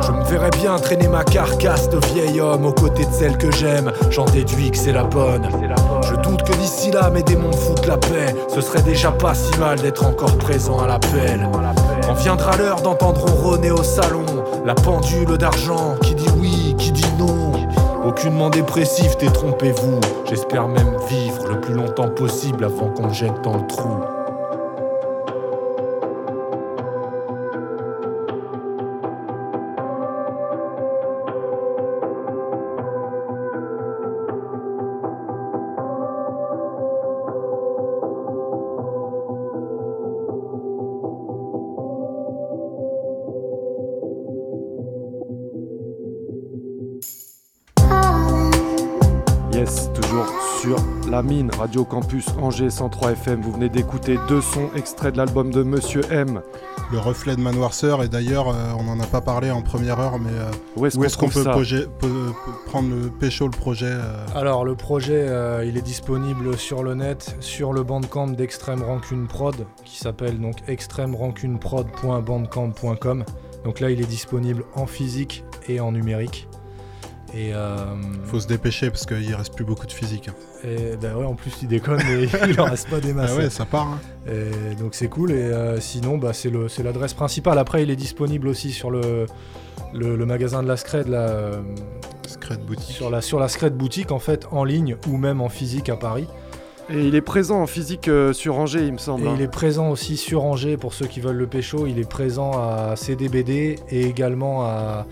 Je 0.00 0.12
me 0.12 0.24
verrais 0.24 0.50
bien 0.50 0.78
traîner 0.78 1.08
ma 1.08 1.24
carcasse 1.24 1.90
de 1.90 1.98
vieil 2.14 2.40
homme 2.40 2.64
aux 2.64 2.72
côtés 2.72 3.04
de 3.04 3.12
celle 3.12 3.36
que 3.36 3.50
j'aime. 3.50 3.92
J'en 4.10 4.24
déduis 4.24 4.70
que 4.70 4.78
c'est 4.78 4.92
la 4.92 5.04
bonne. 5.04 5.46
Je 6.00 6.14
doute 6.22 6.42
que 6.42 6.54
d'ici 6.54 6.90
là 6.90 7.10
mes 7.10 7.22
démons 7.22 7.52
foutent 7.52 7.86
la 7.86 7.98
paix. 7.98 8.34
Ce 8.54 8.62
serait 8.62 8.80
déjà 8.80 9.10
pas 9.10 9.34
si 9.34 9.54
mal 9.58 9.78
d'être 9.78 10.06
encore 10.06 10.38
présent 10.38 10.78
à 10.78 10.86
l'appel. 10.86 11.46
Quand 12.06 12.14
viendra 12.14 12.56
l'heure 12.56 12.80
d'entendre 12.80 13.20
ronronner 13.20 13.72
au 13.72 13.82
salon 13.82 14.24
la 14.64 14.74
pendule 14.74 15.36
d'argent 15.36 15.96
Aucunement 18.08 18.48
dépressif, 18.48 19.18
détrompez-vous. 19.18 20.00
J'espère 20.24 20.66
même 20.66 20.96
vivre 21.10 21.46
le 21.46 21.60
plus 21.60 21.74
longtemps 21.74 22.08
possible 22.08 22.64
avant 22.64 22.88
qu'on 22.88 23.08
me 23.08 23.12
jette 23.12 23.42
dans 23.42 23.58
le 23.58 23.66
trou. 23.66 24.17
La 51.18 51.24
Mine, 51.24 51.50
Radio 51.58 51.84
Campus 51.84 52.26
Angers 52.40 52.70
103 52.70 53.10
FM. 53.10 53.40
Vous 53.40 53.50
venez 53.50 53.68
d'écouter 53.68 54.20
deux 54.28 54.40
sons 54.40 54.70
extraits 54.76 55.14
de 55.14 55.18
l'album 55.18 55.50
de 55.50 55.64
Monsieur 55.64 56.02
M. 56.12 56.40
Le 56.92 56.98
reflet 57.00 57.34
de 57.34 57.40
Manoirceur, 57.40 58.04
et 58.04 58.08
d'ailleurs, 58.08 58.50
euh, 58.50 58.54
on 58.78 58.84
n'en 58.84 59.00
a 59.00 59.06
pas 59.06 59.20
parlé 59.20 59.50
en 59.50 59.60
première 59.60 59.98
heure, 59.98 60.20
mais 60.20 60.30
euh, 60.30 60.48
Où 60.76 60.86
est-ce 60.86 61.18
qu'on 61.18 61.28
peut, 61.28 61.42
ça 61.42 61.50
projet- 61.50 61.86
peut- 61.98 62.06
peut 62.06 62.52
prendre 62.66 62.88
le 62.90 63.10
pécho, 63.10 63.46
le 63.46 63.50
projet 63.50 63.88
euh, 63.90 64.24
Alors 64.36 64.64
le 64.64 64.76
projet, 64.76 65.26
euh, 65.28 65.64
il 65.66 65.76
est 65.76 65.82
disponible 65.82 66.56
sur 66.56 66.84
le 66.84 66.94
net, 66.94 67.34
sur 67.40 67.72
le 67.72 67.82
bandcamp 67.82 68.28
d'Extrême 68.28 68.84
Rancune 68.84 69.26
Prod, 69.26 69.56
qui 69.84 69.98
s'appelle 69.98 70.38
donc 70.38 70.58
extrêmerancuneprod.bandcamp.com. 70.68 73.24
Donc 73.64 73.80
là, 73.80 73.90
il 73.90 74.00
est 74.00 74.06
disponible 74.06 74.62
en 74.76 74.86
physique 74.86 75.42
et 75.68 75.80
en 75.80 75.90
numérique. 75.90 76.46
Et, 77.34 77.52
euh, 77.52 77.76
Faut 78.24 78.40
se 78.40 78.46
dépêcher 78.46 78.90
parce 78.90 79.04
qu'il 79.06 79.34
reste 79.34 79.54
plus 79.54 79.64
beaucoup 79.64 79.86
de 79.86 79.92
physique. 79.92 80.28
hein. 80.28 80.34
et 80.64 80.96
bah 80.96 81.14
ouais, 81.16 81.24
en 81.26 81.34
plus, 81.34 81.52
il 81.62 81.68
déconne, 81.68 82.00
mais 82.08 82.24
il 82.50 82.60
en 82.60 82.64
reste 82.64 82.88
pas 82.88 83.00
des 83.00 83.12
masses. 83.12 83.32
Ah 83.34 83.36
ouais, 83.38 83.50
ça 83.50 83.64
part. 83.66 83.86
hein. 83.88 83.98
Et 84.32 84.74
donc 84.76 84.94
c'est 84.94 85.08
cool. 85.08 85.32
Et 85.32 85.34
euh, 85.34 85.78
sinon, 85.80 86.16
bah, 86.18 86.32
c'est 86.32 86.50
le- 86.50 86.68
c'est 86.68 86.82
l'adresse 86.82 87.14
principale. 87.14 87.58
Après, 87.58 87.82
il 87.82 87.90
est 87.90 87.96
disponible 87.96 88.48
aussi 88.48 88.72
sur 88.72 88.90
le, 88.90 89.26
le, 89.92 90.16
le 90.16 90.26
magasin 90.26 90.62
de 90.62 90.68
la 90.68 90.76
Scred, 90.76 91.08
là, 91.08 91.18
euh, 91.28 91.60
Scred 92.26 92.60
boutique. 92.64 92.96
Sur 92.96 93.10
la, 93.10 93.20
sur 93.20 93.38
la 93.38 93.48
Scred 93.48 93.74
boutique, 93.76 94.10
en 94.10 94.18
fait, 94.18 94.46
en 94.50 94.64
ligne 94.64 94.96
ou 95.06 95.16
même 95.18 95.40
en 95.40 95.48
physique 95.50 95.88
à 95.90 95.96
Paris. 95.96 96.26
Et 96.90 97.06
il 97.06 97.14
est 97.14 97.20
présent 97.20 97.60
en 97.60 97.66
physique 97.66 98.08
euh, 98.08 98.32
sur 98.32 98.58
Angers, 98.58 98.86
il 98.86 98.94
me 98.94 98.98
semble. 98.98 99.24
Et 99.26 99.28
hein. 99.28 99.34
il 99.36 99.42
est 99.42 99.48
présent 99.52 99.90
aussi 99.90 100.16
sur 100.16 100.44
Angers 100.44 100.78
pour 100.78 100.94
ceux 100.94 101.06
qui 101.06 101.20
veulent 101.20 101.36
le 101.36 101.46
pécho. 101.46 101.86
Il 101.86 101.98
est 101.98 102.08
présent 102.08 102.52
à 102.52 102.94
CDBD 102.96 103.78
et 103.90 104.06
également 104.06 104.62
à 104.64 105.06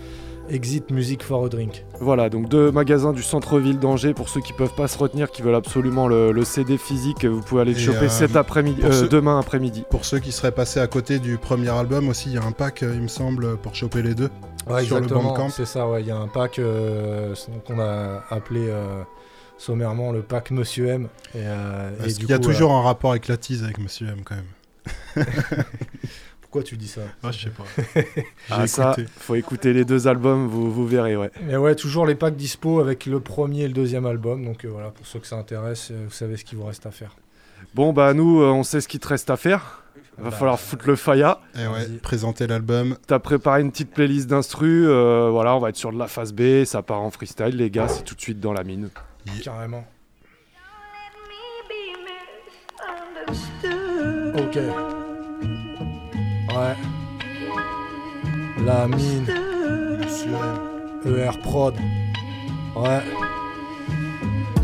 Exit 0.49 0.89
Music 0.91 1.23
for 1.23 1.45
a 1.45 1.49
Drink. 1.49 1.83
Voilà, 1.99 2.29
donc 2.29 2.47
deux 2.49 2.71
magasins 2.71 3.11
du 3.13 3.23
centre-ville 3.23 3.79
d'Angers 3.79 4.13
pour 4.13 4.29
ceux 4.29 4.41
qui 4.41 4.53
peuvent 4.53 4.73
pas 4.75 4.87
se 4.87 4.97
retenir, 4.97 5.29
qui 5.31 5.41
veulent 5.41 5.55
absolument 5.55 6.07
le, 6.07 6.31
le 6.31 6.43
CD 6.45 6.77
physique. 6.77 7.25
Vous 7.25 7.41
pouvez 7.41 7.61
aller 7.61 7.73
le 7.73 7.79
choper 7.79 8.05
euh, 8.05 8.09
cet 8.09 8.35
après-midi, 8.35 8.81
euh, 8.83 8.91
ceux- 8.91 9.07
demain 9.09 9.39
après-midi. 9.39 9.83
Pour 9.89 10.05
ceux 10.05 10.19
qui 10.19 10.31
seraient 10.31 10.51
passés 10.51 10.79
à 10.79 10.87
côté 10.87 11.19
du 11.19 11.37
premier 11.37 11.69
album 11.69 12.09
aussi, 12.09 12.29
il 12.29 12.35
y 12.35 12.37
a 12.37 12.43
un 12.43 12.51
pack, 12.51 12.83
euh, 12.83 12.93
il 12.95 13.01
me 13.01 13.07
semble, 13.07 13.57
pour 13.57 13.75
choper 13.75 14.01
les 14.01 14.13
deux. 14.15 14.29
Ouais, 14.69 14.83
sur 14.83 14.95
le 14.97 15.03
exactement. 15.03 15.29
Bandcamp. 15.33 15.49
C'est 15.49 15.65
ça, 15.65 15.87
ouais. 15.87 16.01
Il 16.01 16.07
y 16.07 16.11
a 16.11 16.17
un 16.17 16.27
pack 16.27 16.59
euh, 16.59 17.33
qu'on 17.65 17.79
a 17.79 18.23
appelé 18.29 18.67
euh, 18.69 19.01
sommairement 19.57 20.11
le 20.11 20.21
pack 20.21 20.51
Monsieur 20.51 20.87
M. 20.87 21.07
Et, 21.35 21.37
euh, 21.37 21.89
et 22.03 22.07
Est-ce 22.07 22.15
du 22.19 22.25
qu'il 22.25 22.31
y 22.31 22.33
a 22.33 22.37
coup, 22.37 22.43
toujours 22.45 22.71
euh, 22.73 22.79
un 22.79 22.81
rapport 22.83 23.11
avec 23.11 23.27
la 23.27 23.37
tease 23.37 23.63
avec 23.63 23.77
Monsieur 23.79 24.07
M 24.07 24.19
quand 24.25 24.35
même 24.35 24.45
Pourquoi 26.49 26.63
tu 26.63 26.77
dis 26.77 26.87
ça 26.87 27.01
Ah, 27.23 27.31
je 27.31 27.39
sais 27.43 27.49
pas. 27.49 27.65
Ah 28.49 28.61
J'ai 28.61 28.67
ça, 28.67 28.95
faut 29.19 29.35
écouter 29.35 29.73
les 29.73 29.83
deux 29.83 30.07
albums, 30.07 30.47
vous, 30.47 30.71
vous 30.71 30.87
verrez, 30.87 31.17
ouais. 31.17 31.29
Mais 31.45 31.57
ouais, 31.57 31.75
toujours 31.75 32.05
les 32.05 32.15
packs 32.15 32.37
dispo 32.37 32.79
avec 32.79 33.05
le 33.05 33.19
premier 33.19 33.63
et 33.63 33.67
le 33.67 33.73
deuxième 33.73 34.05
album. 34.05 34.45
Donc 34.45 34.63
euh, 34.63 34.69
voilà, 34.69 34.91
pour 34.91 35.05
ceux 35.05 35.19
que 35.19 35.27
ça 35.27 35.35
intéresse, 35.35 35.89
euh, 35.91 36.05
vous 36.07 36.13
savez 36.13 36.37
ce 36.37 36.45
qu'il 36.45 36.57
vous 36.57 36.63
reste 36.65 36.85
à 36.85 36.91
faire. 36.91 37.17
Bon 37.75 37.91
bah 37.91 38.13
nous, 38.13 38.41
euh, 38.41 38.45
on 38.45 38.63
sait 38.63 38.79
ce 38.79 38.87
qu'il 38.87 39.01
te 39.01 39.09
reste 39.09 39.29
à 39.29 39.35
faire. 39.35 39.83
Va 40.17 40.29
Bah, 40.29 40.35
falloir 40.35 40.57
foutre 40.57 40.87
le 40.87 40.95
faya. 40.95 41.41
Et 41.59 41.67
ouais, 41.67 41.85
présenter 42.01 42.47
l'album. 42.47 42.95
T'as 43.07 43.19
préparé 43.19 43.59
une 43.61 43.71
petite 43.71 43.91
playlist 43.91 44.27
d'instru, 44.29 44.87
euh, 44.87 45.29
voilà, 45.29 45.53
on 45.53 45.59
va 45.59 45.67
être 45.69 45.75
sur 45.75 45.91
de 45.91 45.99
la 45.99 46.07
phase 46.07 46.31
B, 46.31 46.63
ça 46.63 46.81
part 46.81 47.01
en 47.01 47.11
freestyle, 47.11 47.57
les 47.57 47.69
gars, 47.69 47.89
c'est 47.89 48.03
tout 48.03 48.15
de 48.15 48.21
suite 48.21 48.39
dans 48.39 48.53
la 48.53 48.63
mine. 48.63 48.89
Carrément. 49.43 49.85
Ok. 54.37 54.57
Ouais. 56.57 56.75
La 58.65 58.87
mine. 58.87 59.27
ER 61.05 61.37
Prod. 61.43 61.75
Ouais. 62.75 63.03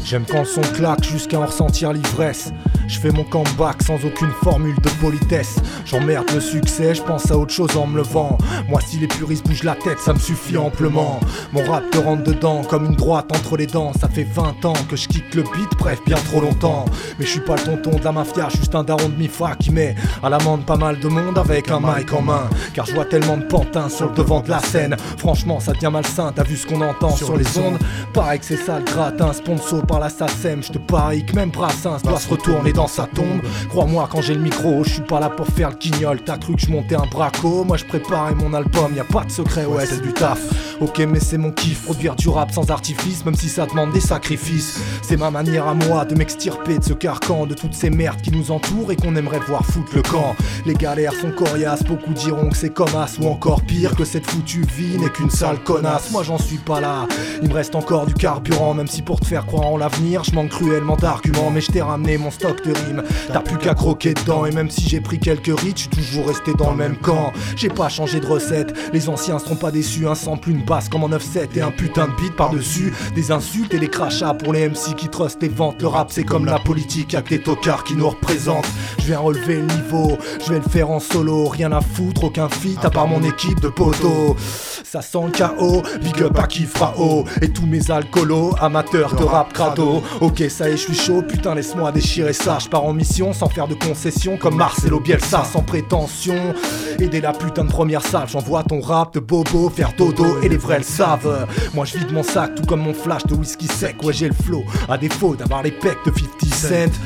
J'aime 0.05 0.25
quand 0.29 0.39
le 0.39 0.45
son 0.45 0.61
claque 0.61 1.03
jusqu'à 1.03 1.39
en 1.39 1.45
ressentir 1.45 1.93
l'ivresse. 1.93 2.51
Je 2.87 2.99
fais 2.99 3.11
mon 3.11 3.23
comeback 3.23 3.81
sans 3.81 3.95
aucune 4.05 4.31
formule 4.43 4.75
de 4.81 4.89
politesse. 5.01 5.55
J'emmerde 5.85 6.29
le 6.33 6.41
succès, 6.41 6.93
je 6.93 7.01
pense 7.01 7.31
à 7.31 7.37
autre 7.37 7.53
chose 7.53 7.75
en 7.77 7.87
me 7.87 7.97
levant. 7.97 8.37
Moi, 8.67 8.81
si 8.85 8.97
les 8.97 9.07
puristes 9.07 9.47
bougent 9.47 9.63
la 9.63 9.75
tête, 9.75 9.99
ça 9.99 10.13
me 10.13 10.19
suffit 10.19 10.57
amplement. 10.57 11.19
Mon 11.53 11.63
rap 11.63 11.89
te 11.91 11.97
rentre 11.97 12.23
dedans 12.23 12.63
comme 12.63 12.85
une 12.85 12.95
droite 12.95 13.31
entre 13.33 13.55
les 13.55 13.67
dents. 13.67 13.93
Ça 13.99 14.09
fait 14.09 14.25
20 14.25 14.65
ans 14.65 14.73
que 14.89 14.95
je 14.95 15.07
kick 15.07 15.33
le 15.33 15.43
beat, 15.43 15.69
bref, 15.79 15.99
bien 16.05 16.17
trop 16.17 16.41
longtemps. 16.41 16.85
Mais 17.17 17.25
je 17.25 17.31
suis 17.31 17.39
pas 17.39 17.55
le 17.55 17.63
tonton 17.63 17.97
de 17.97 18.03
la 18.03 18.11
mafia, 18.11 18.49
juste 18.49 18.75
un 18.75 18.83
daron 18.83 19.09
de 19.09 19.15
Mifa 19.15 19.55
qui 19.55 19.71
met 19.71 19.95
à 20.21 20.29
l'amende 20.29 20.65
pas 20.65 20.77
mal 20.77 20.99
de 20.99 21.07
monde 21.07 21.37
avec 21.37 21.69
un 21.69 21.79
mic 21.79 22.11
en 22.11 22.21
main. 22.21 22.49
Car 22.73 22.85
je 22.85 22.93
vois 22.93 23.05
tellement 23.05 23.37
de 23.37 23.43
pantins 23.43 23.89
sur 23.89 24.09
le 24.09 24.15
devant 24.15 24.41
de 24.41 24.49
la 24.49 24.59
scène. 24.59 24.97
Franchement, 25.17 25.59
ça 25.59 25.71
devient 25.71 25.89
malsain, 25.91 26.33
t'as 26.35 26.43
vu 26.43 26.57
ce 26.57 26.67
qu'on 26.67 26.81
entend 26.81 27.15
sur, 27.15 27.37
les 27.37 27.57
ondes 27.57 27.79
Pareil 28.13 28.39
que 28.39 28.45
c'est 28.45 28.57
ça 28.57 28.79
le 28.79 28.85
gratin, 28.85 29.31
sponsor 29.33 29.81
par 29.93 29.99
la 29.99 30.09
SACEM. 30.09 30.63
Je 30.63 30.71
te 30.71 30.79
parie 30.79 31.23
que 31.23 31.35
même 31.35 31.51
Brassens 31.51 32.01
doit 32.03 32.19
se 32.19 32.27
retourner 32.27 32.73
dans 32.73 32.87
sa 32.87 33.03
tombe. 33.03 33.41
Crois-moi, 33.69 34.09
quand 34.11 34.21
j'ai 34.23 34.33
le 34.33 34.41
micro, 34.41 34.83
je 34.83 34.93
suis 34.93 35.01
pas 35.01 35.19
là 35.19 35.29
pour 35.29 35.45
faire 35.45 35.69
le 35.69 35.75
guignol. 35.75 36.19
T'as 36.25 36.37
cru 36.37 36.55
que 36.55 36.61
je 36.61 36.71
montais 36.71 36.95
un 36.95 37.05
braco, 37.05 37.63
moi 37.63 37.77
je 37.77 37.85
préparais 37.85 38.33
mon 38.33 38.55
album, 38.55 38.95
y 38.95 38.99
a 38.99 39.03
pas 39.03 39.23
de 39.23 39.29
secret, 39.29 39.65
ouais, 39.65 39.85
c'est 39.85 40.01
du 40.01 40.11
taf. 40.11 40.39
Ok, 40.81 40.97
mais 41.07 41.19
c'est 41.19 41.37
mon 41.37 41.51
kiff, 41.51 41.83
produire 41.83 42.15
du 42.15 42.27
rap 42.27 42.51
sans 42.51 42.71
artifice, 42.71 43.23
même 43.23 43.35
si 43.35 43.47
ça 43.49 43.67
demande 43.67 43.91
des 43.91 43.99
sacrifices. 43.99 44.79
C'est 45.03 45.17
ma 45.17 45.29
manière 45.29 45.67
à 45.67 45.75
moi 45.75 46.05
de 46.05 46.15
m'extirper 46.15 46.79
de 46.79 46.83
ce 46.83 46.93
carcan, 46.93 47.45
de 47.45 47.53
toutes 47.53 47.75
ces 47.75 47.91
merdes 47.91 48.21
qui 48.21 48.31
nous 48.31 48.49
entourent 48.49 48.91
et 48.91 48.95
qu'on 48.95 49.15
aimerait 49.15 49.41
voir 49.47 49.63
foutre 49.63 49.95
le 49.95 50.01
camp. 50.01 50.35
Les 50.65 50.73
galères 50.73 51.13
sont 51.13 51.29
coriaces, 51.29 51.83
beaucoup 51.83 52.13
diront 52.13 52.49
que 52.49 52.57
c'est 52.57 52.73
comme 52.73 52.95
as 52.95 53.19
ou 53.21 53.27
encore 53.27 53.61
pire 53.61 53.95
que 53.95 54.05
cette 54.05 54.25
foutue 54.25 54.65
vie 54.75 54.97
n'est 54.97 55.09
qu'une 55.09 55.29
sale 55.29 55.59
connasse. 55.59 56.09
Moi 56.11 56.23
j'en 56.23 56.39
suis 56.39 56.57
pas 56.57 56.81
là, 56.81 57.07
il 57.43 57.49
me 57.49 57.53
reste 57.53 57.75
encore 57.75 58.07
du 58.07 58.15
carburant, 58.15 58.73
même 58.73 58.87
si 58.87 59.03
pour 59.03 59.19
te 59.19 59.25
faire 59.25 59.45
croire 59.45 59.67
en 59.67 59.77
l'avenir, 59.83 60.23
je 60.23 60.31
manque 60.31 60.49
cruellement 60.49 60.95
d'arguments. 60.95 61.51
Mais 61.51 61.61
je 61.61 61.71
t'ai 61.71 61.81
ramené 61.81 62.17
mon 62.17 62.31
stock 62.31 62.63
de 62.65 62.71
rimes, 62.71 63.03
t'as 63.27 63.41
plus 63.41 63.57
qu'à 63.57 63.73
croquer 63.73 64.13
dedans. 64.13 64.45
Et 64.45 64.51
même 64.51 64.69
si 64.69 64.87
j'ai 64.87 65.01
pris 65.01 65.19
quelques 65.19 65.59
rites, 65.59 65.77
je 65.77 65.81
suis 65.81 65.89
toujours 65.89 66.27
resté 66.27 66.53
dans 66.53 66.71
le 66.71 66.77
même 66.77 66.95
camp. 66.95 67.31
J'ai 67.55 67.69
pas 67.69 67.89
changé 67.89 68.19
de 68.19 68.25
recette, 68.25 68.73
les 68.93 69.09
anciens 69.09 69.39
seront 69.39 69.55
pas 69.55 69.71
déçus. 69.71 70.07
Un 70.07 70.15
sample, 70.15 70.51
une 70.51 70.63
basse 70.63 70.89
comme 70.89 71.03
en 71.03 71.09
9-7 71.09 71.49
et 71.55 71.61
un 71.61 71.71
putain 71.71 72.07
de 72.07 72.13
beat 72.15 72.35
par-dessus. 72.35 72.93
Des 73.15 73.31
insultes 73.31 73.73
et 73.73 73.79
des 73.79 73.89
crachats 73.89 74.33
pour 74.33 74.53
les 74.53 74.69
MC 74.69 74.95
qui 74.95 75.09
trustent 75.09 75.41
les 75.41 75.49
ventes. 75.49 75.81
Le 75.81 75.87
rap 75.87 76.11
c'est 76.11 76.23
comme 76.23 76.45
la 76.45 76.59
politique, 76.59 77.15
que 77.21 77.29
les 77.29 77.41
tocards 77.41 77.83
qui 77.83 77.95
nous 77.95 78.09
représentent. 78.09 78.67
Je 78.99 79.05
viens 79.05 79.19
relever 79.19 79.57
le 79.57 79.65
niveau, 79.65 80.17
je 80.45 80.53
vais 80.53 80.59
le 80.59 80.69
faire 80.69 80.89
en 80.89 80.99
solo. 80.99 81.47
Rien 81.47 81.71
à 81.73 81.81
foutre, 81.81 82.23
aucun 82.23 82.47
feat 82.47 82.83
à 82.83 82.89
part 82.89 83.07
mon 83.07 83.21
équipe 83.23 83.59
de 83.59 83.67
poteaux. 83.67 84.35
Ça 84.83 85.01
sent 85.01 85.25
le 85.25 85.31
chaos, 85.31 85.81
big 86.01 86.21
up 86.21 86.37
à 86.37 86.47
qui 86.47 86.63
fera 86.63 86.93
haut. 86.97 87.25
Et 87.41 87.49
tous 87.49 87.65
mes 87.65 87.91
alcoolos, 87.91 88.55
amateurs 88.61 89.15
de 89.15 89.23
rap 89.23 89.51
crado. 89.51 89.72
Ok, 90.21 90.43
ça 90.49 90.69
y 90.69 90.73
est, 90.73 90.77
je 90.77 90.83
suis 90.83 90.95
chaud, 90.95 91.21
putain, 91.21 91.55
laisse-moi 91.55 91.91
déchirer 91.91 92.33
ça. 92.33 92.57
Je 92.59 92.67
pars 92.67 92.83
en 92.83 92.93
mission 92.93 93.33
sans 93.33 93.49
faire 93.49 93.67
de 93.67 93.75
concessions 93.75 94.37
comme 94.37 94.55
Marcelo 94.55 94.99
Bielsa, 94.99 95.43
sans 95.43 95.61
prétention. 95.61 96.53
Aider 96.99 97.21
la 97.21 97.33
putain 97.33 97.65
de 97.65 97.69
première 97.69 98.01
salve, 98.01 98.29
j'envoie 98.29 98.63
ton 98.63 98.79
rap 98.81 99.13
de 99.13 99.19
bobo 99.19 99.69
faire 99.69 99.93
dodo 99.97 100.41
et 100.41 100.49
les 100.49 100.57
vrais 100.57 100.77
le 100.77 100.83
savent. 100.83 101.47
Moi 101.73 101.85
je 101.85 101.97
vide 101.97 102.11
mon 102.11 102.23
sac 102.23 102.55
tout 102.55 102.65
comme 102.65 102.81
mon 102.81 102.93
flash 102.93 103.25
de 103.25 103.35
whisky 103.35 103.67
sec. 103.67 103.95
Ouais, 104.03 104.13
j'ai 104.13 104.27
le 104.27 104.33
flow, 104.33 104.63
à 104.89 104.97
défaut 104.97 105.35
d'avoir 105.35 105.63
les 105.63 105.71
pecs 105.71 105.97
de 106.05 106.11
50 106.11 106.51
cent. 106.51 106.99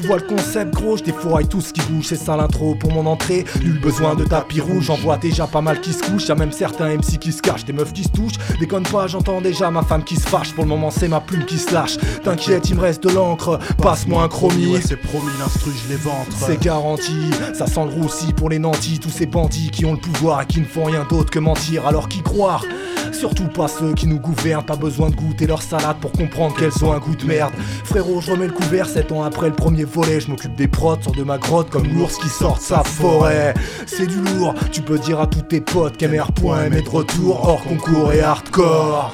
Tu 0.00 0.06
vois 0.06 0.18
le 0.18 0.22
concept 0.22 0.74
gros, 0.74 0.96
je 0.96 1.02
défouraille 1.02 1.48
tout 1.48 1.60
ce 1.60 1.72
qui 1.72 1.80
bouge, 1.90 2.04
c'est 2.06 2.14
ça 2.14 2.36
l'intro 2.36 2.76
pour 2.76 2.92
mon 2.92 3.04
entrée. 3.06 3.44
Nul 3.64 3.80
besoin 3.80 4.14
de 4.14 4.22
tapis 4.22 4.60
rouge, 4.60 4.84
j'en 4.84 4.94
vois 4.94 5.16
déjà 5.16 5.48
pas 5.48 5.60
mal 5.60 5.80
qui 5.80 5.92
se 5.92 6.04
couchent. 6.04 6.28
Y'a 6.28 6.36
même 6.36 6.52
certains 6.52 6.94
MC 6.94 7.18
qui 7.18 7.32
se 7.32 7.42
cachent, 7.42 7.64
des 7.64 7.72
meufs 7.72 7.92
qui 7.92 8.04
se 8.04 8.10
touchent. 8.10 8.38
Déconne 8.60 8.84
pas, 8.84 9.08
j'entends 9.08 9.40
déjà 9.40 9.72
ma 9.72 9.82
femme 9.82 10.04
qui 10.04 10.14
se 10.14 10.28
fâche. 10.28 10.52
Pour 10.52 10.62
le 10.62 10.70
moment, 10.70 10.92
c'est 10.92 11.08
ma 11.08 11.18
plume 11.18 11.44
qui 11.46 11.58
se 11.58 11.74
lâche. 11.74 11.98
T'inquiète, 12.22 12.70
il 12.70 12.76
me 12.76 12.80
reste 12.80 13.02
de 13.02 13.08
l'encre, 13.08 13.58
passe-moi 13.82 14.22
un 14.22 14.28
chromie. 14.28 14.74
Ouais, 14.74 14.80
c'est 14.80 14.94
promis, 14.94 15.32
l'instru, 15.40 15.72
je 15.84 15.88
les 15.88 15.96
ventre. 15.98 16.30
C'est 16.46 16.62
garanti, 16.62 17.16
ça 17.52 17.66
sent 17.66 17.84
le 17.86 18.00
roussi 18.00 18.32
pour 18.32 18.50
les 18.50 18.60
nantis, 18.60 19.00
tous 19.00 19.10
ces 19.10 19.26
bandits 19.26 19.72
qui 19.72 19.84
ont 19.84 19.94
le 19.94 19.98
pouvoir 19.98 20.42
et 20.42 20.46
qui 20.46 20.60
ne 20.60 20.64
font 20.64 20.84
rien 20.84 21.08
d'autre 21.10 21.30
que 21.30 21.40
mentir. 21.40 21.88
Alors 21.88 22.08
qui 22.08 22.22
croire? 22.22 22.64
Surtout 23.10 23.48
pas 23.48 23.66
ceux 23.66 23.94
qui 23.94 24.06
nous 24.06 24.20
gouvernent, 24.20 24.64
pas 24.64 24.76
besoin 24.76 25.10
de 25.10 25.16
goûter 25.16 25.46
leur 25.46 25.62
salade 25.62 25.96
pour 26.00 26.12
comprendre 26.12 26.54
qu'elles 26.54 26.84
ont 26.84 26.92
un 26.92 26.98
goût 26.98 27.16
de 27.16 27.24
merde. 27.24 27.52
Frérot, 27.82 28.20
je 28.20 28.30
remets 28.30 28.46
le 28.46 28.52
couvert 28.52 28.86
7 28.86 29.10
ans 29.10 29.24
après 29.24 29.48
le 29.48 29.54
premier 29.54 29.86
je 29.94 30.30
m'occupe 30.30 30.54
des 30.54 30.68
prods, 30.68 30.98
sors 31.02 31.14
de 31.14 31.22
ma 31.22 31.38
grotte 31.38 31.70
comme 31.70 31.86
l'ours 31.88 32.16
qui 32.18 32.28
sort 32.28 32.56
de 32.56 32.62
sa 32.62 32.82
forêt. 32.84 33.54
C'est 33.86 34.06
du 34.06 34.20
lourd, 34.20 34.54
tu 34.70 34.82
peux 34.82 34.98
dire 34.98 35.20
à 35.20 35.26
tous 35.26 35.42
tes 35.42 35.60
potes 35.60 35.96
qu'MR.M 35.96 36.72
est 36.72 36.82
de 36.82 36.88
retour, 36.88 37.48
hors 37.48 37.62
concours 37.62 38.12
et 38.12 38.20
hardcore. 38.20 39.12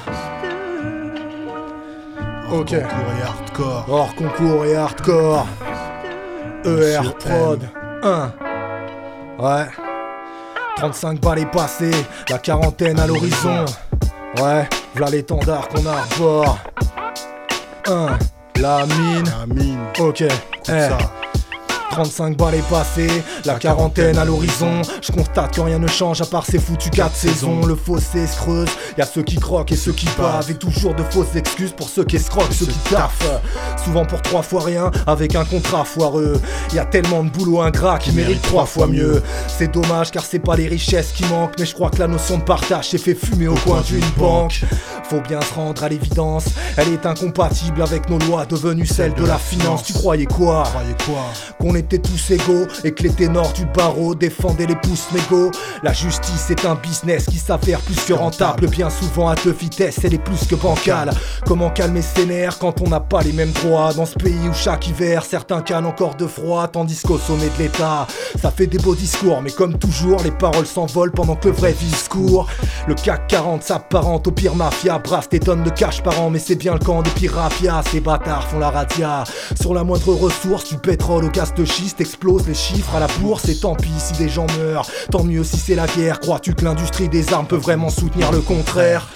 Ok. 2.52 2.70
Concours 2.70 3.12
et 3.18 3.22
hardcore. 3.22 3.86
Hors 3.88 4.14
concours 4.14 4.64
et 4.64 4.76
hardcore. 4.76 5.46
ER 6.64 7.01
Prod 7.18 7.60
1. 8.02 8.32
Ouais. 9.38 9.66
35 10.76 11.20
balles 11.20 11.38
est 11.40 11.51
passé, 11.51 11.90
la 12.28 12.38
quarantaine 12.38 12.98
à 12.98 13.06
l'horizon. 13.06 13.64
Ouais, 14.38 14.68
voilà 14.94 15.10
l'étendard 15.10 15.68
qu'on 15.68 15.86
arbore. 15.86 16.59
1. 17.86 18.18
La 18.60 18.86
mine. 18.86 19.24
La 19.24 19.46
mine. 19.46 19.78
Ok. 19.98 20.24
哎. 20.69 21.23
Ça. 21.95 22.03
35 22.03 22.37
balles 22.37 22.55
est 22.55 22.69
passé, 22.69 23.07
la 23.45 23.55
quarantaine 23.55 24.19
à 24.19 24.25
l'horizon. 24.25 24.83
Je 25.01 25.12
constate 25.12 25.55
que 25.55 25.61
rien 25.61 25.79
ne 25.79 25.87
change 25.87 26.21
à 26.21 26.27
part 26.27 26.45
ces 26.47 26.59
foutus 26.59 26.91
quatre 26.91 27.16
saisons. 27.16 27.65
Le 27.66 27.77
fossé 27.77 28.27
se 28.27 28.37
creuse, 28.37 28.69
y 28.99 29.01
a 29.01 29.07
ceux 29.07 29.23
qui 29.23 29.37
croquent 29.37 29.73
et 29.73 29.77
ceux 29.77 29.93
qui 29.93 30.07
pavent. 30.07 30.51
Et 30.51 30.55
toujours 30.55 30.95
de 30.95 31.03
fausses 31.05 31.37
excuses 31.37 31.73
pour 31.73 31.89
ceux 31.89 32.05
qui 32.05 32.16
escroquent, 32.16 32.53
ceux 32.53 32.66
qui 32.66 32.79
taffent. 32.91 33.41
Souvent 33.85 34.05
pour 34.05 34.23
trois 34.23 34.43
fois 34.43 34.62
rien, 34.65 34.91
avec 35.07 35.35
un 35.35 35.45
contrat 35.45 35.85
foireux. 35.85 36.41
Y 36.73 36.79
a 36.79 36.85
tellement 36.85 37.25
de 37.25 37.31
boulot 37.31 37.61
ingrat 37.61 37.99
qui 37.99 38.12
mérite 38.12 38.43
trois 38.43 38.66
fois 38.66 38.87
mieux. 38.87 39.23
C'est 39.49 39.73
dommage 39.73 40.11
car 40.11 40.25
c'est 40.25 40.39
pas 40.39 40.57
les 40.57 40.69
richesses 40.69 41.12
qui 41.12 41.25
manquent, 41.27 41.55
mais 41.59 41.66
je 41.66 41.75
crois 41.75 41.91
que 41.91 41.99
la 41.99 42.09
notion 42.09 42.39
de 42.39 42.43
partage 42.45 42.91
s'est 42.91 42.99
fait 42.99 43.15
fumer 43.15 43.49
au 43.49 43.55
coin 43.55 43.81
d'une 43.83 44.05
banque. 44.16 44.62
Faut 45.05 45.21
bien 45.21 45.41
se 45.41 45.55
rendre 45.55 45.83
à 45.85 45.89
l'évidence, 45.89 46.47
elle 46.77 46.89
est 46.89 47.07
incompatible 47.07 47.83
avec 47.83 48.09
nos 48.09 48.19
lois 48.19 48.47
devenues 48.47 48.87
celles 48.87 49.15
de 49.15 49.25
la 49.25 49.39
finance. 49.39 49.83
Tu 49.85 49.93
croyais 49.93 50.27
quoi? 50.27 50.65
Qu'on 51.61 51.75
était 51.85 51.98
tous 51.98 52.31
égaux 52.31 52.66
et 52.82 52.93
que 52.93 53.02
les 53.02 53.11
ténors 53.11 53.52
du 53.52 53.66
barreau 53.66 54.15
défendaient 54.15 54.66
les 54.66 54.77
pouces 54.77 55.09
négaux. 55.12 55.51
La 55.82 55.93
justice 55.93 56.51
est 56.51 56.65
un 56.65 56.74
business 56.74 57.27
qui 57.27 57.36
s'avère 57.36 57.81
plus 57.81 58.01
que 58.05 58.15
rentable, 58.15 58.69
bien 58.69 58.89
souvent 58.89 59.28
à 59.28 59.35
deux 59.35 59.52
vitesses, 59.52 59.98
elle 60.02 60.15
est 60.15 60.19
plus 60.19 60.47
que 60.47 60.55
bancale. 60.55 61.11
Comment 61.47 61.70
calmer 61.70 62.02
ses 62.02 62.24
nerfs 62.24 62.59
quand 62.59 62.81
on 62.81 62.89
n'a 62.89 63.01
pas 63.01 63.23
les 63.23 63.32
mêmes 63.32 63.52
droits? 63.52 63.93
Dans 63.93 64.06
ce 64.06 64.15
pays 64.15 64.48
où 64.48 64.55
chaque 64.55 64.89
hiver 64.89 65.24
certains 65.24 65.61
canent 65.61 65.86
encore 65.86 66.15
de 66.15 66.27
froid, 66.27 66.66
tandis 66.69 67.01
qu'au 67.02 67.19
sommet 67.19 67.51
de 67.56 67.62
l'État, 67.62 68.06
ça 68.40 68.51
fait 68.51 68.66
des 68.66 68.78
beaux 68.78 68.94
discours, 68.94 69.43
mais 69.43 69.51
comme 69.51 69.78
toujours, 69.78 70.23
les 70.23 70.31
paroles 70.31 70.66
s'envolent 70.66 71.12
pendant 71.12 71.36
que 71.36 71.48
le 71.48 71.55
vrai 71.55 71.73
discours. 71.73 72.47
Le 72.89 72.94
CAC 72.94 73.27
40 73.28 73.62
s'apparente 73.62 74.27
au 74.27 74.32
pire 74.32 74.55
mafia, 74.55 74.98
brasse 74.98 75.28
des 75.28 75.40
tonnes 75.40 75.62
de 75.62 75.70
cash 75.70 76.02
par 76.02 76.19
an, 76.20 76.31
mais 76.31 76.39
c'est 76.39 76.55
bien 76.55 76.73
le 76.73 76.78
camp 76.78 77.02
des 77.02 77.11
pirapias. 77.11 77.82
Ces 77.90 78.01
bâtards 78.01 78.48
font 78.48 78.59
la 78.59 78.70
radia. 78.70 79.24
Sur 79.61 79.74
la 79.74 79.85
moindre 79.85 80.15
ressource, 80.15 80.65
du 80.65 80.78
pétrole 80.78 81.27
au 81.27 81.31
gaz 81.31 81.52
de 81.55 81.65
schiste, 81.74 82.01
explose 82.01 82.46
les 82.46 82.55
chiffres 82.55 82.94
à 82.94 83.01
la 83.01 83.09
bourse, 83.20 83.48
et 83.48 83.56
tant 83.56 83.74
pis 83.74 83.90
si 83.98 84.12
des 84.14 84.28
gens 84.28 84.46
meurent. 84.59 84.86
Tant 85.10 85.24
mieux 85.24 85.42
si 85.42 85.56
c'est 85.56 85.74
la 85.74 85.86
guerre. 85.86 86.20
Crois-tu 86.20 86.55
que 86.55 86.64
l'industrie 86.64 87.09
des 87.09 87.32
armes 87.32 87.46
peut 87.46 87.56
vraiment 87.56 87.90
soutenir 87.90 88.30
le 88.30 88.40
contraire? 88.40 89.09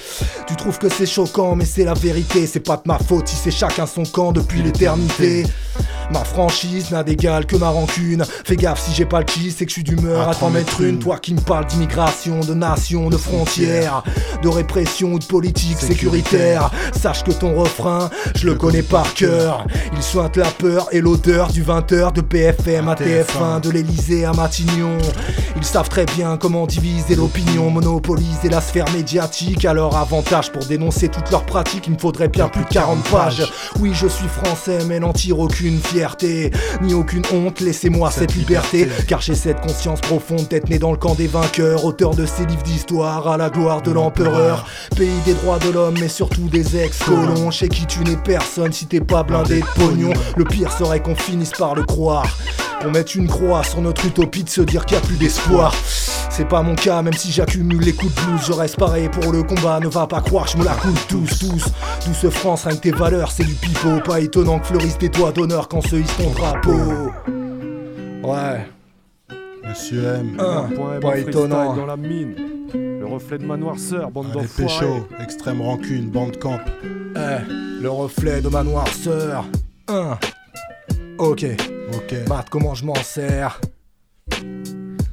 Tu 0.46 0.56
trouves 0.56 0.78
que 0.78 0.88
c'est 0.88 1.06
choquant, 1.06 1.54
mais 1.54 1.64
c'est 1.64 1.84
la 1.84 1.94
vérité. 1.94 2.46
C'est 2.46 2.60
pas 2.60 2.76
de 2.76 2.82
ma 2.86 2.98
faute 2.98 3.28
si 3.28 3.36
c'est 3.36 3.52
chacun 3.52 3.86
son 3.86 4.02
camp 4.02 4.32
depuis 4.32 4.62
l'éternité. 4.62 5.46
Ma 6.10 6.24
franchise 6.24 6.90
n'a 6.90 7.02
d'égal 7.02 7.44
que 7.46 7.56
ma 7.56 7.68
rancune. 7.68 8.24
Fais 8.44 8.56
gaffe 8.56 8.80
si 8.80 8.94
j'ai 8.94 9.04
pas 9.04 9.20
le 9.20 9.26
cheese, 9.26 9.54
c'est 9.58 9.66
que 9.66 9.70
je 9.70 9.74
suis 9.74 9.84
d'humeur 9.84 10.28
à 10.28 10.34
t'en 10.34 10.50
mettre 10.50 10.80
une. 10.80 10.98
Toi 10.98 11.18
qui 11.18 11.34
me 11.34 11.40
parles 11.40 11.66
d'immigration, 11.66 12.40
de 12.40 12.54
nation, 12.54 13.10
de 13.10 13.16
frontières, 13.16 14.02
de 14.42 14.48
répression 14.48 15.12
ou 15.12 15.18
de 15.18 15.24
politique 15.24 15.78
sécuritaire. 15.78 16.70
Sache 16.98 17.24
que 17.24 17.32
ton 17.32 17.54
refrain, 17.54 18.08
je 18.34 18.46
le 18.46 18.54
connais 18.54 18.82
par 18.82 19.12
cœur. 19.14 19.66
Il 19.92 20.02
sointe 20.02 20.36
la 20.36 20.50
peur 20.50 20.88
et 20.92 21.00
l'odeur 21.00 21.48
du 21.48 21.62
20h 21.62 22.12
de 22.12 22.20
PFM 22.20 22.88
à 22.88 22.94
TF1, 22.94 23.60
de 23.60 23.70
l'Elysée 23.70 24.24
à 24.24 24.32
Matignon. 24.32 24.96
Ils 25.56 25.64
savent 25.64 25.88
très 25.88 26.06
bien 26.06 26.36
comment 26.36 26.66
diviser 26.66 27.16
l'opinion, 27.16 27.70
monopoliser 27.70 28.48
la 28.48 28.60
sphère 28.60 28.90
médiatique. 28.94 29.64
À 29.64 29.74
leur 29.74 29.96
avantage 29.96 30.52
pour 30.52 30.64
dénoncer 30.64 31.08
toutes 31.08 31.30
leurs 31.30 31.44
pratiques, 31.44 31.86
il 31.86 31.94
me 31.94 31.98
faudrait 31.98 32.28
bien 32.28 32.48
plus 32.48 32.64
de 32.64 32.68
40 32.68 33.02
pages. 33.10 33.52
Oui, 33.80 33.90
je 33.92 34.06
suis 34.06 34.28
français, 34.28 34.78
mais 34.86 35.00
n'en 35.00 35.12
tire 35.12 35.38
aucune 35.38 35.80
fierté, 35.80 35.97
ni 36.82 36.94
aucune 36.94 37.22
honte. 37.32 37.60
Laissez-moi 37.60 38.10
cette 38.10 38.34
liberté, 38.34 38.88
car 39.06 39.20
j'ai 39.20 39.34
cette 39.34 39.60
conscience 39.60 40.00
profonde 40.00 40.48
d'être 40.48 40.68
né 40.68 40.78
dans 40.78 40.92
le 40.92 40.96
camp 40.96 41.14
des 41.14 41.26
vainqueurs, 41.26 41.84
auteur 41.84 42.14
de 42.14 42.26
ces 42.26 42.44
livres 42.46 42.62
d'histoire 42.62 43.28
à 43.28 43.36
la 43.36 43.50
gloire 43.50 43.82
de 43.82 43.90
l'empereur. 43.90 44.66
Pays 44.96 45.20
des 45.24 45.34
droits 45.34 45.58
de 45.58 45.70
l'homme, 45.70 45.96
mais 46.00 46.08
surtout 46.08 46.48
des 46.48 46.76
ex-colons. 46.76 47.50
Chez 47.50 47.68
qui 47.68 47.86
tu 47.86 48.00
n'es 48.00 48.16
personne 48.16 48.72
si 48.72 48.86
t'es 48.86 49.00
pas 49.00 49.22
blindé 49.22 49.60
de 49.60 49.66
pognon. 49.76 50.12
Le 50.36 50.44
pire 50.44 50.72
serait 50.72 51.00
qu'on 51.00 51.16
finisse 51.16 51.50
par 51.50 51.74
le 51.74 51.82
croire. 51.82 52.26
Qu'on 52.80 52.90
mette 52.90 53.16
une 53.16 53.26
croix 53.26 53.64
sur 53.64 53.80
notre 53.80 54.06
utopie 54.06 54.44
de 54.44 54.50
se 54.50 54.60
dire 54.60 54.86
qu'il 54.86 54.96
y 54.96 55.00
a 55.00 55.02
plus 55.02 55.16
d'espoir. 55.16 55.74
C'est 56.30 56.46
pas 56.46 56.62
mon 56.62 56.76
cas, 56.76 57.02
même 57.02 57.14
si 57.14 57.32
j'accumule 57.32 57.80
les 57.80 57.92
coups 57.92 58.14
de 58.14 58.20
blues, 58.20 58.40
je 58.46 58.52
reste 58.52 58.76
pareil 58.76 59.08
pour 59.08 59.32
le 59.32 59.42
combat. 59.42 59.80
Ne 59.80 59.88
va 59.88 60.06
pas 60.06 60.20
croire, 60.20 60.46
je 60.46 60.56
me 60.56 60.64
la 60.64 60.74
coule 60.74 60.94
tous, 61.08 61.38
tous. 61.40 61.64
Douce 62.06 62.30
France, 62.30 62.64
rien 62.64 62.76
que 62.76 62.82
tes 62.82 62.92
valeurs, 62.92 63.32
c'est 63.32 63.42
du 63.42 63.54
pipeau. 63.54 63.98
Pas 64.04 64.20
étonnant 64.20 64.60
que 64.60 64.66
fleurissent 64.66 64.98
tes 64.98 65.08
doigts 65.08 65.32
d'honneur 65.32 65.66
quand 65.66 65.80
se 65.88 65.96
hisse 65.96 66.16
ton 66.16 66.30
drapeau. 66.30 67.12
Ouais. 68.22 68.66
Monsieur 69.66 70.04
M. 70.04 70.36
Un, 70.38 70.64
Point 71.00 71.14
étonnant. 71.16 71.74
dans 71.74 71.86
la 71.86 71.96
mine. 71.96 72.34
Le 72.74 73.06
reflet 73.06 73.38
de 73.38 73.46
ma 73.46 73.56
noirceur, 73.56 74.10
bande 74.10 74.26
Allez, 74.36 74.46
pécho, 74.46 75.08
extrême 75.18 75.62
rancune, 75.62 76.10
bandcamp. 76.10 76.60
Eh, 76.84 77.80
le 77.80 77.88
reflet 77.88 78.42
de 78.42 78.48
ma 78.48 78.62
noirceur. 78.62 79.46
Un. 79.88 80.18
Ok. 81.16 81.46
Ok. 81.94 82.14
Matt, 82.28 82.50
comment 82.50 82.74
je 82.74 82.84
m'en 82.84 82.94
sers? 82.94 83.58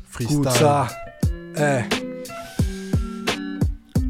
Freestyle. 0.10 0.39
Écoute 0.39 0.49
ça. 0.49 0.88
Eh. 1.57 2.05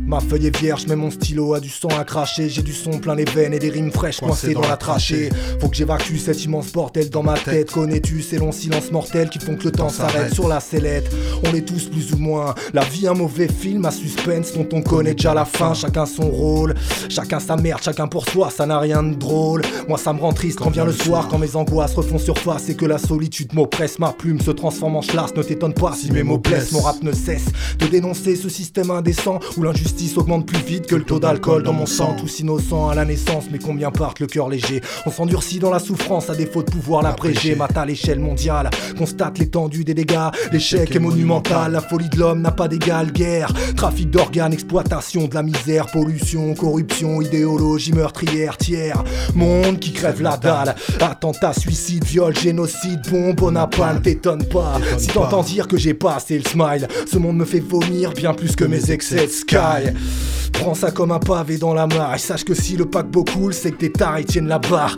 Ma 0.08 0.20
feuille 0.20 0.48
est 0.48 0.56
vierge, 0.56 0.86
mais 0.88 0.96
mon 0.96 1.10
stylo 1.10 1.56
a 1.56 1.60
du 1.60 1.70
sang 1.70 1.88
à 2.00 2.04
cracher. 2.04 2.48
J'ai 2.48 2.62
du 2.62 2.74
son 2.74 2.92
plein 3.00 3.16
les 3.16 3.26
veines 3.26 3.54
et 3.56 3.60
des 3.60 3.72
rimes 3.72 3.92
fraîches 3.92 4.20
coincées 4.20 4.54
dans 4.54 4.62
la 4.62 4.78
trachée. 4.78 5.30
Faut 5.60 5.68
que 5.68 5.76
j'évacue 5.76 6.18
cet 6.18 6.44
immense 6.44 6.72
bordel 6.72 7.10
dans 7.10 7.24
ma 7.24 7.34
tête. 7.34 7.72
Connais-tu 7.72 8.22
ces 8.22 8.38
longs 8.38 8.52
silences 8.52 8.92
mortels 8.92 9.30
qui 9.30 9.40
font 9.40 9.56
que 9.56 9.64
le 9.64 9.72
temps 9.72 9.90
s'arrête 9.90 10.32
sur 10.32 10.48
la 10.48 10.60
sellette? 10.60 11.12
On 11.44 11.56
est 11.56 11.62
tous 11.62 11.86
plus 11.86 12.14
ou 12.14 12.18
moins. 12.18 12.54
La 12.74 12.84
vie, 12.84 13.08
un 13.08 13.16
mauvais 13.16 13.48
film 13.48 13.84
à 13.86 13.92
suspense 13.92 14.54
dont 14.54 14.68
on 14.74 14.84
connaît 14.84 15.16
déjà 15.16 15.34
la 15.34 15.44
fin. 15.44 15.74
Chacun 15.74 16.06
son 16.06 16.30
rôle, 16.30 16.76
chacun 17.10 17.40
sa 17.40 17.56
merde, 17.56 17.82
chacun 17.84 18.08
pour 18.08 18.30
soi. 18.30 18.52
Ça 18.52 18.68
n'a 18.68 18.78
rien 18.78 19.02
de 19.02 19.16
drôle. 19.16 19.64
Moi, 19.88 19.98
ça 19.98 20.14
me 20.14 20.20
rend 20.20 20.34
triste 20.34 20.60
quand 20.60 20.70
vient 20.70 20.86
le 20.86 20.94
soir, 20.94 21.28
quand 21.30 21.40
mes 21.40 21.56
angoisses 21.56 21.96
refont 21.96 22.20
surface 22.20 22.70
et 22.70 22.76
que 22.76 22.86
la 22.86 23.00
solitude 23.00 23.56
m'oppresse. 23.56 23.98
Ma 23.98 24.14
plume 24.14 24.40
se 24.40 24.52
transforme 24.52 24.98
en 24.98 25.02
chlasse. 25.02 25.34
Ne 25.36 25.42
t'étonne 25.42 25.74
pas 25.74 25.94
si 25.94 26.12
mes 26.12 26.22
mots 26.22 26.38
blessent. 26.38 26.74
Mon 26.74 26.82
rap 26.82 27.02
ne 27.02 27.12
cesse 27.12 27.46
de 27.80 27.88
dénoncer 27.88 28.36
ce 28.36 28.50
système 28.50 28.92
indécent 28.92 29.40
où 29.58 29.64
l'injustice 29.64 29.95
augmente 30.18 30.46
plus 30.46 30.62
vite 30.62 30.88
que 30.88 30.96
le 30.96 31.04
taux 31.04 31.20
d'alcool 31.20 31.64
dans 31.64 31.74
mon 31.74 31.86
sang. 31.86 32.16
Tous 32.18 32.40
innocents 32.40 32.90
à 32.90 32.96
la 32.96 33.06
naissance, 33.06 33.46
mais 33.52 33.60
combien 33.60 33.92
partent 33.92 34.20
le 34.20 34.28
cœur 34.28 34.50
léger? 34.50 34.82
On 35.06 35.12
s'endurcit 35.12 35.60
dans 35.60 35.70
la 35.70 35.80
souffrance 35.80 36.30
à 36.30 36.36
défaut 36.36 36.64
de 36.64 36.72
pouvoir 36.72 37.02
l'abréger. 37.02 37.56
Mat 37.56 37.76
à 37.78 37.86
l'échelle 37.86 38.20
mondiale, 38.20 38.70
constate 38.98 39.40
l'étendue 39.40 39.84
des 39.84 39.94
dégâts. 39.94 40.30
L'échec 40.52 40.96
est 40.96 41.00
monumental, 41.00 41.72
la 41.72 41.82
folie 41.82 42.10
de 42.10 42.18
l'homme 42.18 42.42
n'a 42.42 42.52
pas 42.52 42.68
d'égal. 42.68 43.12
Guerre, 43.12 43.52
trafic 43.76 44.10
d'organes, 44.10 44.54
exploitation 44.54 45.28
de 45.28 45.36
la 45.36 45.44
misère, 45.44 45.88
pollution, 45.88 46.54
corruption, 46.54 47.22
idéologie 47.22 47.94
meurtrière, 47.94 48.58
tiers. 48.58 49.04
Monde 49.34 49.80
qui 49.80 49.92
crève 49.92 50.22
la 50.22 50.38
dalle. 50.38 50.76
Attentat, 51.02 51.54
suicide, 51.54 52.04
viol, 52.06 52.36
génocide, 52.36 53.02
bombe, 53.10 53.42
on 53.42 53.52
n'a 53.52 53.68
pas, 53.68 53.94
ne 53.94 54.00
t'étonne 54.00 54.46
pas. 54.46 54.80
Si 54.98 55.08
t'entends 55.08 55.44
dire 55.44 55.68
que 55.68 55.78
j'ai 55.78 55.94
pas 55.94 56.16
assez 56.16 56.38
le 56.38 56.46
smile, 56.46 56.88
ce 57.12 57.18
monde 57.18 57.38
me 57.38 57.46
fait 57.46 57.60
vomir 57.60 58.12
bien 58.14 58.34
plus 58.34 58.56
que 58.56 58.66
mes 58.66 58.92
excès 58.92 59.28
de 59.28 59.32
sky. 59.32 59.85
Yeah. 59.86 60.45
Prends 60.60 60.74
ça 60.74 60.92
comme 60.92 61.12
un 61.12 61.20
pavé 61.20 61.58
dans 61.58 61.74
la 61.74 61.88
mare 61.88 62.16
et 62.16 62.18
sache 62.18 62.44
que 62.44 62.54
si 62.54 62.76
le 62.76 62.86
paquebot 62.86 63.24
coule, 63.24 63.54
c'est 63.54 63.72
que 63.72 63.78
tes 63.78 63.92
tares 63.92 64.20
ils 64.20 64.26
tiennent 64.26 64.48
la 64.48 64.60
barre. 64.60 64.96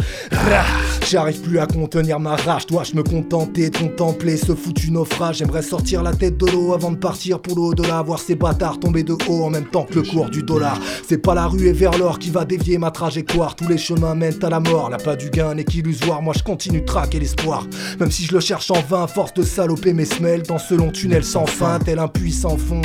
J'arrive 1.09 1.41
plus 1.41 1.59
à 1.59 1.65
contenir 1.67 2.19
ma 2.19 2.35
rage, 2.35 2.67
dois-je 2.67 2.93
me 2.95 3.03
contenter 3.03 3.69
de 3.69 3.77
contempler 3.77 4.35
ce 4.35 4.53
foutu 4.53 4.91
naufrage 4.91 5.37
J'aimerais 5.37 5.61
sortir 5.61 6.03
la 6.03 6.13
tête 6.13 6.37
de 6.37 6.45
l'eau 6.51 6.73
avant 6.73 6.91
de 6.91 6.97
partir 6.97 7.39
pour 7.39 7.55
l'au-delà, 7.55 8.01
voir 8.01 8.19
ces 8.19 8.35
bâtards 8.35 8.79
tomber 8.79 9.03
de 9.03 9.13
haut 9.27 9.43
en 9.43 9.49
même 9.49 9.65
temps 9.65 9.83
que 9.83 9.95
le 9.95 10.01
cours 10.03 10.29
du 10.29 10.43
dollar. 10.43 10.77
C'est 11.07 11.17
pas 11.17 11.33
la 11.33 11.47
rue 11.47 11.67
et 11.67 11.73
vers 11.73 11.97
l'or 11.97 12.19
qui 12.19 12.29
va 12.29 12.43
dévier 12.43 12.77
ma 12.77 12.91
trajectoire, 12.91 13.55
tous 13.55 13.67
les 13.67 13.77
chemins 13.77 14.15
mènent 14.15 14.43
à 14.43 14.49
la 14.49 14.59
mort, 14.59 14.89
là 14.89 14.97
pas 14.97 15.15
du 15.15 15.29
gain 15.29 15.53
n'est 15.55 15.63
qu'illusoire, 15.63 16.21
moi 16.21 16.33
je 16.37 16.43
continue 16.43 16.81
de 16.81 16.85
traquer 16.85 17.19
l'espoir. 17.19 17.65
Même 17.99 18.11
si 18.11 18.25
je 18.25 18.33
le 18.33 18.41
cherche 18.41 18.69
en 18.71 18.81
vain, 18.81 19.07
force 19.07 19.33
de 19.33 19.43
saloper 19.43 19.93
mes 19.93 20.05
semelles 20.05 20.43
dans 20.43 20.59
ce 20.59 20.73
long 20.73 20.91
tunnel 20.91 21.23
sans 21.23 21.45
fin, 21.45 21.79
tel 21.79 21.99
un 21.99 22.07
puissant 22.07 22.57
fond. 22.57 22.81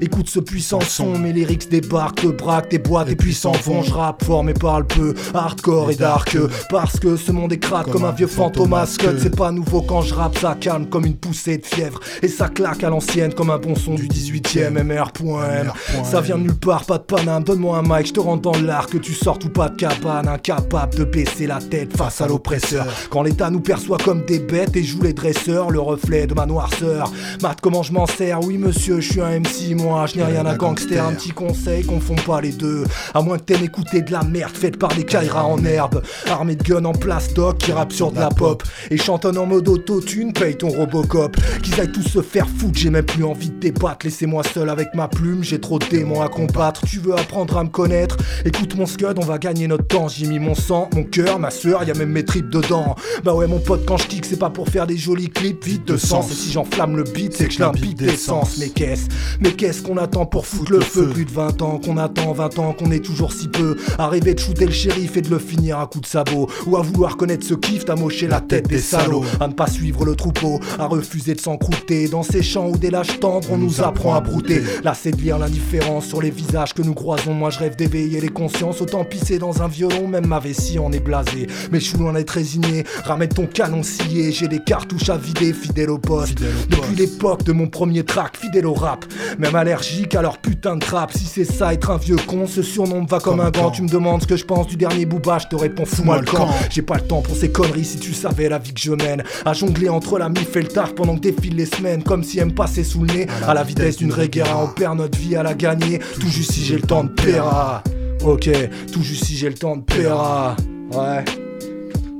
Écoute 0.00 0.30
ce 0.30 0.40
puissant 0.40 0.80
son, 0.80 1.18
mes 1.18 1.32
lyrics 1.32 1.68
débarquent, 1.68 2.07
te 2.14 2.26
braquent, 2.26 2.68
tes 2.70 2.78
boîtes, 2.78 3.08
tes 3.08 3.16
puissants 3.16 3.52
vont. 3.64 3.82
Je 3.82 3.92
rappe 3.92 4.24
fort 4.24 4.44
mais 4.44 4.54
parle 4.54 4.86
peu, 4.86 5.14
hardcore 5.34 5.90
et 5.90 5.96
dark. 5.96 6.36
Parce 6.70 6.98
que 6.98 7.16
ce 7.16 7.32
monde 7.32 7.52
est 7.52 7.58
comme 7.58 8.04
un 8.04 8.12
vieux 8.12 8.26
fantôme 8.26 8.74
à 8.74 8.86
scud. 8.86 9.18
C'est 9.20 9.36
pas 9.36 9.50
nouveau 9.50 9.82
quand 9.82 10.02
je 10.02 10.14
rappe, 10.14 10.38
ça 10.38 10.56
calme 10.58 10.86
comme 10.86 11.04
une 11.04 11.16
poussée 11.16 11.58
de 11.58 11.66
fièvre. 11.66 12.00
Et 12.22 12.28
ça 12.28 12.48
claque 12.48 12.82
à 12.82 12.90
l'ancienne 12.90 13.34
comme 13.34 13.50
un 13.50 13.58
bon 13.58 13.74
son 13.74 13.94
du 13.94 14.08
18ème 14.08 14.82
MR.M. 14.82 15.72
Ça 16.04 16.20
vient 16.20 16.38
de 16.38 16.42
nulle 16.42 16.54
part, 16.54 16.84
pas 16.84 16.98
de 16.98 17.04
paname. 17.04 17.44
Donne-moi 17.44 17.78
un 17.78 17.82
mic, 17.82 18.06
je 18.08 18.12
te 18.14 18.20
rentre 18.20 18.42
dans 18.42 18.58
l'art, 18.58 18.86
que 18.86 18.98
tu 18.98 19.12
sortes 19.12 19.44
ou 19.44 19.48
pas 19.48 19.68
de 19.68 19.76
cabane. 19.76 20.28
Incapable 20.28 20.96
de 20.96 21.04
baisser 21.04 21.46
la 21.46 21.58
tête 21.58 21.96
face 21.96 22.20
à 22.20 22.26
l'oppresseur. 22.26 22.86
Quand 23.10 23.22
l'État 23.22 23.50
nous 23.50 23.60
perçoit 23.60 23.98
comme 23.98 24.24
des 24.24 24.38
bêtes 24.38 24.76
et 24.76 24.82
joue 24.82 25.02
les 25.02 25.12
dresseurs, 25.12 25.70
le 25.70 25.80
reflet 25.80 26.26
de 26.26 26.34
ma 26.34 26.46
noirceur. 26.46 27.12
Matt, 27.42 27.60
comment 27.60 27.82
je 27.82 27.92
m'en 27.92 28.06
sers? 28.06 28.42
Oui, 28.42 28.58
monsieur, 28.58 29.00
je 29.00 29.12
suis 29.12 29.20
un 29.20 29.40
MC, 29.40 29.74
moi. 29.74 30.06
Je 30.06 30.16
n'ai 30.16 30.24
rien 30.24 30.46
à 30.46 30.56
gangster. 30.56 31.04
Un 31.04 31.12
petit 31.12 31.30
conseil, 31.30 31.84
confonds 31.98 32.14
pas 32.26 32.40
les 32.40 32.52
deux. 32.52 32.84
À 33.12 33.22
moins 33.22 33.38
que 33.38 33.42
t'aimes 33.42 33.64
écouter 33.64 34.02
de 34.02 34.12
la 34.12 34.22
merde 34.22 34.56
faite 34.56 34.78
par 34.78 34.94
des 34.94 35.04
Kaira 35.04 35.44
en 35.44 35.64
herbe. 35.64 36.02
Armée 36.30 36.54
de 36.54 36.62
guns 36.62 36.84
en 36.84 36.92
place 36.92 37.34
doc 37.34 37.58
qui 37.58 37.72
rappe 37.72 37.92
sur 37.92 38.12
de 38.12 38.20
la 38.20 38.28
pop. 38.28 38.62
Et 38.90 38.96
chantonne 38.96 39.36
en 39.36 39.46
mode 39.46 39.68
autotune, 39.68 40.32
paye 40.32 40.56
ton 40.56 40.68
Robocop. 40.68 41.36
Qu'ils 41.62 41.80
aillent 41.80 41.90
tous 41.90 42.02
se 42.02 42.22
faire 42.22 42.46
foutre, 42.48 42.78
j'ai 42.78 42.90
même 42.90 43.04
plus 43.04 43.24
envie 43.24 43.50
de 43.50 43.58
débattre. 43.58 44.04
Laissez-moi 44.06 44.42
seul 44.44 44.68
avec 44.70 44.94
ma 44.94 45.08
plume, 45.08 45.42
j'ai 45.42 45.60
trop 45.60 45.78
de 45.78 45.86
démons 45.86 46.22
à 46.22 46.28
combattre. 46.28 46.82
Tu 46.86 47.00
veux 47.00 47.14
apprendre 47.14 47.56
à 47.56 47.64
me 47.64 47.68
connaître? 47.68 48.16
Écoute 48.44 48.76
mon 48.76 48.86
scud, 48.86 49.14
on 49.16 49.24
va 49.24 49.38
gagner 49.38 49.66
notre 49.66 49.86
temps. 49.86 50.08
J'y 50.08 50.26
ai 50.26 50.28
mis 50.28 50.38
mon 50.38 50.54
sang, 50.54 50.88
mon 50.94 51.02
cœur, 51.02 51.38
ma 51.38 51.50
soeur, 51.50 51.82
y 51.82 51.90
a 51.90 51.94
même 51.94 52.10
mes 52.10 52.24
tripes 52.24 52.50
dedans. 52.50 52.94
Bah 53.24 53.34
ouais, 53.34 53.48
mon 53.48 53.58
pote, 53.58 53.84
quand 53.86 53.96
je 53.96 54.06
kick, 54.06 54.24
c'est 54.24 54.38
pas 54.38 54.50
pour 54.50 54.68
faire 54.68 54.86
des 54.86 54.96
jolis 54.96 55.30
clips 55.30 55.64
vite 55.64 55.84
de 55.86 55.96
sens. 55.96 56.30
Et 56.30 56.34
si 56.34 56.52
j'enflamme 56.52 56.96
le 56.96 57.02
beat, 57.02 57.34
c'est 57.36 57.48
que 57.48 57.54
je 57.54 57.60
l'imbibe 57.60 57.98
d'essence. 57.98 58.58
Mais 58.58 58.68
qu'est-ce, 58.68 59.06
mais 59.40 59.52
qu'est-ce 59.52 59.82
qu'on 59.82 59.96
attend 59.96 60.26
pour 60.26 60.46
foutre 60.46 60.72
le 60.72 60.80
feu 60.80 61.08
Plus 61.08 61.24
de 61.24 61.32
20 61.32 61.62
ans 61.62 61.80
qu'on 61.88 61.96
attend, 61.96 62.32
20 62.32 62.58
ans 62.58 62.72
qu'on 62.72 62.90
est 62.90 63.04
toujours 63.04 63.32
si 63.32 63.48
peu. 63.48 63.76
Arriver 63.98 64.34
de 64.34 64.38
shooter 64.38 64.66
le 64.66 64.72
shérif 64.72 65.16
et 65.16 65.22
de 65.22 65.30
le 65.30 65.38
finir 65.38 65.78
à 65.78 65.86
coup 65.86 66.00
de 66.00 66.06
sabot. 66.06 66.48
Ou 66.66 66.76
à 66.76 66.82
vouloir 66.82 67.16
connaître 67.16 67.46
ce 67.46 67.54
kiff, 67.54 67.86
t'as 67.86 67.96
moché 67.96 68.26
la 68.26 68.40
tête 68.40 68.68
des 68.68 68.78
salauds. 68.78 69.24
À 69.40 69.48
ne 69.48 69.54
pas 69.54 69.66
suivre 69.66 70.04
le 70.04 70.14
troupeau, 70.14 70.60
à 70.78 70.86
refuser 70.86 71.34
de 71.34 71.40
s'encrouter. 71.40 72.08
Dans 72.08 72.22
ces 72.22 72.42
champs 72.42 72.68
où 72.68 72.76
des 72.76 72.90
lâches 72.90 73.20
tendres, 73.20 73.48
on 73.50 73.56
nous 73.56 73.80
apprend 73.80 74.14
à 74.14 74.20
brouter. 74.20 74.62
Là, 74.84 74.92
c'est 74.94 75.12
de 75.12 75.20
lire 75.22 75.38
l'indifférence 75.38 76.06
sur 76.06 76.20
les 76.20 76.30
visages 76.30 76.74
que 76.74 76.82
nous 76.82 76.94
croisons. 76.94 77.32
Moi, 77.32 77.50
je 77.50 77.58
rêve 77.60 77.76
d'éveiller 77.76 78.20
les 78.20 78.28
consciences. 78.28 78.82
Autant 78.82 79.04
pisser 79.04 79.38
dans 79.38 79.62
un 79.62 79.68
violon, 79.68 80.08
même 80.08 80.26
ma 80.26 80.40
vessie 80.40 80.78
en 80.78 80.92
est 80.92 81.00
blasée. 81.00 81.46
Mais 81.72 81.80
je 81.80 81.86
suis 81.86 81.98
loin 81.98 82.12
d'être 82.12 82.30
résigné. 82.30 82.84
Ramène 83.04 83.30
ton 83.30 83.46
canon 83.46 83.82
scié, 83.82 84.30
j'ai 84.30 84.48
des 84.48 84.60
cartouches 84.60 85.08
à 85.08 85.16
vider, 85.16 85.54
fidèle 85.54 85.90
au 85.90 85.98
poste. 85.98 86.38
Depuis 86.68 86.96
l'époque 86.96 87.44
de 87.44 87.52
mon 87.52 87.66
premier 87.66 88.04
track, 88.04 88.36
fidèle 88.36 88.66
au 88.66 88.74
rap. 88.74 89.06
Même 89.38 89.54
allergique 89.54 90.14
à 90.14 90.20
leur 90.20 90.36
putain 90.38 90.76
de 90.76 90.84
trap. 90.84 91.12
Si 91.12 91.24
c'est 91.24 91.44
ça, 91.44 91.72
être 91.78 91.90
un 91.92 91.96
vieux 91.96 92.16
con, 92.26 92.46
ce 92.48 92.60
surnom 92.60 93.02
me 93.02 93.06
va 93.06 93.20
comme, 93.20 93.40
un 93.40 93.50
gant. 93.50 93.70
Tu 93.70 93.82
me 93.82 93.88
demandes 93.88 94.22
ce 94.22 94.26
que 94.26 94.36
je 94.36 94.44
pense 94.44 94.66
du 94.66 94.76
dernier 94.76 95.06
booba, 95.06 95.38
je 95.38 95.46
te 95.46 95.54
réponds 95.54 95.84
fous-moi 95.84 96.18
le 96.18 96.26
camp. 96.26 96.48
J'ai 96.70 96.82
pas 96.82 96.96
le 96.96 97.02
temps 97.02 97.22
pour 97.22 97.36
ces 97.36 97.52
conneries 97.52 97.84
si 97.84 97.98
tu 97.98 98.12
savais 98.12 98.48
la 98.48 98.58
vie 98.58 98.74
que 98.74 98.80
je 98.80 98.92
mène. 98.92 99.22
À 99.44 99.52
jongler 99.52 99.88
entre 99.88 100.18
la 100.18 100.28
mif 100.28 100.56
et 100.56 100.62
le 100.62 100.68
taf 100.68 100.94
pendant 100.94 101.14
que 101.14 101.20
défilent 101.20 101.56
les 101.56 101.66
semaines. 101.66 102.02
Comme 102.02 102.24
si 102.24 102.40
elle 102.40 102.46
me 102.46 102.54
passait 102.54 102.82
sous 102.82 103.04
le 103.04 103.14
nez. 103.14 103.26
À 103.46 103.54
la 103.54 103.62
vitesse 103.62 103.96
d'une 103.96 104.12
réguera, 104.12 104.62
on 104.62 104.68
perd 104.68 104.98
notre 104.98 105.16
vie 105.18 105.36
à 105.36 105.42
la 105.44 105.54
gagner. 105.54 106.00
Tout 106.20 106.28
juste 106.28 106.52
si 106.52 106.64
j'ai 106.64 106.76
le 106.76 106.82
temps 106.82 107.04
de 107.04 107.10
péra. 107.10 107.82
Ok, 108.24 108.50
tout 108.92 109.02
juste 109.02 109.24
si 109.24 109.36
j'ai 109.36 109.48
le 109.48 109.54
temps 109.54 109.76
de 109.76 109.82
péra. 109.82 110.56
Ouais. 110.92 111.24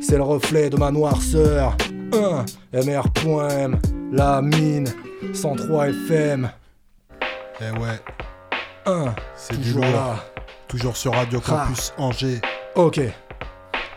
C'est 0.01 0.16
le 0.16 0.22
reflet 0.22 0.70
de 0.70 0.76
ma 0.76 0.93
noirceur. 0.93 1.76
1 2.12 2.44
MR.M, 2.80 3.78
la 4.12 4.40
mine, 4.40 4.86
103 5.32 5.89
FM. 5.89 6.48
Eh 7.60 7.78
ouais. 7.78 7.98
1 8.89 9.15
C'est 9.36 9.60
du 9.60 9.73
lourd. 9.74 9.85
là. 9.85 10.16
Toujours 10.66 10.97
sur 10.97 11.12
Radio. 11.15 11.40
Campus 11.40 11.93
Angers. 11.98 12.40
Ok. 12.74 13.01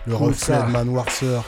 Le 0.06 0.16
reflet 0.16 0.58
de 0.64 0.72
ma 0.72 0.84
noirceur. 0.84 1.44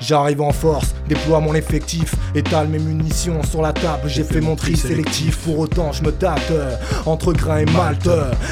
J'arrive 0.00 0.40
en 0.40 0.52
force, 0.52 0.94
déploie 1.08 1.40
mon 1.40 1.54
effectif, 1.54 2.14
étale 2.34 2.68
mes 2.68 2.78
munitions 2.78 3.42
sur 3.42 3.62
la 3.62 3.72
table, 3.72 4.02
j'ai 4.06 4.22
fait 4.22 4.40
mon 4.40 4.54
tri 4.54 4.76
sélectif, 4.76 5.38
pour 5.38 5.58
autant 5.58 5.90
je 5.92 6.04
me 6.04 6.12
tâte, 6.12 6.50
euh, 6.52 6.76
entre 7.04 7.32
grain 7.32 7.58
et 7.58 7.64
malte, 7.64 8.08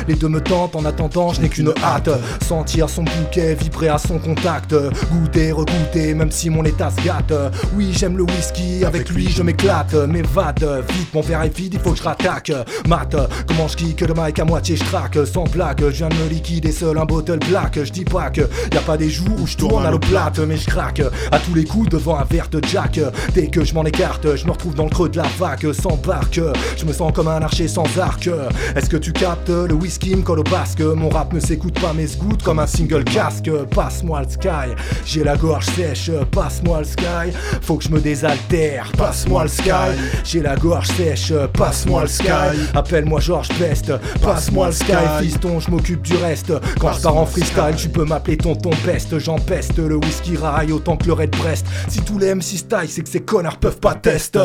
les 0.08 0.14
deux 0.14 0.28
me 0.28 0.40
tentent, 0.40 0.74
en 0.74 0.84
attendant 0.84 1.32
je 1.32 1.40
n'ai 1.40 1.48
qu'une 1.48 1.72
hâte, 1.84 2.10
sentir 2.42 2.90
son 2.90 3.04
bouquet, 3.04 3.54
vibrer 3.54 3.88
à 3.88 3.98
son 3.98 4.18
contact, 4.18 4.74
goûter, 5.12 5.52
regoûter, 5.52 6.14
même 6.14 6.32
si 6.32 6.50
mon 6.50 6.64
état 6.64 6.90
se 6.90 7.00
gâte, 7.02 7.32
oui 7.76 7.92
j'aime 7.92 8.16
le 8.16 8.24
whisky, 8.24 8.84
avec 8.84 9.08
lui 9.10 9.28
je 9.28 9.42
m'éclate, 9.44 9.94
mais 9.94 10.22
vade, 10.22 10.64
euh, 10.64 10.82
vite 10.88 11.14
mon 11.14 11.20
verre 11.20 11.42
est 11.42 11.56
vide, 11.56 11.74
il 11.74 11.80
faut 11.80 11.92
que 11.92 11.98
je 11.98 12.02
rattaque, 12.02 12.50
mat, 12.88 13.14
comment 13.46 13.68
je 13.68 13.76
kick 13.76 14.00
le 14.00 14.14
mic 14.16 14.38
à 14.40 14.44
moitié 14.44 14.74
je 14.74 14.84
traque, 14.84 15.18
sans 15.32 15.44
blague, 15.44 15.80
je 15.80 15.96
viens 15.96 16.08
de 16.08 16.14
me 16.14 16.28
liquider 16.28 16.72
seul 16.72 16.98
un 16.98 17.04
bottle 17.04 17.38
black, 17.48 17.78
je 17.84 17.92
dis 17.92 18.04
pas 18.04 18.30
que 18.30 18.42
y 18.72 18.76
a 18.76 18.80
pas 18.80 18.96
des 18.96 19.10
jours 19.10 19.40
où 19.40 19.46
je 19.46 19.56
tourne 19.56 19.86
à 19.86 19.92
l'eau 19.92 20.00
plate, 20.00 20.40
mais 20.40 20.56
je 20.56 20.66
craque, 20.66 21.02
à 21.36 21.38
tous 21.38 21.54
les 21.54 21.64
coups 21.64 21.90
devant 21.90 22.16
un 22.18 22.24
verre 22.24 22.48
de 22.48 22.62
Jack. 22.64 22.98
Dès 23.34 23.48
que 23.48 23.62
je 23.62 23.74
m'en 23.74 23.84
écarte, 23.84 24.36
je 24.36 24.46
me 24.46 24.52
retrouve 24.52 24.74
dans 24.74 24.84
le 24.84 24.90
creux 24.90 25.10
de 25.10 25.18
la 25.18 25.26
vague, 25.38 25.70
sans 25.72 25.96
barque. 25.96 26.40
Je 26.78 26.84
me 26.86 26.94
sens 26.94 27.12
comme 27.12 27.28
un 27.28 27.42
archer 27.42 27.68
sans 27.68 27.84
arc. 27.98 28.30
Est-ce 28.74 28.88
que 28.88 28.96
tu 28.96 29.12
captes 29.12 29.50
Le 29.50 29.74
whisky 29.74 30.16
me 30.16 30.22
colle 30.22 30.38
au 30.38 30.44
basque? 30.44 30.80
Mon 30.80 31.10
rap 31.10 31.34
ne 31.34 31.40
s'écoute 31.40 31.78
pas, 31.78 31.92
mais 31.94 32.06
se 32.06 32.16
goûte 32.16 32.42
comme 32.42 32.58
un 32.58 32.66
single 32.66 33.04
casque. 33.04 33.50
Passe-moi 33.74 34.22
le 34.22 34.30
sky, 34.30 34.74
j'ai 35.04 35.24
la 35.24 35.36
gorge 35.36 35.66
sèche. 35.66 36.10
Passe-moi 36.30 36.78
le 36.78 36.84
sky, 36.84 37.36
faut 37.60 37.76
que 37.76 37.84
je 37.84 37.90
me 37.90 38.00
désaltère. 38.00 38.90
Passe-moi 38.96 39.42
le 39.42 39.48
sky, 39.50 39.70
j'ai 40.24 40.40
la 40.40 40.56
gorge 40.56 40.88
sèche. 40.88 41.34
Passe-moi 41.52 42.02
le 42.02 42.08
sky, 42.08 42.70
appelle-moi 42.74 43.20
Georges 43.20 43.50
Best. 43.58 43.92
Passe-moi 44.22 44.68
le 44.68 44.72
sky, 44.72 44.92
fiston, 45.20 45.60
je 45.60 45.70
m'occupe 45.70 46.00
du 46.00 46.16
reste. 46.16 46.52
Quand 46.80 46.94
je 46.94 47.02
pars 47.02 47.18
en 47.18 47.26
freestyle, 47.26 47.74
tu 47.76 47.90
peux 47.90 48.06
m'appeler 48.06 48.38
tonton 48.38 48.70
peste. 48.86 49.18
J'empeste 49.18 49.76
le 49.76 49.96
whisky 49.96 50.38
rail 50.38 50.72
autant 50.72 50.96
que 50.96 51.06
le 51.06 51.12
Si 51.88 52.00
tous 52.02 52.18
les 52.18 52.34
MC 52.34 52.42
style, 52.42 52.88
c'est 52.88 53.02
que 53.02 53.08
ces 53.08 53.20
connards 53.20 53.58
peuvent 53.58 53.78
pas 53.78 53.94
test. 53.94 54.38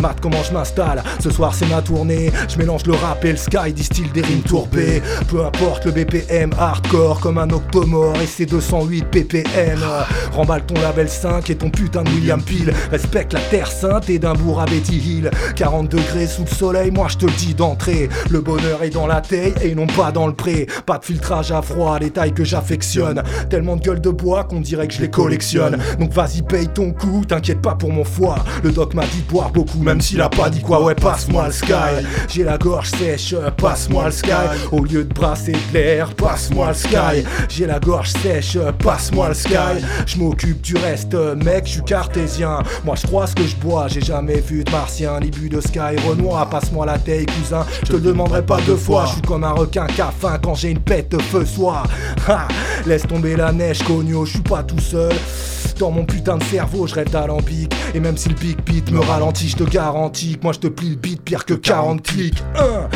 Mat, 0.00 0.16
comment 0.20 0.42
je 0.42 0.52
m'installe? 0.52 1.02
Ce 1.20 1.30
soir, 1.30 1.54
c'est 1.54 1.66
ma 1.66 1.82
tournée. 1.82 2.30
Je 2.48 2.58
mélange 2.58 2.86
le 2.86 2.94
rap 2.94 3.24
et 3.24 3.32
le 3.32 3.36
sky, 3.36 3.72
distille 3.72 4.10
des 4.12 4.22
rimes 4.22 4.42
tourbées. 4.42 5.02
Peu 5.28 5.44
importe 5.44 5.86
le 5.86 5.92
BPM, 5.92 6.50
hardcore 6.58 7.20
comme 7.20 7.38
un 7.38 7.50
octomore 7.50 8.16
et 8.22 8.26
c'est 8.26 8.46
208 8.46 9.04
ppm. 9.10 9.80
Remballe 10.32 10.64
ton 10.66 10.74
label 10.80 11.08
5 11.08 11.48
et 11.50 11.56
ton 11.56 11.70
putain 11.70 12.02
de 12.02 12.10
William 12.10 12.42
Peel. 12.42 12.72
Respecte 12.90 13.32
la 13.32 13.40
terre 13.40 13.70
sainte 13.70 14.08
et 14.10 14.18
d'un 14.18 14.34
bourg 14.34 14.60
à 14.60 14.66
Betty 14.66 14.98
Hill. 14.98 15.30
40 15.56 15.88
degrés 15.88 16.26
sous 16.26 16.42
le 16.42 16.48
soleil, 16.48 16.90
moi 16.90 17.06
je 17.08 17.18
te 17.18 17.26
dis 17.26 17.54
d'entrée. 17.54 18.08
Le 18.30 18.40
bonheur 18.40 18.82
est 18.82 18.90
dans 18.90 19.06
la 19.06 19.20
taille 19.20 19.54
et 19.62 19.74
non 19.74 19.86
pas 19.86 20.12
dans 20.12 20.26
le 20.26 20.34
pré. 20.34 20.66
Pas 20.86 20.98
de 20.98 21.04
filtrage 21.04 21.52
à 21.52 21.62
froid, 21.62 21.98
les 21.98 22.10
tailles 22.10 22.34
que 22.34 22.44
j'affectionne. 22.44 23.22
Tellement 23.50 23.76
de 23.76 23.82
gueule 23.82 24.00
de 24.00 24.10
bois 24.10 24.44
qu'on 24.44 24.60
dirait 24.60 24.88
que 24.88 24.94
je 24.94 25.00
les 25.00 25.10
collectionne. 25.10 25.78
Donc 25.98 26.12
vas-y, 26.24 26.42
paye 26.42 26.68
ton 26.68 26.92
coup, 26.92 27.22
t'inquiète 27.26 27.60
pas 27.60 27.74
pour 27.74 27.92
mon 27.92 28.04
foie. 28.04 28.36
Le 28.62 28.70
doc 28.70 28.94
m'a 28.94 29.04
dit 29.04 29.22
boire 29.28 29.50
beaucoup, 29.50 29.78
même 29.78 30.00
s'il 30.00 30.20
a 30.20 30.28
pas 30.28 30.48
dit 30.48 30.60
quoi. 30.60 30.82
Ouais, 30.82 30.94
passe-moi 30.94 31.46
le 31.46 31.52
sky. 31.52 32.06
J'ai 32.28 32.44
la 32.44 32.58
gorge 32.58 32.90
sèche, 32.90 33.34
passe-moi 33.56 34.06
le 34.06 34.10
sky. 34.10 34.30
Au 34.72 34.82
lieu 34.84 35.04
de 35.04 35.12
brasser 35.12 35.52
de 35.52 35.74
l'air, 35.74 36.14
passe-moi 36.14 36.68
le 36.68 36.74
sky. 36.74 37.24
J'ai 37.48 37.66
la 37.66 37.78
gorge 37.78 38.10
sèche, 38.22 38.58
passe-moi 38.78 39.28
le 39.28 39.34
sky. 39.34 39.84
Je 40.06 40.18
m'occupe 40.18 40.60
du 40.62 40.76
reste, 40.76 41.14
mec, 41.44 41.66
je 41.66 41.72
suis 41.72 41.82
cartésien. 41.82 42.58
Moi 42.84 42.94
je 42.96 43.06
crois 43.06 43.26
ce 43.26 43.34
que 43.34 43.46
je 43.46 43.56
bois, 43.56 43.86
j'ai 43.88 44.00
jamais 44.00 44.40
vu 44.40 44.64
de 44.64 44.70
martien, 44.70 45.20
ni 45.20 45.30
bu 45.30 45.48
de 45.48 45.60
sky. 45.60 45.96
Renoir, 46.08 46.48
passe-moi 46.48 46.86
la 46.86 46.98
taille, 46.98 47.26
cousin. 47.26 47.66
Je 47.82 47.92
te 47.92 47.96
demanderai 47.96 48.44
pas 48.44 48.60
deux 48.62 48.76
fois. 48.76 49.04
Je 49.06 49.12
suis 49.12 49.22
comme 49.22 49.44
un 49.44 49.52
requin 49.52 49.86
faim 50.18 50.38
quand 50.42 50.54
j'ai 50.54 50.70
une 50.70 50.80
pète 50.80 51.20
feu 51.20 51.44
soir. 51.44 51.86
Ha, 52.26 52.48
laisse 52.86 53.02
tomber 53.02 53.36
la 53.36 53.52
neige, 53.52 53.82
cogno, 53.82 54.24
je 54.24 54.32
suis 54.32 54.40
pas 54.40 54.62
tout 54.62 54.78
seul. 54.78 55.12
Dans 55.78 55.90
mon 55.90 56.04
putain 56.14 56.38
de 56.38 56.44
cerveau, 56.44 56.86
je 56.86 56.94
rêve 56.94 57.10
d'alambic. 57.10 57.74
Et 57.92 57.98
même 57.98 58.16
si 58.16 58.28
le 58.28 58.36
big 58.36 58.56
beat 58.64 58.90
me 58.92 59.00
ralentit, 59.00 59.48
je 59.48 59.56
te 59.56 59.64
garantis 59.64 60.36
que 60.36 60.44
moi 60.44 60.52
je 60.52 60.60
te 60.60 60.68
plie 60.68 60.90
le 60.90 60.96
beat 60.96 61.20
pire 61.20 61.44
que 61.44 61.54
40 61.54 62.02
clics. 62.02 62.42
Hein 62.56 62.88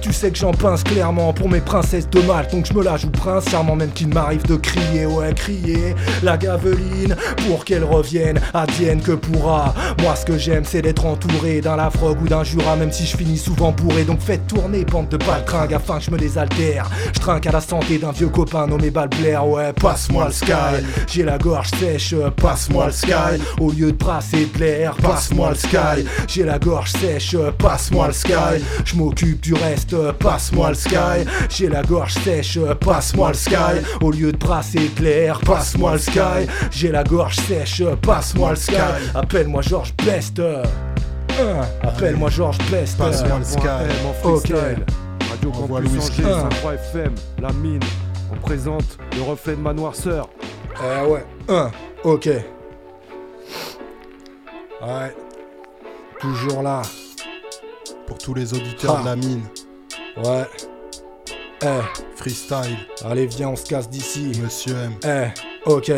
tu 0.00 0.12
sais 0.12 0.30
que 0.30 0.38
j'en 0.38 0.52
pince 0.52 0.82
clairement 0.82 1.32
pour 1.32 1.48
mes 1.48 1.60
princesses 1.60 2.08
de 2.10 2.20
mal. 2.22 2.46
Donc 2.52 2.66
je 2.66 2.74
me 2.74 2.82
la 2.82 2.96
joue 2.96 3.10
prince, 3.10 3.48
charmant 3.50 3.76
même 3.76 3.90
qu'il 3.90 4.08
m'arrive 4.08 4.46
de 4.46 4.56
crier, 4.56 5.06
ouais, 5.06 5.32
crier 5.34 5.94
la 6.22 6.36
gaveline 6.36 7.16
pour 7.46 7.64
qu'elle 7.64 7.84
revienne, 7.84 8.40
advienne 8.54 9.00
que 9.00 9.12
pourra. 9.12 9.74
Moi 10.02 10.16
ce 10.16 10.24
que 10.24 10.38
j'aime 10.38 10.64
c'est 10.64 10.82
d'être 10.82 11.06
entouré 11.06 11.60
d'un 11.60 11.76
lafrogue 11.76 12.22
ou 12.22 12.28
d'un 12.28 12.44
jura, 12.44 12.76
même 12.76 12.92
si 12.92 13.06
je 13.06 13.16
finis 13.16 13.38
souvent 13.38 13.72
bourré. 13.72 14.04
Donc 14.04 14.20
faites 14.20 14.46
tourner, 14.46 14.84
bande 14.84 15.08
de 15.08 15.16
baltringues 15.16 15.74
afin 15.74 15.98
que 15.98 16.04
je 16.04 16.10
me 16.10 16.18
désaltère. 16.18 16.88
Je 17.14 17.20
trinque 17.20 17.46
à 17.46 17.52
la 17.52 17.60
santé 17.60 17.98
d'un 17.98 18.12
vieux 18.12 18.28
copain 18.28 18.66
nommé 18.66 18.90
Balblair, 18.90 19.46
ouais, 19.46 19.72
passe-moi 19.72 20.26
le 20.26 20.32
sky. 20.32 20.84
J'ai 21.06 21.22
la 21.22 21.38
gorge 21.38 21.70
sèche, 21.78 22.14
passe-moi 22.36 22.86
le 22.86 22.92
sky. 22.92 23.42
Au 23.60 23.70
lieu 23.70 23.92
de 23.92 23.96
brasser 23.96 24.48
de 24.54 24.58
l'air, 24.58 24.94
passe-moi 24.96 25.50
le 25.50 25.56
sky. 25.56 26.06
J'ai 26.28 26.44
la 26.44 26.58
gorge 26.58 26.92
sèche, 26.92 27.36
passe-moi 27.58 28.08
le 28.08 28.12
sky. 28.12 28.64
Je 28.84 28.94
m'occupe 28.96 29.40
du 29.40 29.54
reste, 29.54 29.75
passe-moi 30.18 30.68
le 30.70 30.74
sky? 30.74 31.24
J'ai 31.50 31.68
la 31.68 31.82
gorge 31.82 32.14
sèche, 32.14 32.58
passe-moi 32.80 33.28
le 33.28 33.34
sky. 33.34 33.54
Au 34.00 34.10
lieu 34.10 34.32
de 34.32 34.36
brasser 34.38 34.90
de 34.96 35.02
l'air, 35.02 35.40
passe-moi 35.40 35.92
le 35.92 35.98
sky. 35.98 36.46
J'ai 36.70 36.90
la 36.92 37.04
gorge 37.04 37.36
sèche, 37.36 37.82
passe-moi 38.02 38.50
le 38.50 38.56
sky. 38.56 38.76
Appelle-moi 39.14 39.62
Georges 39.62 39.94
Best. 40.04 40.40
Appelle-moi 41.82 42.30
Georges 42.30 42.58
Best. 42.70 42.96
Passe-moi 42.98 43.38
le 43.38 43.44
sky. 43.44 43.66
Mon 44.24 44.30
Ok. 44.32 44.48
Radio 45.30 45.50
Campus. 45.50 46.10
Angers, 46.10 46.24
Un. 46.24 46.40
103 46.50 46.74
FM, 46.74 47.14
La 47.42 47.52
Mine. 47.52 47.80
On 48.32 48.36
présente 48.36 48.98
le 49.16 49.22
reflet 49.22 49.54
de 49.54 49.60
ma 49.60 49.72
noirceur. 49.72 50.28
Eh 50.80 51.06
ouais, 51.06 51.24
un, 51.48 51.70
ok. 52.04 52.26
Ouais. 54.82 55.14
Toujours 56.20 56.62
là. 56.62 56.82
Pour 58.06 58.18
tous 58.18 58.34
les 58.34 58.52
auditeurs 58.54 58.96
Ah. 58.98 59.00
de 59.02 59.06
la 59.06 59.16
mine. 59.16 59.42
Ouais. 60.16 60.46
Eh. 61.62 61.66
Freestyle. 62.16 62.76
Allez, 63.04 63.26
viens, 63.26 63.48
on 63.48 63.56
se 63.56 63.64
casse 63.66 63.88
d'ici. 63.88 64.32
Monsieur 64.42 64.74
M. 64.76 64.94
Eh, 65.04 65.28
ok. 65.64 65.92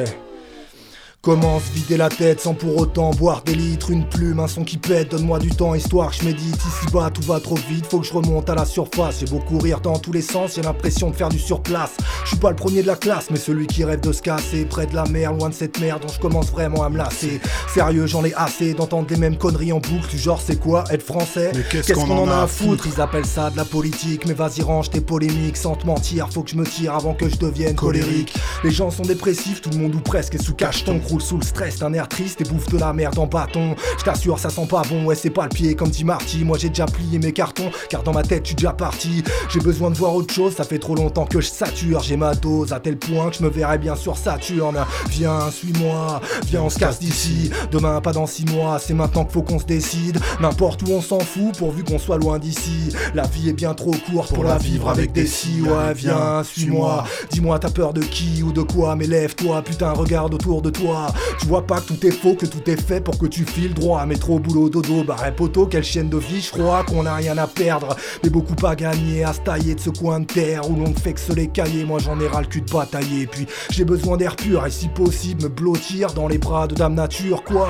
Commence 1.21 1.65
vider 1.75 1.97
la 1.97 2.11
tête 2.11 2.41
sans 2.41 2.55
pour 2.55 2.77
autant 2.77 3.11
boire 3.11 3.43
des 3.43 3.57
litres, 3.57 3.91
une 3.91 4.09
plume, 4.09 4.39
un 4.39 4.47
son 4.47 4.63
qui 4.63 4.77
pète, 4.79 5.11
donne-moi 5.11 5.41
du 5.41 5.51
temps 5.51 5.75
histoire 5.75 6.11
que 6.11 6.17
je 6.19 6.25
médite. 6.25 6.55
Ici 6.55 6.93
bas 6.93 7.11
tout 7.13 7.23
va 7.23 7.41
trop 7.41 7.57
vite, 7.57 7.87
faut 7.87 7.99
que 7.99 8.07
je 8.07 8.13
remonte 8.13 8.49
à 8.49 8.55
la 8.55 8.65
surface. 8.65 9.19
J'ai 9.19 9.27
beau 9.27 9.41
courir 9.41 9.81
dans 9.81 9.99
tous 9.99 10.13
les 10.13 10.23
sens, 10.23 10.55
j'ai 10.55 10.63
l'impression 10.63 11.11
de 11.11 11.17
faire 11.17 11.29
du 11.29 11.41
surplace. 11.41 11.91
Je 12.23 12.29
suis 12.29 12.37
pas 12.37 12.51
le 12.51 12.57
premier 12.57 12.83
de 12.83 12.87
la 12.87 12.95
classe, 12.95 13.31
mais 13.33 13.37
celui 13.37 13.67
qui 13.67 13.83
rêve 13.83 14.01
de 14.01 14.13
se 14.13 14.23
casser 14.23 14.65
près 14.65 14.87
de 14.87 14.95
la 14.95 15.07
mer, 15.07 15.33
loin 15.33 15.49
de 15.49 15.55
cette 15.55 15.81
mer 15.81 15.99
dont 15.99 16.07
je 16.07 16.21
commence 16.21 16.53
vraiment 16.53 16.85
à 16.85 16.89
me 16.89 16.97
lasser. 16.97 17.41
Sérieux, 17.75 18.07
j'en 18.07 18.25
ai 18.25 18.33
assez 18.35 18.73
d'entendre 18.75 19.09
les 19.11 19.17
mêmes 19.17 19.37
conneries 19.37 19.73
en 19.73 19.81
boucle. 19.81 20.09
Du 20.09 20.19
genre, 20.19 20.41
c'est 20.41 20.61
quoi 20.61 20.85
être 20.93 21.03
français? 21.03 21.51
Mais 21.53 21.65
qu'est-ce 21.69 21.95
qu'on 21.95 22.17
en 22.17 22.29
a 22.29 22.43
à 22.43 22.47
foutre? 22.47 22.87
Ils 22.87 23.01
appellent 23.01 23.27
ça 23.27 23.51
de 23.51 23.57
la 23.57 23.65
politique, 23.65 24.25
mais 24.27 24.35
vas-y, 24.35 24.63
range 24.63 24.91
tes 24.91 25.01
polémiques 25.01 25.57
sans 25.57 25.75
te 25.75 25.85
mentir. 25.85 26.29
Faut 26.33 26.45
que 26.45 26.51
je 26.51 26.57
me 26.57 26.65
tire 26.65 26.95
avant 26.95 27.15
que 27.15 27.29
je 27.29 27.37
devienne 27.37 27.75
colérique. 27.75 28.33
Les 28.63 28.71
gens 28.71 28.93
sont 28.93 29.03
dépressifs, 29.03 29.61
tout 29.61 29.71
le 29.71 29.79
monde 29.79 29.97
ou 29.97 30.01
presque 30.01 30.37
est 30.37 30.43
sous 30.43 30.55
cacheton, 30.55 31.01
roule 31.09 31.23
sous 31.23 31.37
le 31.37 31.45
stress, 31.45 31.83
un 31.83 31.93
air 31.93 32.09
triste 32.09 32.41
et 32.41 32.45
bouffe 32.45 32.69
de 32.69 32.79
la 32.79 32.93
merde 32.93 33.19
en 33.19 33.27
bâton. 33.27 33.75
Je 33.99 34.05
t'assure, 34.05 34.39
ça 34.39 34.51
sent 34.51 34.67
pas 34.69 34.83
bon, 34.89 35.05
ouais, 35.05 35.15
c'est 35.15 35.31
pas 35.31 35.45
le 35.45 35.51
pied 35.51 35.75
comme 35.75 35.91
dit 35.91 36.05
Marty. 36.05 36.45
Moi 36.45 36.59
j'ai 36.59 36.69
déjà 36.69 36.87
plié 36.87 37.19
mes 37.19 37.33
cartons, 37.33 37.71
car 37.89 38.03
dans 38.03 38.13
ma 38.13 38.23
tête, 38.23 38.47
suis 38.49 38.57
déjà 38.57 38.73
parti. 38.73 39.23
J'ai 39.49 39.61
besoin 39.61 39.91
de 39.91 39.97
voir 39.97 40.15
autre 40.15 40.33
chose, 40.33 40.55
ça 40.55 40.65
fait 40.65 40.79
trop 40.79 40.95
longtemps 40.95 41.27
que 41.27 41.41
je 41.41 41.49
sature. 41.49 42.01
J'ai 42.03 42.17
ma 42.17 42.35
dose 42.35 42.73
à 42.73 42.81
tel 42.81 42.97
point 42.97 43.31
que 43.31 43.37
je 43.37 43.43
me 43.43 43.49
verrai 43.49 43.79
bien 43.79 43.95
sur 43.95 44.17
Saturne. 44.17 44.79
Viens, 45.11 45.51
suis-moi, 45.51 46.21
viens, 46.47 46.63
on 46.63 46.71
se 46.71 46.79
casse 46.79 46.99
d'ici. 46.99 47.51
Demain, 47.71 48.01
pas 48.01 48.13
dans 48.13 48.27
six 48.27 48.45
mois, 48.47 48.79
c'est 48.79 48.95
maintenant 48.95 49.25
qu'il 49.25 49.35
faut 49.35 49.43
qu'on 49.43 49.59
se 49.59 49.67
décide. 49.67 50.19
N'importe 50.41 50.83
où 50.83 50.93
on 50.93 51.03
s'en 51.03 51.21
fout, 51.21 51.57
pourvu 51.59 51.85
qu'on 51.85 51.99
soit 51.99 52.19
loin 52.19 52.39
d'ici. 52.39 52.95
La 53.15 53.25
vie 53.25 53.49
est 53.49 53.53
bien 53.53 53.75
trop 53.75 53.95
courte 54.11 54.35
pour, 54.35 54.45
la 54.45 54.59
vivre 54.59 54.89
avec 54.89 55.13
des 55.13 55.27
si. 55.27 55.61
Ouais, 55.63 55.93
viens, 55.95 56.43
suis-moi. 56.43 57.05
Dis-moi, 57.31 57.59
t'as 57.59 57.71
peur 57.71 57.93
de 57.93 58.03
qui 58.03 58.43
ou 58.43 58.53
de 58.53 58.63
quoi, 58.63 58.97
mais 58.97 59.07
lève-toi, 59.07 59.63
putain, 59.63 59.93
regarde 59.93 60.35
autour 60.35 60.63
de 60.63 60.71
toi. 60.71 60.98
Tu 61.39 61.47
vois 61.47 61.67
pas 61.67 61.81
que 61.81 61.93
tout 61.93 62.07
est 62.07 62.11
faux, 62.11 62.35
que 62.35 62.47
tout 62.47 62.69
est 62.71 62.81
fait 62.81 63.01
pour 63.01 63.19
que 63.19 63.27
tu 63.27 63.45
files 63.45 63.75
droit. 63.75 64.05
Métro, 64.07 64.39
boulot, 64.39 64.69
dodo, 64.69 65.05
barré, 65.05 65.33
poteau, 65.35 65.67
quelle 65.67 65.85
chaîne 65.85 66.09
de 66.09 66.17
vie, 66.17 66.41
je 66.41 66.51
crois 66.51 66.85
qu'on 66.85 67.07
a 67.07 67.15
rien 67.15 67.37
à 67.39 67.47
perdre. 67.47 67.97
Mais 68.23 68.31
beaucoup 68.31 68.55
à 68.67 68.75
gagner 68.75 69.25
à 69.25 69.33
se 69.33 69.41
tailler 69.41 69.75
de 69.75 69.81
ce 69.81 69.91
coin 69.91 70.21
de 70.21 70.27
terre 70.27 70.69
où 70.69 70.75
l'on 70.75 70.89
ne 70.89 70.95
fait 70.95 71.13
que 71.13 71.21
se 71.21 71.33
les 71.33 71.49
cailler. 71.49 71.85
Moi 71.85 71.99
j'en 72.01 72.19
ai 72.21 72.27
ras 72.27 72.41
le 72.41 72.47
cul 72.47 72.63
de 72.63 72.71
batailler. 72.71 73.27
Puis 73.27 73.47
j'ai 73.71 73.85
besoin 73.85 74.17
d'air 74.17 74.37
pur 74.37 74.67
et 74.67 74.71
si 74.71 74.89
possible 74.89 75.45
me 75.45 75.49
blottir 75.49 76.13
dans 76.15 76.29
les 76.29 76.39
bras 76.39 76.67
de 76.67 76.75
Dame 76.75 76.95
Nature. 76.95 77.45
Quoi? 77.45 77.69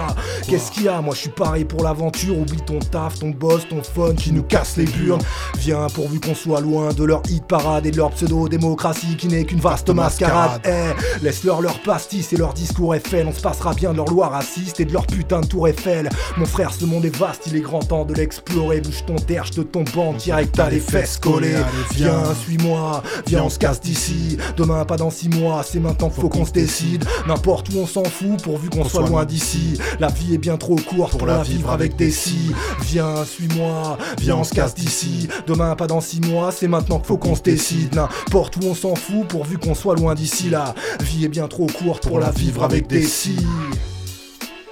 Qu'est-ce 0.48 0.70
qu'il 0.70 0.84
y 0.84 0.88
a? 0.88 1.00
Moi 1.00 1.14
je 1.14 1.20
suis 1.20 1.30
pareil 1.30 1.64
pour 1.64 1.82
l'aventure. 1.82 2.38
Oublie 2.38 2.62
ton 2.62 2.78
taf, 2.78 3.18
ton 3.18 3.30
boss, 3.30 3.68
ton 3.68 3.82
fun 3.82 4.14
qui 4.14 4.32
nous 4.32 4.42
casse 4.42 4.76
les 4.76 4.84
burnes. 4.84 5.22
Viens 5.58 5.86
pourvu 5.88 6.20
qu'on 6.20 6.34
soit 6.34 6.60
loin 6.60 6.92
de 6.92 7.04
leur 7.04 7.22
hit 7.28 7.44
parade 7.44 7.86
et 7.86 7.90
de 7.90 7.96
leur 7.96 8.10
pseudo-démocratie 8.10 9.16
qui 9.16 9.28
n'est 9.28 9.44
qu'une 9.44 9.60
vaste 9.60 9.90
mascarade. 9.90 10.60
Eh, 10.64 11.24
laisse-leur 11.24 11.60
leur 11.60 11.80
pastis 11.80 12.32
et 12.32 12.36
leur 12.36 12.54
discours 12.54 12.94
Eiffel. 13.18 13.26
On 13.26 13.32
se 13.32 13.40
passera 13.40 13.74
bien 13.74 13.92
de 13.92 13.96
leur 13.96 14.08
loi 14.08 14.28
raciste 14.28 14.80
et 14.80 14.84
de 14.84 14.92
leur 14.92 15.06
putain 15.06 15.40
de 15.40 15.46
tour 15.46 15.68
Eiffel. 15.68 16.08
Mon 16.36 16.46
frère, 16.46 16.72
ce 16.72 16.84
monde 16.84 17.04
est 17.04 17.16
vaste, 17.16 17.42
il 17.46 17.56
est 17.56 17.60
grand 17.60 17.80
temps 17.80 18.04
de 18.04 18.14
l'explorer. 18.14 18.80
Bouge 18.80 19.04
ton 19.06 19.16
terre, 19.16 19.44
je 19.44 19.52
te 19.52 19.60
tombe 19.60 19.88
en 19.96 20.12
direct, 20.12 20.54
t'as 20.56 20.70
les 20.70 20.80
fesses 20.80 21.18
collées. 21.18 21.56
Viens, 21.94 22.34
suis-moi, 22.34 23.02
viens, 23.26 23.44
on 23.44 23.50
se 23.50 23.58
casse 23.58 23.80
d'ici. 23.80 24.38
Demain, 24.56 24.84
pas 24.84 24.96
dans 24.96 25.10
six 25.10 25.28
mois, 25.28 25.62
c'est 25.62 25.80
maintenant 25.80 26.08
qu'il 26.10 26.22
faut 26.22 26.28
qu'on 26.28 26.44
se 26.44 26.52
décide. 26.52 27.04
N'importe 27.26 27.68
où 27.70 27.78
on 27.78 27.86
s'en 27.86 28.04
fout, 28.04 28.42
pourvu 28.42 28.68
qu'on 28.68 28.84
soit 28.84 29.06
loin 29.06 29.24
d'ici. 29.24 29.78
La 30.00 30.08
vie 30.08 30.34
est 30.34 30.38
bien 30.38 30.56
trop 30.56 30.76
courte 30.76 31.16
pour 31.16 31.26
la 31.26 31.42
vivre 31.42 31.70
avec 31.70 31.96
des 31.96 32.10
si. 32.10 32.52
Viens, 32.82 33.24
suis-moi, 33.24 33.98
viens, 34.20 34.36
on 34.36 34.44
se 34.44 34.54
casse 34.54 34.74
d'ici. 34.74 35.28
Demain, 35.46 35.74
pas 35.76 35.86
dans 35.86 36.00
six 36.00 36.20
mois, 36.20 36.52
c'est 36.52 36.68
maintenant 36.68 36.98
qu'il 36.98 37.06
faut 37.06 37.18
qu'on 37.18 37.34
se 37.34 37.42
décide. 37.42 37.94
N'importe 37.94 38.56
où 38.56 38.60
on 38.66 38.74
s'en 38.74 38.94
fout, 38.94 39.26
pourvu 39.28 39.58
qu'on 39.58 39.74
soit 39.74 39.94
loin 39.94 40.14
d'ici. 40.14 40.50
La 40.50 40.74
vie 41.00 41.24
est 41.24 41.28
bien 41.28 41.48
trop 41.48 41.66
courte 41.66 42.06
pour 42.06 42.20
la 42.20 42.30
vivre 42.30 42.62
avec 42.62 42.86
des 42.86 43.02
si. 43.08 43.36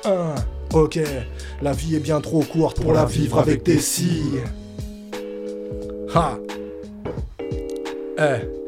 Un, 0.04 0.34
ok, 0.72 1.00
la 1.62 1.72
vie 1.72 1.96
est 1.96 2.00
bien 2.00 2.20
trop 2.20 2.42
courte 2.42 2.80
pour 2.80 2.92
la 2.92 3.04
vivre 3.04 3.38
avec 3.38 3.62
des 3.62 3.80
si. 3.80 4.22
Ha! 6.14 6.38
Eh. 8.18 8.65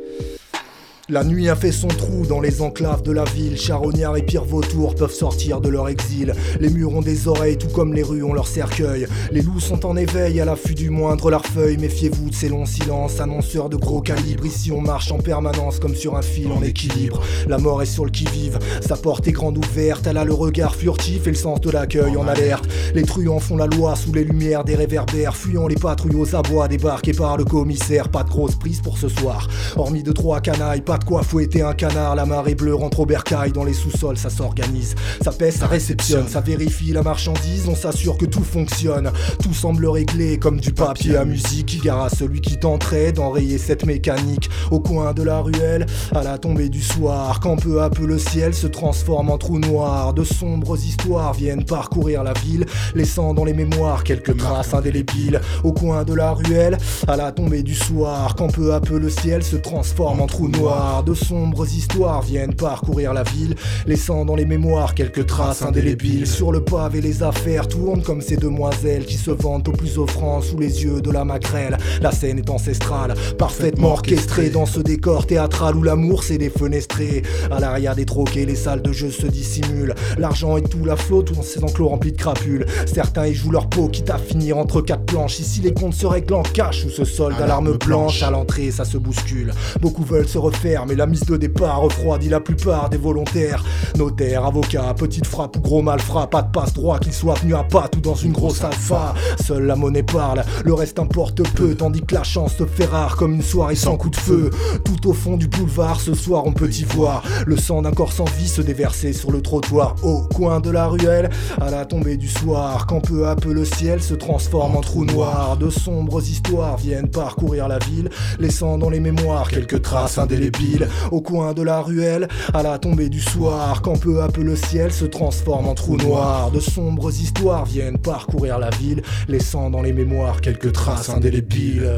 La 1.10 1.24
nuit 1.24 1.48
a 1.48 1.56
fait 1.56 1.72
son 1.72 1.88
trou 1.88 2.26
dans 2.26 2.38
les 2.38 2.60
enclaves 2.60 3.00
de 3.00 3.12
la 3.12 3.24
ville. 3.24 3.56
Charognards 3.56 4.18
et 4.18 4.22
pires 4.22 4.44
vautours 4.44 4.94
peuvent 4.94 5.10
sortir 5.10 5.58
de 5.62 5.70
leur 5.70 5.88
exil. 5.88 6.34
Les 6.60 6.68
murs 6.68 6.94
ont 6.94 7.00
des 7.00 7.28
oreilles, 7.28 7.56
tout 7.56 7.68
comme 7.68 7.94
les 7.94 8.02
rues 8.02 8.22
ont 8.22 8.34
leur 8.34 8.46
cercueil. 8.46 9.06
Les 9.32 9.40
loups 9.40 9.58
sont 9.58 9.86
en 9.86 9.96
éveil 9.96 10.38
à 10.38 10.44
l'affût 10.44 10.74
du 10.74 10.90
moindre 10.90 11.30
larfeuille. 11.30 11.78
Méfiez-vous 11.78 12.28
de 12.28 12.34
ces 12.34 12.50
longs 12.50 12.66
silences, 12.66 13.20
annonceurs 13.20 13.70
de 13.70 13.76
gros 13.76 14.02
calibre. 14.02 14.44
Ici 14.44 14.70
on 14.70 14.82
marche 14.82 15.10
en 15.10 15.16
permanence 15.16 15.78
comme 15.78 15.94
sur 15.94 16.14
un 16.14 16.20
fil 16.20 16.52
en 16.52 16.62
équilibre. 16.62 17.22
La 17.46 17.56
mort 17.56 17.80
est 17.80 17.86
sur 17.86 18.04
le 18.04 18.10
qui-vive, 18.10 18.58
sa 18.86 18.98
porte 18.98 19.26
est 19.28 19.32
grande 19.32 19.56
ouverte. 19.56 20.06
Elle 20.06 20.18
a 20.18 20.24
le 20.24 20.34
regard 20.34 20.74
furtif 20.74 21.26
et 21.26 21.30
le 21.30 21.36
sens 21.36 21.62
de 21.62 21.70
l'accueil 21.70 22.18
en 22.18 22.28
alerte. 22.28 22.68
Les 22.94 23.04
truands 23.04 23.40
font 23.40 23.56
la 23.56 23.66
loi 23.66 23.96
sous 23.96 24.12
les 24.12 24.24
lumières 24.24 24.62
des 24.62 24.74
réverbères. 24.74 25.34
Fuyant 25.34 25.68
les 25.68 25.76
patrouilles 25.76 26.16
aux 26.16 26.36
abois, 26.36 26.68
débarqués 26.68 27.14
par 27.14 27.38
le 27.38 27.46
commissaire. 27.46 28.10
Pas 28.10 28.24
de 28.24 28.28
grosse 28.28 28.56
prise 28.56 28.82
pour 28.82 28.98
ce 28.98 29.08
soir. 29.08 29.48
Hormis 29.74 30.02
de 30.02 30.12
trois 30.12 30.42
canailles, 30.42 30.82
pas 30.82 30.97
de 30.98 31.04
quoi 31.04 31.22
fouetter 31.22 31.62
un 31.62 31.72
canard. 31.72 32.14
La 32.14 32.26
marée 32.26 32.54
bleue 32.54 32.74
rentre 32.74 33.00
au 33.00 33.06
bercail. 33.06 33.52
Dans 33.52 33.64
les 33.64 33.72
sous-sols, 33.72 34.18
ça 34.18 34.30
s'organise. 34.30 34.94
Ça 35.22 35.32
pèse, 35.32 35.56
ça 35.56 35.66
réceptionne, 35.66 36.28
ça 36.28 36.40
vérifie 36.40 36.92
la 36.92 37.02
marchandise. 37.02 37.68
On 37.68 37.74
s'assure 37.74 38.18
que 38.18 38.26
tout 38.26 38.44
fonctionne. 38.44 39.10
Tout 39.42 39.54
semble 39.54 39.86
réglé 39.86 40.38
comme 40.38 40.60
du 40.60 40.72
papier 40.72 41.16
à 41.16 41.24
musique. 41.24 41.66
Qui 41.66 41.78
gare 41.78 42.04
à 42.04 42.10
celui 42.10 42.40
qui 42.40 42.58
tenterait 42.58 43.12
d'enrayer 43.12 43.58
cette 43.58 43.84
mécanique. 43.84 44.50
Au 44.70 44.80
coin 44.80 45.12
de 45.12 45.22
la 45.22 45.40
ruelle, 45.40 45.86
à 46.14 46.22
la 46.22 46.38
tombée 46.38 46.68
du 46.68 46.82
soir. 46.82 47.40
Quand 47.40 47.56
peu 47.56 47.82
à 47.82 47.90
peu 47.90 48.06
le 48.06 48.18
ciel 48.18 48.54
se 48.54 48.66
transforme 48.66 49.30
en 49.30 49.38
trou 49.38 49.58
noir. 49.58 50.12
De 50.14 50.24
sombres 50.24 50.76
histoires 50.76 51.32
viennent 51.32 51.64
parcourir 51.64 52.22
la 52.24 52.32
ville. 52.32 52.66
Laissant 52.94 53.34
dans 53.34 53.44
les 53.44 53.54
mémoires 53.54 54.04
quelques 54.04 54.36
traces 54.36 54.74
indélébiles. 54.74 55.40
Au 55.64 55.72
coin 55.72 56.04
de 56.04 56.14
la 56.14 56.32
ruelle, 56.32 56.78
à 57.06 57.16
la 57.16 57.32
tombée 57.32 57.62
du 57.62 57.74
soir. 57.74 58.34
Quand 58.36 58.48
peu 58.48 58.74
à 58.74 58.80
peu 58.80 58.98
le 58.98 59.10
ciel 59.10 59.42
se 59.42 59.56
transforme 59.56 60.20
en 60.20 60.26
trou 60.26 60.48
noir. 60.48 60.87
De 61.04 61.14
sombres 61.14 61.66
histoires 61.66 62.22
viennent 62.22 62.54
parcourir 62.54 63.12
la 63.12 63.22
ville, 63.22 63.54
laissant 63.86 64.24
dans 64.24 64.34
les 64.34 64.46
mémoires 64.46 64.94
quelques 64.94 65.26
traces 65.26 65.62
indélébiles. 65.62 66.26
Sur 66.26 66.50
le 66.50 66.64
pavé, 66.64 67.00
les 67.00 67.22
affaires 67.22 67.68
tournent 67.68 68.02
comme 68.02 68.20
ces 68.20 68.36
demoiselles 68.36 69.04
qui 69.04 69.16
se 69.16 69.30
vantent 69.30 69.68
au 69.68 69.72
plus 69.72 69.98
offrant 69.98 70.40
sous 70.40 70.58
les 70.58 70.82
yeux 70.84 71.00
de 71.00 71.10
la 71.10 71.24
maquerelle. 71.24 71.76
La 72.00 72.10
scène 72.10 72.38
est 72.38 72.50
ancestrale, 72.50 73.14
parfaitement 73.38 73.92
orchestrée 73.92 74.50
dans 74.50 74.66
ce 74.66 74.80
décor 74.80 75.26
théâtral 75.26 75.76
où 75.76 75.82
l'amour 75.82 76.24
s'est 76.24 76.38
défenestré. 76.38 77.22
À 77.50 77.60
l'arrière 77.60 77.94
des 77.94 78.06
troquets, 78.06 78.46
les 78.46 78.56
salles 78.56 78.82
de 78.82 78.92
jeu 78.92 79.10
se 79.10 79.26
dissimulent. 79.26 79.94
L'argent 80.18 80.56
est 80.56 80.68
tout 80.68 80.84
la 80.84 80.96
flotte 80.96 81.32
dans 81.32 81.42
ces 81.42 81.62
enclos 81.62 81.88
remplis 81.88 82.12
de 82.12 82.16
crapules. 82.16 82.66
Certains 82.86 83.26
y 83.26 83.34
jouent 83.34 83.52
leur 83.52 83.68
peau, 83.68 83.88
quitte 83.88 84.10
à 84.10 84.18
finir 84.18 84.58
entre 84.58 84.80
quatre 84.80 85.04
planches. 85.04 85.38
Ici, 85.38 85.60
les 85.60 85.74
comptes 85.74 85.94
se 85.94 86.06
règlent 86.06 86.34
en 86.34 86.42
cash 86.42 86.84
ou 86.86 86.90
se 86.90 87.04
soldent 87.04 87.40
à 87.40 87.46
l'arme 87.46 87.76
blanche. 87.76 88.22
À 88.22 88.30
l'entrée, 88.30 88.70
ça 88.70 88.84
se 88.84 88.98
bouscule. 88.98 89.52
Beaucoup 89.80 90.02
veulent 90.02 90.28
se 90.28 90.38
refaire, 90.38 90.77
mais 90.86 90.94
la 90.94 91.06
mise 91.06 91.24
de 91.24 91.36
départ 91.36 91.80
refroidit 91.80 92.28
la 92.28 92.40
plupart 92.40 92.90
des 92.90 92.96
volontaires. 92.96 93.64
Notaire, 93.96 94.44
avocat, 94.44 94.94
petite 94.94 95.26
frappe 95.26 95.56
ou 95.56 95.60
gros 95.60 95.82
malfrat, 95.82 96.28
pas 96.28 96.42
de 96.42 96.50
passe 96.50 96.72
droit 96.74 96.98
qu'il 96.98 97.12
soit 97.12 97.38
venu 97.40 97.54
à 97.54 97.64
patte 97.64 97.96
ou 97.96 98.00
dans 98.00 98.14
une 98.14 98.32
grosse 98.32 98.62
alpha. 98.62 99.14
Seule 99.44 99.64
la 99.64 99.76
monnaie 99.76 100.02
parle, 100.02 100.44
le 100.64 100.74
reste 100.74 100.98
importe 100.98 101.42
peu, 101.54 101.74
tandis 101.74 102.02
que 102.02 102.14
la 102.14 102.22
chance 102.22 102.56
se 102.56 102.66
fait 102.66 102.86
rare 102.86 103.16
comme 103.16 103.34
une 103.34 103.42
soirée 103.42 103.76
sans 103.76 103.96
coup 103.96 104.10
de 104.10 104.16
feu. 104.16 104.50
Tout 104.84 105.08
au 105.08 105.12
fond 105.12 105.36
du 105.36 105.48
boulevard, 105.48 106.00
ce 106.00 106.14
soir 106.14 106.46
on 106.46 106.52
peut 106.52 106.70
y 106.70 106.84
voir 106.84 107.22
le 107.46 107.56
sang 107.56 107.82
d'un 107.82 107.92
corps 107.92 108.12
sans 108.12 108.24
vie 108.38 108.48
se 108.48 108.62
déverser 108.62 109.12
sur 109.12 109.30
le 109.30 109.42
trottoir. 109.42 109.96
Au 110.02 110.22
coin 110.22 110.60
de 110.60 110.70
la 110.70 110.86
ruelle, 110.86 111.30
à 111.60 111.70
la 111.70 111.84
tombée 111.84 112.16
du 112.16 112.28
soir, 112.28 112.86
quand 112.86 113.00
peu 113.00 113.26
à 113.26 113.36
peu 113.36 113.52
le 113.52 113.64
ciel 113.64 114.02
se 114.02 114.14
transforme 114.14 114.76
en 114.76 114.80
trou 114.80 115.04
noir. 115.04 115.56
De 115.56 115.70
sombres 115.70 116.22
histoires 116.22 116.76
viennent 116.76 117.08
parcourir 117.08 117.68
la 117.68 117.78
ville, 117.78 118.10
laissant 118.38 118.78
dans 118.78 118.90
les 118.90 119.00
mémoires 119.00 119.48
quelques 119.48 119.82
traces 119.82 120.18
indélébiles. 120.18 120.67
Au 121.10 121.20
coin 121.20 121.52
de 121.54 121.62
la 121.62 121.80
ruelle, 121.80 122.28
à 122.54 122.62
la 122.62 122.78
tombée 122.78 123.08
du 123.08 123.20
soir, 123.20 123.82
quand 123.82 123.98
peu 124.00 124.22
à 124.22 124.28
peu 124.28 124.42
le 124.42 124.56
ciel 124.56 124.92
se 124.92 125.04
transforme 125.04 125.66
en 125.68 125.74
trou 125.74 125.96
noir. 125.96 126.50
De 126.50 126.60
sombres 126.60 127.10
histoires 127.10 127.64
viennent 127.64 127.98
parcourir 127.98 128.58
la 128.58 128.70
ville, 128.70 129.02
laissant 129.28 129.70
dans 129.70 129.82
les 129.82 129.92
mémoires 129.92 130.40
quelques 130.40 130.72
traces 130.72 131.08
indélébiles. 131.10 131.90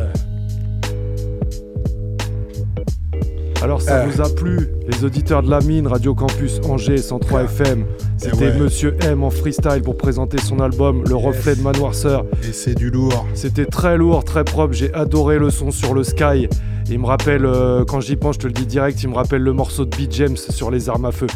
Alors 3.62 3.82
ça 3.82 3.96
Euh. 3.98 4.06
vous 4.06 4.22
a 4.22 4.28
plu, 4.34 4.68
les 4.88 5.04
auditeurs 5.04 5.42
de 5.42 5.50
la 5.50 5.60
mine, 5.60 5.86
Radio 5.86 6.14
Campus 6.14 6.60
Angers 6.66 6.96
103 6.96 7.42
FM. 7.44 7.84
C'était 8.16 8.36
ouais. 8.52 8.58
Monsieur 8.58 8.96
M 9.02 9.22
en 9.22 9.28
freestyle 9.28 9.82
pour 9.84 9.96
présenter 9.98 10.38
son 10.38 10.60
album 10.60 11.04
Le 11.06 11.14
Reflet 11.14 11.56
de 11.56 11.60
ma 11.60 11.72
noirceur. 11.72 12.24
Et 12.48 12.52
c'est 12.54 12.74
du 12.74 12.90
lourd. 12.90 13.26
C'était 13.34 13.66
très 13.66 13.98
lourd, 13.98 14.24
très 14.24 14.44
propre. 14.44 14.72
J'ai 14.72 14.92
adoré 14.94 15.38
le 15.38 15.50
son 15.50 15.70
sur 15.70 15.92
le 15.92 16.04
Sky. 16.04 16.48
Il 16.90 16.98
me 16.98 17.06
rappelle, 17.06 17.46
euh, 17.46 17.84
quand 17.84 18.00
j'y 18.00 18.16
pense, 18.16 18.34
je 18.34 18.40
te 18.40 18.46
le 18.46 18.52
dis 18.52 18.66
direct, 18.66 19.02
il 19.02 19.08
me 19.08 19.14
rappelle 19.14 19.42
le 19.42 19.52
morceau 19.52 19.84
de 19.84 19.96
Beat 19.96 20.12
James 20.14 20.36
sur 20.36 20.70
les 20.70 20.88
armes 20.88 21.04
à 21.04 21.12
feu. 21.12 21.26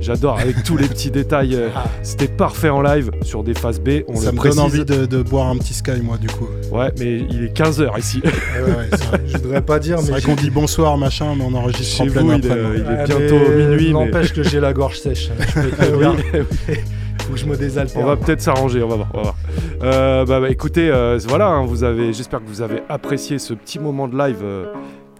J'adore 0.00 0.38
avec 0.38 0.62
tous 0.62 0.76
les 0.76 0.86
petits 0.86 1.10
détails. 1.10 1.56
euh, 1.56 1.70
C'était 2.04 2.28
parfait 2.28 2.68
en 2.68 2.82
live 2.82 3.10
sur 3.22 3.42
des 3.42 3.54
phases 3.54 3.80
B. 3.80 4.02
On 4.06 4.14
Ça 4.14 4.30
me 4.30 4.36
précise. 4.36 4.56
donne 4.56 4.64
envie 4.66 4.84
de, 4.84 5.06
de 5.06 5.22
boire 5.22 5.48
un 5.48 5.56
petit 5.56 5.74
Sky, 5.74 6.00
moi, 6.02 6.18
du 6.18 6.28
coup. 6.28 6.46
Ouais, 6.70 6.92
mais 7.00 7.16
il 7.30 7.44
est 7.44 7.56
15h 7.56 7.98
ici. 7.98 8.20
Ouais, 8.24 8.30
ouais, 8.62 8.88
c'est 8.92 9.04
vrai. 9.06 9.20
Je 9.26 9.38
voudrais 9.38 9.62
pas 9.62 9.78
dire, 9.80 9.98
C'est 9.98 10.04
mais 10.04 10.10
vrai 10.12 10.20
j'ai- 10.20 10.26
qu'on 10.26 10.34
dit 10.36 10.50
bonsoir, 10.50 10.96
machin, 10.98 11.34
mais 11.36 11.44
on 11.44 11.54
enregistre 11.54 12.00
en 12.00 12.04
Chez 12.04 12.10
vous, 12.10 12.20
il 12.20 12.46
est- 12.46 12.50
après-midi. 12.50 12.76
il 12.76 12.80
est 12.80 12.96
Ouais, 12.96 13.04
bientôt 13.06 13.38
mais 13.50 13.56
minuit, 13.66 13.86
mais- 13.86 13.92
N'empêche 13.92 14.32
que 14.32 14.42
j'ai 14.44 14.60
la 14.60 14.72
gorge 14.72 15.00
sèche. 15.00 15.30
Je 15.56 15.60
peux 15.62 16.04
Ah. 16.04 16.12
Faut 17.26 17.32
que 17.34 17.40
je 17.40 17.46
me 17.46 17.56
désaltère. 17.56 18.00
On 18.00 18.06
va 18.06 18.16
peut-être 18.16 18.40
s'arranger, 18.40 18.82
on 18.82 18.88
va 18.88 18.94
voir. 18.96 19.08
on 19.12 19.16
va 19.18 19.22
voir. 19.22 19.34
Euh, 19.82 20.24
bah, 20.24 20.40
bah, 20.40 20.48
écoutez, 20.48 20.88
euh, 20.88 21.18
voilà, 21.28 21.48
hein, 21.48 21.66
vous 21.66 21.82
avez, 21.84 22.12
j'espère 22.12 22.38
que 22.42 22.48
vous 22.48 22.62
avez 22.62 22.82
apprécié 22.88 23.38
ce 23.38 23.52
petit 23.52 23.78
moment 23.80 24.06
de 24.08 24.16
live. 24.16 24.38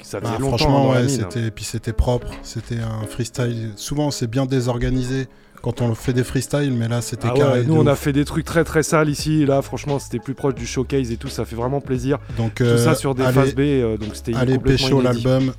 Euh, 0.01 0.05
ça 0.05 0.21
faisait 0.21 0.33
Bah, 0.33 0.39
longtemps 0.39 0.57
franchement, 0.59 0.93
la 0.93 1.01
ouais, 1.03 1.09
c'était, 1.09 1.45
et 1.47 1.51
puis 1.51 1.65
c'était 1.65 1.93
propre, 1.93 2.29
c'était 2.43 2.79
un 2.81 3.07
freestyle. 3.07 3.73
Souvent, 3.77 4.11
c'est 4.11 4.27
bien 4.27 4.47
désorganisé 4.47 5.29
quand 5.63 5.81
on 5.83 5.95
fait 5.95 6.13
des 6.13 6.23
freestyles, 6.25 6.73
mais 6.73 6.87
là, 6.89 7.01
c'était 7.03 7.27
Ah 7.29 7.33
ouais, 7.35 7.39
carré. 7.41 7.65
nous 7.67 7.75
on 7.77 7.87
a 7.89 7.97
fait 7.97 8.13
des 8.13 8.25
trucs 8.25 8.45
très 8.45 8.63
très 8.65 8.83
sales 8.85 9.09
ici, 9.09 9.45
là 9.45 9.61
franchement 9.61 9.99
c'était 9.99 10.21
plus 10.21 10.35
proche 10.35 10.55
du 10.55 10.67
showcase 10.67 11.11
et 11.11 11.17
tout, 11.17 11.27
ça 11.29 11.45
fait 11.45 11.57
vraiment 11.57 11.81
plaisir. 11.81 12.19
Donc, 12.37 12.55
tout 12.55 12.63
euh, 12.63 12.79
ça 12.79 12.95
sur 12.95 13.15
des 13.17 13.25
allez- 13.25 13.35
phases 13.35 13.55
B, 13.57 13.61
euh, 13.61 13.97
donc 13.97 14.11
c'était 14.15 14.35
Allez 14.37 14.57
pécho 14.59 15.01
l'album. 15.01 15.53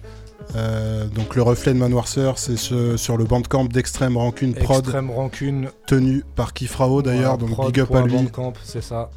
Euh, 0.55 1.05
donc 1.07 1.35
le 1.35 1.41
reflet 1.43 1.73
de 1.73 1.77
ma 1.79 1.89
noirceur, 1.89 2.39
c'est 2.39 2.55
ce- 2.57 2.95
sur 2.97 3.17
le 3.17 3.25
bandcamp 3.25 3.65
d'Extrême 3.65 4.17
Rancune 4.17 4.53
Prod, 4.55 4.79
Extrême 4.79 5.11
Rancune. 5.11 5.67
tenu 5.85 6.23
par 6.35 6.53
Kifrao 6.53 7.01
d'ailleurs, 7.01 7.35
Voilà, 7.37 7.37
donc 7.37 7.49
prod 7.51 7.67
big 7.67 7.81
up 7.81 7.93
à 7.93 8.01
lui. 8.01 8.13
Bandcamp, 8.13 8.53
c'est 8.63 8.81
ça. 8.81 9.09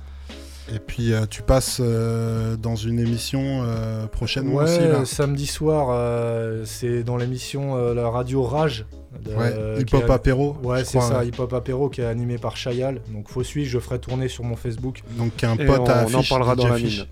Et 0.74 0.78
puis 0.78 1.12
euh, 1.12 1.26
tu 1.28 1.43
passes 1.43 1.78
euh, 1.80 2.56
dans 2.56 2.76
une 2.76 2.98
émission 3.01 3.62
euh, 3.64 4.06
prochainement 4.06 4.55
Ouais, 4.56 4.64
aussi 4.64 4.78
là. 4.80 5.05
samedi 5.05 5.47
soir, 5.47 5.89
euh, 5.90 6.62
c'est 6.64 7.02
dans 7.02 7.16
l'émission 7.16 7.76
euh, 7.76 7.94
la 7.94 8.09
radio 8.09 8.43
Rage. 8.43 8.86
de- 9.24 9.34
Ouais, 9.34 9.80
Hip 9.80 9.94
Hop 9.94 10.09
Apéro, 10.10 10.56
Ouais, 10.62 10.84
c'est 10.84 11.01
ça. 11.01 11.24
Hip 11.24 11.32
Hop 11.39 11.52
Apéro 11.52 11.89
qui 11.89 12.01
est 12.01 12.05
animé 12.06 12.39
par 12.39 12.56
Chayal. 12.56 13.01
Donc 13.12 13.28
faut 13.28 13.43
suivre, 13.43 13.68
je 13.68 13.78
ferai 13.78 13.98
tourner 13.98 14.28
sur 14.28 14.44
mon 14.44 14.56
Facebook. 14.56 15.02
Donc 15.18 15.43
un 15.44 15.56
Et 15.56 15.66
pote 15.66 15.80
on, 15.80 15.86
à 15.86 16.05
on 16.05 16.14
en 16.14 16.18
affiche, 16.18 16.28
parlera 16.30 16.55
dans 16.56 16.68
la 16.68 16.78
mine. 16.78 17.05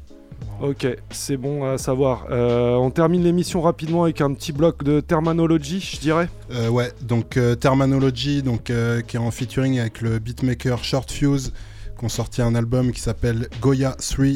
Ok, 0.63 0.87
c'est 1.11 1.37
bon 1.37 1.65
à 1.71 1.77
savoir. 1.79 2.27
Euh, 2.31 2.75
on 2.75 2.91
termine 2.91 3.23
l'émission 3.25 3.61
rapidement 3.63 4.05
avec 4.05 4.21
un 4.21 4.33
petit 4.33 4.53
bloc 4.53 4.85
de 4.85 5.01
terminologie, 5.01 5.81
je 5.81 5.99
dirais. 6.01 6.29
Euh, 6.53 6.69
ouais, 6.69 6.93
donc 7.03 7.37
euh, 7.37 7.55
Terminology, 7.55 8.43
donc, 8.43 8.71
euh, 8.71 9.01
qui 9.03 9.17
est 9.17 9.21
en 9.21 9.31
featuring 9.31 9.79
avec 9.81 10.01
le 10.03 10.19
beatmaker 10.19 10.83
Short 10.85 11.11
Fuse, 11.11 11.53
qui 12.01 12.07
ont 12.07 12.09
sorti 12.09 12.41
un 12.41 12.55
album 12.55 12.93
qui 12.93 13.01
s'appelle 13.01 13.49
Goya 13.61 13.95
3. 14.01 14.27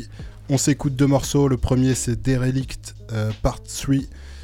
On 0.51 0.59
s'écoute 0.59 0.95
deux 0.97 1.07
morceaux. 1.07 1.49
Le 1.49 1.57
premier, 1.57 1.95
c'est 1.95 2.21
Derelict 2.21 2.95
euh, 3.13 3.31
Part 3.43 3.63
3. 3.63 3.97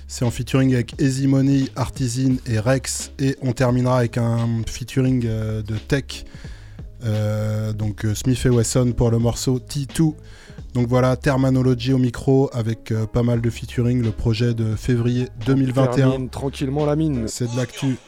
C'est 0.08 0.24
en 0.24 0.30
featuring 0.30 0.72
avec 0.72 0.94
Easy 0.98 1.26
Money, 1.26 1.66
Artisan 1.76 2.36
et 2.46 2.58
Rex. 2.58 3.12
Et 3.18 3.36
on 3.42 3.52
terminera 3.52 3.98
avec 3.98 4.16
un 4.16 4.62
featuring 4.66 5.24
euh, 5.26 5.60
de 5.62 5.76
Tech. 5.76 6.24
euh, 7.04 7.74
donc 7.74 8.06
Smith 8.14 8.40
et 8.46 8.48
Wesson 8.48 8.92
pour 8.96 9.10
le 9.10 9.18
morceau 9.18 9.58
T2. 9.58 10.14
Donc 10.72 10.88
voilà, 10.88 11.14
Terminology 11.16 11.92
au 11.92 11.98
micro 11.98 12.48
avec 12.54 12.94
pas 13.12 13.22
mal 13.22 13.42
de 13.42 13.50
featuring. 13.50 14.02
Le 14.02 14.12
projet 14.12 14.54
de 14.54 14.76
février 14.76 15.28
2021. 15.44 15.86
Termine 15.88 16.28
tranquillement 16.30 16.86
la 16.86 16.96
mine. 16.96 17.28
C'est 17.28 17.52
de 17.52 17.56
l'actu. 17.56 17.98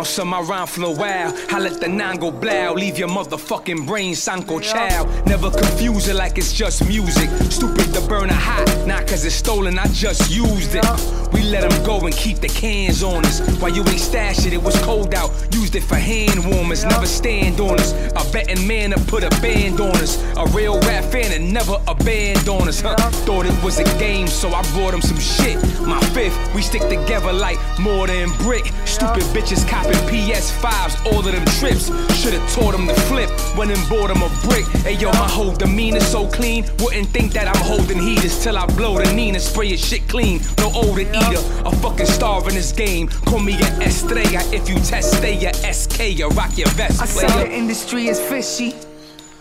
Bando 0.00 0.04
now, 0.04 0.04
so 0.04 0.24
my 0.24 0.40
rhyme 0.40 0.66
flow 0.66 0.90
wild. 0.90 1.34
I 1.50 1.58
let 1.58 1.80
the 1.80 1.88
nine 1.88 2.18
go 2.18 2.30
blow, 2.30 2.74
leave 2.74 2.98
your 2.98 3.08
motherfucking 3.08 3.86
brain 3.86 4.14
sanko 4.14 4.60
chow. 4.60 5.04
Never 5.26 5.50
confuse 5.50 6.08
it 6.08 6.14
like 6.14 6.38
it's 6.38 6.52
just 6.52 6.86
music. 6.86 7.28
Stupid 7.50 7.92
to 7.94 8.00
burn 8.08 8.30
a 8.30 8.34
hot, 8.34 8.86
not 8.86 9.06
cause 9.06 9.24
it's 9.24 9.34
stolen, 9.34 9.78
I 9.78 9.86
just 9.88 10.30
used 10.30 10.74
it. 10.74 10.84
We 11.32 11.42
let 11.42 11.68
them 11.68 11.84
go 11.84 12.06
and 12.06 12.14
keep 12.14 12.38
the 12.38 12.48
cans 12.48 13.02
on 13.02 13.24
us. 13.24 13.40
While 13.60 13.72
you 13.72 13.82
ain't 13.82 14.00
stash 14.00 14.46
it, 14.46 14.52
it 14.52 14.62
was 14.62 14.76
cold 14.82 15.14
out. 15.14 15.30
Used 15.54 15.76
it 15.76 15.82
for 15.82 15.96
hand 15.96 16.44
warmers, 16.44 16.84
never 16.84 17.06
stand 17.06 17.60
on 17.60 17.78
us. 17.78 17.92
A 17.92 18.32
betting 18.32 18.66
man 18.66 18.90
to 18.90 19.00
put 19.06 19.22
a 19.22 19.30
band 19.40 19.80
on 19.80 19.96
us. 19.96 20.16
A 20.36 20.46
real 20.48 20.80
rap 20.80 21.04
fan 21.04 21.30
that 21.30 21.40
never 21.40 21.76
abandoned 21.86 22.68
us. 22.68 22.80
Huh? 22.80 22.96
Thought 23.26 23.46
it 23.46 23.64
was 23.64 23.78
a 23.78 23.84
game, 23.98 24.26
so 24.26 24.48
I 24.48 24.62
brought 24.72 24.94
him 24.94 25.02
some 25.02 25.18
shit. 25.18 25.56
My 25.80 26.00
fifth, 26.14 26.36
we 26.54 26.62
stick 26.62 26.82
together 26.82 27.32
like 27.32 27.58
more 27.78 28.06
than 28.06 28.30
brick. 28.38 28.66
Stupid 28.84 29.22
bitches 29.34 29.66
copping 29.90 30.08
PS5s, 30.08 31.06
all 31.06 31.20
of 31.20 31.24
them 31.24 31.44
trips. 31.58 31.86
Should've 32.20 32.52
taught 32.52 32.72
them 32.72 32.86
to 32.86 32.94
flip, 33.02 33.30
went 33.56 33.70
and 33.70 33.88
bought 33.88 34.08
them 34.08 34.22
a 34.22 34.28
brick. 34.46 34.66
Hey 34.82 34.94
yo, 34.94 35.10
my 35.12 35.28
whole 35.28 35.52
demeanor 35.52 36.00
so 36.00 36.26
clean. 36.28 36.64
Wouldn't 36.80 37.08
think 37.08 37.32
that 37.32 37.48
I'm 37.48 37.62
holding 37.62 38.00
heaters 38.00 38.42
till 38.42 38.56
I 38.56 38.66
blow 38.66 38.98
the 38.98 39.12
Nina, 39.12 39.40
spray 39.40 39.66
your 39.66 39.78
shit 39.78 40.08
clean. 40.08 40.40
No 40.58 40.70
older 40.74 41.02
eater, 41.02 41.42
a 41.64 41.74
fucking 41.76 42.06
star 42.06 42.40
in 42.48 42.54
this 42.54 42.72
game. 42.72 43.08
Call 43.08 43.40
me 43.40 43.54
a 43.54 43.66
Estrella 43.82 44.40
if 44.52 44.68
you 44.68 44.76
test, 44.76 45.16
stay 45.18 45.44
a 45.46 45.72
SK, 45.72 46.18
you 46.18 46.28
rock 46.28 46.56
your 46.56 46.68
vest. 46.70 47.00
I 47.02 47.06
say 47.06 47.26
the 47.26 47.52
industry 47.52 48.08
is 48.08 48.20
fishy. 48.20 48.74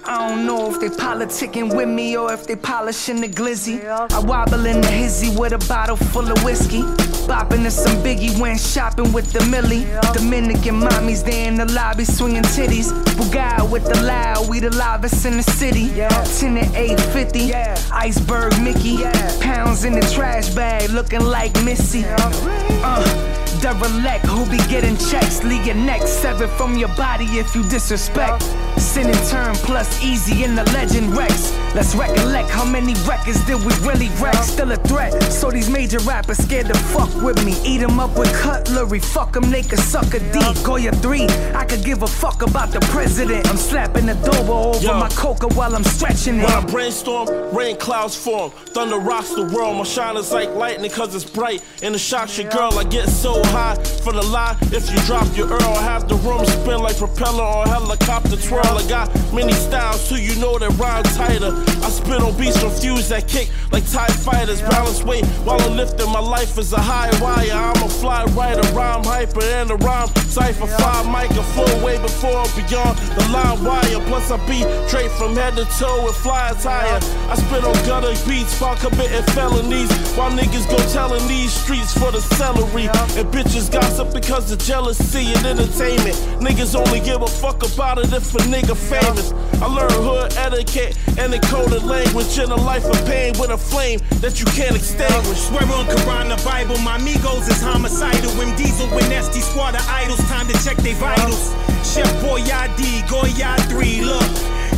I 0.06 0.28
don't 0.28 0.46
know 0.46 0.74
if 0.74 0.80
they 0.80 0.90
politicking 0.90 1.76
with 1.76 1.88
me 1.90 2.18
or 2.18 2.34
if 2.34 2.48
they 2.48 2.56
polishing 2.56 3.22
the 3.22 3.28
glizzy. 3.28 3.84
I 3.86 4.20
wobble 4.20 4.66
in 4.66 4.82
the 4.82 4.88
hizzy 4.88 5.36
with 5.38 5.54
a 5.54 5.58
bottle 5.68 5.98
full 5.98 6.32
of 6.32 6.44
whiskey. 6.44 6.82
Bopping 7.28 7.64
to 7.64 7.72
some 7.72 8.02
biggie, 8.04 8.40
went 8.40 8.60
shopping 8.60 9.12
with 9.14 9.32
the 9.32 9.46
Millie. 9.46 9.86
Dominican 10.14 10.80
mommies, 10.80 11.24
they 11.24 11.46
in 11.48 11.56
the 11.56 11.66
lobby 11.66 12.06
swinging 12.06 12.44
titties. 12.44 12.92
Bugatti 13.18 13.70
with 13.70 13.86
the 13.86 14.02
loud, 14.04 14.50
we 14.50 14.60
the 14.60 14.76
loudest 14.76 15.26
in 15.26 15.38
the 15.38 15.44
city. 15.44 15.90
10 15.90 16.56
to 16.56 16.78
850, 16.78 17.54
iceberg 17.92 18.60
Mickey. 18.62 19.04
Pounds 19.42 19.84
in 19.84 19.94
the 19.94 20.12
trash 20.14 20.50
bag, 20.50 20.90
looking 20.90 21.22
like 21.22 21.54
Missy. 21.64 22.04
Uh, 22.08 23.39
Derelict 23.62 24.26
who 24.26 24.46
be 24.50 24.58
getting 24.70 24.98
checks. 24.98 25.44
Leave 25.44 25.66
your 25.66 25.76
neck 25.76 26.02
severed 26.04 26.50
from 26.52 26.78
your 26.78 26.90
body 26.96 27.26
if 27.38 27.56
you 27.56 27.64
disrespect. 27.64 28.44
Sin 28.78 29.08
in 29.08 29.28
turn 29.28 29.56
plus 29.56 30.02
easy 30.04 30.44
in 30.44 30.56
the 30.56 30.64
legend 30.72 31.16
Rex. 31.16 31.54
Let's 31.76 31.94
recollect 31.96 32.50
how 32.50 32.66
many 32.66 32.94
records 33.08 33.46
did 33.46 33.58
we 33.66 33.74
really 33.88 34.10
wreck? 34.22 34.36
Still 34.36 34.72
a 34.72 34.78
threat. 34.78 35.12
So 35.32 35.52
these 35.52 35.70
major 35.70 36.00
rappers 36.00 36.38
scared 36.38 36.68
to 36.68 36.74
fuck 36.74 37.14
with 37.22 37.44
me. 37.46 37.56
Eat 37.64 37.82
'em 37.82 38.00
up 38.00 38.18
with 38.18 38.34
cutlery. 38.42 39.00
Fuck 39.00 39.36
'em, 39.36 39.52
they 39.52 39.62
could 39.62 39.80
suck 39.80 40.14
a 40.14 40.20
D. 40.20 40.40
Goya 40.64 40.92
3. 40.94 41.28
I 41.54 41.66
could 41.66 41.84
give 41.84 42.02
a 42.04 42.08
fuck 42.08 42.42
about 42.42 42.72
the 42.72 42.80
president. 42.92 43.48
I'm 43.50 43.58
slapping 43.58 44.06
the 44.08 44.16
dobo 44.16 44.76
over 44.76 44.86
Yo. 44.86 44.94
my 44.94 45.10
coca 45.10 45.48
while 45.48 45.76
I'm 45.76 45.84
stretching 45.84 46.40
it. 46.40 46.44
When 46.46 46.54
I 46.54 46.62
brainstorm, 46.62 47.28
rain 47.54 47.76
clouds 47.76 48.16
form. 48.16 48.52
Thunder 48.74 48.98
rocks 48.98 49.30
the 49.30 49.44
world. 49.44 49.78
My 49.78 49.84
shine 49.84 50.18
is 50.18 50.32
like 50.32 50.54
lightning 50.56 50.90
cause 50.92 51.14
it's 51.14 51.26
bright. 51.26 51.62
And 51.84 51.94
it 51.94 52.00
shocks 52.00 52.38
your 52.38 52.50
girl. 52.50 52.80
I 52.80 52.84
get 52.84 53.10
so 53.10 53.39
high 53.48 53.76
for 54.04 54.14
the 54.14 54.22
lie. 54.22 54.58
If 54.72 54.90
you 54.92 55.00
drop 55.06 55.28
your 55.36 55.48
Earl, 55.48 55.76
have 55.76 56.08
the 56.08 56.16
room 56.16 56.46
spin 56.46 56.80
like 56.80 56.98
propeller 56.98 57.44
or 57.44 57.68
helicopter 57.68 58.38
twirl. 58.38 58.66
I 58.66 58.88
got 58.88 59.10
many 59.34 59.54
styles 59.54 60.08
too, 60.10 60.22
you 60.22 60.36
know 60.40 60.58
that 60.58 60.72
rhyme 60.78 61.04
tighter. 61.04 61.54
I 61.84 61.90
spit 61.90 62.22
on 62.22 62.38
beats 62.38 62.60
confused 62.60 63.10
that 63.10 63.28
kick 63.28 63.50
like 63.72 63.86
TIE 63.90 64.08
fighters. 64.08 64.62
Balance 64.62 65.04
weight 65.04 65.26
while 65.46 65.62
I'm 65.62 65.76
lifting. 65.76 66.12
My 66.12 66.20
life 66.20 66.58
is 66.58 66.74
a 66.74 66.80
high 66.80 67.12
wire. 67.22 67.52
I'm 67.52 67.84
a 67.84 67.90
fly 67.90 68.26
writer, 68.36 68.66
rhyme 68.74 69.04
hyper, 69.04 69.44
and 69.44 69.72
a 69.72 69.76
rhyme 69.76 70.10
cipher. 70.28 70.68
Five 70.68 71.06
mic 71.08 71.32
and 71.32 71.46
flow 71.54 71.86
way 71.86 71.98
before 72.02 72.46
beyond 72.56 72.98
the 73.18 73.28
line 73.32 73.64
wire. 73.64 74.00
Plus 74.08 74.32
I 74.32 74.38
beat 74.48 74.66
straight 74.88 75.12
from 75.12 75.36
head 75.36 75.56
to 75.56 75.66
toe 75.78 76.04
with 76.04 76.16
fly 76.18 76.50
attire. 76.50 77.00
I 77.30 77.36
spit 77.36 77.64
on 77.64 77.74
gutter 77.86 78.14
beats 78.28 78.60
while 78.60 78.76
committing 78.78 79.24
felonies. 79.34 79.92
While 80.18 80.32
niggas 80.32 80.70
go 80.70 80.78
telling 80.92 81.26
these 81.28 81.54
streets 81.54 81.94
for 81.94 82.12
the 82.12 82.22
celery. 82.22 82.88
And 83.18 83.29
bitches 83.32 83.72
gossip 83.72 84.14
because 84.14 84.52
of 84.52 84.60
jealousy 84.60 85.32
and 85.34 85.46
entertainment. 85.46 86.16
Niggas 86.42 86.76
only 86.76 87.00
give 87.00 87.22
a 87.22 87.28
fuck 87.28 87.64
about 87.64 87.98
it 87.98 88.12
if 88.14 88.34
a 88.36 88.40
nigga 88.50 88.76
famous. 88.76 89.34
I 89.62 89.68
learned 89.68 89.94
hood 89.94 90.34
etiquette 90.38 90.98
and 91.18 91.34
the 91.34 91.38
encoded 91.38 91.84
language 91.84 92.38
in 92.40 92.52
a 92.52 92.56
life 92.56 92.86
of 92.86 92.98
pain 93.06 93.34
with 93.40 93.52
a 93.52 93.58
flame 93.58 94.00
that 94.22 94.40
you 94.40 94.46
can't 94.58 94.76
extinguish. 94.76 95.40
Swear 95.48 95.64
on 95.64 95.86
Quran, 95.86 96.36
the 96.36 96.42
Bible, 96.44 96.78
my 96.80 96.98
amigos 96.98 97.48
is 97.48 97.62
homicidal. 97.62 98.32
When 98.38 98.56
Diesel 98.56 98.88
with 98.96 99.10
Nasty 99.10 99.42
Squad 99.42 99.76
of 99.76 99.86
idols, 99.88 100.20
time 100.30 100.48
to 100.48 100.54
check 100.64 100.78
their 100.78 100.96
vitals. 100.96 101.54
Chef 101.84 102.10
Boyardee, 102.24 103.08
Goya 103.10 103.56
3, 103.70 104.02
look. 104.02 104.34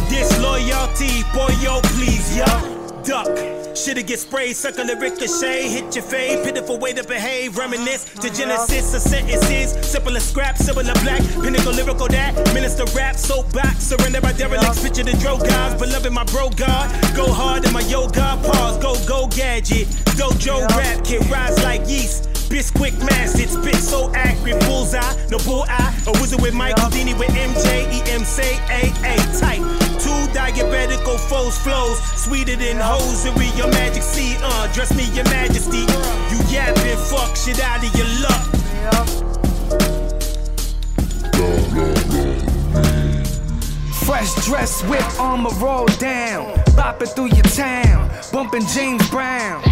Disloyalty, 0.10 1.24
boy, 1.34 1.54
yo, 1.62 1.80
please, 1.96 2.38
yo. 2.38 2.81
Duck. 3.04 3.28
Shit'll 3.76 4.04
get 4.04 4.20
sprayed, 4.20 4.56
circle 4.56 4.86
the 4.86 4.96
ricochet, 4.96 5.70
hit 5.70 5.96
your 5.96 6.04
fade, 6.04 6.44
pitiful 6.44 6.78
way 6.78 6.94
to 6.94 7.04
behave, 7.04 7.58
reminisce 7.58 8.06
to 8.06 8.28
uh-huh. 8.28 8.30
Genesis 8.30 8.94
of 8.94 9.02
sentences, 9.02 9.72
simple 9.90 10.16
as 10.16 10.30
scrap, 10.30 10.58
simple 10.58 10.88
as 10.88 11.02
black, 11.02 11.22
pinnacle 11.42 11.72
lyrical 11.72 12.08
that, 12.08 12.36
minister 12.54 12.86
rap, 12.96 13.16
soapbox, 13.16 13.80
surrender 13.80 14.22
by 14.22 14.34
derelicts, 14.34 14.84
picture 14.84 15.04
the 15.04 15.14
dro 15.18 15.38
guys, 15.38 15.80
beloved 15.80 16.12
my 16.12 16.24
bro 16.26 16.50
god, 16.50 16.92
go 17.16 17.32
hard 17.32 17.66
in 17.66 17.74
my 17.74 17.82
yoga, 17.82 18.38
pause, 18.44 18.78
go, 18.78 18.94
go 19.08 19.28
gadget, 19.28 19.88
dojo 20.20 20.68
rap, 20.78 21.04
kid 21.04 21.26
rise 21.30 21.62
like 21.64 21.82
yeast. 21.88 22.28
Bisquick 22.52 23.00
mass, 23.00 23.40
it 23.40 23.48
spit 23.48 23.76
so 23.76 24.12
accurate. 24.14 24.60
Bullseye, 24.66 25.00
no 25.30 25.38
bull 25.40 25.64
eye. 25.70 25.98
A 26.06 26.12
wizard 26.20 26.42
with 26.42 26.54
Michael 26.54 26.90
Dini 26.90 27.18
with 27.18 27.30
MJ, 27.30 27.86
EMC, 28.04 28.60
AA 28.68 29.40
type. 29.40 29.81
Diabetical 30.34 31.20
foes 31.30 31.58
flows, 31.58 32.00
sweeter 32.16 32.56
than 32.56 32.78
hosiery. 32.78 33.48
Your 33.58 33.68
magic 33.70 34.04
C, 34.04 34.36
uh, 34.42 34.72
dress 34.74 34.96
me 34.96 35.06
your 35.14 35.26
majesty. 35.26 35.84
You 36.32 36.40
yapping, 36.50 36.98
fuck 37.10 37.36
shit 37.36 37.60
out 37.60 37.84
of 37.84 37.94
your 37.96 38.08
luck. 38.24 38.62
Fresh 44.06 44.46
dress, 44.46 44.84
whip 44.84 45.04
armor 45.20 45.50
roll 45.60 45.88
down. 46.00 46.54
Bopping 46.76 47.14
through 47.16 47.34
your 47.36 47.44
town, 47.44 48.10
bumping 48.32 48.66
James 48.68 49.08
Brown. 49.10 49.64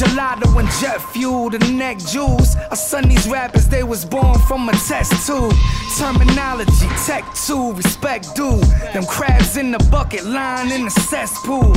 Gelato 0.00 0.58
and 0.58 0.70
jet 0.80 0.96
fuel, 1.12 1.50
the 1.50 1.58
neck 1.58 1.98
jewels. 1.98 2.56
I 2.70 2.74
son 2.74 3.06
these 3.06 3.28
rappers, 3.28 3.68
they 3.68 3.82
was 3.82 4.02
born 4.02 4.38
from 4.48 4.66
a 4.70 4.72
test 4.72 5.26
tube. 5.26 5.52
Terminology, 5.98 6.88
tech 7.04 7.22
two, 7.34 7.74
respect 7.74 8.34
due. 8.34 8.60
Them 8.94 9.04
crabs 9.04 9.58
in 9.58 9.72
the 9.72 9.78
bucket, 9.90 10.24
line 10.24 10.72
in 10.72 10.86
the 10.86 10.90
cesspool. 10.90 11.74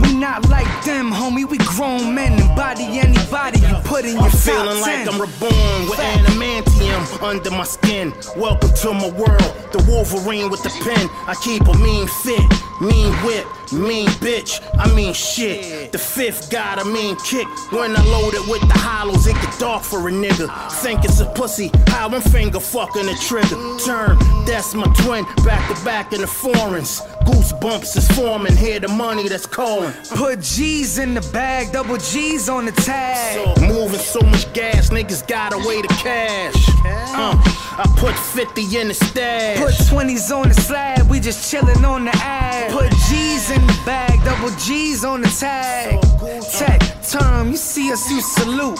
We 0.00 0.14
not 0.14 0.48
like 0.48 0.66
them, 0.86 1.10
homie. 1.10 1.46
We 1.46 1.58
grown 1.58 2.14
men 2.14 2.40
and 2.40 2.56
body 2.56 2.98
anybody 2.98 3.60
you 3.60 3.76
put 3.84 4.06
in 4.06 4.14
your 4.14 4.24
I'm 4.24 4.30
feeling 4.30 4.68
10. 4.68 4.80
like 4.80 5.12
I'm 5.12 5.20
reborn 5.20 5.90
with 5.90 5.98
adamantium 5.98 7.22
under 7.22 7.50
my 7.50 7.64
skin. 7.64 8.14
Welcome 8.34 8.72
to 8.80 8.94
my 8.94 9.10
world, 9.10 9.52
the 9.72 9.84
Wolverine 9.86 10.50
with 10.50 10.62
the 10.62 10.70
pen. 10.82 11.06
I 11.28 11.34
keep 11.34 11.68
a 11.68 11.74
mean 11.76 12.06
fit, 12.06 12.40
mean 12.80 13.12
whip, 13.26 13.44
mean 13.72 14.08
bitch. 14.20 14.60
I 14.78 14.92
mean 14.94 15.14
shit. 15.14 15.92
The 15.92 15.98
fifth 15.98 16.50
got 16.50 16.80
a 16.80 16.84
mean 16.84 17.16
kick. 17.16 17.46
When 17.72 17.96
I 17.96 18.02
load 18.04 18.34
it 18.34 18.48
with 18.48 18.60
the 18.68 18.78
hollows, 18.78 19.26
it 19.26 19.34
get 19.34 19.58
dark 19.58 19.82
for 19.82 20.08
a 20.08 20.12
nigga. 20.12 20.48
Think 20.82 21.04
it's 21.04 21.20
a 21.20 21.26
pussy, 21.26 21.70
how 21.88 22.08
I'm 22.08 22.20
finger 22.20 22.60
fucking 22.60 23.06
the 23.06 23.14
trigger. 23.14 23.56
Turn, 23.84 24.18
that's 24.46 24.74
my 24.74 24.86
twin, 25.02 25.24
back 25.44 25.74
to 25.74 25.84
back 25.84 26.12
in 26.12 26.20
the 26.20 26.26
foreigns. 26.26 27.00
Goosebumps 27.24 27.96
is 27.96 28.08
forming, 28.12 28.56
hear 28.56 28.80
the 28.80 28.88
money 28.88 29.28
that's 29.28 29.46
calling. 29.46 29.92
Put 30.14 30.40
G's 30.40 30.98
in 30.98 31.14
the 31.14 31.20
bag, 31.32 31.72
double 31.72 31.96
G's 31.96 32.48
on 32.48 32.66
the 32.66 32.72
tag. 32.72 33.60
Moving 33.60 33.98
so 33.98 34.20
much 34.20 34.52
gas, 34.52 34.90
niggas 34.90 35.26
gotta 35.26 35.56
weigh 35.58 35.82
the 35.82 35.88
cash. 35.88 36.54
Uh, 37.14 37.36
I 37.78 37.94
put 37.96 38.14
50 38.14 38.76
in 38.76 38.88
the 38.88 38.94
stash. 38.94 39.58
Put 39.58 39.74
20s 39.74 40.34
on 40.34 40.48
the 40.48 40.54
slab, 40.54 41.08
we 41.08 41.20
just 41.20 41.52
chillin' 41.52 41.84
on 41.84 42.04
the 42.04 42.12
ad. 42.16 42.72
Put 42.72 42.90
G's 43.08 43.50
in 43.50 43.61
the 43.66 43.82
bag, 43.84 44.22
double 44.24 44.50
G's 44.56 45.04
on 45.04 45.22
the 45.22 45.28
tag. 45.28 46.00
Tech 46.52 46.80
term, 47.02 47.50
you 47.50 47.56
see 47.56 47.92
us, 47.92 48.10
you 48.10 48.20
salute. 48.20 48.78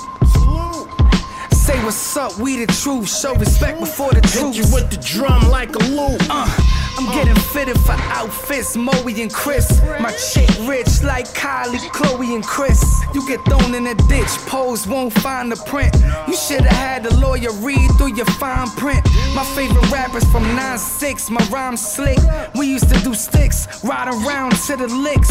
Say 1.52 1.82
what's 1.84 2.16
up, 2.16 2.36
we 2.38 2.64
the 2.64 2.72
truth. 2.72 3.08
Show 3.08 3.34
respect 3.34 3.78
before 3.78 4.12
the 4.12 4.20
truth. 4.20 4.54
Hit 4.54 4.66
you 4.66 4.74
with 4.74 4.90
the 4.90 4.96
drum 4.96 5.48
like 5.48 5.74
a 5.74 5.78
loop. 5.78 6.20
Uh, 6.28 6.48
I'm 6.98 7.06
getting 7.14 7.34
fitted 7.34 7.78
for 7.80 7.96
outfits, 7.98 8.76
Moe 8.76 8.92
and 9.06 9.32
Chris. 9.32 9.80
My 10.00 10.12
chick 10.12 10.48
rich 10.62 11.02
like 11.02 11.26
Kylie, 11.28 11.90
Chloe, 11.90 12.34
and 12.34 12.44
Chris. 12.44 12.82
You 13.14 13.26
get 13.26 13.44
thrown 13.44 13.74
in 13.74 13.86
a 13.86 13.94
ditch, 13.94 14.28
pose 14.46 14.86
won't 14.86 15.12
find 15.12 15.50
the 15.50 15.56
print. 15.66 15.94
You 16.28 16.36
should've 16.36 16.66
had 16.66 17.06
a 17.06 17.14
lawyer 17.16 17.52
read 17.60 17.90
through 17.98 18.14
your 18.14 18.26
fine 18.26 18.68
print. 18.70 19.04
My 19.34 19.44
favorite 19.54 19.90
rappers 19.90 20.24
from 20.30 20.44
9-6, 20.56 21.30
my 21.30 21.44
rhyme 21.48 21.76
slick. 21.76 22.18
We 22.54 22.66
used 22.66 22.88
to 22.88 23.00
do 23.00 23.14
sticks, 23.14 23.66
ride 23.84 24.08
around 24.08 24.52
to 24.66 24.76
the 24.76 24.88
licks. 24.88 25.30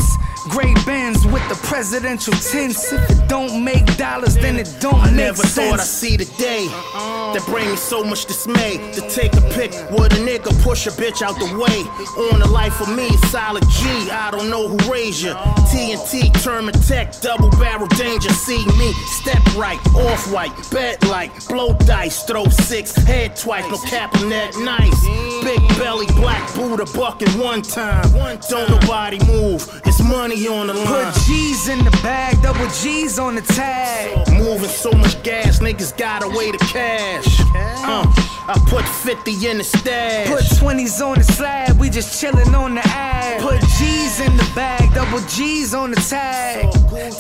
Gray 0.50 0.74
bands 0.86 1.24
with 1.28 1.48
the 1.50 1.56
presidential 1.68 2.34
tints. 2.34 2.92
If 2.92 3.10
it 3.12 3.30
don't 3.30 3.64
make 3.64 3.86
dollars, 3.98 4.36
then 4.36 4.58
it 4.58 4.76
don't 4.80 4.96
I 4.96 5.06
make 5.06 5.16
never 5.16 5.44
sense. 5.44 5.70
thought 5.70 5.80
I'd 5.80 5.86
see 5.86 6.18
the 6.18 6.26
day 6.40 6.66
that 6.66 7.44
bring 7.46 7.70
me 7.70 7.76
so 7.76 8.04
much 8.04 8.26
dismay. 8.26 8.78
To 8.94 9.02
take 9.08 9.34
a 9.34 9.42
pic 9.54 9.72
with 9.92 10.14
a 10.14 10.22
nigga, 10.26 10.52
push 10.64 10.88
a 10.88 10.92
bitch 10.92 11.22
out 11.22 11.38
the 11.38 11.51
way. 11.58 11.84
On 12.32 12.40
the 12.40 12.48
life 12.48 12.80
of 12.82 12.96
me, 12.96 13.10
solid 13.30 13.64
G. 13.70 13.88
I 14.12 14.30
don't 14.32 14.50
know 14.50 14.68
who 14.68 14.78
raised 14.92 15.24
you. 15.24 15.34
TNT, 15.72 16.32
Termin 16.44 16.76
Tech, 16.88 17.20
double 17.22 17.50
barrel 17.52 17.88
danger. 17.88 18.30
See 18.30 18.66
me, 18.78 18.94
step 19.22 19.44
right, 19.56 19.80
off 19.96 20.32
white, 20.32 20.52
bet 20.72 21.04
like, 21.08 21.32
blow 21.48 21.74
dice, 21.74 22.24
throw 22.24 22.46
six, 22.46 22.96
head 22.96 23.36
twice, 23.36 23.70
no 23.70 23.78
cap 23.90 24.16
on 24.18 24.30
that 24.30 24.56
nice. 24.58 25.02
Big 25.44 25.60
belly, 25.78 26.08
black 26.16 26.54
Buddha, 26.56 26.86
bucking 26.98 27.40
one 27.40 27.62
time. 27.62 28.04
Don't 28.50 28.70
nobody 28.70 29.20
move, 29.26 29.82
it's 29.86 30.02
money 30.04 30.48
on 30.48 30.68
the 30.68 30.74
line. 30.74 31.12
Put 31.12 31.22
G's 31.26 31.70
in 31.70 31.84
the 31.84 31.92
bag, 32.04 32.42
double 32.42 32.68
G's 32.82 33.20
on 33.20 33.36
the 33.36 33.42
tag. 33.42 34.28
Moving 34.34 34.70
so 34.70 34.92
much 34.92 35.22
gas, 35.24 35.60
niggas 35.60 35.98
gotta 35.98 36.28
weigh 36.28 36.52
the 36.52 36.58
cash. 36.58 37.42
Uh, 37.84 38.06
I 38.52 38.60
put 38.68 38.86
50 38.86 39.48
in 39.48 39.60
the 39.60 39.64
stash. 39.64 40.28
Put 40.28 40.44
20s 40.44 41.02
on 41.02 41.18
the 41.18 41.24
slab, 41.24 41.80
we 41.80 41.90
just 41.90 42.22
chillin' 42.22 42.54
on 42.54 42.76
the 42.76 42.82
ad. 42.84 43.42
Put 43.42 43.62
G's 43.80 44.20
in 44.20 44.36
the 44.36 44.52
bag, 44.54 44.94
double 44.94 45.22
G's 45.26 45.74
on 45.74 45.92
the 45.92 46.02
tag. 46.02 46.70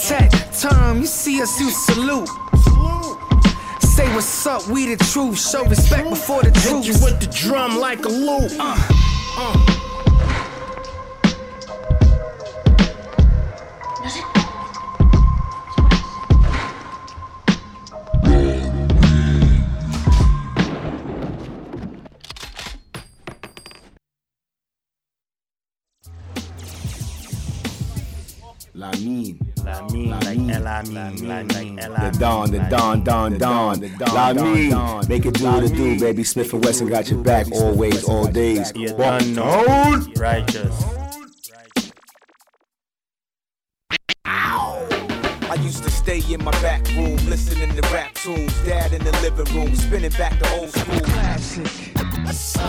Tech 0.01 0.29
term, 0.59 0.99
you 0.99 1.05
see 1.05 1.41
us, 1.41 1.57
you 1.57 1.69
salute. 1.69 2.27
Say 3.79 4.13
what's 4.13 4.45
up, 4.45 4.67
we 4.67 4.93
the 4.93 5.01
truth. 5.05 5.39
Show 5.39 5.63
respect 5.63 6.09
before 6.09 6.43
the 6.43 6.51
truth. 6.51 6.85
Hit 6.85 6.99
you 6.99 7.05
with 7.05 7.21
the 7.21 7.27
drum 7.27 7.79
like 7.79 8.03
a 8.03 8.09
loop. 8.09 8.51
Uh, 8.59 8.75
uh. 9.37 9.80
La 28.91 28.99
mine. 28.99 29.37
La 29.63 29.81
mine, 29.83 30.09
like 30.09 30.55
L-I-mine, 30.55 31.27
like, 31.27 31.53
like 31.53 31.75
The 31.75 31.83
L-I-mine. 31.83 32.19
dawn, 32.19 32.51
the 32.51 32.59
dawn, 32.69 33.03
dawn, 33.03 33.37
dawn. 33.37 33.79
La 34.13 34.33
mine. 34.33 35.07
Make 35.07 35.25
it 35.25 35.35
do 35.35 35.45
what 35.45 35.63
it 35.63 35.75
do, 35.75 35.99
baby. 35.99 36.23
Smith 36.23 36.51
and 36.53 36.63
Wesson 36.65 36.89
got 36.89 37.09
your 37.09 37.23
back 37.23 37.49
always, 37.53 38.03
all 38.03 38.27
days. 38.27 38.73
You 38.75 38.89
done 38.89 39.33
know. 39.33 40.01
Righteous. 40.17 40.83
I 44.25 45.55
used 45.61 45.83
to 45.83 45.91
stay 45.91 46.21
in 46.33 46.43
my 46.43 46.51
back 46.61 46.87
room, 46.89 47.15
listening 47.29 47.69
to 47.75 47.81
rap 47.93 48.13
tunes. 48.15 48.53
Dad 48.65 48.91
in 48.93 49.03
the 49.03 49.11
living 49.21 49.53
room, 49.55 49.75
spinning 49.75 50.11
back 50.11 50.37
the 50.39 50.49
old 50.59 50.69
school 50.69 50.99
classic. 51.01 51.65
Classic, 52.21 52.61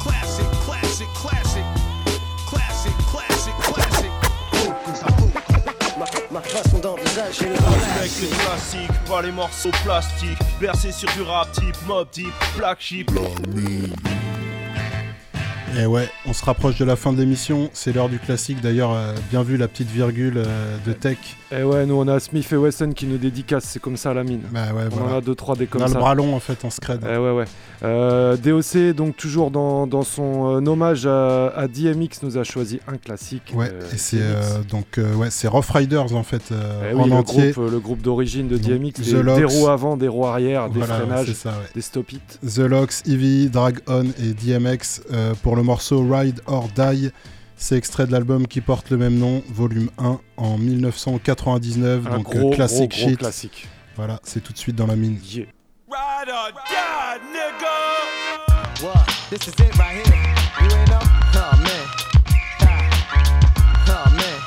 classic, 0.00 0.48
classic. 0.58 1.08
Classic, 1.14 1.41
Respecte 6.64 8.20
les 8.20 8.28
classiques, 8.28 9.04
pas 9.08 9.22
les 9.22 9.32
morceaux 9.32 9.70
plastiques. 9.84 10.38
Bercé 10.60 10.92
sur 10.92 11.10
du 11.12 11.22
rap 11.22 11.50
type, 11.52 11.74
mob 11.86 12.08
type, 12.10 12.32
black 12.56 12.80
sheep. 12.80 13.10
Et 15.78 15.86
ouais, 15.86 16.08
on 16.26 16.32
se 16.32 16.44
rapproche 16.44 16.76
de 16.78 16.84
la 16.84 16.96
fin 16.96 17.12
de 17.12 17.18
l'émission. 17.18 17.70
C'est 17.72 17.92
l'heure 17.92 18.08
du 18.10 18.18
classique. 18.18 18.60
D'ailleurs, 18.60 18.92
euh, 18.92 19.14
bien 19.30 19.42
vu 19.42 19.56
la 19.56 19.68
petite 19.68 19.88
virgule 19.88 20.34
euh, 20.36 20.76
de 20.86 20.92
tech. 20.92 21.16
Et 21.50 21.62
ouais, 21.62 21.86
nous 21.86 21.94
on 21.94 22.06
a 22.08 22.20
Smith 22.20 22.46
et 22.52 22.56
Wesson 22.56 22.92
qui 22.92 23.06
nous 23.06 23.16
dédicacent, 23.16 23.64
c'est 23.64 23.80
comme 23.80 23.96
ça 23.96 24.10
à 24.10 24.14
la 24.14 24.22
mine. 24.22 24.42
Bah 24.50 24.66
ouais, 24.74 24.84
on 24.90 24.94
voilà. 24.94 25.14
en 25.14 25.18
a 25.18 25.20
deux, 25.22 25.34
trois 25.34 25.56
des 25.56 25.66
comme 25.66 25.80
on 25.80 25.84
a 25.86 25.88
ça. 25.88 25.94
le 25.94 26.00
bras 26.00 26.14
long 26.14 26.34
en 26.36 26.40
fait 26.40 26.64
en 26.64 26.70
scred. 26.70 27.00
Eh 27.04 27.16
ouais, 27.16 27.30
ouais. 27.32 27.44
Euh, 27.84 28.36
DOC, 28.36 28.94
donc 28.94 29.16
toujours 29.16 29.50
dans, 29.50 29.86
dans 29.88 30.02
son 30.02 30.56
euh, 30.56 30.66
hommage 30.70 31.06
à, 31.06 31.48
à 31.48 31.66
DMX, 31.66 32.22
nous 32.22 32.38
a 32.38 32.44
choisi 32.44 32.78
un 32.86 32.96
classique. 32.96 33.52
Ouais, 33.54 33.70
euh, 33.72 33.90
et 33.92 33.98
c'est 33.98 34.20
donc 34.68 35.00
ouais, 35.16 35.30
c'est 35.30 35.48
Rough 35.48 35.70
Riders 35.70 36.14
en 36.14 36.22
fait 36.22 36.42
Eh 36.52 36.94
en 36.94 37.04
oui, 37.04 37.12
entier. 37.12 37.50
groupe, 37.50 37.70
le 37.70 37.80
groupe 37.80 38.02
d'origine 38.02 38.46
de 38.46 38.56
DMX, 38.56 39.00
des, 39.00 39.44
roues 39.44 39.68
avant, 39.68 39.96
des 39.96 40.08
roues 40.08 40.26
arrière, 40.26 40.70
des 40.70 40.78
Voilà, 40.78 40.94
freinages, 41.00 41.26
c'est 41.26 41.34
ça, 41.34 41.50
ouais. 41.50 41.66
des 41.74 41.80
stop-it. 41.80 42.38
The 42.46 42.58
Locks, 42.60 43.06
Eevee, 43.06 43.48
Drag 43.50 43.80
On 43.88 44.04
et 44.04 44.32
DMX 44.34 45.02
pour 45.42 45.56
le 45.56 45.62
morceau 45.62 46.06
Ride 46.08 46.40
or 46.46 46.68
Die. 46.76 47.10
C'est 47.56 47.76
extrait 47.76 48.06
de 48.06 48.12
l'album 48.12 48.48
qui 48.48 48.60
porte 48.60 48.90
le 48.90 48.96
même 48.96 49.16
nom, 49.16 49.40
volume 49.54 49.88
1 49.98 50.18
en 50.36 50.58
1999. 50.58 52.06
Un 52.06 52.16
donc 52.16 52.24
gros, 52.36 52.50
classique 52.50 52.90
gros, 52.90 53.00
gros 53.00 53.08
shit. 53.10 53.18
classique. 53.18 53.68
Voilà, 53.96 54.18
c'est 54.24 54.42
tout 54.42 54.52
de 54.52 54.58
suite 54.58 54.74
dans 54.74 54.86
la 54.86 54.96
mine. 54.96 55.16
Ride 55.92 56.30
or 56.30 56.52
die, 56.72 57.20
nigga. 57.36 58.82
What? 58.82 59.04
This 59.28 59.46
is 59.46 59.54
it 59.60 59.76
right 59.76 60.00
here. 60.00 60.16
You 60.62 60.74
ain't 60.74 60.88
know? 60.88 61.00
Oh 61.36 61.52
man. 61.60 61.84
Oh 63.92 64.08
man. 64.16 64.38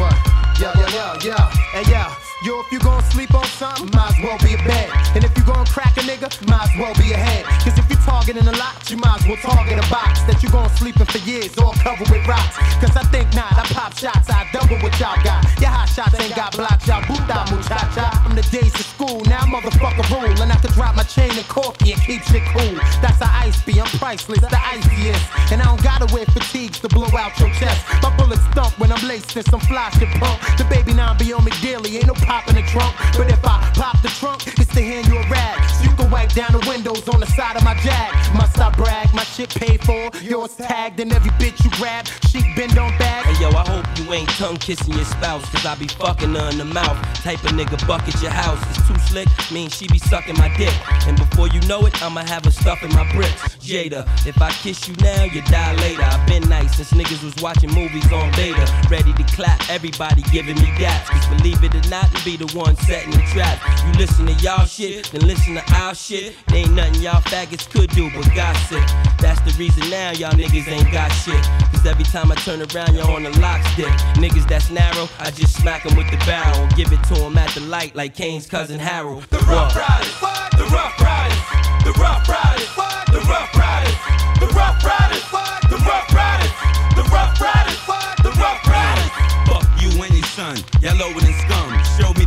What? 0.00 0.16
Yo, 0.58 0.72
yo, 0.80 0.88
yo, 0.96 1.28
yo. 1.28 1.36
Hey, 1.76 1.92
yo. 1.92 2.08
Yo, 2.42 2.60
if 2.60 2.72
you 2.72 2.78
gon' 2.78 3.02
sleep 3.10 3.34
on 3.34 3.44
something, 3.44 3.90
might 3.92 4.16
as 4.16 4.24
well 4.24 4.38
be 4.38 4.54
a 4.54 4.64
bed. 4.64 4.88
And 5.14 5.24
if 5.24 5.36
you 5.36 5.44
gon' 5.44 5.66
crack 5.66 5.94
a 5.98 6.00
nigga, 6.00 6.30
might 6.48 6.70
as 6.72 6.80
well 6.80 6.94
be 6.94 7.12
a 7.12 7.16
head. 7.18 7.44
Cause 7.60 7.76
if 7.76 7.90
you're 7.90 7.97
targeting 8.08 8.48
a 8.48 8.56
lot, 8.56 8.80
you 8.90 8.96
might 8.96 9.20
as 9.20 9.26
well 9.28 9.36
target 9.36 9.76
a 9.76 9.86
box 9.90 10.24
that 10.24 10.42
you 10.42 10.48
gon' 10.48 10.68
sleep 10.80 10.96
in 10.98 11.04
for 11.04 11.20
years, 11.28 11.52
all 11.58 11.74
covered 11.84 12.08
with 12.08 12.24
rocks. 12.26 12.56
Cause 12.80 12.96
I 12.96 13.04
think 13.12 13.28
not, 13.34 13.52
I 13.52 13.64
pop 13.76 13.92
shots, 13.92 14.30
I 14.30 14.48
double 14.52 14.80
what 14.80 14.96
y'all 14.96 15.20
got. 15.20 15.44
Your 15.60 15.68
hot 15.68 15.88
shots 15.92 16.16
ain't 16.16 16.34
got 16.34 16.56
blocks, 16.56 16.88
y'all 16.88 17.04
boot 17.04 17.28
out 17.28 17.52
muchacha. 17.52 18.08
From 18.24 18.34
the 18.34 18.46
days 18.48 18.72
of 18.80 18.86
school, 18.88 19.20
now 19.28 19.44
motherfucker 19.44 20.08
rule. 20.08 20.40
And 20.40 20.50
I 20.50 20.56
could 20.56 20.72
drop 20.72 20.96
my 20.96 21.04
chain 21.04 21.30
and 21.36 21.46
corky 21.48 21.92
and 21.92 22.00
keep 22.00 22.22
shit 22.24 22.44
cool. 22.56 22.80
That's 23.04 23.20
how 23.20 23.28
ice 23.44 23.60
be, 23.64 23.76
I'm 23.80 23.90
priceless, 24.00 24.40
the 24.40 24.56
iciest. 24.56 25.52
And 25.52 25.60
I 25.60 25.66
don't 25.68 25.82
gotta 25.82 26.08
wear 26.14 26.24
fatigues 26.24 26.80
to 26.80 26.88
blow 26.88 27.12
out 27.12 27.38
your 27.38 27.52
chest. 27.60 27.84
My 28.02 28.08
bullets 28.16 28.44
thump 28.56 28.72
when 28.78 28.90
I'm 28.90 29.04
laced 29.06 29.36
in 29.36 29.44
some 29.44 29.60
fly 29.60 29.90
shit 30.00 30.08
pump. 30.16 30.40
The 30.56 30.64
baby 30.64 30.94
now 30.94 31.12
be 31.12 31.32
on 31.32 31.44
me 31.44 31.52
daily, 31.60 31.98
ain't 31.98 32.06
no 32.06 32.14
pop 32.14 32.48
in 32.48 32.56
the 32.56 32.64
trunk. 32.72 32.96
But 33.16 33.28
if 33.28 33.44
I 33.44 33.60
pop 33.76 34.00
the 34.00 34.08
trunk, 34.08 34.46
it's 34.46 34.72
to 34.72 34.80
hand 34.80 35.08
you 35.08 35.18
a 35.18 35.28
rag. 35.28 35.67
Can 35.98 36.12
wipe 36.12 36.32
down 36.32 36.52
the 36.52 36.64
windows 36.68 37.08
on 37.08 37.18
the 37.18 37.26
side 37.26 37.56
of 37.56 37.64
my 37.64 37.74
jag. 37.82 38.14
Must 38.32 38.56
I 38.56 38.70
brag? 38.76 39.12
My 39.12 39.24
shit 39.24 39.50
paid 39.50 39.82
for, 39.84 40.10
yours 40.22 40.54
tagged, 40.54 41.00
and 41.00 41.12
every 41.12 41.32
bitch 41.42 41.64
you 41.64 41.70
grab, 41.72 42.06
she 42.30 42.40
bend 42.54 42.78
on 42.78 42.96
back. 42.98 43.24
Hey 43.24 43.42
yo, 43.42 43.50
I 43.50 43.66
hope 43.66 43.84
you 43.98 44.12
ain't 44.12 44.28
tongue 44.38 44.58
kissing 44.58 44.94
your 44.94 45.04
spouse, 45.04 45.44
cause 45.50 45.66
I 45.66 45.74
be 45.74 45.88
fucking 45.88 46.32
her 46.36 46.50
in 46.50 46.58
the 46.58 46.64
mouth. 46.64 46.96
Type 47.24 47.42
of 47.42 47.50
nigga 47.50 47.84
bucket 47.84 48.14
your 48.22 48.30
house. 48.30 48.62
It's 48.70 48.86
too 48.86 48.96
slick, 49.10 49.28
mean 49.50 49.70
she 49.70 49.88
be 49.88 49.98
sucking 49.98 50.36
my 50.36 50.54
dick. 50.56 50.72
And 51.08 51.16
before 51.16 51.48
you 51.48 51.60
know 51.62 51.84
it, 51.86 52.00
I'ma 52.00 52.20
have 52.26 52.44
her 52.44 52.52
stuffing 52.52 52.94
my 52.94 53.10
bricks. 53.12 53.56
Jada, 53.58 54.06
if 54.24 54.40
I 54.40 54.50
kiss 54.52 54.86
you 54.86 54.94
now, 55.02 55.24
you 55.24 55.42
die 55.42 55.74
later. 55.76 56.04
I've 56.04 56.24
been 56.28 56.48
nice 56.48 56.76
since 56.76 56.92
niggas 56.92 57.24
was 57.24 57.34
watching 57.42 57.72
movies 57.72 58.10
on 58.12 58.30
beta. 58.32 58.64
Ready 58.88 59.12
to 59.14 59.24
clap, 59.34 59.68
everybody 59.68 60.22
giving 60.30 60.54
me 60.56 60.70
daps. 60.78 61.06
Cause 61.06 61.26
believe 61.26 61.62
it 61.64 61.74
or 61.74 61.90
not, 61.90 62.06
be 62.24 62.36
the 62.36 62.46
one 62.56 62.76
setting 62.76 63.10
the 63.10 63.22
trap. 63.32 63.58
You 63.84 63.92
listen 63.98 64.26
to 64.26 64.32
y'all 64.34 64.64
shit, 64.64 65.10
then 65.10 65.22
listen 65.26 65.54
to 65.54 65.74
our 65.74 65.87
shit. 65.94 66.34
There 66.48 66.58
ain't 66.58 66.72
nothing 66.72 67.02
y'all 67.02 67.20
faggots 67.22 67.68
could 67.70 67.90
do 67.90 68.10
but 68.14 68.28
gossip. 68.34 68.82
That's 69.18 69.40
the 69.42 69.54
reason 69.58 69.88
now 69.90 70.12
y'all 70.12 70.32
niggas 70.32 70.68
ain't 70.68 70.90
got 70.92 71.08
shit. 71.10 71.42
Cause 71.72 71.86
every 71.86 72.04
time 72.04 72.30
I 72.32 72.34
turn 72.36 72.60
around, 72.60 72.94
y'all 72.94 73.14
on 73.14 73.22
the 73.22 73.30
lock 73.40 73.62
stick. 73.72 73.92
Niggas 74.16 74.48
that's 74.48 74.70
narrow, 74.70 75.08
I 75.18 75.30
just 75.30 75.54
smack 75.60 75.86
'em 75.86 75.96
with 75.96 76.10
the 76.10 76.18
barrel. 76.26 76.66
Give 76.76 76.92
it 76.92 77.02
to 77.04 77.24
'em 77.24 77.38
at 77.38 77.50
the 77.54 77.60
light 77.60 77.94
like 77.94 78.14
Kane's 78.14 78.46
cousin 78.46 78.78
Harold. 78.80 79.24
The 79.30 79.38
rough 79.38 79.76
riders, 79.76 80.14
the 80.56 80.66
rough 80.66 81.00
riders, 81.00 81.38
the 81.84 81.92
rough 81.92 82.28
riders, 82.28 82.68
the 83.12 83.20
rough 83.32 83.54
riders, 83.56 83.96
the 84.40 84.46
rough 84.58 84.84
riders, 84.84 85.24
the 85.70 85.78
rough 85.88 86.12
riders, 86.14 86.52
the 86.96 87.04
rough 87.04 87.40
riders, 87.40 87.78
the 88.22 88.30
rough 88.42 88.66
riders. 88.66 89.10
Fuck 89.46 89.66
you 89.82 90.02
and 90.02 90.14
your 90.14 90.26
son, 90.26 90.56
y'all 90.82 90.96
lower 90.96 91.20
than 91.20 91.34
scum. 91.40 91.57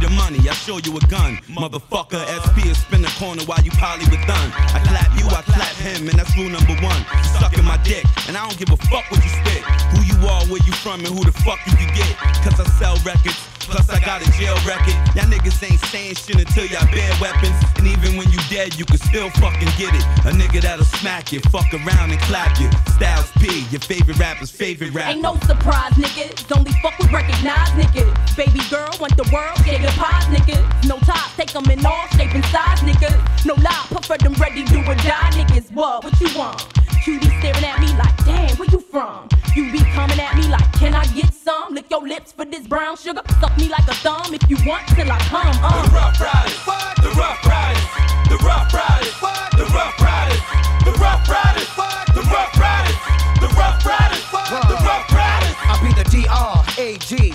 The 0.02 0.10
money, 0.18 0.42
I 0.50 0.54
show 0.58 0.80
you 0.82 0.98
a 0.98 1.00
gun. 1.06 1.38
Motherfucker, 1.46 2.26
SP 2.26 2.66
is 2.66 2.82
spin 2.82 3.04
the 3.04 3.14
corner 3.22 3.44
while 3.46 3.62
you 3.62 3.70
poly 3.78 4.02
with 4.10 4.26
done. 4.26 4.50
I 4.74 4.82
clap 4.82 5.14
you, 5.14 5.30
I 5.30 5.46
clap 5.46 5.78
him, 5.78 6.10
and 6.10 6.18
that's 6.18 6.36
rule 6.36 6.50
number 6.50 6.74
one. 6.82 7.06
Sucking 7.38 7.64
my 7.64 7.78
dick, 7.86 8.04
and 8.28 8.36
I 8.36 8.42
don't 8.42 8.58
give 8.58 8.74
a 8.74 8.78
fuck 8.90 9.06
what 9.12 9.22
you 9.22 9.30
spit. 9.30 9.62
Who 9.94 10.02
you 10.02 10.18
are, 10.26 10.42
where 10.50 10.64
you 10.66 10.74
from, 10.74 11.06
and 11.06 11.14
who 11.14 11.22
the 11.24 11.32
fuck 11.46 11.60
you 11.70 11.78
can 11.78 11.94
get. 11.94 12.18
Cause 12.42 12.60
I 12.60 12.66
sell 12.82 12.98
records. 13.06 13.38
Plus 13.70 13.90
I 13.90 14.00
got 14.00 14.22
a 14.26 14.32
jail 14.38 14.56
record. 14.68 14.96
Y'all 15.16 15.30
niggas 15.30 15.62
ain't 15.64 15.80
saying 15.92 16.16
shit 16.16 16.36
until 16.40 16.66
y'all 16.66 16.86
bear 16.92 17.12
weapons. 17.22 17.56
And 17.78 17.88
even 17.88 18.18
when 18.18 18.30
you 18.32 18.40
dead, 18.50 18.76
you 18.78 18.86
can 18.86 18.98
still 18.98 19.30
fucking 19.42 19.70
get 19.78 19.94
it. 19.94 20.04
A 20.26 20.32
nigga 20.34 20.62
that'll 20.62 20.86
smack 20.86 21.32
you, 21.32 21.40
fuck 21.52 21.72
around 21.74 22.12
and 22.12 22.20
clap 22.22 22.60
you. 22.60 22.70
Styles 22.96 23.32
P, 23.40 23.66
your 23.72 23.82
favorite 23.82 24.18
rapper's 24.18 24.52
favorite 24.52 24.94
rapper. 24.94 25.12
Ain't 25.12 25.22
no 25.22 25.36
surprise, 25.46 25.94
niggas. 25.94 26.46
Only 26.56 26.72
fuck 26.82 26.98
with 27.00 27.12
recognized 27.12 27.74
niggas. 27.74 28.12
Baby 28.36 28.62
girl 28.70 28.90
want 29.00 29.16
the 29.18 29.28
world, 29.32 29.58
gave 29.66 29.82
the 29.82 29.94
pies, 29.98 30.26
niggas. 30.26 30.88
No 30.88 30.98
ties, 31.00 31.32
take 31.38 31.56
'em 31.56 31.70
in 31.70 31.86
all 31.86 32.08
shape 32.18 32.34
and 32.34 32.46
size, 32.46 32.80
niggas. 32.82 33.46
No 33.46 33.54
lie, 33.56 33.86
prefer 33.90 34.18
them 34.18 34.34
ready, 34.34 34.64
do 34.64 34.80
or 34.80 34.96
die, 34.96 35.32
niggas. 35.34 35.72
What, 35.72 36.04
what 36.04 36.20
you 36.22 36.30
want? 36.38 36.58
Cutie 37.04 37.30
staring 37.40 37.66
at 37.66 37.80
me 37.80 37.88
like, 37.98 38.16
damn, 38.26 38.56
where 38.58 38.70
you 38.70 38.80
from? 38.80 39.28
You 39.54 39.70
be 39.70 39.80
coming 39.92 40.18
at 40.18 40.38
me 40.38 40.48
like, 40.48 40.72
can 40.74 40.96
I 40.96 41.06
get 41.08 41.34
some? 41.34 41.74
Lick 41.74 41.92
your 41.92 42.08
lips 42.08 42.32
for 42.32 42.46
this 42.46 42.66
brown 42.66 42.96
sugar. 42.96 43.22
Suck 43.42 43.58
me 43.58 43.68
like 43.68 43.86
a 43.86 43.96
thumb 43.96 44.34
if 44.34 44.50
you 44.50 44.56
want 44.66 44.88
till 44.96 45.12
I 45.12 45.20
come. 45.28 45.52
Uh. 45.62 45.84
The 45.84 45.92
rough 45.92 46.22
riders, 46.22 46.56
the 47.04 47.12
rough 47.20 47.44
riders, 47.44 47.84
the 48.30 48.38
rough 48.38 48.74
riders, 48.74 49.12
the 49.60 49.66
rough 49.76 50.00
riders, 50.00 50.40
the 50.86 50.92
rough 51.04 51.28
riders, 51.28 51.68
the 52.16 52.24
rough 52.32 52.56
riders, 52.56 52.96
the 53.42 53.48
rough 53.60 53.86
riders, 53.86 54.24
the 54.32 54.78
rough 54.88 55.12
riders. 55.12 55.56
I 55.68 55.80
be 55.84 56.02
the 56.02 56.10
D-R-A-G 56.10 57.34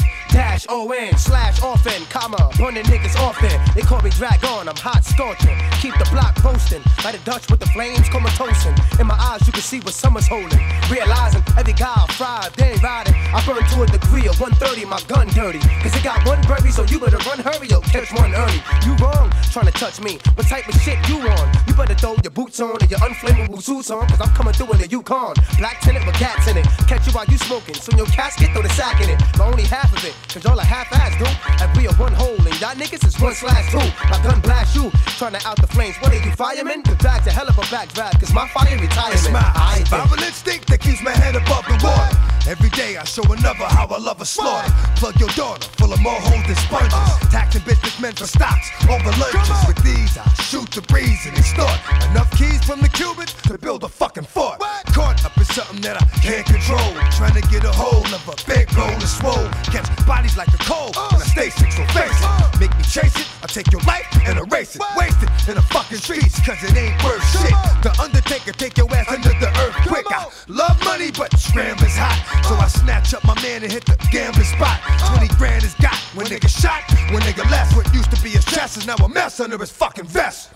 dash 0.67 0.75
O-N 0.75 1.17
slash 1.17 1.63
orphan, 1.63 2.05
comma, 2.11 2.51
burning 2.59 2.85
niggas 2.85 3.17
often. 3.17 3.51
They 3.75 3.83
call 3.83 4.01
me 4.03 4.11
Dragon, 4.11 4.69
I'm 4.69 4.77
hot 4.77 5.05
scorching. 5.05 5.57
Keep 5.81 5.99
the 5.99 6.09
block 6.11 6.43
roasting, 6.45 6.83
like 7.05 7.15
a 7.15 7.19
Dutch 7.25 7.51
with 7.51 7.61
the 7.61 7.67
flames 7.67 8.09
comatosing. 8.09 8.75
In 9.01 9.07
my 9.07 9.15
eyes, 9.15 9.47
you 9.47 9.53
can 9.53 9.63
see 9.63 9.81
what 9.81 9.95
summer's 9.95 10.27
holding. 10.27 10.61
Realizing 10.91 11.43
every 11.57 11.73
guy 11.73 12.07
fried, 12.13 12.53
they 12.55 12.77
riding. 12.83 13.15
I 13.35 13.43
burn 13.47 13.63
to 13.63 13.83
a 13.83 13.87
degree 13.87 14.27
of 14.29 14.39
130, 14.41 14.85
my 14.87 15.01
gun 15.09 15.29
dirty. 15.29 15.61
Cause 15.83 15.95
it 15.95 16.03
got 16.03 16.25
one 16.27 16.41
berry, 16.43 16.71
so 16.71 16.85
you 16.85 16.99
better 16.99 17.19
run 17.29 17.39
hurry 17.39 17.73
or 17.73 17.81
catch 17.83 18.13
one 18.13 18.35
early. 18.35 18.61
You 18.85 18.95
wrong, 18.97 19.33
trying 19.53 19.67
to 19.67 19.73
touch 19.73 20.01
me. 20.01 20.19
What 20.35 20.47
type 20.47 20.69
of 20.69 20.75
shit 20.81 20.99
you 21.09 21.21
on? 21.21 21.47
You 21.67 21.75
better 21.75 21.95
throw 21.95 22.17
your 22.23 22.33
boots 22.33 22.61
on 22.61 22.77
and 22.81 22.91
your 22.91 23.01
unflammable 23.01 23.63
suits 23.63 23.91
on, 23.91 24.07
cause 24.09 24.21
I'm 24.21 24.35
coming 24.35 24.55
through 24.55 24.73
in 24.73 24.79
the 24.79 24.89
Yukon. 24.89 25.35
Black 25.59 25.81
tenant 25.81 26.07
with 26.07 26.17
cats 26.17 26.49
in 26.49 26.57
it. 26.57 26.67
Catch 26.89 27.07
you 27.07 27.13
while 27.13 27.27
you 27.27 27.39
smoking. 27.39 27.75
So 27.75 27.97
your 27.97 28.07
casket, 28.07 28.51
throw 28.53 28.63
the 28.63 28.71
sack 28.71 29.01
in 29.01 29.11
it. 29.11 29.21
But 29.33 29.43
only 29.43 29.65
half 29.65 29.93
of 29.97 30.05
it, 30.05 30.15
cause 30.29 30.43
y'all 30.45 30.56
are 30.59 30.65
half 30.65 30.93
ass, 30.93 31.17
dude. 31.19 31.29
And 31.61 31.77
we 31.77 31.87
are 31.89 31.95
one 31.95 32.13
hole, 32.13 32.37
and 32.37 32.61
y'all 32.61 32.75
niggas 32.75 33.07
is 33.07 33.19
one 33.21 33.35
slash 33.35 33.71
two. 33.71 33.79
My 34.09 34.23
gun 34.23 34.41
blast 34.41 34.75
you, 34.75 34.91
trying 35.19 35.35
to 35.35 35.47
out 35.47 35.61
the 35.61 35.67
flames. 35.67 35.97
What 35.99 36.13
are 36.13 36.23
you, 36.23 36.33
firemen? 36.33 36.83
The 36.83 36.97
bag's 36.97 37.27
a 37.27 37.31
hell 37.31 37.49
of 37.49 37.59
a 37.59 37.63
backdraft, 37.63 38.21
cause 38.21 38.33
my 38.33 38.49
fire 38.49 38.79
retirement. 38.79 39.15
It's 39.15 39.31
my 39.31 39.41
I 39.55 39.77
ain't 39.79 39.89
survival 39.89 40.23
instinct 40.23 40.69
that 40.69 40.81
keeps 40.81 41.03
my 41.03 41.13
head 41.13 41.37
above 41.37 41.65
the 41.67 41.79
water. 41.83 42.36
Every 42.49 42.71
day 42.71 42.97
I 42.97 43.03
show 43.03 43.25
another 43.25 43.67
how 43.67 43.87
I 43.89 43.99
love 43.99 44.21
a 44.21 44.25
slaughter. 44.25 44.71
Plug 44.95 45.19
your 45.19 45.29
daughter, 45.31 45.67
full 45.79 45.93
of 45.93 46.01
more 46.01 46.15
holes 46.15 46.47
than 46.47 46.55
sponges. 46.55 46.95
Taxing 47.29 47.63
businessmen 47.67 48.15
for 48.15 48.27
stocks 48.27 48.71
over 48.89 49.11
lunches. 49.19 49.51
With 49.67 49.83
these, 49.83 50.17
I 50.17 50.23
shoot 50.47 50.71
the 50.71 50.83
breeze 50.83 51.27
and 51.27 51.37
extort. 51.37 51.75
Enough 52.11 52.31
keys 52.39 52.63
from 52.63 52.81
the 52.81 52.89
Cubans 52.89 53.35
to 53.51 53.59
build 53.59 53.83
a 53.83 53.89
fucking 53.89 54.31
fort. 54.31 54.61
Caught 54.95 55.25
up 55.25 55.37
in 55.37 55.45
something 55.45 55.81
that 55.81 56.01
I 56.01 56.07
can't 56.23 56.47
control. 56.47 56.95
Trying 57.19 57.35
to 57.35 57.43
get 57.51 57.65
a 57.65 57.73
hold 57.73 58.07
of 58.15 58.23
a 58.31 58.37
big 58.47 58.73
roll 58.79 58.95
of 58.95 59.11
swole. 59.11 59.51
Catch 59.75 59.91
bodies 60.07 60.37
like 60.37 60.55
a 60.55 60.63
cold 60.63 60.95
when 61.11 61.23
I 61.23 61.27
stay 61.27 61.51
sick, 61.51 61.73
so 61.73 61.83
face 61.91 62.15
it. 62.15 62.61
Make 62.61 62.71
me 62.79 62.85
chase 62.85 63.17
it, 63.19 63.27
I 63.43 63.49
take 63.49 63.73
your 63.73 63.83
life 63.83 64.07
and 64.23 64.39
erase 64.39 64.77
it. 64.77 64.83
Waste 64.97 65.19
it 65.19 65.31
in 65.49 65.57
the 65.57 65.67
fucking 65.75 65.99
streets, 65.99 66.39
cause 66.47 66.63
it 66.63 66.77
ain't 66.79 66.95
worth 67.03 67.27
shit. 67.35 67.51
The 67.83 67.91
Undertaker 68.01 68.53
take 68.53 68.79
your 68.79 68.87
ass 68.95 69.11
under 69.11 69.35
the 69.35 69.51
earth 69.67 69.75
quick. 69.91 70.07
I 70.11 70.31
love 70.47 70.79
money, 70.85 71.11
but 71.11 71.37
scrambling's 71.39 71.97
hot. 71.99 72.36
So 72.45 72.55
I 72.55 72.69
snatch 72.69 73.15
up 73.15 73.25
my 73.25 73.35
man 73.43 73.63
and 73.63 73.73
hit 73.73 73.85
the 73.87 73.97
gambling 74.11 74.45
spot. 74.45 74.79
20 75.17 75.29
grand 75.37 75.65
is 75.65 75.75
got 75.81 75.97
when 76.15 76.27
nigga 76.27 76.49
shot. 76.49 76.83
When 77.13 77.21
nigga 77.23 77.49
left 77.51 77.77
what 77.77 77.93
used 77.95 78.11
to 78.15 78.23
be 78.23 78.31
his 78.31 78.45
chest 78.45 78.77
is 78.77 78.87
now 78.87 78.95
a 79.05 79.09
mess 79.09 79.41
under 79.41 79.59
his 79.59 79.71
fucking 79.71 80.07
vest. 80.07 80.51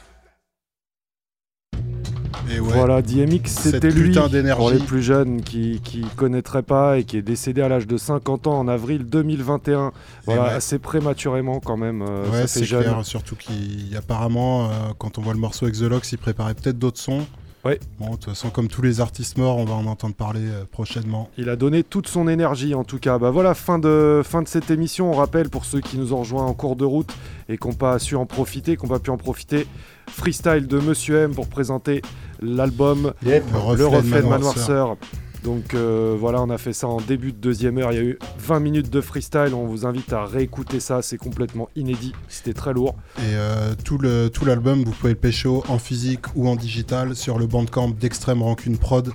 Et 2.52 2.59
ouais, 2.59 2.73
Voilà, 2.73 3.01
DMX, 3.02 3.47
c'était 3.47 3.90
lui, 3.90 4.09
putain 4.09 4.28
d'énergie. 4.28 4.59
pour 4.59 4.70
les 4.70 4.78
plus 4.78 5.02
jeunes 5.02 5.40
qui 5.43 5.81
qui 5.85 6.02
connaîtraient 6.16 6.62
pas 6.62 6.98
et 6.98 7.05
qui 7.05 7.16
est 7.16 7.23
décédé 7.23 7.61
à 7.62 7.69
l'âge 7.69 7.86
de 7.86 7.97
50 7.97 8.47
ans 8.48 8.59
en 8.59 8.66
avril 8.66 9.05
2021. 9.05 9.93
Voilà, 10.27 10.43
ouais. 10.44 10.48
assez 10.51 10.78
prématurément 10.78 11.61
quand 11.61 11.77
même, 11.77 12.02
euh, 12.02 12.28
ouais, 12.31 12.47
c'est 12.48 12.65
clair. 12.66 13.05
Surtout 13.05 13.36
qu'apparemment, 13.36 14.70
quand 14.98 15.19
on 15.19 15.23
voit 15.23 15.35
le 15.35 15.39
morceau 15.40 15.66
avec 15.66 15.77
The 15.77 15.82
Lox, 15.82 16.12
il 16.12 16.19
préparait 16.19 16.55
peut-être 16.55 16.78
d'autres 16.78 17.01
sons. 17.01 17.27
Ouais. 17.65 17.78
Bon, 17.99 18.07
de 18.07 18.12
toute 18.12 18.24
façon, 18.24 18.49
comme 18.49 18.69
tous 18.69 18.81
les 18.81 19.01
artistes 19.01 19.37
morts, 19.37 19.59
on 19.59 19.65
va 19.65 19.74
en 19.74 19.87
entendre 19.87 20.15
parler 20.15 20.47
euh, 20.47 20.65
prochainement. 20.70 21.28
Il 21.37 21.51
a 21.51 21.57
donné 21.57 21.82
toute 21.82 22.09
son 22.09 22.27
énergie 22.27 22.74
en 22.74 22.85
tout 22.85 22.99
cas. 22.99 23.19
Bah 23.19 23.31
voilà, 23.31 23.55
fin 23.55 23.78
de, 23.78 24.23
fin 24.24 24.41
de 24.41 24.49
cette 24.49 24.70
émission. 24.70 25.11
On 25.11 25.15
rappelle 25.15 25.51
pour 25.51 25.66
ceux 25.66 25.81
qui 25.81 25.99
nous 25.99 26.15
ont 26.15 26.20
rejoints 26.20 26.45
en 26.45 26.55
cours 26.55 26.77
de 26.77 26.87
route 26.87 27.12
et 27.49 27.59
qui 27.59 27.69
n'ont 27.69 27.74
pas 27.74 27.99
su 27.99 28.16
en 28.16 28.24
profiter, 28.24 28.77
qui 28.77 28.85
n'ont 28.85 28.89
pas 28.89 28.99
pu 28.99 29.11
en 29.11 29.19
profiter, 29.19 29.66
freestyle 30.09 30.66
de 30.66 30.78
Monsieur 30.78 31.19
M 31.19 31.35
pour 31.35 31.49
présenter 31.49 32.01
l'album 32.41 33.12
Yep. 33.27 33.45
Le 33.77 33.87
reflet 33.87 34.23
de 34.23 34.27
Manoirceur. 34.27 34.97
Donc 35.45 35.75
euh, 35.75 36.17
voilà, 36.19 36.43
on 36.43 36.51
a 36.51 36.59
fait 36.59 36.73
ça 36.73 36.87
en 36.87 37.01
début 37.01 37.33
de 37.33 37.39
deuxième 37.39 37.79
heure. 37.79 37.93
Il 37.93 37.97
y 37.97 37.99
a 37.99 38.05
eu 38.05 38.19
20 38.39 38.61
minutes 38.61 38.91
de 38.91 39.01
freestyle. 39.01 39.55
On 39.55 39.67
vous 39.67 39.87
invite 39.87 40.12
à 40.12 40.25
réécouter 40.25 40.81
ça. 40.81 41.03
C'est 41.03 41.17
complètement 41.17 41.69
inédit. 41.77 42.12
C'était 42.29 42.53
très 42.53 42.73
lourd. 42.73 42.97
Et 43.19 43.35
euh, 43.35 43.75
tout 43.85 43.99
le 43.99 44.29
tout 44.29 44.45
l'album, 44.45 44.85
vous 44.85 44.93
pouvez 44.93 45.12
le 45.12 45.19
pécho 45.19 45.65
en 45.69 45.79
physique 45.79 46.27
ou 46.35 46.49
en 46.49 46.57
digital 46.57 47.17
sur 47.17 47.39
le 47.39 47.47
bandcamp 47.47 47.89
d'Extrême 47.89 48.43
Rancune 48.43 48.77
Prod, 48.77 49.12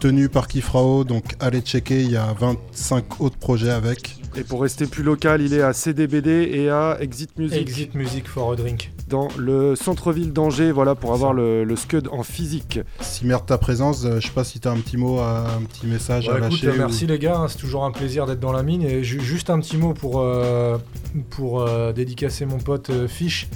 tenu 0.00 0.28
par 0.28 0.48
Kifrao. 0.48 1.04
Donc 1.04 1.34
allez 1.40 1.60
checker, 1.60 2.02
il 2.02 2.10
y 2.10 2.16
a 2.16 2.32
25 2.32 3.20
autres 3.20 3.38
projets 3.38 3.70
avec. 3.70 4.16
Et 4.36 4.44
pour 4.44 4.62
rester 4.62 4.86
plus 4.86 5.02
local, 5.02 5.42
il 5.42 5.52
est 5.52 5.62
à 5.62 5.72
CDBD 5.72 6.48
et 6.52 6.70
à 6.70 6.96
Exit 7.00 7.38
Music. 7.38 7.60
Exit 7.60 7.94
Music 7.94 8.26
for 8.26 8.52
a 8.52 8.56
Drink. 8.56 8.93
Dans 9.08 9.28
le 9.36 9.76
centre-ville 9.76 10.32
d'Angers, 10.32 10.72
voilà, 10.72 10.94
pour 10.94 11.12
avoir 11.12 11.34
le, 11.34 11.62
le 11.64 11.76
Scud 11.76 12.08
en 12.10 12.22
physique. 12.22 12.80
Si 13.00 13.26
merde 13.26 13.44
ta 13.44 13.58
présence, 13.58 14.04
euh, 14.06 14.18
je 14.18 14.26
sais 14.28 14.32
pas 14.32 14.44
si 14.44 14.60
t'as 14.60 14.70
un 14.70 14.76
petit 14.78 14.96
mot, 14.96 15.18
à- 15.18 15.44
un 15.58 15.62
petit 15.62 15.86
message 15.86 16.26
Ouais, 16.26 16.34
à 16.34 16.38
écoute, 16.38 16.52
lâcher. 16.52 16.68
euh, 16.68 16.74
merci 16.78 17.04
ou- 17.04 17.08
les 17.08 17.18
gars, 17.18 17.36
hein, 17.36 17.48
c'est 17.48 17.58
toujours 17.58 17.84
un 17.84 17.90
plaisir 17.90 18.24
d'être 18.24 18.40
dans 18.40 18.52
la 18.52 18.62
mine. 18.62 18.80
Et 18.82 19.04
ju- 19.04 19.20
juste 19.20 19.50
un 19.50 19.60
petit 19.60 19.76
mot 19.76 19.92
pour, 19.92 20.20
euh, 20.20 20.78
pour 21.30 21.60
euh, 21.60 21.92
dédicacer 21.92 22.46
mon 22.46 22.56
pote 22.58 22.88
euh, 22.90 23.06
Fish, 23.06 23.48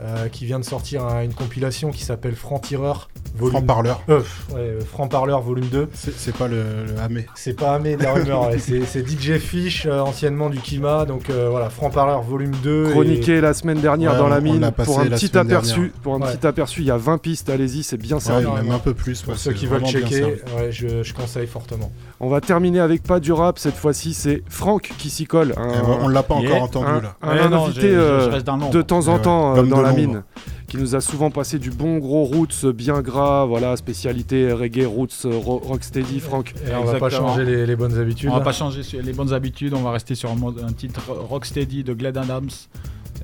euh, 0.00 0.28
qui 0.28 0.44
vient 0.44 0.58
de 0.60 0.64
sortir 0.64 1.04
un- 1.04 1.22
une 1.22 1.32
compilation 1.34 1.90
qui 1.90 2.02
s'appelle 2.04 2.34
Franc-Tireur. 2.36 3.08
volume- 3.36 3.56
Franc-Parleur. 3.58 4.02
Euh, 4.08 4.20
ouais, 4.54 4.56
euh, 4.58 4.80
Franc-Parleur 4.80 5.42
volume 5.42 5.66
2. 5.66 5.88
C'est 5.92 6.34
pas 6.34 6.48
le, 6.48 6.84
le 6.86 6.98
Hamé. 7.00 7.26
C'est 7.34 7.52
pas 7.54 7.74
Hamé 7.74 7.96
de 7.96 8.02
la 8.02 8.14
rumeur, 8.14 8.48
ouais, 8.48 8.58
c'est 8.58 9.06
DJ 9.06 9.38
Fish, 9.38 9.84
euh, 9.86 10.00
anciennement 10.00 10.48
du 10.48 10.58
Kima. 10.58 11.04
Donc 11.04 11.28
euh, 11.28 11.48
voilà, 11.50 11.68
Franc-Parleur 11.68 12.22
volume 12.22 12.52
2. 12.62 12.90
Chroniqué 12.92 13.40
la 13.42 13.52
semaine 13.52 13.80
dernière 13.80 14.12
Ouais, 14.12 14.18
dans 14.18 14.28
la 14.28 14.40
mine 14.40 14.70
pour 14.84 15.00
un 15.00 15.04
petit 15.06 15.36
aperçu. 15.36 15.74
dernière. 15.74 15.90
Pour 16.02 16.14
un 16.14 16.20
Ouais. 16.22 16.32
petit 16.36 16.46
aperçu, 16.46 16.80
il 16.80 16.86
y 16.86 16.90
a 16.90 16.96
20 16.96 17.18
pistes. 17.18 17.50
Allez-y, 17.50 17.82
c'est 17.82 17.98
bien 17.98 18.16
Ouais, 18.16 18.22
servi. 18.22 18.46
même 18.46 18.70
un 18.70 18.78
peu 18.78 18.94
plus. 18.94 19.20
Pour 19.22 19.36
ceux 19.36 19.52
qui 19.52 19.66
veulent 19.66 19.84
checker, 19.84 20.14
servi. 20.14 20.32
ouais, 20.56 20.72
je, 20.72 21.02
je 21.02 21.12
conseille 21.14 21.46
fortement. 21.46 21.92
On 22.18 22.28
va 22.30 22.40
terminer 22.40 22.80
avec 22.80 23.02
pas 23.02 23.20
du 23.20 23.30
rap 23.32 23.58
cette 23.58 23.74
fois-ci, 23.74 24.14
c'est 24.14 24.42
Franck 24.48 24.90
qui 24.96 25.10
s'y 25.10 25.26
colle. 25.26 25.52
un- 25.58 25.68
Eh, 25.74 25.86
on- 25.86 26.04
on 26.06 26.08
l'a 26.08 26.22
pas 26.22 26.36
Yeah. 26.40 26.50
encore 26.52 26.62
entendu, 26.62 26.86
Un- 26.86 27.00
là. 27.02 27.16
Un, 27.20 27.48
non, 27.50 27.64
invité 27.66 27.90
euh, 27.94 28.30
de 28.70 28.82
temps 28.82 29.08
en 29.08 29.16
Ouais, 29.16 29.22
temps 29.22 29.56
euh, 29.56 29.62
dans 29.64 29.82
la 29.82 29.92
mine, 29.92 30.22
qui 30.66 30.78
nous 30.78 30.94
a 30.94 31.02
souvent 31.02 31.30
passé 31.30 31.58
du 31.58 31.70
bon 31.70 31.98
gros 31.98 32.24
roots 32.24 32.64
bien 32.74 33.02
gras, 33.02 33.44
voilà 33.44 33.76
spécialité 33.76 34.50
reggae 34.50 34.86
roots 34.86 35.26
euh, 35.26 35.36
ro- 35.36 35.60
rocksteady. 35.62 36.20
Franck. 36.20 36.54
Et 36.66 36.74
on 36.74 36.84
va 36.84 36.98
pas 36.98 37.10
changer 37.10 37.44
les, 37.44 37.66
les 37.66 37.76
bonnes 37.76 37.98
habitudes. 37.98 38.30
On 38.30 38.32
va 38.32 38.38
là. 38.38 38.44
pas 38.46 38.52
changer 38.52 38.80
les 39.02 39.12
bonnes 39.12 39.34
habitudes, 39.34 39.74
on 39.74 39.82
va 39.82 39.90
rester 39.90 40.14
sur 40.14 40.30
un, 40.30 40.72
titre 40.72 41.02
Rocksteady 41.10 41.84
de 41.84 41.92
Glenn 41.92 42.16
Adams 42.16 42.48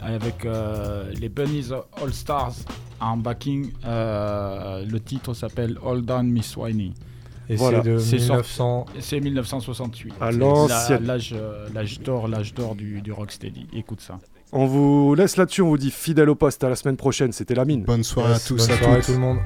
avec 0.03 0.45
euh, 0.45 1.05
les 1.19 1.31
Bunnies 1.31 1.69
All 2.03 2.13
Stars 2.13 2.53
en 3.01 3.17
backing. 3.17 3.71
Euh, 3.87 4.85
le 4.87 5.01
titre 5.01 5.33
s'appelle 5.33 5.79
All 5.87 6.03
Down 6.03 6.27
Miss 6.29 6.57
Winey. 6.59 6.93
Et 7.49 7.57
Voilà. 7.57 7.83
c'est 7.83 7.91
de 7.91 7.99
C'est 7.99 8.17
1900. 8.19 8.87
sorti- 8.87 9.03
C'est 9.03 9.21
1968. 9.21 10.15
À 10.21 10.31
C'est 10.33 10.39
l'ancienne. 10.39 11.01
la- 11.03 11.07
L'âge 11.15 11.35
euh, 11.37 11.67
l'âge 11.75 12.01
d'or, 12.01 12.29
l'âge 12.29 12.55
d'or 12.55 12.75
du, 12.75 13.01
du 13.03 13.13
Rocksteady. 13.13 13.67
Écoute 13.75 14.01
ça. 14.01 14.19
On 14.53 14.67
vous 14.67 15.15
laisse 15.15 15.37
là-dessus, 15.37 15.63
on 15.63 15.69
vous 15.69 15.79
dit 15.79 15.91
fidèle 15.91 16.29
au 16.29 16.35
poste. 16.35 16.63
À 16.63 16.69
la 16.69 16.77
semaine 16.77 16.97
prochaine, 16.97 17.33
c'était 17.33 17.55
la 17.55 17.65
mine. 17.65 17.83
Bonne 17.85 18.05
soirée 18.05 18.33
Yes, 18.35 18.45
à 18.45 18.49
tous, 18.49 18.67
bonne 18.69 18.77
à 18.77 18.79
soirée 18.79 18.97
toutes. 18.99 19.07
tout 19.07 19.13
le 19.13 19.19
monde. 19.19 19.39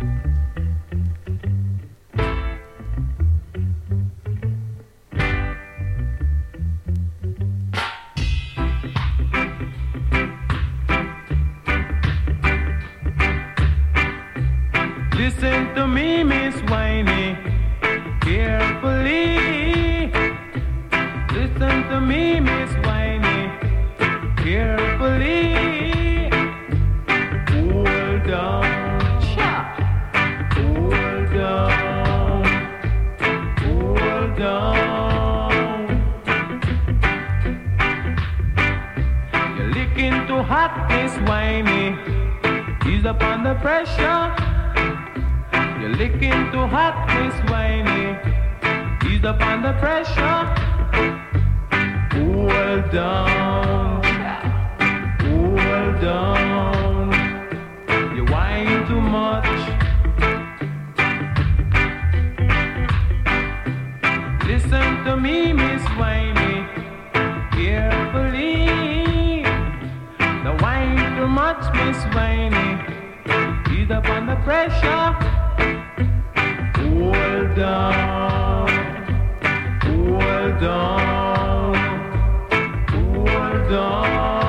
Listen 15.17 15.75
to 15.75 15.87
me, 15.87 16.23
meme 22.07 22.49
is 22.63 22.73
carefully. 24.37 25.43
Hold 27.51 28.31
on, 28.31 28.63
cha. 29.23 29.55
Hold 30.55 31.37
on, 31.37 32.45
hold. 33.59 33.99
You're 39.57 39.71
licking 39.75 40.17
too 40.29 40.43
hot, 40.43 40.73
this 40.89 41.15
whining. 41.29 41.95
Ease 42.87 43.05
up 43.05 43.21
on 43.23 43.43
the 43.43 43.55
pressure. 43.57 44.23
You're 45.81 45.97
licking 45.97 46.53
too 46.53 46.67
hot. 46.69 46.95
Ease 49.05 49.25
up 49.25 49.41
on 49.41 49.63
the 49.63 49.73
pressure. 49.81 51.26
Hold 52.77 52.95
on. 52.95 54.05
Hold 55.21 56.05
on. 56.05 57.11
You 58.15 58.25
whine 58.27 58.87
too 58.87 59.01
much. 59.01 59.47
Listen 64.47 65.05
to 65.05 65.17
me, 65.17 65.55
Miss 65.55 65.83
Winey. 65.97 66.69
Carefully. 67.53 68.67
The 70.45 70.59
wine 70.61 71.17
too 71.17 71.29
much, 71.29 71.63
Miss 71.77 71.97
Winey. 72.15 72.77
He's 73.71 73.91
up 73.91 74.07
under 74.11 74.37
pressure. 74.45 75.15
Hold 76.77 77.59
on. 77.59 78.69
Hold 79.81 80.63
on 80.63 81.16
dawn. 83.69 84.46